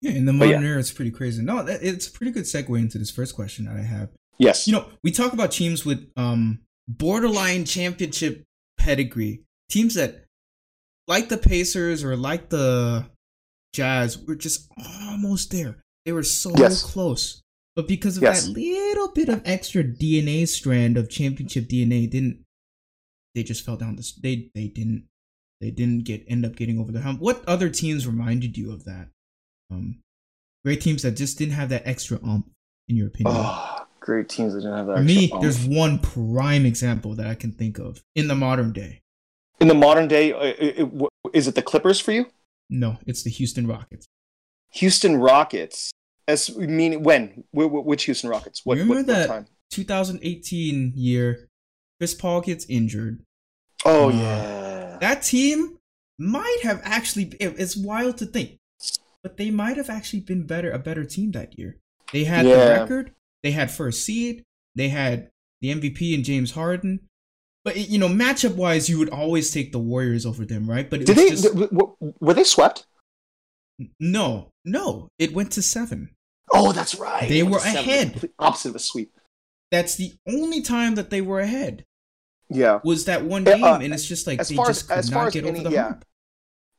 yeah, 0.01 0.13
in 0.13 0.25
the 0.27 0.33
modern 0.33 0.65
era, 0.65 0.79
it's 0.81 0.91
pretty 0.93 1.11
crazy. 1.13 1.43
No, 1.43 1.63
that, 1.63 1.83
it's 1.83 2.09
a 2.09 2.11
pretty 2.13 2.33
good 2.33 2.45
segue 2.45 2.79
into 2.79 2.99
this 2.99 3.11
first 3.11 3.35
question 3.35 3.67
that 3.67 3.77
I 3.77 3.83
have. 3.83 4.09
Yes. 4.39 4.67
You 4.67 4.73
know, 4.73 4.87
we 5.05 5.11
talk 5.13 5.33
about 5.33 5.53
teams 5.53 5.85
with 5.87 6.11
um 6.17 6.61
borderline 6.89 7.65
championship 7.65 8.43
pedigree, 8.79 9.43
teams 9.71 9.95
that 9.95 10.25
like 11.07 11.29
the 11.29 11.37
Pacers 11.39 12.03
or 12.03 12.17
like 12.17 12.49
the 12.49 13.05
Jazz 13.73 14.19
were 14.19 14.35
just 14.35 14.69
almost 15.03 15.51
there. 15.53 15.77
They 16.05 16.13
were 16.13 16.23
so 16.23 16.53
Yes. 16.57 16.83
close. 16.83 17.41
But 17.77 17.89
because 17.89 18.17
of 18.17 18.23
Yes. 18.23 18.45
that 18.47 18.53
little 18.53 19.09
bit 19.13 19.29
of 19.29 19.43
extra 19.45 19.83
DNA 19.83 20.47
strand 20.47 20.97
of 20.97 21.11
championship 21.11 21.69
DNA, 21.69 22.09
didn't 22.09 22.45
they 23.35 23.43
just 23.43 23.65
fell 23.65 23.77
down 23.77 23.97
this 23.97 24.13
they 24.13 24.51
they 24.55 24.69
didn't 24.69 25.07
they 25.61 25.71
didn't 25.71 26.05
get 26.05 26.25
end 26.29 26.45
up 26.47 26.55
getting 26.57 26.79
over 26.79 26.93
the 26.93 27.01
hump. 27.03 27.21
What 27.21 27.45
other 27.49 27.69
teams 27.69 28.07
reminded 28.07 28.57
you 28.57 28.73
of 28.73 28.85
that? 28.85 29.09
Um 29.71 29.99
great 30.65 30.81
teams 30.81 31.03
that 31.03 31.13
just 31.13 31.37
didn't 31.39 31.55
have 31.55 31.69
that 31.71 31.83
extra 31.87 32.19
ump, 32.23 32.51
in 32.89 32.97
your 32.97 33.09
opinion. 33.09 33.37
oh, 33.37 33.87
great 34.01 34.29
teams 34.29 34.55
that 34.55 34.61
didn't 34.61 34.77
have 34.77 34.87
that. 34.87 34.97
For 34.99 35.03
me, 35.03 35.25
extra 35.25 35.41
there's 35.41 35.67
one 35.67 35.99
prime 35.99 36.65
example 36.65 37.15
that 37.17 37.27
I 37.27 37.35
can 37.35 37.51
think 37.53 37.79
of 37.79 38.03
in 38.15 38.29
the 38.29 38.35
modern 38.37 38.73
day. 38.73 39.01
in 39.61 39.69
the 39.69 39.75
modern 39.75 40.07
day. 40.09 40.33
uh, 40.33 40.41
it- 40.43 40.59
it- 40.61 40.79
w- 40.79 41.09
Is 41.33 41.49
it 41.49 41.55
the 41.55 41.63
Clippers 41.63 41.99
for 42.01 42.13
you? 42.13 42.27
No, 42.71 42.99
it's 43.07 43.23
the 43.23 43.31
Houston 43.31 43.67
Rockets. 43.67 44.07
Houston 44.73 45.17
Rockets. 45.17 45.91
As 46.27 46.51
we 46.51 46.67
mean 46.67 47.03
when? 47.03 47.45
Wh- 47.55 47.69
wh- 47.69 47.87
Which 47.87 48.05
Houston 48.05 48.31
Rockets? 48.31 48.63
What, 48.65 48.79
Remember 48.79 48.95
what, 48.97 49.07
that- 49.07 49.29
what 49.29 49.35
time? 49.35 49.47
2018 49.71 50.93
year, 50.95 51.49
Chris 51.99 52.15
Paul 52.15 52.41
gets 52.41 52.65
injured. 52.67 53.21
Oh 53.85 54.09
Uh, 54.09 54.13
yeah. 54.13 54.99
That 55.01 55.23
team 55.23 55.79
might 56.19 56.59
have 56.63 56.81
actually. 56.85 57.35
it- 57.41 57.59
It's 57.59 57.77
wild 57.77 58.17
to 58.19 58.27
think, 58.27 58.57
but 59.23 59.37
they 59.37 59.51
might 59.51 59.77
have 59.77 59.91
actually 59.91 60.21
been 60.21 60.47
better, 60.47 60.71
a 60.71 60.79
better 60.79 61.05
team 61.05 61.33
that 61.33 61.59
year. 61.59 61.77
They 62.13 62.25
had 62.25 62.47
the 62.47 62.57
record. 62.57 63.13
They 63.43 63.51
had 63.51 63.71
first 63.71 64.05
seed. 64.05 64.45
They 64.77 64.89
had 64.91 65.31
the 65.61 65.71
MVP 65.75 66.15
and 66.15 66.25
James 66.25 66.53
Harden. 66.53 67.01
But 67.65 67.77
you 67.77 67.99
know, 67.99 68.09
matchup 68.09 68.55
wise, 68.55 68.89
you 68.89 68.99
would 68.99 69.11
always 69.11 69.51
take 69.51 69.73
the 69.73 69.79
Warriors 69.79 70.25
over 70.25 70.45
them, 70.45 70.69
right? 70.71 70.89
But 70.89 71.01
it 71.01 71.07
Did 71.07 71.17
was 71.17 71.43
they? 71.43 71.49
just 71.51 71.73
were 72.21 72.35
they 72.35 72.45
swept? 72.45 72.87
no, 73.99 74.51
no. 74.65 75.09
It 75.19 75.33
went 75.35 75.51
to 75.53 75.63
seven. 75.63 76.14
Oh, 76.55 76.73
that's 76.73 76.95
right. 76.95 77.29
They 77.29 77.43
were 77.43 77.59
seven, 77.59 77.79
ahead. 77.79 78.31
Opposite 78.39 78.69
of 78.71 78.77
a 78.77 78.79
sweep. 78.79 79.13
That's 79.71 79.97
the 79.97 80.13
only 80.29 80.63
time 80.63 80.95
that 80.95 81.11
they 81.11 81.21
were 81.21 81.41
ahead. 81.41 81.85
Yeah. 82.49 82.81
Was 82.85 83.07
that 83.07 83.25
one 83.25 83.47
Uh, 83.47 83.55
game, 83.55 83.65
uh, 83.65 83.79
and 83.79 83.93
it's 83.93 84.07
just 84.07 84.27
like 84.27 84.39
as 84.39 84.49
they 84.51 84.55
far 84.57 84.71
as- 84.71 84.79
just 84.79 84.91
as 84.91 85.11
not 85.11 85.17
far 85.17 85.27
as 85.29 85.33
get 85.35 85.47
any- 85.47 85.63
yeah. 85.69 85.83
hump. 85.85 86.05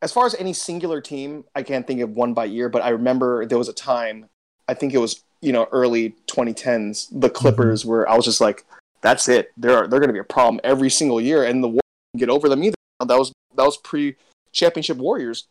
As 0.01 0.11
far 0.11 0.25
as 0.25 0.35
any 0.35 0.53
singular 0.53 1.01
team, 1.01 1.45
I 1.55 1.63
can't 1.63 1.85
think 1.87 1.99
of 2.01 2.11
one 2.11 2.33
by 2.33 2.45
year, 2.45 2.69
but 2.69 2.83
I 2.83 2.89
remember 2.89 3.45
there 3.45 3.57
was 3.57 3.67
a 3.69 3.73
time, 3.73 4.29
I 4.67 4.73
think 4.75 4.93
it 4.93 4.99
was, 4.99 5.23
you 5.41 5.51
know, 5.51 5.67
early 5.71 6.15
2010s, 6.27 7.07
the 7.11 7.29
Clippers 7.29 7.81
Mm-hmm. 7.81 7.89
where 7.89 8.09
I 8.09 8.15
was 8.15 8.25
just 8.25 8.39
like, 8.41 8.65
that's 9.01 9.27
it. 9.27 9.51
They're 9.57 9.87
they're 9.87 9.99
going 9.99 10.07
to 10.09 10.13
be 10.13 10.19
a 10.19 10.23
problem 10.23 10.59
every 10.63 10.89
single 10.89 11.19
year 11.19 11.43
and 11.43 11.63
the 11.63 11.67
Warriors 11.67 11.81
didn't 12.13 12.19
get 12.19 12.29
over 12.29 12.47
them 12.49 12.63
either. 12.63 12.75
That 13.05 13.17
was 13.19 13.31
that 13.55 13.63
was 13.63 13.77
pre 13.77 14.15
championship 14.51 14.97
Warriors. 14.97 15.47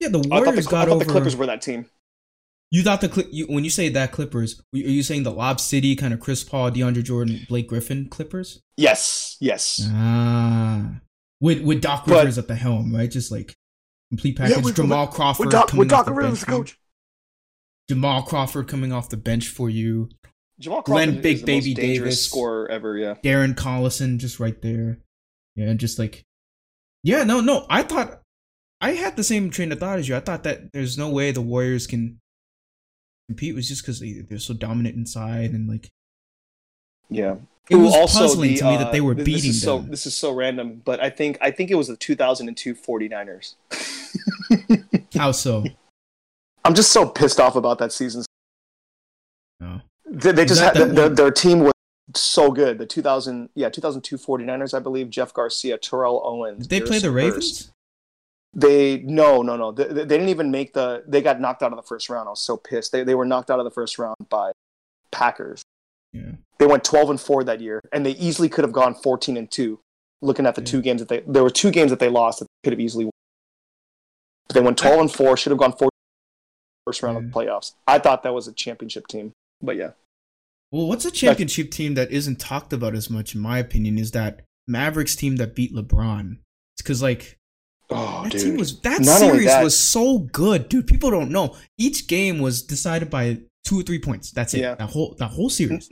Yeah, 0.00 0.08
the 0.08 0.18
I 0.18 0.22
thought, 0.22 0.30
Warriors 0.46 0.64
the, 0.66 0.70
I 0.70 0.70
got 0.70 0.70
thought 0.70 0.88
over. 0.88 1.04
the 1.04 1.10
Clippers 1.10 1.36
were 1.36 1.46
that 1.46 1.62
team. 1.62 1.86
You 2.72 2.82
thought 2.82 3.02
the 3.02 3.08
Cli- 3.10 3.28
you, 3.30 3.44
when 3.46 3.64
you 3.64 3.70
say 3.70 3.90
that 3.90 4.12
Clippers, 4.12 4.60
are 4.74 4.78
you 4.78 5.02
saying 5.02 5.24
the 5.24 5.30
Lob 5.30 5.60
City 5.60 5.94
kind 5.94 6.14
of 6.14 6.20
Chris 6.20 6.42
Paul, 6.42 6.70
DeAndre 6.70 7.04
Jordan, 7.04 7.44
Blake 7.48 7.68
Griffin 7.68 8.08
Clippers? 8.08 8.62
Yes, 8.78 9.36
yes. 9.40 9.86
Ah, 9.92 11.00
with 11.40 11.60
with 11.62 11.82
Doc 11.82 12.04
But- 12.06 12.16
Rivers 12.20 12.38
at 12.38 12.48
the 12.48 12.54
helm, 12.54 12.94
right? 12.94 13.10
Just 13.10 13.30
like 13.30 13.54
complete 14.10 14.36
package. 14.38 14.56
Yeah, 14.56 14.62
with- 14.62 14.76
Jamal 14.76 15.06
Crawford 15.06 15.46
With 15.46 15.52
Doc, 15.52 15.68
coming 15.68 15.78
with 15.80 15.92
off 15.92 15.98
Doc 15.98 16.06
the 16.06 16.12
Rivers, 16.12 16.38
bench. 16.38 16.40
the 16.40 16.46
coach. 16.46 16.78
Jamal 17.90 18.22
Crawford 18.22 18.68
coming 18.68 18.90
off 18.92 19.10
the 19.10 19.16
bench 19.18 19.48
for 19.48 19.68
you. 19.68 20.08
Jamal 20.58 20.80
Glen 20.82 21.08
Crawford 21.08 21.22
Big 21.22 21.34
is 21.36 21.40
the 21.42 21.46
Baby 21.46 21.74
Davis. 21.74 22.24
scorer 22.24 22.70
ever. 22.70 22.96
Yeah. 22.96 23.14
Darren 23.22 23.54
Collison 23.54 24.16
just 24.18 24.40
right 24.40 24.60
there. 24.62 24.98
Yeah, 25.56 25.66
and 25.66 25.78
just 25.80 25.98
like 25.98 26.24
Yeah, 27.02 27.24
no, 27.24 27.40
no. 27.42 27.66
I 27.68 27.82
thought 27.82 28.22
I 28.80 28.92
had 28.92 29.16
the 29.16 29.24
same 29.24 29.50
train 29.50 29.72
of 29.72 29.78
thought 29.80 29.98
as 29.98 30.08
you. 30.08 30.16
I 30.16 30.20
thought 30.20 30.44
that 30.44 30.72
there's 30.72 30.96
no 30.96 31.10
way 31.10 31.32
the 31.32 31.42
Warriors 31.42 31.86
can 31.86 32.20
compete 33.32 33.50
It 33.52 33.56
was 33.56 33.68
just 33.68 33.82
because 33.82 34.00
they, 34.00 34.12
they're 34.28 34.38
so 34.38 34.54
dominant 34.54 34.96
inside 34.96 35.50
and 35.52 35.68
like 35.68 35.88
Yeah. 37.10 37.36
it 37.70 37.76
was 37.76 37.94
Ooh, 37.94 37.98
also 37.98 38.20
puzzling 38.20 38.52
the, 38.52 38.56
to 38.58 38.64
me 38.64 38.76
that 38.76 38.88
uh, 38.88 38.92
they 38.92 39.00
were 39.00 39.14
th- 39.14 39.24
beating 39.26 39.50
this 39.50 39.56
is 39.56 39.62
so 39.62 39.78
them. 39.78 39.90
this 39.90 40.06
is 40.06 40.14
so 40.16 40.32
random, 40.32 40.82
but 40.84 41.00
I 41.02 41.10
think 41.10 41.38
I 41.40 41.50
think 41.50 41.70
it 41.70 41.74
was 41.76 41.88
the 41.88 41.96
2002 41.96 42.74
49ers. 42.74 43.54
How 45.16 45.32
so? 45.32 45.64
I'm 46.64 46.74
just 46.74 46.92
so 46.92 47.08
pissed 47.08 47.40
off 47.40 47.56
about 47.56 47.78
that 47.78 47.92
season. 47.92 48.24
No. 49.60 49.80
They, 50.06 50.32
they 50.32 50.44
just 50.44 50.60
that 50.60 50.76
had 50.76 50.88
that 50.88 50.94
their, 50.94 51.08
their 51.08 51.30
team 51.30 51.60
was 51.60 51.72
so 52.14 52.50
good. 52.52 52.78
The 52.78 52.86
2000 52.86 53.48
yeah 53.54 53.68
2002 53.68 54.16
49ers, 54.16 54.74
I 54.74 54.78
believe. 54.80 55.10
Jeff 55.10 55.32
Garcia, 55.32 55.78
Terrell 55.78 56.20
Owens. 56.24 56.66
Did 56.66 56.70
they 56.70 56.86
play 56.86 56.98
the 56.98 57.08
Garrison 57.10 57.32
Hearst. 57.32 57.36
Ravens? 57.36 57.72
They 58.54 58.98
no 58.98 59.42
no 59.42 59.56
no. 59.56 59.72
They, 59.72 59.84
they 59.84 60.04
didn't 60.04 60.28
even 60.28 60.50
make 60.50 60.74
the. 60.74 61.04
They 61.06 61.22
got 61.22 61.40
knocked 61.40 61.62
out 61.62 61.72
of 61.72 61.76
the 61.76 61.82
first 61.82 62.10
round. 62.10 62.26
I 62.28 62.30
was 62.30 62.42
so 62.42 62.56
pissed. 62.56 62.92
They 62.92 63.02
they 63.02 63.14
were 63.14 63.24
knocked 63.24 63.50
out 63.50 63.58
of 63.58 63.64
the 63.64 63.70
first 63.70 63.98
round 63.98 64.16
by 64.28 64.52
Packers. 65.10 65.62
Yeah. 66.12 66.32
They 66.58 66.66
went 66.66 66.84
12 66.84 67.10
and 67.10 67.20
4 67.20 67.44
that 67.44 67.60
year, 67.60 67.80
and 67.92 68.04
they 68.04 68.12
easily 68.12 68.48
could 68.48 68.64
have 68.64 68.72
gone 68.72 68.94
14 68.94 69.36
and 69.36 69.50
2. 69.50 69.80
Looking 70.20 70.46
at 70.46 70.54
the 70.54 70.60
Yeah. 70.60 70.66
two 70.66 70.82
games 70.82 71.00
that 71.00 71.08
they, 71.08 71.20
there 71.26 71.42
were 71.42 71.50
two 71.50 71.70
games 71.70 71.90
that 71.90 71.98
they 71.98 72.08
lost 72.08 72.38
that 72.38 72.44
they 72.44 72.66
could 72.68 72.72
have 72.74 72.80
easily 72.80 73.06
won. 73.06 73.12
But 74.48 74.54
they 74.54 74.60
went 74.60 74.76
12 74.78 75.00
and 75.00 75.10
4, 75.12 75.36
should 75.36 75.50
have 75.50 75.58
gone 75.58 75.72
14 75.72 75.88
first 76.86 77.02
round 77.02 77.16
of 77.16 77.24
the 77.24 77.30
playoffs. 77.30 77.72
I 77.88 77.98
thought 77.98 78.22
that 78.22 78.34
was 78.34 78.46
a 78.46 78.52
championship 78.52 79.06
team, 79.08 79.32
but 79.60 79.76
yeah. 79.76 79.92
Well, 80.70 80.86
what's 80.86 81.04
a 81.04 81.10
championship 81.10 81.70
team 81.70 81.94
that 81.94 82.10
isn't 82.10 82.38
talked 82.38 82.72
about 82.72 82.94
as 82.94 83.10
much, 83.10 83.34
in 83.34 83.40
my 83.40 83.58
opinion, 83.58 83.98
is 83.98 84.12
that 84.12 84.42
Mavericks 84.68 85.16
team 85.16 85.36
that 85.36 85.54
beat 85.54 85.74
LeBron. 85.74 86.38
It's 86.74 86.82
because 86.82 87.02
like 87.02 87.38
Oh, 87.90 88.22
that 88.24 88.32
team 88.32 88.56
was 88.56 88.80
that 88.80 89.00
Not 89.02 89.18
series 89.18 89.46
that- 89.46 89.62
was 89.62 89.78
so 89.78 90.20
good, 90.20 90.68
dude. 90.68 90.86
People 90.86 91.10
don't 91.10 91.30
know. 91.30 91.56
Each 91.78 92.06
game 92.06 92.38
was 92.38 92.62
decided 92.62 93.10
by 93.10 93.40
two 93.64 93.80
or 93.80 93.82
three 93.82 93.98
points. 93.98 94.30
That's 94.30 94.54
it. 94.54 94.60
Yeah. 94.60 94.74
That 94.76 94.90
whole 94.90 95.14
that 95.18 95.28
whole 95.28 95.50
series. 95.50 95.90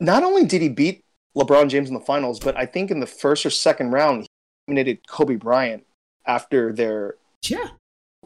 Not 0.00 0.22
only 0.24 0.44
did 0.44 0.62
he 0.62 0.68
beat 0.68 1.02
LeBron 1.36 1.68
James 1.68 1.88
in 1.88 1.94
the 1.94 2.00
finals, 2.00 2.40
but 2.40 2.56
I 2.56 2.66
think 2.66 2.90
in 2.90 3.00
the 3.00 3.06
first 3.06 3.46
or 3.46 3.50
second 3.50 3.92
round, 3.92 4.22
he 4.22 4.26
eliminated 4.68 5.06
Kobe 5.08 5.36
Bryant 5.36 5.84
after 6.26 6.72
their 6.72 7.14
Yeah. 7.48 7.68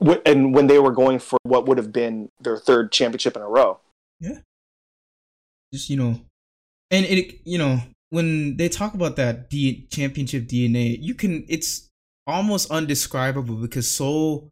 wh- 0.02 0.22
and 0.24 0.54
when 0.54 0.66
they 0.66 0.78
were 0.78 0.92
going 0.92 1.18
for 1.18 1.38
what 1.42 1.66
would 1.66 1.76
have 1.76 1.92
been 1.92 2.30
their 2.40 2.56
third 2.56 2.92
championship 2.92 3.36
in 3.36 3.42
a 3.42 3.48
row. 3.48 3.80
Yeah. 4.20 4.40
Just 5.72 5.90
you 5.90 5.96
know, 5.96 6.20
and 6.90 7.04
it 7.06 7.40
you 7.44 7.58
know 7.58 7.82
when 8.10 8.56
they 8.56 8.68
talk 8.68 8.94
about 8.94 9.16
that 9.16 9.50
D- 9.50 9.86
championship 9.90 10.48
DNA, 10.48 10.96
you 11.00 11.14
can 11.14 11.44
it's 11.48 11.86
almost 12.30 12.70
undescribable 12.70 13.56
because 13.56 13.90
so 13.90 14.48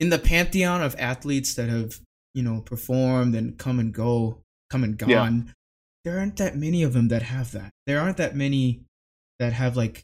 in 0.00 0.10
the 0.10 0.18
pantheon 0.18 0.82
of 0.82 0.94
athletes 0.98 1.54
that 1.54 1.68
have 1.68 2.00
you 2.34 2.42
know 2.42 2.60
performed 2.60 3.34
and 3.34 3.58
come 3.58 3.78
and 3.78 3.92
go, 3.92 4.40
come 4.70 4.84
and 4.84 4.98
gone, 4.98 5.08
Yeah. 5.10 5.52
there 6.04 6.18
aren't 6.18 6.36
that 6.36 6.56
many 6.56 6.82
of 6.82 6.92
them 6.92 7.08
that 7.08 7.22
have 7.22 7.52
that. 7.52 7.70
There 7.86 8.00
aren't 8.00 8.18
that 8.18 8.36
many 8.36 8.82
that 9.38 9.52
have 9.52 9.76
like 9.76 10.02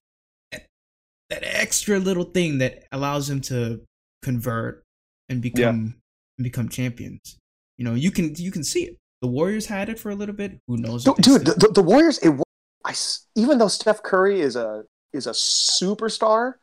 that 0.50 1.42
extra 1.42 1.98
little 1.98 2.24
thing 2.24 2.58
that 2.58 2.84
allows 2.92 3.28
them 3.28 3.40
to 3.40 3.82
convert 4.22 4.82
and 5.28 5.40
become 5.40 5.96
and 6.38 6.44
become 6.44 6.68
champions. 6.68 7.38
You 7.78 7.84
know, 7.84 7.94
you 7.94 8.10
can 8.10 8.34
you 8.36 8.50
can 8.50 8.64
see 8.64 8.84
it. 8.84 8.96
the 9.22 9.28
Warriors 9.28 9.66
had 9.66 9.88
it 9.88 9.98
for 9.98 10.10
a 10.10 10.14
little 10.14 10.34
bit. 10.34 10.58
Who 10.68 10.76
knows? 10.76 11.04
Dude, 11.04 11.16
dude 11.16 11.44
the, 11.46 11.70
the, 11.74 11.82
Warriors. 11.82 12.18
It, 12.18 12.38
I, 12.84 12.94
even 13.34 13.58
though 13.58 13.68
Steph 13.68 14.02
Curry 14.02 14.40
is 14.40 14.56
a 14.56 14.84
is 15.12 15.26
a 15.26 15.30
superstar, 15.30 16.54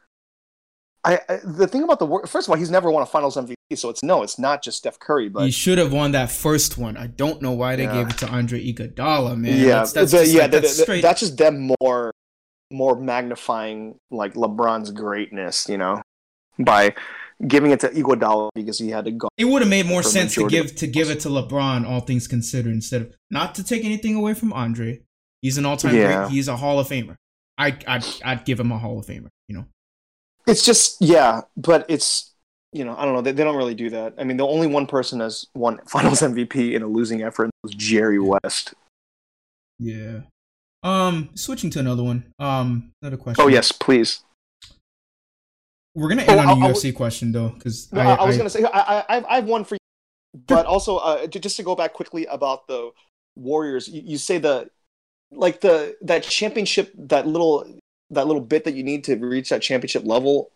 I, 1.04 1.20
I, 1.30 1.40
the 1.44 1.68
thing 1.68 1.84
about 1.84 2.00
the. 2.00 2.28
First 2.28 2.48
of 2.48 2.52
all, 2.52 2.58
he's 2.58 2.70
never 2.70 2.92
won 2.92 3.04
a 3.04 3.06
Finals 3.06 3.38
MVP, 3.38 3.56
so 3.76 3.90
it's 3.90 4.04
no, 4.04 4.22
it's 4.22 4.38
not 4.38 4.62
just 4.62 4.80
Steph 4.80 5.00
Curry. 5.00 5.30
But 5.30 5.46
he 5.46 5.52
should 5.52 5.78
have 5.78 5.94
won 5.94 6.12
that 6.12 6.30
first 6.30 6.78
one. 6.78 6.98
I 6.98 7.08
don't 7.08 7.42
know 7.42 7.52
why 7.52 7.76
they 7.76 7.84
yeah. 7.84 7.94
gave 7.94 8.10
it 8.10 8.18
to 8.20 8.28
Andre 8.28 8.62
Iguodala, 8.62 9.38
man. 9.38 9.58
Yeah, 9.58 9.68
that's, 9.68 9.94
that's 9.94 10.12
the, 10.12 10.28
yeah, 10.28 10.42
like, 10.42 10.52
the, 10.52 10.60
that's, 10.60 10.82
straight... 10.82 11.02
that's 11.02 11.22
just 11.22 11.38
them 11.38 11.72
more 11.82 12.12
more 12.72 13.00
magnifying 13.00 13.96
like 14.12 14.34
LeBron's 14.34 14.92
greatness, 14.92 15.68
you 15.70 15.78
know, 15.78 16.02
by 16.60 16.94
giving 17.48 17.72
it 17.72 17.80
to 17.80 17.90
Iguodala 17.90 18.50
because 18.54 18.78
he 18.78 18.90
had 18.90 19.06
to 19.06 19.12
go. 19.12 19.30
It 19.38 19.46
would 19.46 19.62
have 19.62 19.70
made 19.70 19.86
more 19.86 20.04
sense 20.04 20.36
to 20.36 20.50
give 20.50 20.76
to 20.76 20.88
give 20.88 21.10
it 21.10 21.22
to 21.22 21.30
LeBron, 21.30 21.88
all 21.88 22.02
things 22.02 22.28
considered, 22.28 22.74
instead 22.74 23.02
of 23.02 23.16
not 23.32 23.56
to 23.56 23.64
take 23.64 23.86
anything 23.86 24.16
away 24.16 24.34
from 24.34 24.52
Andre. 24.54 25.02
He's 25.42 25.58
an 25.58 25.66
all-time 25.66 25.96
yeah. 25.96 26.24
great. 26.24 26.32
He's 26.32 26.50
a 26.50 26.58
Hall 26.58 26.80
of 26.80 26.90
Famer. 26.90 27.16
I 27.58 27.78
I'd, 27.88 28.06
I'd 28.26 28.46
give 28.46 28.60
him 28.60 28.74
a 28.74 28.78
Hall 28.78 29.00
of 29.00 29.06
Famer. 29.06 29.30
You 29.48 29.56
know. 29.56 29.66
It's 30.50 30.66
just 30.66 30.98
yeah, 31.00 31.42
but 31.56 31.86
it's 31.88 32.32
you 32.74 32.84
know 32.84 32.96
I 32.98 33.06
don't 33.06 33.14
know 33.14 33.22
they, 33.22 33.32
they 33.32 33.44
don't 33.44 33.56
really 33.56 33.76
do 33.76 33.90
that. 33.92 34.16
I 34.18 34.24
mean, 34.24 34.38
the 34.38 34.48
only 34.48 34.68
one 34.68 34.88
person 34.88 35.20
has 35.20 35.46
won 35.54 35.80
Finals 35.88 36.22
MVP 36.22 36.74
in 36.74 36.82
a 36.82 36.88
losing 36.88 37.22
effort 37.22 37.52
was 37.64 37.74
Jerry 37.74 38.20
West. 38.20 38.74
Yeah. 39.78 40.22
Um, 40.82 41.30
switching 41.36 41.70
to 41.72 41.80
another 41.80 42.04
one. 42.04 42.26
Um, 42.40 42.92
another 43.02 43.18
question. 43.18 43.44
Oh 43.44 43.48
yes, 43.48 43.72
please. 43.72 44.24
We're 45.94 46.10
gonna 46.10 46.22
end 46.22 46.40
oh, 46.40 46.40
on 46.40 46.48
a 46.48 46.66
I'll, 46.66 46.74
UFC 46.74 46.88
I'll, 46.88 46.98
question 46.98 47.32
though, 47.32 47.50
because 47.50 47.92
no, 47.92 48.02
I, 48.02 48.16
I, 48.16 48.26
was 48.26 48.36
I, 48.36 48.38
gonna 48.38 48.50
say 48.50 48.64
I, 48.64 49.04
I 49.10 49.26
I 49.30 49.36
have 49.36 49.46
one 49.46 49.66
for 49.66 49.76
you, 49.76 50.42
but 50.48 50.66
also 50.66 50.98
uh, 50.98 51.28
just 51.28 51.58
to 51.58 51.64
go 51.64 51.76
back 51.76 51.94
quickly 51.94 52.26
about 52.26 52.68
the 52.68 52.92
Warriors. 53.36 53.88
You, 53.88 54.02
you 54.04 54.18
say 54.18 54.38
the 54.38 54.70
like 55.32 55.62
the 55.62 55.96
that 56.02 56.24
championship 56.24 56.92
that 56.98 57.28
little 57.28 57.66
that 58.12 58.28
little 58.28 58.42
bit 58.42 58.64
that 58.64 58.74
you 58.74 58.84
need 58.84 59.04
to 59.06 59.16
reach 59.16 59.50
that 59.50 59.62
championship 59.62 60.04
level 60.06 60.52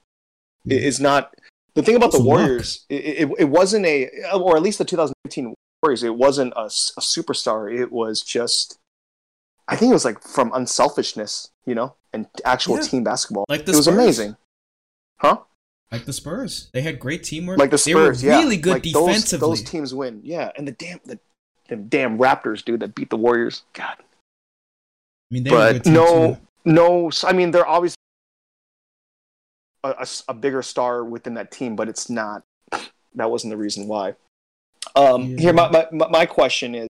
mm. 0.68 0.72
is 0.72 1.00
not 1.00 1.34
the 1.76 1.84
thing 1.84 1.96
about 1.96 2.12
the 2.12 2.22
Warriors. 2.22 2.86
It, 2.90 3.30
it, 3.30 3.32
it 3.40 3.50
wasn't 3.50 3.86
a 3.86 4.10
or 4.34 4.56
at 4.56 4.64
least 4.64 4.78
the 4.78 4.86
2015 4.86 5.54
Warriors. 5.82 6.04
It 6.04 6.16
wasn't 6.16 6.54
a, 6.56 6.66
a 6.66 7.02
superstar. 7.02 7.74
It 7.74 7.92
was 7.92 8.22
just 8.22 8.80
I 9.68 9.76
think 9.76 9.92
it 9.92 9.94
was 9.94 10.06
like 10.06 10.22
from 10.22 10.52
unselfishness, 10.54 11.52
you 11.66 11.76
know, 11.76 11.96
and 12.12 12.28
actual 12.46 12.78
yeah. 12.78 12.84
team 12.84 13.04
basketball. 13.04 13.46
Like 13.48 13.62
it 13.62 13.76
was 13.76 13.88
amazing, 13.88 14.36
huh? 15.18 15.40
Like 15.92 16.06
the 16.06 16.14
Spurs, 16.14 16.70
they 16.74 16.82
had 16.82 17.00
great 17.00 17.24
teamwork. 17.24 17.60
Like 17.60 17.70
the 17.70 17.78
Spurs, 17.78 18.22
they 18.22 18.30
were 18.30 18.34
really 18.40 18.58
good 18.58 18.74
like 18.74 18.84
defensively. 18.84 19.48
Those, 19.48 19.62
those, 19.62 19.70
teams 19.70 19.94
win, 19.94 20.22
yeah. 20.24 20.52
And 20.58 20.68
the 20.68 20.72
damn 20.72 21.00
the, 21.06 21.20
the 21.70 21.76
damn 21.76 22.18
Raptors, 22.18 22.66
dude, 22.66 22.80
that 22.80 22.96
beat 22.96 23.10
the 23.10 23.18
Warriors. 23.18 23.64
God. 23.74 23.96
I 24.00 24.04
mean, 25.30 25.44
they 25.44 25.52
but 25.52 25.86
no, 25.86 26.36
too. 26.36 26.42
No. 26.66 27.12
I 27.24 27.34
mean, 27.34 27.52
they're 27.52 27.68
obviously 27.68 27.98
a, 29.84 29.90
a, 29.90 30.08
a, 30.30 30.34
bigger 30.34 30.62
star 30.62 31.04
within 31.04 31.34
that 31.36 31.52
team, 31.52 31.76
but 31.76 31.90
it's 31.90 32.10
not. 32.10 32.44
That 33.16 33.30
wasn't 33.30 33.52
the 33.52 33.58
reason 33.58 33.88
why. 33.88 34.16
Um, 34.96 35.32
yeah. 35.32 35.40
Here, 35.40 35.54
my, 35.54 35.88
my 35.92 36.08
my 36.08 36.26
question 36.26 36.74
is, 36.74 36.88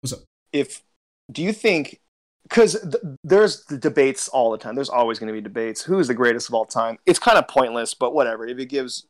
What's 0.00 0.14
up? 0.14 0.20
if 0.52 0.82
do 1.30 1.42
you 1.42 1.52
think 1.52 2.00
because 2.44 2.80
th- 2.80 3.16
there's 3.22 3.64
the 3.66 3.78
debates 3.78 4.28
all 4.28 4.50
the 4.50 4.58
time 4.58 4.74
there's 4.74 4.88
always 4.88 5.18
going 5.18 5.28
to 5.28 5.32
be 5.32 5.40
debates 5.40 5.82
who's 5.82 6.08
the 6.08 6.14
greatest 6.14 6.48
of 6.48 6.54
all 6.54 6.64
time 6.64 6.98
it's 7.06 7.18
kind 7.18 7.38
of 7.38 7.46
pointless 7.48 7.94
but 7.94 8.14
whatever 8.14 8.46
if 8.46 8.58
it 8.58 8.66
gives 8.66 9.06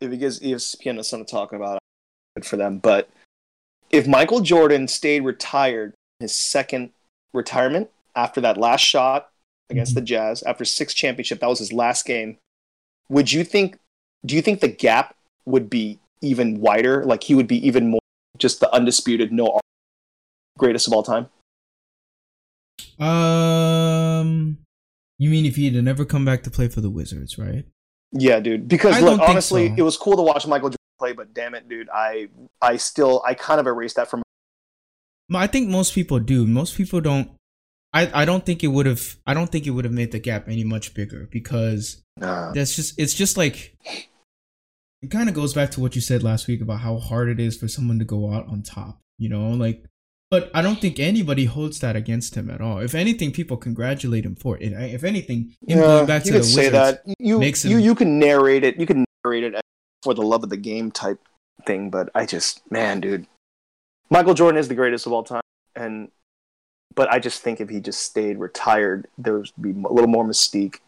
if 0.00 0.12
it 0.12 0.16
gives 0.16 0.40
espn 0.40 1.04
something 1.04 1.26
to 1.26 1.30
talk 1.30 1.52
about 1.52 1.78
good 2.36 2.44
for 2.44 2.56
them 2.56 2.78
but 2.78 3.10
if 3.90 4.06
michael 4.06 4.40
jordan 4.40 4.88
stayed 4.88 5.20
retired 5.20 5.92
his 6.20 6.34
second 6.34 6.90
retirement 7.32 7.90
after 8.14 8.40
that 8.40 8.56
last 8.56 8.82
shot 8.82 9.30
against 9.70 9.94
the 9.94 10.00
jazz 10.00 10.42
after 10.44 10.64
six 10.64 10.92
championship 10.92 11.40
that 11.40 11.48
was 11.48 11.58
his 11.58 11.72
last 11.72 12.04
game 12.04 12.36
would 13.08 13.30
you 13.30 13.44
think 13.44 13.78
do 14.26 14.34
you 14.34 14.42
think 14.42 14.60
the 14.60 14.68
gap 14.68 15.14
would 15.46 15.70
be 15.70 15.98
even 16.20 16.60
wider 16.60 17.04
like 17.04 17.22
he 17.24 17.34
would 17.34 17.46
be 17.46 17.64
even 17.66 17.88
more 17.88 18.00
just 18.38 18.60
the 18.60 18.74
undisputed 18.74 19.32
no 19.32 19.60
greatest 20.58 20.86
of 20.86 20.92
all 20.92 21.02
time 21.02 21.28
um, 23.00 24.58
you 25.18 25.30
mean 25.30 25.46
if 25.46 25.56
he 25.56 25.70
had 25.70 25.82
never 25.82 26.04
come 26.04 26.24
back 26.24 26.42
to 26.44 26.50
play 26.50 26.68
for 26.68 26.80
the 26.80 26.90
Wizards, 26.90 27.38
right? 27.38 27.64
Yeah, 28.12 28.40
dude. 28.40 28.68
Because 28.68 29.00
look, 29.00 29.20
honestly, 29.20 29.68
so. 29.68 29.74
it 29.78 29.82
was 29.82 29.96
cool 29.96 30.16
to 30.16 30.22
watch 30.22 30.46
Michael 30.46 30.68
Jordan 30.68 30.76
play, 30.98 31.12
but 31.12 31.32
damn 31.32 31.54
it, 31.54 31.68
dude, 31.68 31.88
I 31.92 32.28
I 32.60 32.76
still 32.76 33.22
I 33.26 33.34
kind 33.34 33.60
of 33.60 33.66
erased 33.66 33.96
that 33.96 34.10
from. 34.10 34.22
I 35.32 35.46
think 35.46 35.68
most 35.68 35.94
people 35.94 36.18
do. 36.18 36.46
Most 36.46 36.76
people 36.76 37.00
don't. 37.00 37.30
I, 37.92 38.22
I 38.22 38.24
don't 38.24 38.46
think 38.46 38.62
it 38.62 38.68
would 38.68 38.86
have. 38.86 39.16
I 39.26 39.34
don't 39.34 39.50
think 39.50 39.66
it 39.66 39.70
would 39.70 39.84
have 39.84 39.94
made 39.94 40.12
the 40.12 40.18
gap 40.18 40.48
any 40.48 40.64
much 40.64 40.94
bigger 40.94 41.28
because 41.30 42.02
uh, 42.20 42.52
that's 42.52 42.76
just. 42.76 42.98
It's 42.98 43.14
just 43.14 43.36
like. 43.36 43.76
It 45.02 45.10
kind 45.10 45.30
of 45.30 45.34
goes 45.34 45.54
back 45.54 45.70
to 45.72 45.80
what 45.80 45.94
you 45.94 46.02
said 46.02 46.22
last 46.22 46.46
week 46.46 46.60
about 46.60 46.80
how 46.80 46.98
hard 46.98 47.30
it 47.30 47.40
is 47.40 47.56
for 47.56 47.68
someone 47.68 47.98
to 48.00 48.04
go 48.04 48.32
out 48.32 48.46
on 48.48 48.62
top. 48.62 49.00
You 49.18 49.30
know, 49.30 49.50
like 49.50 49.84
but 50.30 50.48
I 50.54 50.62
don't 50.62 50.80
think 50.80 51.00
anybody 51.00 51.46
holds 51.46 51.80
that 51.80 51.96
against 51.96 52.36
him 52.36 52.50
at 52.50 52.60
all. 52.60 52.78
If 52.78 52.94
anything, 52.94 53.32
people 53.32 53.56
congratulate 53.56 54.24
him 54.24 54.36
for 54.36 54.56
it. 54.58 54.72
If 54.72 55.02
anything, 55.02 55.56
him 55.66 55.78
yeah, 55.78 55.80
going 55.80 56.06
back 56.06 56.22
to 56.22 56.30
the 56.30 56.38
Wizards 56.38 56.54
say 56.54 56.68
that. 56.68 57.02
You, 57.18 57.40
makes 57.40 57.64
him, 57.64 57.72
you 57.72 57.78
you 57.78 57.94
can 57.96 58.20
narrate 58.20 58.62
it. 58.62 58.78
You 58.78 58.86
can 58.86 59.04
narrate 59.24 59.42
it 59.42 59.60
for 60.04 60.14
the 60.14 60.22
love 60.22 60.44
of 60.44 60.50
the 60.50 60.56
game 60.56 60.92
type 60.92 61.18
thing. 61.66 61.90
But 61.90 62.10
I 62.14 62.26
just, 62.26 62.62
man, 62.70 63.00
dude, 63.00 63.26
Michael 64.08 64.34
Jordan 64.34 64.58
is 64.58 64.68
the 64.68 64.76
greatest 64.76 65.04
of 65.04 65.12
all 65.12 65.24
time, 65.24 65.42
and 65.74 66.12
but 66.94 67.12
I 67.12 67.18
just 67.18 67.42
think 67.42 67.60
if 67.60 67.68
he 67.68 67.80
just 67.80 68.02
stayed 68.02 68.38
retired, 68.38 69.08
there 69.16 69.34
would 69.34 69.50
be 69.60 69.70
a 69.70 69.92
little 69.92 70.08
more 70.08 70.24
mystique, 70.24 70.78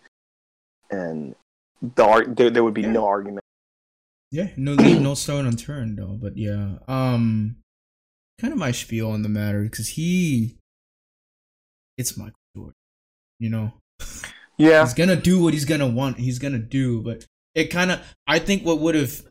and 0.90 1.34
the 1.80 2.24
there, 2.36 2.50
there 2.50 2.64
would 2.64 2.74
be 2.74 2.82
yeah. 2.82 2.92
no 2.92 3.06
argument. 3.06 3.44
Yeah, 4.30 4.48
no, 4.56 4.74
no 4.74 5.14
stone 5.14 5.46
unturned 5.46 5.98
though. 5.98 6.18
But 6.20 6.36
yeah, 6.36 6.78
um, 6.88 7.56
kind 8.40 8.52
of 8.52 8.58
my 8.58 8.72
spiel 8.72 9.10
on 9.10 9.22
the 9.22 9.28
matter 9.28 9.62
because 9.62 9.90
he, 9.90 10.56
it's 11.98 12.16
Michael 12.16 12.32
Jordan, 12.56 12.74
you 13.38 13.50
know. 13.50 13.72
Yeah, 14.58 14.82
he's 14.84 14.94
gonna 14.94 15.16
do 15.16 15.42
what 15.42 15.54
he's 15.54 15.64
gonna 15.64 15.88
want. 15.88 16.18
He's 16.18 16.38
gonna 16.38 16.58
do, 16.58 17.02
but 17.02 17.26
it 17.54 17.66
kind 17.66 17.90
of. 17.90 18.00
I 18.26 18.38
think 18.38 18.64
what 18.64 18.80
would 18.80 18.94
have 18.94 19.22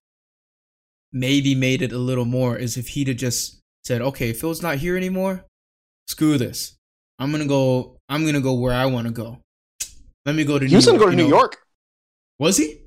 maybe 1.11 1.55
made 1.55 1.81
it 1.81 1.91
a 1.91 1.97
little 1.97 2.25
more 2.25 2.57
is 2.57 2.77
if 2.77 2.89
he'd 2.89 3.07
have 3.07 3.17
just 3.17 3.59
said, 3.83 4.01
"Okay, 4.01 4.33
Phil's 4.33 4.61
not 4.61 4.77
here 4.77 4.97
anymore. 4.97 5.45
Screw 6.11 6.37
this. 6.37 6.75
I'm 7.19 7.31
gonna 7.31 7.45
go. 7.45 7.95
I'm 8.09 8.25
gonna 8.25 8.41
go 8.41 8.53
where 8.53 8.73
I 8.73 8.85
want 8.85 9.07
to 9.07 9.13
go. 9.13 9.39
Let 10.25 10.35
me 10.35 10.43
go 10.43 10.59
to." 10.59 10.65
He 10.65 10.71
New 10.71 10.75
was 10.75 10.85
gonna 10.85 10.99
go 10.99 11.09
to 11.09 11.15
New 11.15 11.23
know. 11.23 11.37
York. 11.37 11.57
Was 12.37 12.57
he? 12.57 12.81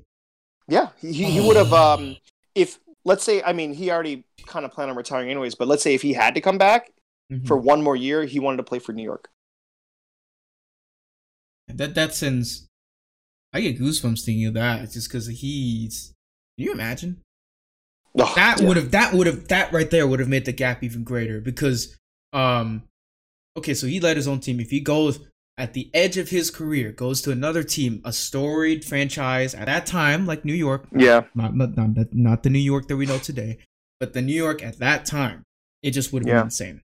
Yeah, 0.67 0.89
he 1.01 1.11
he, 1.11 1.23
he 1.31 1.39
would 1.39 1.55
have. 1.55 1.73
Um, 1.73 2.17
if 2.53 2.77
let's 3.03 3.23
say, 3.23 3.41
I 3.41 3.51
mean, 3.51 3.73
he 3.73 3.89
already 3.89 4.25
kind 4.45 4.63
of 4.63 4.71
planned 4.71 4.91
on 4.91 4.95
retiring 4.95 5.31
anyways, 5.31 5.55
but 5.55 5.67
let's 5.67 5.81
say 5.81 5.95
if 5.95 6.03
he 6.03 6.13
had 6.13 6.35
to 6.35 6.41
come 6.41 6.59
back 6.59 6.91
mm-hmm. 7.33 7.47
for 7.47 7.57
one 7.57 7.81
more 7.81 7.95
year, 7.95 8.25
he 8.25 8.39
wanted 8.39 8.57
to 8.57 8.63
play 8.63 8.77
for 8.77 8.93
New 8.93 9.03
York. 9.03 9.27
That 11.67 11.95
that 11.95 12.13
sends. 12.13 12.67
I 13.53 13.61
get 13.61 13.79
goosebumps 13.79 14.23
thinking 14.23 14.45
of 14.45 14.53
that 14.53 14.91
just 14.91 15.09
because 15.09 15.25
he's. 15.25 16.13
Can 16.59 16.67
you 16.67 16.73
imagine? 16.73 17.23
Oh, 18.19 18.31
that 18.35 18.61
yeah. 18.61 18.67
would 18.67 18.77
have 18.77 18.91
that 18.91 19.13
would 19.13 19.25
have 19.25 19.47
that 19.47 19.73
right 19.73 19.89
there 19.89 20.05
would 20.05 20.19
have 20.19 20.29
made 20.29 20.45
the 20.45 20.53
gap 20.53 20.83
even 20.83 21.03
greater 21.03 21.41
because 21.41 21.97
um 22.31 22.83
okay 23.57 23.73
so 23.73 23.87
he 23.87 23.99
led 23.99 24.17
his 24.17 24.27
own 24.27 24.39
team 24.39 24.59
if 24.59 24.69
he 24.69 24.79
goes 24.79 25.19
at 25.57 25.73
the 25.73 25.89
edge 25.93 26.17
of 26.17 26.29
his 26.29 26.51
career 26.51 26.91
goes 26.91 27.21
to 27.21 27.31
another 27.31 27.63
team, 27.63 28.01
a 28.03 28.11
storied 28.11 28.83
franchise 28.83 29.53
at 29.55 29.67
that 29.67 29.85
time, 29.85 30.25
like 30.25 30.43
New 30.43 30.53
York. 30.53 30.85
Yeah. 30.95 31.23
Not 31.33 31.55
not 31.55 31.77
not, 31.77 32.13
not 32.13 32.43
the 32.43 32.49
New 32.49 32.59
York 32.59 32.87
that 32.87 32.97
we 32.97 33.05
know 33.05 33.17
today, 33.17 33.59
but 33.99 34.13
the 34.13 34.21
New 34.21 34.33
York 34.35 34.63
at 34.63 34.79
that 34.79 35.05
time, 35.05 35.43
it 35.81 35.91
just 35.91 36.11
would 36.11 36.23
have 36.23 36.27
yeah. 36.27 36.39
been 36.39 36.47
insane. 36.47 36.81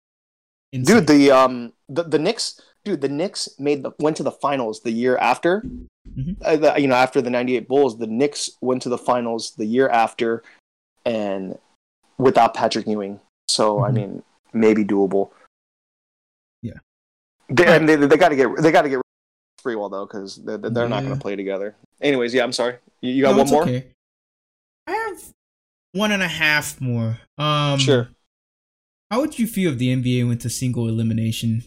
insane. 0.71 0.97
Dude, 0.97 1.07
the 1.07 1.31
um 1.31 1.73
the, 1.87 2.03
the 2.03 2.19
Knicks, 2.19 2.61
dude, 2.85 3.01
the 3.01 3.09
Knicks 3.09 3.49
made 3.57 3.83
the 3.83 3.91
went 3.99 4.17
to 4.17 4.23
the 4.23 4.31
finals 4.31 4.81
the 4.81 4.91
year 4.91 5.17
after. 5.17 5.61
Mm-hmm. 5.61 6.41
Uh, 6.43 6.55
the, 6.55 6.81
you 6.81 6.87
know, 6.87 6.95
after 6.95 7.21
the 7.21 7.29
'98 7.29 7.67
Bulls, 7.67 7.97
the 7.97 8.07
Knicks 8.07 8.51
went 8.61 8.81
to 8.83 8.89
the 8.89 8.97
finals 8.97 9.53
the 9.57 9.65
year 9.65 9.89
after, 9.89 10.43
and 11.05 11.57
without 12.17 12.53
Patrick 12.53 12.87
Ewing. 12.87 13.19
So 13.47 13.77
mm-hmm. 13.77 13.83
I 13.85 13.91
mean, 13.91 14.23
maybe 14.53 14.85
doable. 14.85 15.31
They, 17.49 17.65
and 17.65 17.89
they, 17.89 17.95
they 17.95 18.17
got 18.17 18.29
to 18.29 18.35
get 18.35 18.49
they 18.61 18.71
got 18.71 18.83
to 18.83 18.89
get 18.89 19.01
Sprewell 19.61 19.89
though 19.89 20.05
because 20.05 20.37
they're, 20.37 20.57
they're 20.57 20.83
yeah. 20.83 20.87
not 20.89 21.03
going 21.03 21.15
to 21.15 21.21
play 21.21 21.35
together. 21.35 21.75
Anyways, 22.01 22.33
yeah, 22.33 22.43
I'm 22.43 22.53
sorry. 22.53 22.75
You, 23.01 23.11
you 23.11 23.23
got 23.23 23.31
no, 23.31 23.43
one 23.43 23.49
more? 23.49 23.63
Okay. 23.63 23.87
I 24.87 24.91
have 24.91 25.33
one 25.93 26.11
and 26.11 26.23
a 26.23 26.27
half 26.27 26.79
more. 26.79 27.19
Um, 27.37 27.79
sure. 27.79 28.09
How 29.11 29.21
would 29.21 29.39
you 29.39 29.47
feel 29.47 29.71
if 29.71 29.79
the 29.79 29.95
NBA 29.95 30.27
went 30.27 30.41
to 30.41 30.49
single 30.49 30.87
elimination 30.87 31.63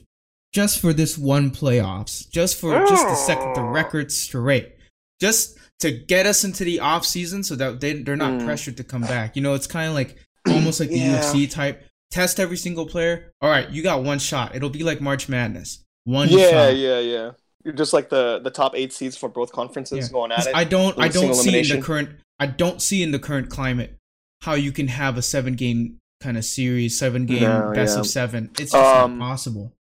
just 0.53 0.81
for 0.81 0.93
this 0.93 1.19
one 1.19 1.51
playoffs, 1.51 2.29
just 2.31 2.61
for 2.61 2.75
oh. 2.75 2.87
just 2.87 3.09
to 3.09 3.17
set 3.17 3.55
the 3.55 3.63
record 3.63 4.13
straight, 4.13 4.77
just 5.21 5.59
to 5.81 5.91
get 5.91 6.27
us 6.27 6.45
into 6.45 6.65
the 6.65 6.79
off 6.79 7.05
season 7.05 7.43
so 7.43 7.57
that 7.57 7.81
they 7.81 7.95
they're 7.95 8.17
not 8.17 8.41
mm. 8.41 8.45
pressured 8.45 8.77
to 8.77 8.85
come 8.85 9.03
back. 9.03 9.35
You 9.35 9.43
know, 9.43 9.55
it's 9.55 9.67
kind 9.67 9.89
of 9.89 9.95
like 9.95 10.17
almost 10.47 10.79
like 10.79 10.91
the 10.91 10.99
yeah. 10.99 11.21
UFC 11.21 11.51
type 11.51 11.85
test 12.13 12.39
every 12.39 12.57
single 12.57 12.87
player. 12.87 13.33
All 13.41 13.51
right, 13.51 13.69
you 13.71 13.83
got 13.83 14.05
one 14.05 14.21
shot. 14.21 14.55
It'll 14.55 14.71
be 14.71 14.85
like 14.85 15.01
March 15.01 15.29
Madness. 15.29 15.83
One 16.05 16.29
yeah, 16.29 16.51
shot. 16.69 16.77
yeah, 16.77 16.99
yeah. 17.01 17.31
You're 17.65 17.75
just 17.75 17.93
like 17.93 18.09
the 18.09 18.39
the 18.41 18.51
top 18.51 18.77
eight 18.77 18.93
seeds 18.93 19.17
for 19.17 19.29
both 19.29 19.51
conferences 19.53 20.07
Yeah. 20.09 20.13
going 20.13 20.33
at 20.33 20.47
it. 20.47 20.55
I 20.55 20.65
don't 20.65 20.99
I 20.99 21.09
don't 21.09 21.35
see 21.35 21.59
in 21.59 21.69
the 21.69 21.83
current 21.85 22.11
I 22.39 22.47
don't 22.47 22.81
see 22.83 23.03
in 23.03 23.11
the 23.13 23.19
current 23.19 23.51
climate 23.51 23.97
how 24.43 24.55
you 24.55 24.73
can 24.73 24.89
have 24.89 25.17
a 25.17 25.23
seven 25.23 25.55
game 25.55 25.99
kind 26.21 26.37
of 26.37 26.45
series, 26.45 26.99
seven 26.99 27.27
game 27.27 27.43
No, 27.43 27.73
best 27.75 27.95
yeah. 27.97 28.01
of 28.01 28.07
seven. 28.07 28.51
It's 28.59 28.73
just 28.73 28.75
Um, 28.75 29.19
not 29.19 29.31
possible. 29.31 29.73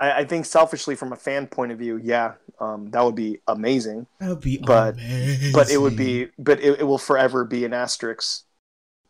I, 0.00 0.20
I 0.20 0.24
think 0.24 0.46
selfishly, 0.46 0.94
from 0.94 1.12
a 1.12 1.16
fan 1.16 1.46
point 1.46 1.72
of 1.72 1.78
view, 1.78 2.00
yeah, 2.02 2.34
um, 2.60 2.90
that 2.92 3.04
would 3.04 3.14
be 3.16 3.40
amazing. 3.48 4.06
That 4.20 4.28
would 4.30 4.40
be 4.40 4.56
but- 4.58 4.94
amazing. 4.94 5.52
But 5.52 5.70
it 5.70 5.78
would 5.78 5.96
be, 5.96 6.28
but 6.38 6.60
it, 6.60 6.80
it 6.80 6.84
will 6.84 6.98
forever 6.98 7.44
be 7.44 7.64
an 7.66 7.74
asterisk 7.74 8.44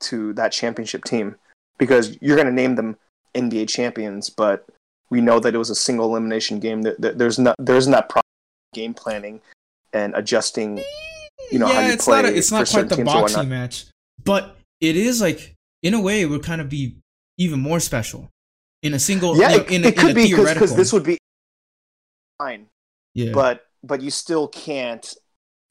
to 0.00 0.32
that 0.34 0.50
championship 0.52 1.04
team 1.04 1.36
because 1.78 2.18
you're 2.20 2.36
going 2.36 2.46
to 2.46 2.52
name 2.52 2.74
them 2.74 2.96
NBA 3.34 3.68
champions, 3.68 4.30
but 4.30 4.66
we 5.10 5.20
know 5.20 5.40
that 5.40 5.54
it 5.54 5.58
was 5.58 5.70
a 5.70 5.74
single 5.74 6.06
elimination 6.06 6.58
game. 6.60 6.82
There's 6.98 7.38
not 7.38 7.56
there 7.58 7.76
isn't 7.76 7.92
that 7.92 8.08
proper 8.08 8.26
game 8.74 8.94
planning 8.94 9.40
and 9.92 10.14
adjusting. 10.14 10.82
You 11.50 11.58
know 11.58 11.68
yeah, 11.68 11.74
how 11.74 11.86
you 11.86 11.92
it's 11.92 12.08
not 12.08 12.24
a, 12.24 12.28
play 12.28 12.36
it's 12.36 12.48
for 12.48 12.54
not 12.56 12.68
quite 12.68 12.88
the 12.88 13.04
boxing 13.04 13.48
match, 13.48 13.86
but 14.24 14.56
it 14.80 14.96
is 14.96 15.20
like 15.20 15.54
in 15.82 15.94
a 15.94 16.00
way 16.00 16.20
it 16.20 16.26
would 16.26 16.42
kind 16.42 16.60
of 16.60 16.68
be 16.68 16.96
even 17.38 17.60
more 17.60 17.80
special 17.80 18.28
in 18.82 18.94
a 18.94 18.98
single. 18.98 19.38
Yeah, 19.38 19.48
know, 19.48 19.56
it, 19.56 19.70
in 19.70 19.84
a, 19.84 19.88
it 19.88 19.96
could 19.96 20.10
in 20.10 20.18
a 20.18 20.28
be 20.28 20.34
because 20.34 20.76
this 20.76 20.92
would 20.92 21.04
be 21.04 21.18
fine. 22.38 22.66
yeah. 23.14 23.32
but 23.32 23.66
but 23.82 24.02
you 24.02 24.10
still 24.10 24.48
can't. 24.48 25.14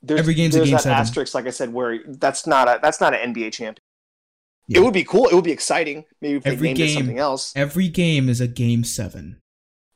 There's, 0.02 0.20
Every 0.20 0.36
game's 0.36 0.56
a 0.56 0.60
there's 0.60 0.70
game 0.70 0.76
that 0.76 0.84
seven. 0.84 0.98
asterisk, 0.98 1.34
like 1.34 1.48
I 1.48 1.50
said, 1.50 1.74
where 1.74 2.00
that's 2.06 2.48
not 2.48 2.68
a 2.68 2.80
that's 2.82 3.02
not 3.02 3.14
an 3.14 3.34
NBA 3.34 3.52
champion. 3.52 3.84
Yeah. 4.68 4.80
It 4.80 4.84
would 4.84 4.94
be 4.94 5.04
cool. 5.04 5.28
It 5.28 5.36
would 5.36 5.44
be 5.44 5.52
exciting. 5.52 6.06
Maybe 6.22 6.38
if 6.38 6.44
they 6.44 6.52
Every 6.52 6.68
named 6.70 6.80
it 6.80 6.86
game- 6.88 6.98
something 6.98 7.20
else. 7.20 7.54
every 7.56 7.88
game 7.88 8.28
is 8.30 8.42
a 8.42 8.48
game 8.48 8.84
seven, 8.84 9.38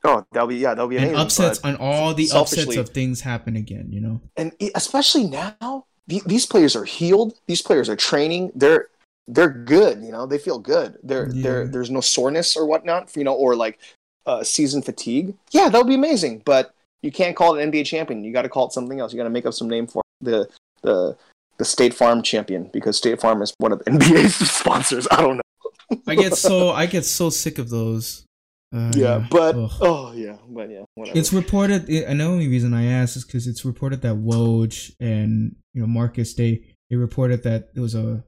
Oh, 0.03 0.25
that'll 0.31 0.47
be 0.47 0.55
yeah, 0.57 0.69
that'll 0.69 0.87
be 0.87 0.97
amazing. 0.97 1.15
and 1.15 1.21
upsets 1.21 1.59
on 1.59 1.75
all 1.75 2.13
the 2.13 2.29
upsets 2.33 2.75
of 2.77 2.89
things 2.89 3.21
happen 3.21 3.55
again. 3.55 3.87
You 3.91 4.01
know. 4.01 4.21
and 4.37 4.51
especially 4.75 5.25
now, 5.25 5.85
these 6.07 6.45
players 6.45 6.75
are 6.75 6.85
healed. 6.85 7.33
These 7.47 7.61
players 7.61 7.87
are 7.89 7.95
training. 7.95 8.51
They're 8.55 8.87
they're 9.27 9.49
good. 9.51 10.01
You 10.03 10.11
know, 10.11 10.25
they 10.25 10.37
feel 10.39 10.57
good. 10.57 10.97
They're 11.03 11.27
they're 11.31 11.67
there's 11.67 11.91
no 11.91 12.01
soreness 12.01 12.55
or 12.57 12.65
whatnot. 12.65 13.15
You 13.15 13.23
know, 13.25 13.35
or 13.35 13.55
like 13.55 13.77
uh, 14.25 14.43
season 14.43 14.81
fatigue. 14.81 15.35
Yeah, 15.51 15.69
that 15.69 15.77
would 15.77 15.87
be 15.87 15.95
amazing. 15.95 16.41
But 16.45 16.73
you 17.03 17.11
can't 17.11 17.35
call 17.35 17.55
it 17.55 17.63
an 17.63 17.71
NBA 17.71 17.85
champion. 17.85 18.23
You 18.23 18.33
got 18.33 18.41
to 18.43 18.49
call 18.49 18.67
it 18.67 18.73
something 18.73 18.99
else. 18.99 19.13
You 19.13 19.17
got 19.17 19.23
to 19.25 19.29
make 19.29 19.45
up 19.45 19.53
some 19.53 19.69
name 19.69 19.85
for 19.85 19.99
it. 20.21 20.25
the 20.25 20.49
the 20.81 21.17
the 21.61 21.65
State 21.65 21.93
Farm 21.93 22.23
champion 22.23 22.71
because 22.73 22.97
State 22.97 23.21
Farm 23.21 23.39
is 23.43 23.53
one 23.59 23.71
of 23.71 23.77
the 23.85 23.91
NBA's 23.91 24.33
sponsors. 24.49 25.07
I 25.11 25.21
don't 25.21 25.37
know. 25.37 26.01
I 26.07 26.15
get 26.15 26.33
so 26.33 26.71
I 26.71 26.87
get 26.87 27.05
so 27.05 27.29
sick 27.29 27.59
of 27.59 27.69
those. 27.69 28.25
Uh, 28.73 28.91
Yeah, 28.95 29.27
but 29.29 29.55
Ugh. 29.55 29.71
oh 29.81 30.11
yeah, 30.13 30.37
but 30.49 30.71
yeah, 30.71 30.83
whatever. 30.95 31.19
It's 31.19 31.31
reported, 31.31 31.87
and 31.87 32.19
the 32.19 32.23
only 32.23 32.47
reason 32.47 32.73
I 32.73 32.85
asked 32.85 33.15
is 33.15 33.25
because 33.25 33.45
it's 33.45 33.63
reported 33.63 34.01
that 34.01 34.15
Woj 34.15 34.95
and 34.99 35.55
you 35.75 35.81
know 35.81 35.87
Marcus 35.87 36.33
they 36.33 36.63
they 36.89 36.95
reported 36.95 37.43
that 37.43 37.69
it 37.75 37.79
was 37.79 37.93
a 37.93 38.23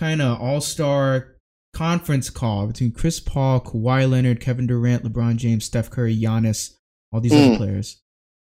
kind 0.00 0.20
of 0.20 0.40
all 0.40 0.60
star 0.60 1.36
conference 1.74 2.28
call 2.30 2.66
between 2.66 2.90
Chris 2.90 3.20
Paul, 3.20 3.60
Kawhi 3.60 4.10
Leonard, 4.10 4.40
Kevin 4.40 4.66
Durant, 4.66 5.04
LeBron 5.04 5.36
James, 5.36 5.64
Steph 5.64 5.90
Curry, 5.90 6.16
Giannis, 6.16 6.74
all 7.12 7.20
these 7.20 7.32
other 7.32 7.52
Mm. 7.54 7.56
players, 7.58 8.00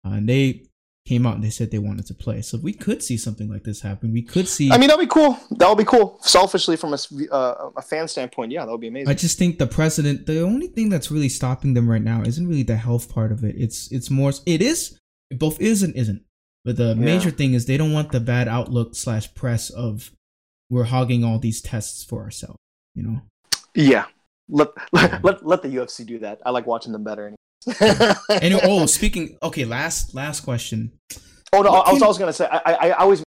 uh, 0.05 0.09
and 0.17 0.27
they 0.27 0.65
came 1.05 1.25
out 1.25 1.35
and 1.35 1.43
they 1.43 1.49
said 1.49 1.71
they 1.71 1.79
wanted 1.79 2.05
to 2.07 2.13
play. 2.13 2.41
So 2.41 2.57
we 2.57 2.73
could 2.73 3.03
see 3.03 3.17
something 3.17 3.49
like 3.49 3.63
this 3.63 3.81
happen. 3.81 4.13
We 4.13 4.21
could 4.21 4.47
see. 4.47 4.71
I 4.71 4.77
mean, 4.77 4.87
that'd 4.87 4.99
be 4.99 5.11
cool. 5.11 5.39
That 5.51 5.67
would 5.67 5.77
be 5.77 5.83
cool. 5.83 6.19
Selfishly, 6.21 6.75
from 6.75 6.93
a 6.93 6.97
uh, 7.33 7.71
a 7.77 7.81
fan 7.81 8.07
standpoint, 8.07 8.51
yeah, 8.51 8.65
that 8.65 8.71
would 8.71 8.81
be 8.81 8.87
amazing. 8.87 9.09
I 9.09 9.13
just 9.13 9.37
think 9.37 9.57
the 9.57 9.67
president, 9.67 10.25
the 10.25 10.41
only 10.41 10.67
thing 10.67 10.89
that's 10.89 11.11
really 11.11 11.29
stopping 11.29 11.73
them 11.73 11.89
right 11.89 12.01
now 12.01 12.21
isn't 12.21 12.47
really 12.47 12.63
the 12.63 12.77
health 12.77 13.13
part 13.13 13.31
of 13.31 13.43
it. 13.43 13.55
It's 13.57 13.91
it's 13.91 14.09
more 14.09 14.31
it 14.45 14.61
is 14.61 14.99
it 15.31 15.39
both 15.39 15.59
is 15.59 15.81
and 15.81 15.95
isn't. 15.95 16.23
But 16.63 16.77
the 16.77 16.93
major 16.93 17.31
thing 17.31 17.55
is 17.55 17.65
they 17.65 17.77
don't 17.77 17.93
want 17.93 18.11
the 18.11 18.19
bad 18.19 18.47
outlook 18.47 18.95
slash 18.95 19.33
press 19.33 19.71
of 19.71 20.11
we're 20.69 20.83
hogging 20.83 21.23
all 21.23 21.39
these 21.39 21.59
tests 21.59 22.03
for 22.03 22.21
ourselves. 22.21 22.59
You 22.93 23.03
know, 23.03 23.21
Yeah. 23.73 24.05
Let, 24.47 24.67
let, 24.91 25.23
let, 25.23 25.45
let 25.45 25.61
the 25.63 25.69
UFC 25.69 26.05
do 26.05 26.19
that. 26.19 26.39
I 26.45 26.51
like 26.51 26.67
watching 26.67 26.91
them 26.91 27.03
better. 27.03 27.33
And 27.67 28.59
oh, 28.63 28.85
speaking 28.85 29.37
okay, 29.43 29.65
last 29.65 30.13
last 30.13 30.41
question. 30.41 30.91
oh 31.53 31.61
no, 31.61 31.69
I 31.69 31.93
was, 31.93 32.01
I 32.01 32.07
was 32.07 32.17
gonna 32.17 32.33
say 32.33 32.45
I, 32.45 32.57
I, 32.65 32.89
I 32.89 32.91
always 32.93 33.23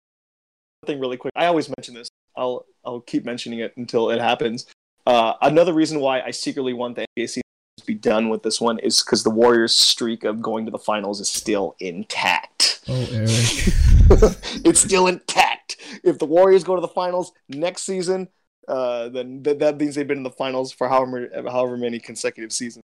thing 0.86 1.00
really 1.00 1.16
quick. 1.16 1.32
I 1.36 1.46
always 1.46 1.68
mention 1.68 1.94
this. 1.94 2.08
I'll 2.36 2.66
I'll 2.84 3.00
keep 3.00 3.24
mentioning 3.24 3.60
it 3.60 3.76
until 3.76 4.10
it 4.10 4.20
happens. 4.20 4.66
Uh, 5.06 5.34
another 5.42 5.72
reason 5.72 6.00
why 6.00 6.20
I 6.20 6.30
secretly 6.30 6.72
want 6.72 6.96
the 6.96 7.04
NBA 7.16 7.28
season 7.28 7.42
to 7.78 7.86
be 7.86 7.94
done 7.94 8.28
with 8.28 8.42
this 8.42 8.60
one 8.60 8.78
is 8.78 9.02
because 9.02 9.24
the 9.24 9.30
Warriors' 9.30 9.74
streak 9.74 10.24
of 10.24 10.40
going 10.40 10.64
to 10.66 10.70
the 10.70 10.78
finals 10.78 11.20
is 11.20 11.28
still 11.28 11.74
intact. 11.80 12.80
Oh, 12.88 13.08
Eric. 13.12 13.28
it's 14.64 14.80
still 14.80 15.06
intact. 15.06 15.76
If 16.04 16.18
the 16.18 16.26
Warriors 16.26 16.64
go 16.64 16.74
to 16.74 16.80
the 16.80 16.88
finals 16.88 17.32
next 17.48 17.82
season, 17.82 18.28
uh, 18.68 19.08
then 19.08 19.42
th- 19.42 19.58
that 19.58 19.78
means 19.78 19.94
they've 19.94 20.06
been 20.06 20.18
in 20.18 20.22
the 20.22 20.30
finals 20.30 20.72
for 20.72 20.88
however 20.88 21.28
however 21.48 21.76
many 21.76 21.98
consecutive 21.98 22.52
seasons. 22.52 22.84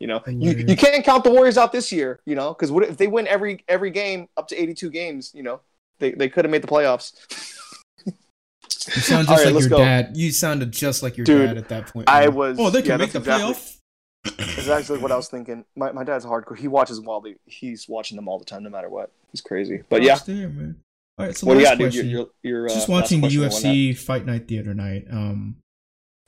You 0.00 0.06
know, 0.08 0.22
you, 0.26 0.52
you 0.52 0.76
can't 0.76 1.04
count 1.04 1.24
the 1.24 1.30
Warriors 1.30 1.56
out 1.58 1.72
this 1.72 1.90
year. 1.90 2.20
You 2.26 2.34
know, 2.34 2.52
because 2.52 2.70
what 2.70 2.84
if 2.84 2.96
they 2.96 3.06
win 3.06 3.26
every 3.26 3.64
every 3.68 3.90
game 3.90 4.28
up 4.36 4.48
to 4.48 4.56
eighty 4.56 4.74
two 4.74 4.90
games? 4.90 5.32
You 5.34 5.42
know, 5.42 5.60
they 5.98 6.12
they 6.12 6.28
could 6.28 6.44
have 6.44 6.50
made 6.52 6.62
the 6.62 6.68
playoffs. 6.68 7.12
You 8.04 9.02
sound 9.02 9.26
just 9.26 9.44
right, 9.44 9.52
like 9.52 9.60
your 9.62 9.68
go. 9.70 9.78
dad. 9.78 10.16
You 10.16 10.30
sounded 10.30 10.70
just 10.72 11.02
like 11.02 11.16
your 11.16 11.24
Dude, 11.24 11.48
dad 11.48 11.56
at 11.58 11.68
that 11.70 11.86
point. 11.92 12.08
I 12.08 12.28
was- 12.28 12.56
Oh, 12.60 12.70
they 12.70 12.82
can 12.82 12.92
yeah, 12.92 12.96
make 12.98 13.10
the 13.12 13.18
exactly- 13.18 13.54
playoff. 13.54 13.76
That's 14.56 14.68
actually 14.68 14.98
what 15.00 15.10
I 15.12 15.16
was 15.16 15.28
thinking. 15.28 15.64
My 15.76 15.90
my 15.92 16.04
dad's 16.04 16.24
hardcore. 16.24 16.56
He 16.56 16.68
watches 16.68 16.96
them 16.98 17.08
all. 17.08 17.20
The, 17.20 17.36
he's 17.46 17.88
watching 17.88 18.16
them 18.16 18.28
all 18.28 18.38
the 18.38 18.44
time, 18.44 18.62
no 18.62 18.70
matter 18.70 18.88
what. 18.88 19.10
He's 19.32 19.40
crazy. 19.40 19.82
But 19.88 20.02
yeah, 20.02 20.18
there, 20.24 20.48
man. 20.48 20.76
All 21.18 21.26
right, 21.26 21.36
so 21.36 21.46
what 21.46 21.54
do 21.54 21.60
you 21.60 21.64
last 21.66 21.72
got, 21.72 21.78
dude? 21.78 21.92
question. 21.92 22.08
Your, 22.10 22.18
your, 22.42 22.58
your, 22.58 22.66
uh, 22.66 22.68
just 22.74 22.88
last 22.88 22.88
watching 22.88 23.20
the 23.20 23.28
question 23.28 23.42
and 23.44 23.52
whatnot. 23.52 23.72
UFC 23.74 23.96
fight 23.98 24.26
night 24.26 24.48
the 24.48 24.58
other 24.58 24.74
night. 24.74 25.04
Um, 25.10 25.56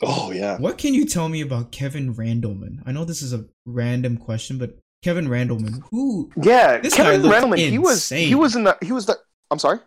Oh 0.03 0.31
yeah. 0.31 0.59
What 0.59 0.79
can 0.79 0.95
you 0.95 1.05
tell 1.05 1.29
me 1.29 1.41
about 1.41 1.73
Kevin 1.73 2.15
Randleman? 2.15 2.81
I 2.87 2.93
know 2.93 3.05
this 3.05 3.21
is 3.23 3.33
a 3.33 3.45
random 3.67 4.17
question, 4.17 4.57
but 4.59 4.79
Kevin 5.03 5.27
Randleman, 5.29 5.83
who 5.91 6.31
Yeah, 6.41 6.79
This 6.79 6.97
guy 6.97 7.05
Kevin 7.05 7.23
looked 7.23 7.35
Randleman. 7.35 7.59
He 7.71 7.79
was 7.79 7.95
insane. 7.97 8.29
he 8.29 8.35
was 8.35 8.55
in 8.57 8.65
the 8.65 8.77
he 8.83 8.93
was 8.93 9.07
the. 9.07 9.19
I'm 9.51 9.59
sorry. 9.59 9.79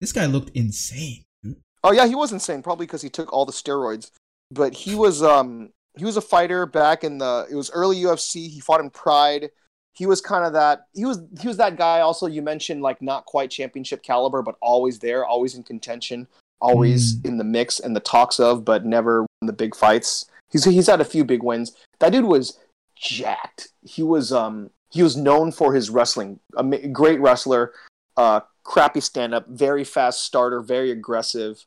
this 0.00 0.12
guy 0.12 0.26
looked 0.26 0.50
insane. 0.56 1.24
dude. 1.42 1.56
Oh 1.82 1.92
yeah, 1.92 2.06
he 2.06 2.14
was 2.14 2.32
insane. 2.32 2.62
Probably 2.62 2.86
because 2.86 3.02
he 3.02 3.08
took 3.10 3.32
all 3.32 3.44
the 3.46 3.52
steroids. 3.52 4.10
But 4.52 4.74
he 4.74 4.94
was 4.94 5.22
um 5.22 5.70
he 5.98 6.04
was 6.04 6.16
a 6.16 6.20
fighter 6.20 6.66
back 6.66 7.02
in 7.04 7.18
the 7.18 7.46
it 7.50 7.56
was 7.56 7.70
early 7.72 7.96
UFC. 7.96 8.48
He 8.48 8.60
fought 8.60 8.80
in 8.80 8.90
Pride. 8.90 9.50
He 9.94 10.06
was 10.06 10.20
kind 10.20 10.44
of 10.46 10.52
that. 10.52 10.86
He 10.94 11.04
was 11.04 11.20
he 11.40 11.48
was 11.48 11.56
that 11.56 11.76
guy. 11.76 12.00
Also, 12.00 12.26
you 12.26 12.40
mentioned 12.42 12.82
like 12.82 13.02
not 13.02 13.24
quite 13.24 13.50
championship 13.50 14.02
caliber, 14.04 14.42
but 14.42 14.54
always 14.62 15.00
there, 15.00 15.24
always 15.24 15.54
in 15.56 15.62
contention, 15.64 16.28
always 16.60 17.16
Mm. 17.16 17.24
in 17.26 17.38
the 17.38 17.44
mix 17.44 17.80
and 17.80 17.96
the 17.96 18.00
talks 18.00 18.38
of, 18.38 18.64
but 18.64 18.84
never 18.84 19.25
the 19.42 19.52
big 19.52 19.74
fights. 19.74 20.26
He's 20.50 20.64
he's 20.64 20.86
had 20.86 21.00
a 21.00 21.04
few 21.04 21.24
big 21.24 21.42
wins. 21.42 21.76
That 21.98 22.12
dude 22.12 22.24
was 22.24 22.58
jacked. 22.94 23.68
He 23.84 24.02
was 24.02 24.32
um 24.32 24.70
he 24.90 25.02
was 25.02 25.16
known 25.16 25.52
for 25.52 25.74
his 25.74 25.90
wrestling. 25.90 26.40
A 26.56 26.64
great 26.88 27.20
wrestler. 27.20 27.72
Uh, 28.16 28.40
crappy 28.64 29.00
stand 29.00 29.34
up. 29.34 29.46
Very 29.48 29.84
fast 29.84 30.22
starter. 30.22 30.60
Very 30.60 30.90
aggressive 30.90 31.66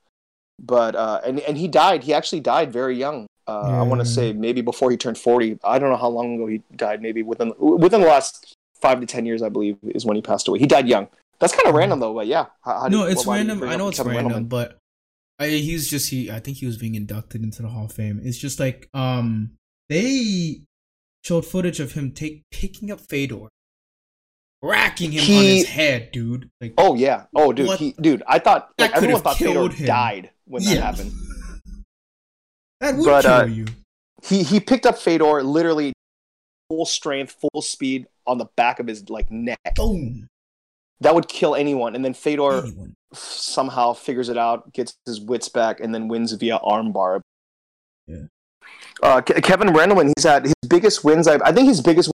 but 0.61 0.95
uh, 0.95 1.21
and 1.25 1.39
and 1.41 1.57
he 1.57 1.67
died. 1.67 2.03
He 2.03 2.13
actually 2.13 2.41
died 2.41 2.71
very 2.71 2.95
young. 2.95 3.27
Uh, 3.47 3.79
I 3.79 3.81
want 3.81 4.01
to 4.01 4.05
say 4.05 4.33
maybe 4.33 4.61
before 4.61 4.91
he 4.91 4.97
turned 4.97 5.17
forty. 5.17 5.57
I 5.63 5.79
don't 5.79 5.89
know 5.89 5.97
how 5.97 6.09
long 6.09 6.35
ago 6.35 6.47
he 6.47 6.61
died. 6.75 7.01
Maybe 7.01 7.23
within 7.23 7.53
within 7.59 8.01
the 8.01 8.07
last 8.07 8.53
five 8.79 8.99
to 8.99 9.05
ten 9.05 9.25
years, 9.25 9.41
I 9.41 9.49
believe, 9.49 9.77
is 9.83 10.05
when 10.05 10.15
he 10.15 10.21
passed 10.21 10.47
away. 10.47 10.59
He 10.59 10.67
died 10.67 10.87
young. 10.87 11.07
That's 11.39 11.53
kind 11.53 11.67
of 11.67 11.75
random 11.75 11.99
though. 11.99 12.13
But 12.13 12.27
yeah, 12.27 12.47
how, 12.61 12.81
how 12.81 12.87
no, 12.87 13.05
it's 13.05 13.25
random. 13.25 13.63
I 13.63 13.75
know 13.75 13.87
it's 13.87 13.99
random, 13.99 14.45
but 14.45 14.78
I, 15.39 15.47
he's 15.47 15.89
just 15.89 16.09
he. 16.09 16.29
I 16.29 16.39
think 16.39 16.57
he 16.57 16.65
was 16.65 16.77
being 16.77 16.95
inducted 16.95 17.43
into 17.43 17.61
the 17.61 17.69
Hall 17.69 17.85
of 17.85 17.93
Fame. 17.93 18.19
It's 18.23 18.37
just 18.37 18.59
like 18.59 18.89
um 18.93 19.51
they 19.87 20.61
showed 21.23 21.45
footage 21.45 21.79
of 21.79 21.93
him 21.93 22.11
take 22.11 22.43
picking 22.51 22.91
up 22.91 22.99
Fedor, 22.99 23.47
racking 24.61 25.13
him 25.13 25.37
on 25.37 25.43
his 25.43 25.67
head, 25.67 26.11
dude. 26.11 26.49
Like 26.59 26.73
Oh 26.77 26.95
yeah. 26.95 27.25
Oh 27.35 27.53
dude, 27.53 27.71
he, 27.79 27.93
dude. 28.01 28.23
I 28.27 28.39
thought 28.39 28.71
like, 28.77 28.91
everyone 28.95 29.21
thought 29.21 29.37
Fedor 29.37 29.69
him. 29.69 29.85
died 29.85 30.31
when 30.45 30.63
that 30.63 30.77
happened. 30.77 31.13
that 32.81 32.95
would 32.95 33.05
But, 33.05 33.21
kill 33.23 33.33
uh, 33.33 33.45
you. 33.45 33.65
He 34.23 34.43
he 34.43 34.59
picked 34.59 34.85
up 34.85 34.97
Fedor 34.97 35.43
literally 35.43 35.93
full 36.69 36.85
strength, 36.85 37.37
full 37.39 37.61
speed 37.61 38.07
on 38.27 38.37
the 38.37 38.45
back 38.57 38.79
of 38.79 38.87
his 38.87 39.09
like 39.09 39.31
neck. 39.31 39.75
Boom. 39.75 40.27
That 41.01 41.15
would 41.15 41.27
kill 41.27 41.55
anyone. 41.55 41.95
And 41.95 42.03
then 42.03 42.13
Fedor 42.13 42.65
Anyone. 42.65 42.93
somehow 43.13 43.93
figures 43.93 44.29
it 44.29 44.37
out, 44.37 44.73
gets 44.73 44.95
his 45.05 45.21
wits 45.21 45.47
back, 45.49 45.79
and 45.79 45.93
then 45.95 46.07
wins 46.07 46.31
via 46.33 46.59
armbar. 46.59 47.21
Yeah. 48.07 48.23
Uh, 49.01 49.21
Ke- 49.21 49.41
Kevin 49.41 49.69
Randleman, 49.69 50.11
he's 50.17 50.25
had 50.25 50.43
his 50.43 50.53
biggest 50.67 51.03
wins. 51.03 51.27
I, 51.27 51.35
I 51.43 51.51
think 51.53 51.67
his 51.69 51.81
biggest 51.81 52.11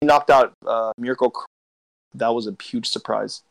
he 0.00 0.06
knocked 0.06 0.30
out 0.30 0.52
uh. 0.66 0.92
Kr- 0.98 1.44
That 2.14 2.34
was 2.34 2.48
a 2.48 2.56
huge 2.60 2.88
surprise. 2.88 3.42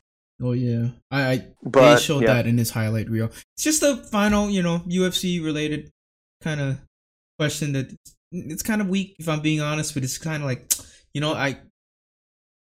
Oh 0.43 0.53
yeah, 0.53 0.89
I, 1.11 1.31
I 1.31 1.47
But 1.63 1.95
they 1.95 2.01
showed 2.01 2.23
yeah. 2.23 2.33
that 2.33 2.47
in 2.47 2.57
his 2.57 2.71
highlight 2.71 3.09
reel. 3.09 3.29
It's 3.55 3.63
just 3.63 3.83
a 3.83 3.97
final, 3.97 4.49
you 4.49 4.61
know, 4.63 4.79
UFC 4.79 5.43
related 5.43 5.89
kind 6.41 6.59
of 6.59 6.79
question 7.37 7.73
that 7.73 7.95
it's 8.31 8.63
kind 8.63 8.81
of 8.81 8.89
weak 8.89 9.15
if 9.19 9.29
I'm 9.29 9.41
being 9.41 9.61
honest, 9.61 9.93
but 9.93 10.03
it's 10.03 10.17
kind 10.17 10.41
of 10.41 10.47
like, 10.47 10.73
you 11.13 11.21
know, 11.21 11.33
I 11.33 11.59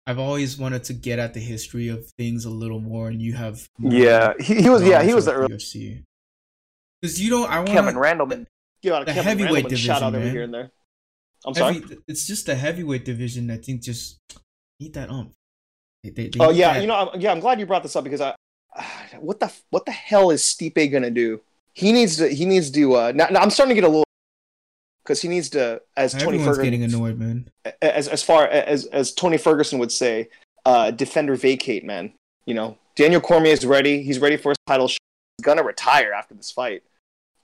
I've 0.07 0.19
always 0.19 0.59
wanted 0.59 0.85
to 0.85 0.95
get 0.95 1.19
at 1.19 1.33
the 1.35 1.41
history 1.41 1.89
of 1.89 2.07
things 2.19 2.45
a 2.45 2.51
little 2.51 2.81
more, 2.81 3.09
and 3.09 3.23
you 3.23 3.35
have 3.35 3.69
yeah. 3.79 4.33
He, 4.41 4.63
he 4.63 4.69
was 4.69 4.83
yeah 4.83 5.03
he 5.03 5.15
was 5.15 5.27
the 5.27 5.33
early 5.33 5.55
UFC 5.55 6.03
because 7.01 7.21
you 7.21 7.31
don't. 7.31 7.51
I 7.51 7.59
want 7.59 7.71
Kevin 7.71 7.95
Randleman. 7.95 8.47
Give 8.83 8.93
out 8.95 9.03
a 9.03 9.05
the 9.05 9.13
Kevin 9.13 9.39
heavyweight 9.39 9.65
Randleman 9.65 9.69
division, 9.69 9.95
shout 9.95 10.03
out 10.03 10.15
over 10.15 10.25
man. 10.25 10.33
here 10.33 10.43
and 10.43 10.55
there. 10.55 10.71
I'm 11.45 11.55
sorry. 11.55 11.75
Heavy, 11.75 11.99
it's 12.09 12.27
just 12.27 12.47
the 12.47 12.55
heavyweight 12.55 13.05
division. 13.05 13.51
I 13.51 13.57
think 13.59 13.83
just 13.83 14.19
need 14.81 14.95
that 14.95 15.09
ump. 15.09 15.35
They, 16.03 16.11
they, 16.11 16.29
they 16.29 16.39
Oh 16.41 16.51
yeah, 16.51 16.75
that- 16.75 16.81
you 16.81 16.89
know, 16.89 17.11
I'm, 17.13 17.21
yeah, 17.21 17.31
I'm 17.31 17.41
glad 17.41 17.61
you 17.61 17.67
brought 17.67 17.83
this 17.85 17.95
up 17.95 18.03
because 18.05 18.21
I, 18.21 18.35
what 19.21 19.39
the 19.39 19.53
what 19.71 19.85
the 19.87 19.93
hell 19.93 20.31
is 20.31 20.43
Stipe 20.43 20.91
gonna 20.91 21.11
do? 21.11 21.41
He 21.75 21.93
needs 21.93 22.17
to 22.17 22.29
he 22.29 22.45
needs 22.45 22.71
to. 22.73 22.95
Uh, 22.95 23.13
now, 23.15 23.29
now 23.31 23.41
I'm 23.41 23.51
starting 23.51 23.75
to 23.77 23.81
get 23.81 23.87
a 23.87 23.89
little 23.89 24.05
because 25.03 25.21
he 25.21 25.29
needs 25.29 25.51
to, 25.51 25.81
as 25.97 26.13
Tony 26.13 26.25
everyone's 26.25 26.45
Ferguson, 26.45 26.65
getting 26.65 26.85
annoyed, 26.85 27.19
man. 27.19 27.49
as 27.81 28.09
as 28.09 28.23
far 28.23 28.47
as 28.47 28.87
as 28.87 29.13
Tony 29.13 29.39
Ferguson 29.39 29.79
would 29.79 29.93
say, 29.93 30.29
uh, 30.65 30.91
defender 30.91 31.35
vacate, 31.35 31.85
man. 31.85 32.13
You 32.47 32.55
know, 32.55 32.79
Daniel 32.95 33.21
Cormier 33.21 33.53
is 33.53 33.65
ready. 33.65 34.03
He's 34.03 34.19
ready 34.19 34.37
for 34.37 34.51
his 34.51 34.59
title. 34.67 34.89
shot. 34.89 34.99
He's 35.39 35.45
gonna 35.45 35.63
retire 35.63 36.13
after 36.13 36.35
this 36.35 36.51
fight, 36.51 36.83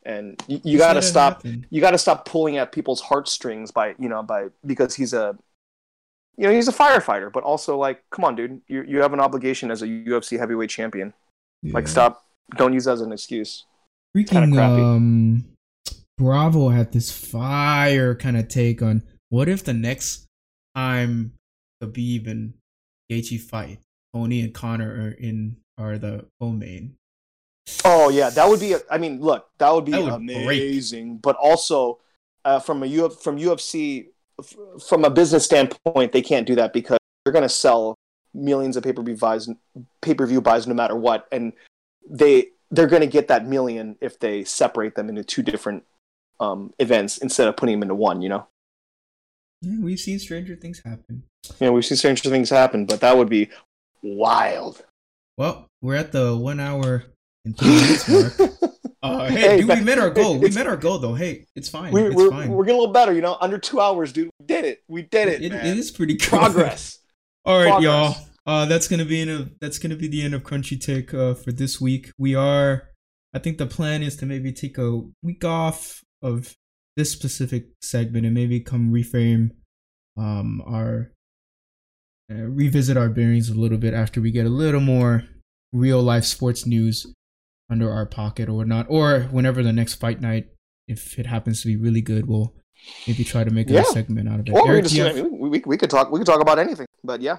and 0.05 0.43
you, 0.47 0.61
you 0.63 0.79
got 0.79 0.95
to 0.95 1.03
stop. 1.03 1.43
happen. 1.43 1.67
You 1.71 1.81
got 1.81 1.93
to 1.93 1.99
stop 1.99 2.25
pulling 2.25 2.57
at 2.59 2.73
people's 2.73 3.01
heartstrings 3.01 3.71
by 3.71 3.95
you 3.99 4.09
know 4.09 4.23
by 4.23 4.49
because 4.65 4.95
he's 4.95 5.13
a 5.13 5.37
you 6.37 6.45
know 6.47 6.53
he's 6.53 6.69
a 6.69 6.73
firefighter, 6.73 7.33
but 7.33 7.43
also 7.43 7.77
like, 7.77 8.03
come 8.11 8.25
on, 8.25 8.37
dude, 8.37 8.61
you 8.69 8.83
you 8.83 9.03
have 9.03 9.13
an 9.13 9.21
obligation 9.21 9.71
as 9.71 9.83
a 9.83 9.87
UFC 9.87 10.39
heavyweight 10.39 10.71
champion. 10.71 11.13
Like, 11.65 11.89
stop. 11.89 12.25
Don't 12.57 12.73
use 12.73 12.85
that 12.85 12.93
as 12.93 13.01
an 13.01 13.13
excuse. 13.13 13.65
Freaking 14.17 14.53
crappy. 14.55 14.81
um, 14.81 15.45
Bravo 16.19 16.69
had 16.69 16.93
this 16.93 17.11
fire 17.11 18.15
kind 18.15 18.37
of 18.37 18.49
take 18.49 18.83
on 18.83 19.03
what 19.31 19.49
if 19.49 19.65
the 19.65 19.73
next 19.73 20.27
time 20.75 21.33
Khabib 21.83 22.27
and 22.29 22.55
Gaethje 23.11 23.41
fight, 23.41 23.79
Tony 24.15 24.41
and 24.41 24.53
Conor 24.53 24.91
are 24.91 25.11
in 25.13 25.57
are 25.79 25.97
the 25.97 26.27
co-main. 26.41 26.97
Oh 27.85 28.09
yeah, 28.09 28.31
that 28.31 28.49
would 28.49 28.61
be. 28.61 28.73
A, 28.73 28.81
I 28.91 28.99
mean, 28.99 29.21
look, 29.21 29.49
that 29.59 29.73
would 29.73 29.85
be 29.85 29.93
That 29.93 30.03
would 30.03 30.27
break. 30.27 30.37
amazing. 30.45 31.19
But 31.19 31.37
also, 31.37 32.01
uh, 32.45 32.59
from 32.59 32.83
a 32.83 32.87
Uf, 32.87 33.21
from 33.23 33.39
UFC, 33.39 34.07
f- 34.41 34.57
from 34.89 35.05
a 35.05 35.11
business 35.11 35.45
standpoint, 35.45 36.13
they 36.13 36.23
can't 36.23 36.47
do 36.47 36.57
that 36.57 36.73
because 36.73 36.99
they're 37.25 37.33
going 37.33 37.43
to 37.45 37.49
sell 37.49 37.95
millions 38.35 38.77
of 38.77 38.83
pay 38.83 38.93
per 38.93 39.03
view 39.03 39.17
buys, 39.17 39.49
pay 40.01 40.15
per 40.15 40.27
view 40.27 40.41
buys, 40.41 40.67
no 40.67 40.75
matter 40.75 40.97
what, 40.97 41.29
and 41.31 41.53
they 42.09 42.49
they're 42.71 42.87
going 42.87 43.03
to 43.03 43.07
get 43.07 43.29
that 43.29 43.47
million 43.47 43.97
if 44.01 44.19
they 44.19 44.45
separate 44.45 44.95
them 44.95 45.09
into 45.09 45.23
two 45.23 45.43
different 45.43 45.85
um, 46.41 46.73
events 46.79 47.19
instead 47.19 47.49
of 47.49 47.57
putting 47.57 47.75
them 47.77 47.83
into 47.83 47.95
one. 47.95 48.23
You 48.23 48.29
know, 48.31 48.47
Yeah, 49.63 49.79
we've 49.81 50.01
seen 50.01 50.19
stranger 50.19 50.57
things 50.57 50.83
happen. 50.85 51.25
Yeah, 51.61 51.71
we've 51.71 51.85
seen 51.85 51.97
stranger 51.97 52.29
things 52.31 52.51
happen, 52.51 52.87
but 52.87 53.01
that 53.01 53.17
would 53.17 53.29
be 53.29 53.49
wild. 54.03 54.85
Well, 55.37 55.67
we're 55.83 55.95
at 55.97 56.13
the 56.13 56.37
one 56.37 56.61
hour 56.61 57.05
and 57.45 57.57
three 57.57 57.69
minutes 57.69 58.09
mark. 58.09 58.51
Uh, 59.01 59.29
hey, 59.29 59.41
Hey, 59.41 59.61
dude, 59.61 59.69
we 59.69 59.81
met 59.81 59.99
our 60.01 60.11
goal. 60.11 60.39
We 60.39 60.51
met 60.51 60.67
our 60.67 60.77
goal, 60.87 60.99
though. 60.99 61.15
Hey, 61.15 61.47
it's 61.55 61.69
fine. 61.69 61.93
we, 61.93 62.03
it's 62.03 62.17
we're, 62.17 62.31
fine. 62.31 62.49
we're 62.51 62.65
getting 62.65 62.79
a 62.79 62.81
little 62.81 62.93
better, 62.93 63.13
you 63.13 63.21
know. 63.21 63.37
Under 63.41 63.57
two 63.57 63.81
hours, 63.81 64.13
dude. 64.13 64.29
We 64.41 64.47
did 64.47 64.65
it. 64.65 64.83
We 64.89 65.03
did 65.03 65.29
it. 65.29 65.41
It- 65.43 65.53
man. 65.53 65.65
it 65.65 65.79
is 65.79 65.93
pretty 65.93 66.15
good. 66.17 66.29
progress. 66.29 66.99
All 67.45 67.63
right, 67.63 67.81
y'all. 67.81 68.17
Uh, 68.45 68.65
that's 68.67 68.89
gonna 68.89 69.05
be 69.05 69.21
in 69.21 69.29
a, 69.29 69.51
that's 69.61 69.79
gonna 69.79 69.95
be 69.95 70.09
the 70.09 70.21
end 70.23 70.35
of 70.35 70.43
Crunchy 70.43 70.81
Take 70.81 71.15
uh, 71.15 71.35
for 71.35 71.53
this 71.53 71.81
week. 71.81 72.11
We 72.19 72.35
are, 72.35 72.89
I 73.33 73.39
think 73.39 73.59
the 73.59 73.67
plan 73.67 74.03
is 74.03 74.17
to 74.17 74.27
maybe 74.27 74.53
take 74.53 74.77
a 74.79 75.01
week 75.23 75.45
off 75.45 76.03
of 76.23 76.55
this 76.97 77.13
specific 77.13 77.67
segment 77.83 78.25
and 78.27 78.35
maybe 78.35 78.61
come 78.61 78.93
reframe 78.93 79.51
um 80.17 80.61
our 80.67 81.13
uh, 82.31 82.35
revisit 82.35 82.97
our 82.97 83.09
bearings 83.09 83.49
a 83.49 83.55
little 83.55 83.79
bit 83.79 83.95
after 83.95 84.21
we 84.21 84.31
get 84.31 84.47
a 84.47 84.51
little 84.51 84.81
more 84.81 85.25
real 85.73 86.03
life 86.03 86.25
sports 86.25 86.67
news 86.67 87.07
under 87.71 87.93
our 87.93 88.07
pocket 88.07 88.49
or 88.49 88.65
not, 88.65 88.87
or 88.89 89.21
whenever 89.31 89.63
the 89.63 89.73
next 89.73 89.95
fight 89.97 90.21
night, 90.21 90.49
if 90.89 91.19
it 91.19 91.27
happens 91.27 91.61
to 91.63 91.69
be 91.69 91.77
really 91.77 92.01
good, 92.01 92.27
we'll 92.27 92.55
maybe 93.07 93.23
try 93.25 93.45
to 93.45 93.51
make 93.51 93.69
Yeah. 93.69 93.83
a 93.83 93.85
segment 93.85 94.29
out 94.29 94.41
of 94.41 94.49
it. 94.49 94.53
Or 94.53 94.63
we, 94.63 94.69
Eric, 94.71 94.85
just, 94.85 94.97
have, 94.97 95.15
we, 95.27 95.49
we, 95.49 95.63
we 95.67 95.77
could 95.77 95.91
talk. 95.91 96.11
We 96.11 96.19
could 96.19 96.27
talk 96.27 96.41
about 96.41 96.59
anything. 96.59 96.87
But 97.05 97.21
yeah, 97.21 97.39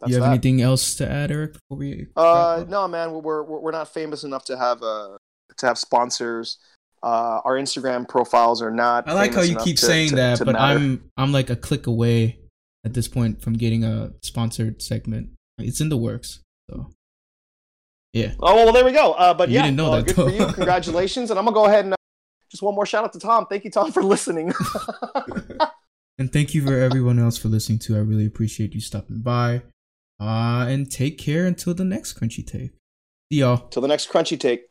that's 0.00 0.10
you 0.10 0.16
have 0.16 0.24
that. 0.24 0.30
anything 0.30 0.60
else 0.60 0.96
to 0.96 1.08
add, 1.10 1.30
Eric? 1.30 1.52
Before 1.54 1.78
we 1.78 2.06
Uh, 2.16 2.64
no, 2.68 2.88
man, 2.88 3.12
we're, 3.12 3.42
we're 3.44 3.60
we're 3.60 3.70
not 3.72 3.88
famous 3.92 4.24
enough 4.24 4.44
to 4.46 4.58
have 4.58 4.82
uh 4.82 5.16
to 5.56 5.66
have 5.66 5.78
sponsors. 5.78 6.58
Uh, 7.02 7.40
our 7.44 7.54
Instagram 7.56 8.08
profiles 8.08 8.60
are 8.62 8.70
not. 8.70 9.08
I 9.08 9.12
like 9.12 9.34
how 9.34 9.42
you 9.42 9.56
keep 9.56 9.76
to- 9.76 9.86
saying 9.86 10.10
to- 10.10 10.16
that, 10.16 10.38
to 10.38 10.44
but 10.44 10.52
matter. 10.54 10.78
I'm 10.78 11.10
I'm 11.16 11.32
like 11.32 11.50
a 11.50 11.56
click 11.56 11.86
away 11.86 12.38
at 12.84 12.94
this 12.94 13.08
point 13.08 13.40
from 13.42 13.54
getting 13.54 13.84
a 13.84 14.12
sponsored 14.22 14.82
segment. 14.82 15.30
It's 15.58 15.80
in 15.80 15.88
the 15.88 15.96
works, 15.96 16.40
so 16.70 16.90
yeah. 18.12 18.32
Oh 18.40 18.54
well, 18.56 18.72
there 18.72 18.84
we 18.84 18.92
go. 18.92 19.12
Uh, 19.12 19.34
but 19.34 19.48
You 19.48 19.56
yeah, 19.56 19.62
didn't 19.62 19.76
know 19.76 19.92
uh, 19.92 19.96
that, 20.02 20.06
good 20.06 20.14
for 20.16 20.30
you. 20.30 20.46
Congratulations, 20.54 21.30
and 21.30 21.38
I'm 21.38 21.44
gonna 21.44 21.54
go 21.54 21.66
ahead 21.66 21.84
and 21.84 21.94
uh, 21.94 21.96
just 22.50 22.62
one 22.62 22.74
more 22.74 22.86
shout 22.86 23.04
out 23.04 23.12
to 23.12 23.18
Tom. 23.20 23.46
Thank 23.46 23.64
you, 23.64 23.70
Tom, 23.70 23.92
for 23.92 24.02
listening. 24.02 24.52
And 26.20 26.32
thank 26.32 26.52
you 26.52 26.66
for 26.66 26.76
everyone 26.76 27.20
else 27.20 27.38
for 27.38 27.46
listening 27.46 27.78
too. 27.78 27.94
I 27.94 28.00
really 28.00 28.26
appreciate 28.26 28.74
you 28.74 28.80
stopping 28.80 29.20
by. 29.20 29.62
Uh, 30.20 30.66
and 30.68 30.90
take 30.90 31.16
care 31.16 31.46
until 31.46 31.74
the 31.74 31.84
next 31.84 32.18
crunchy 32.18 32.44
take. 32.44 32.72
See 33.32 33.38
y'all. 33.38 33.68
Till 33.68 33.82
the 33.82 33.86
next 33.86 34.10
crunchy 34.10 34.36
take. 34.38 34.67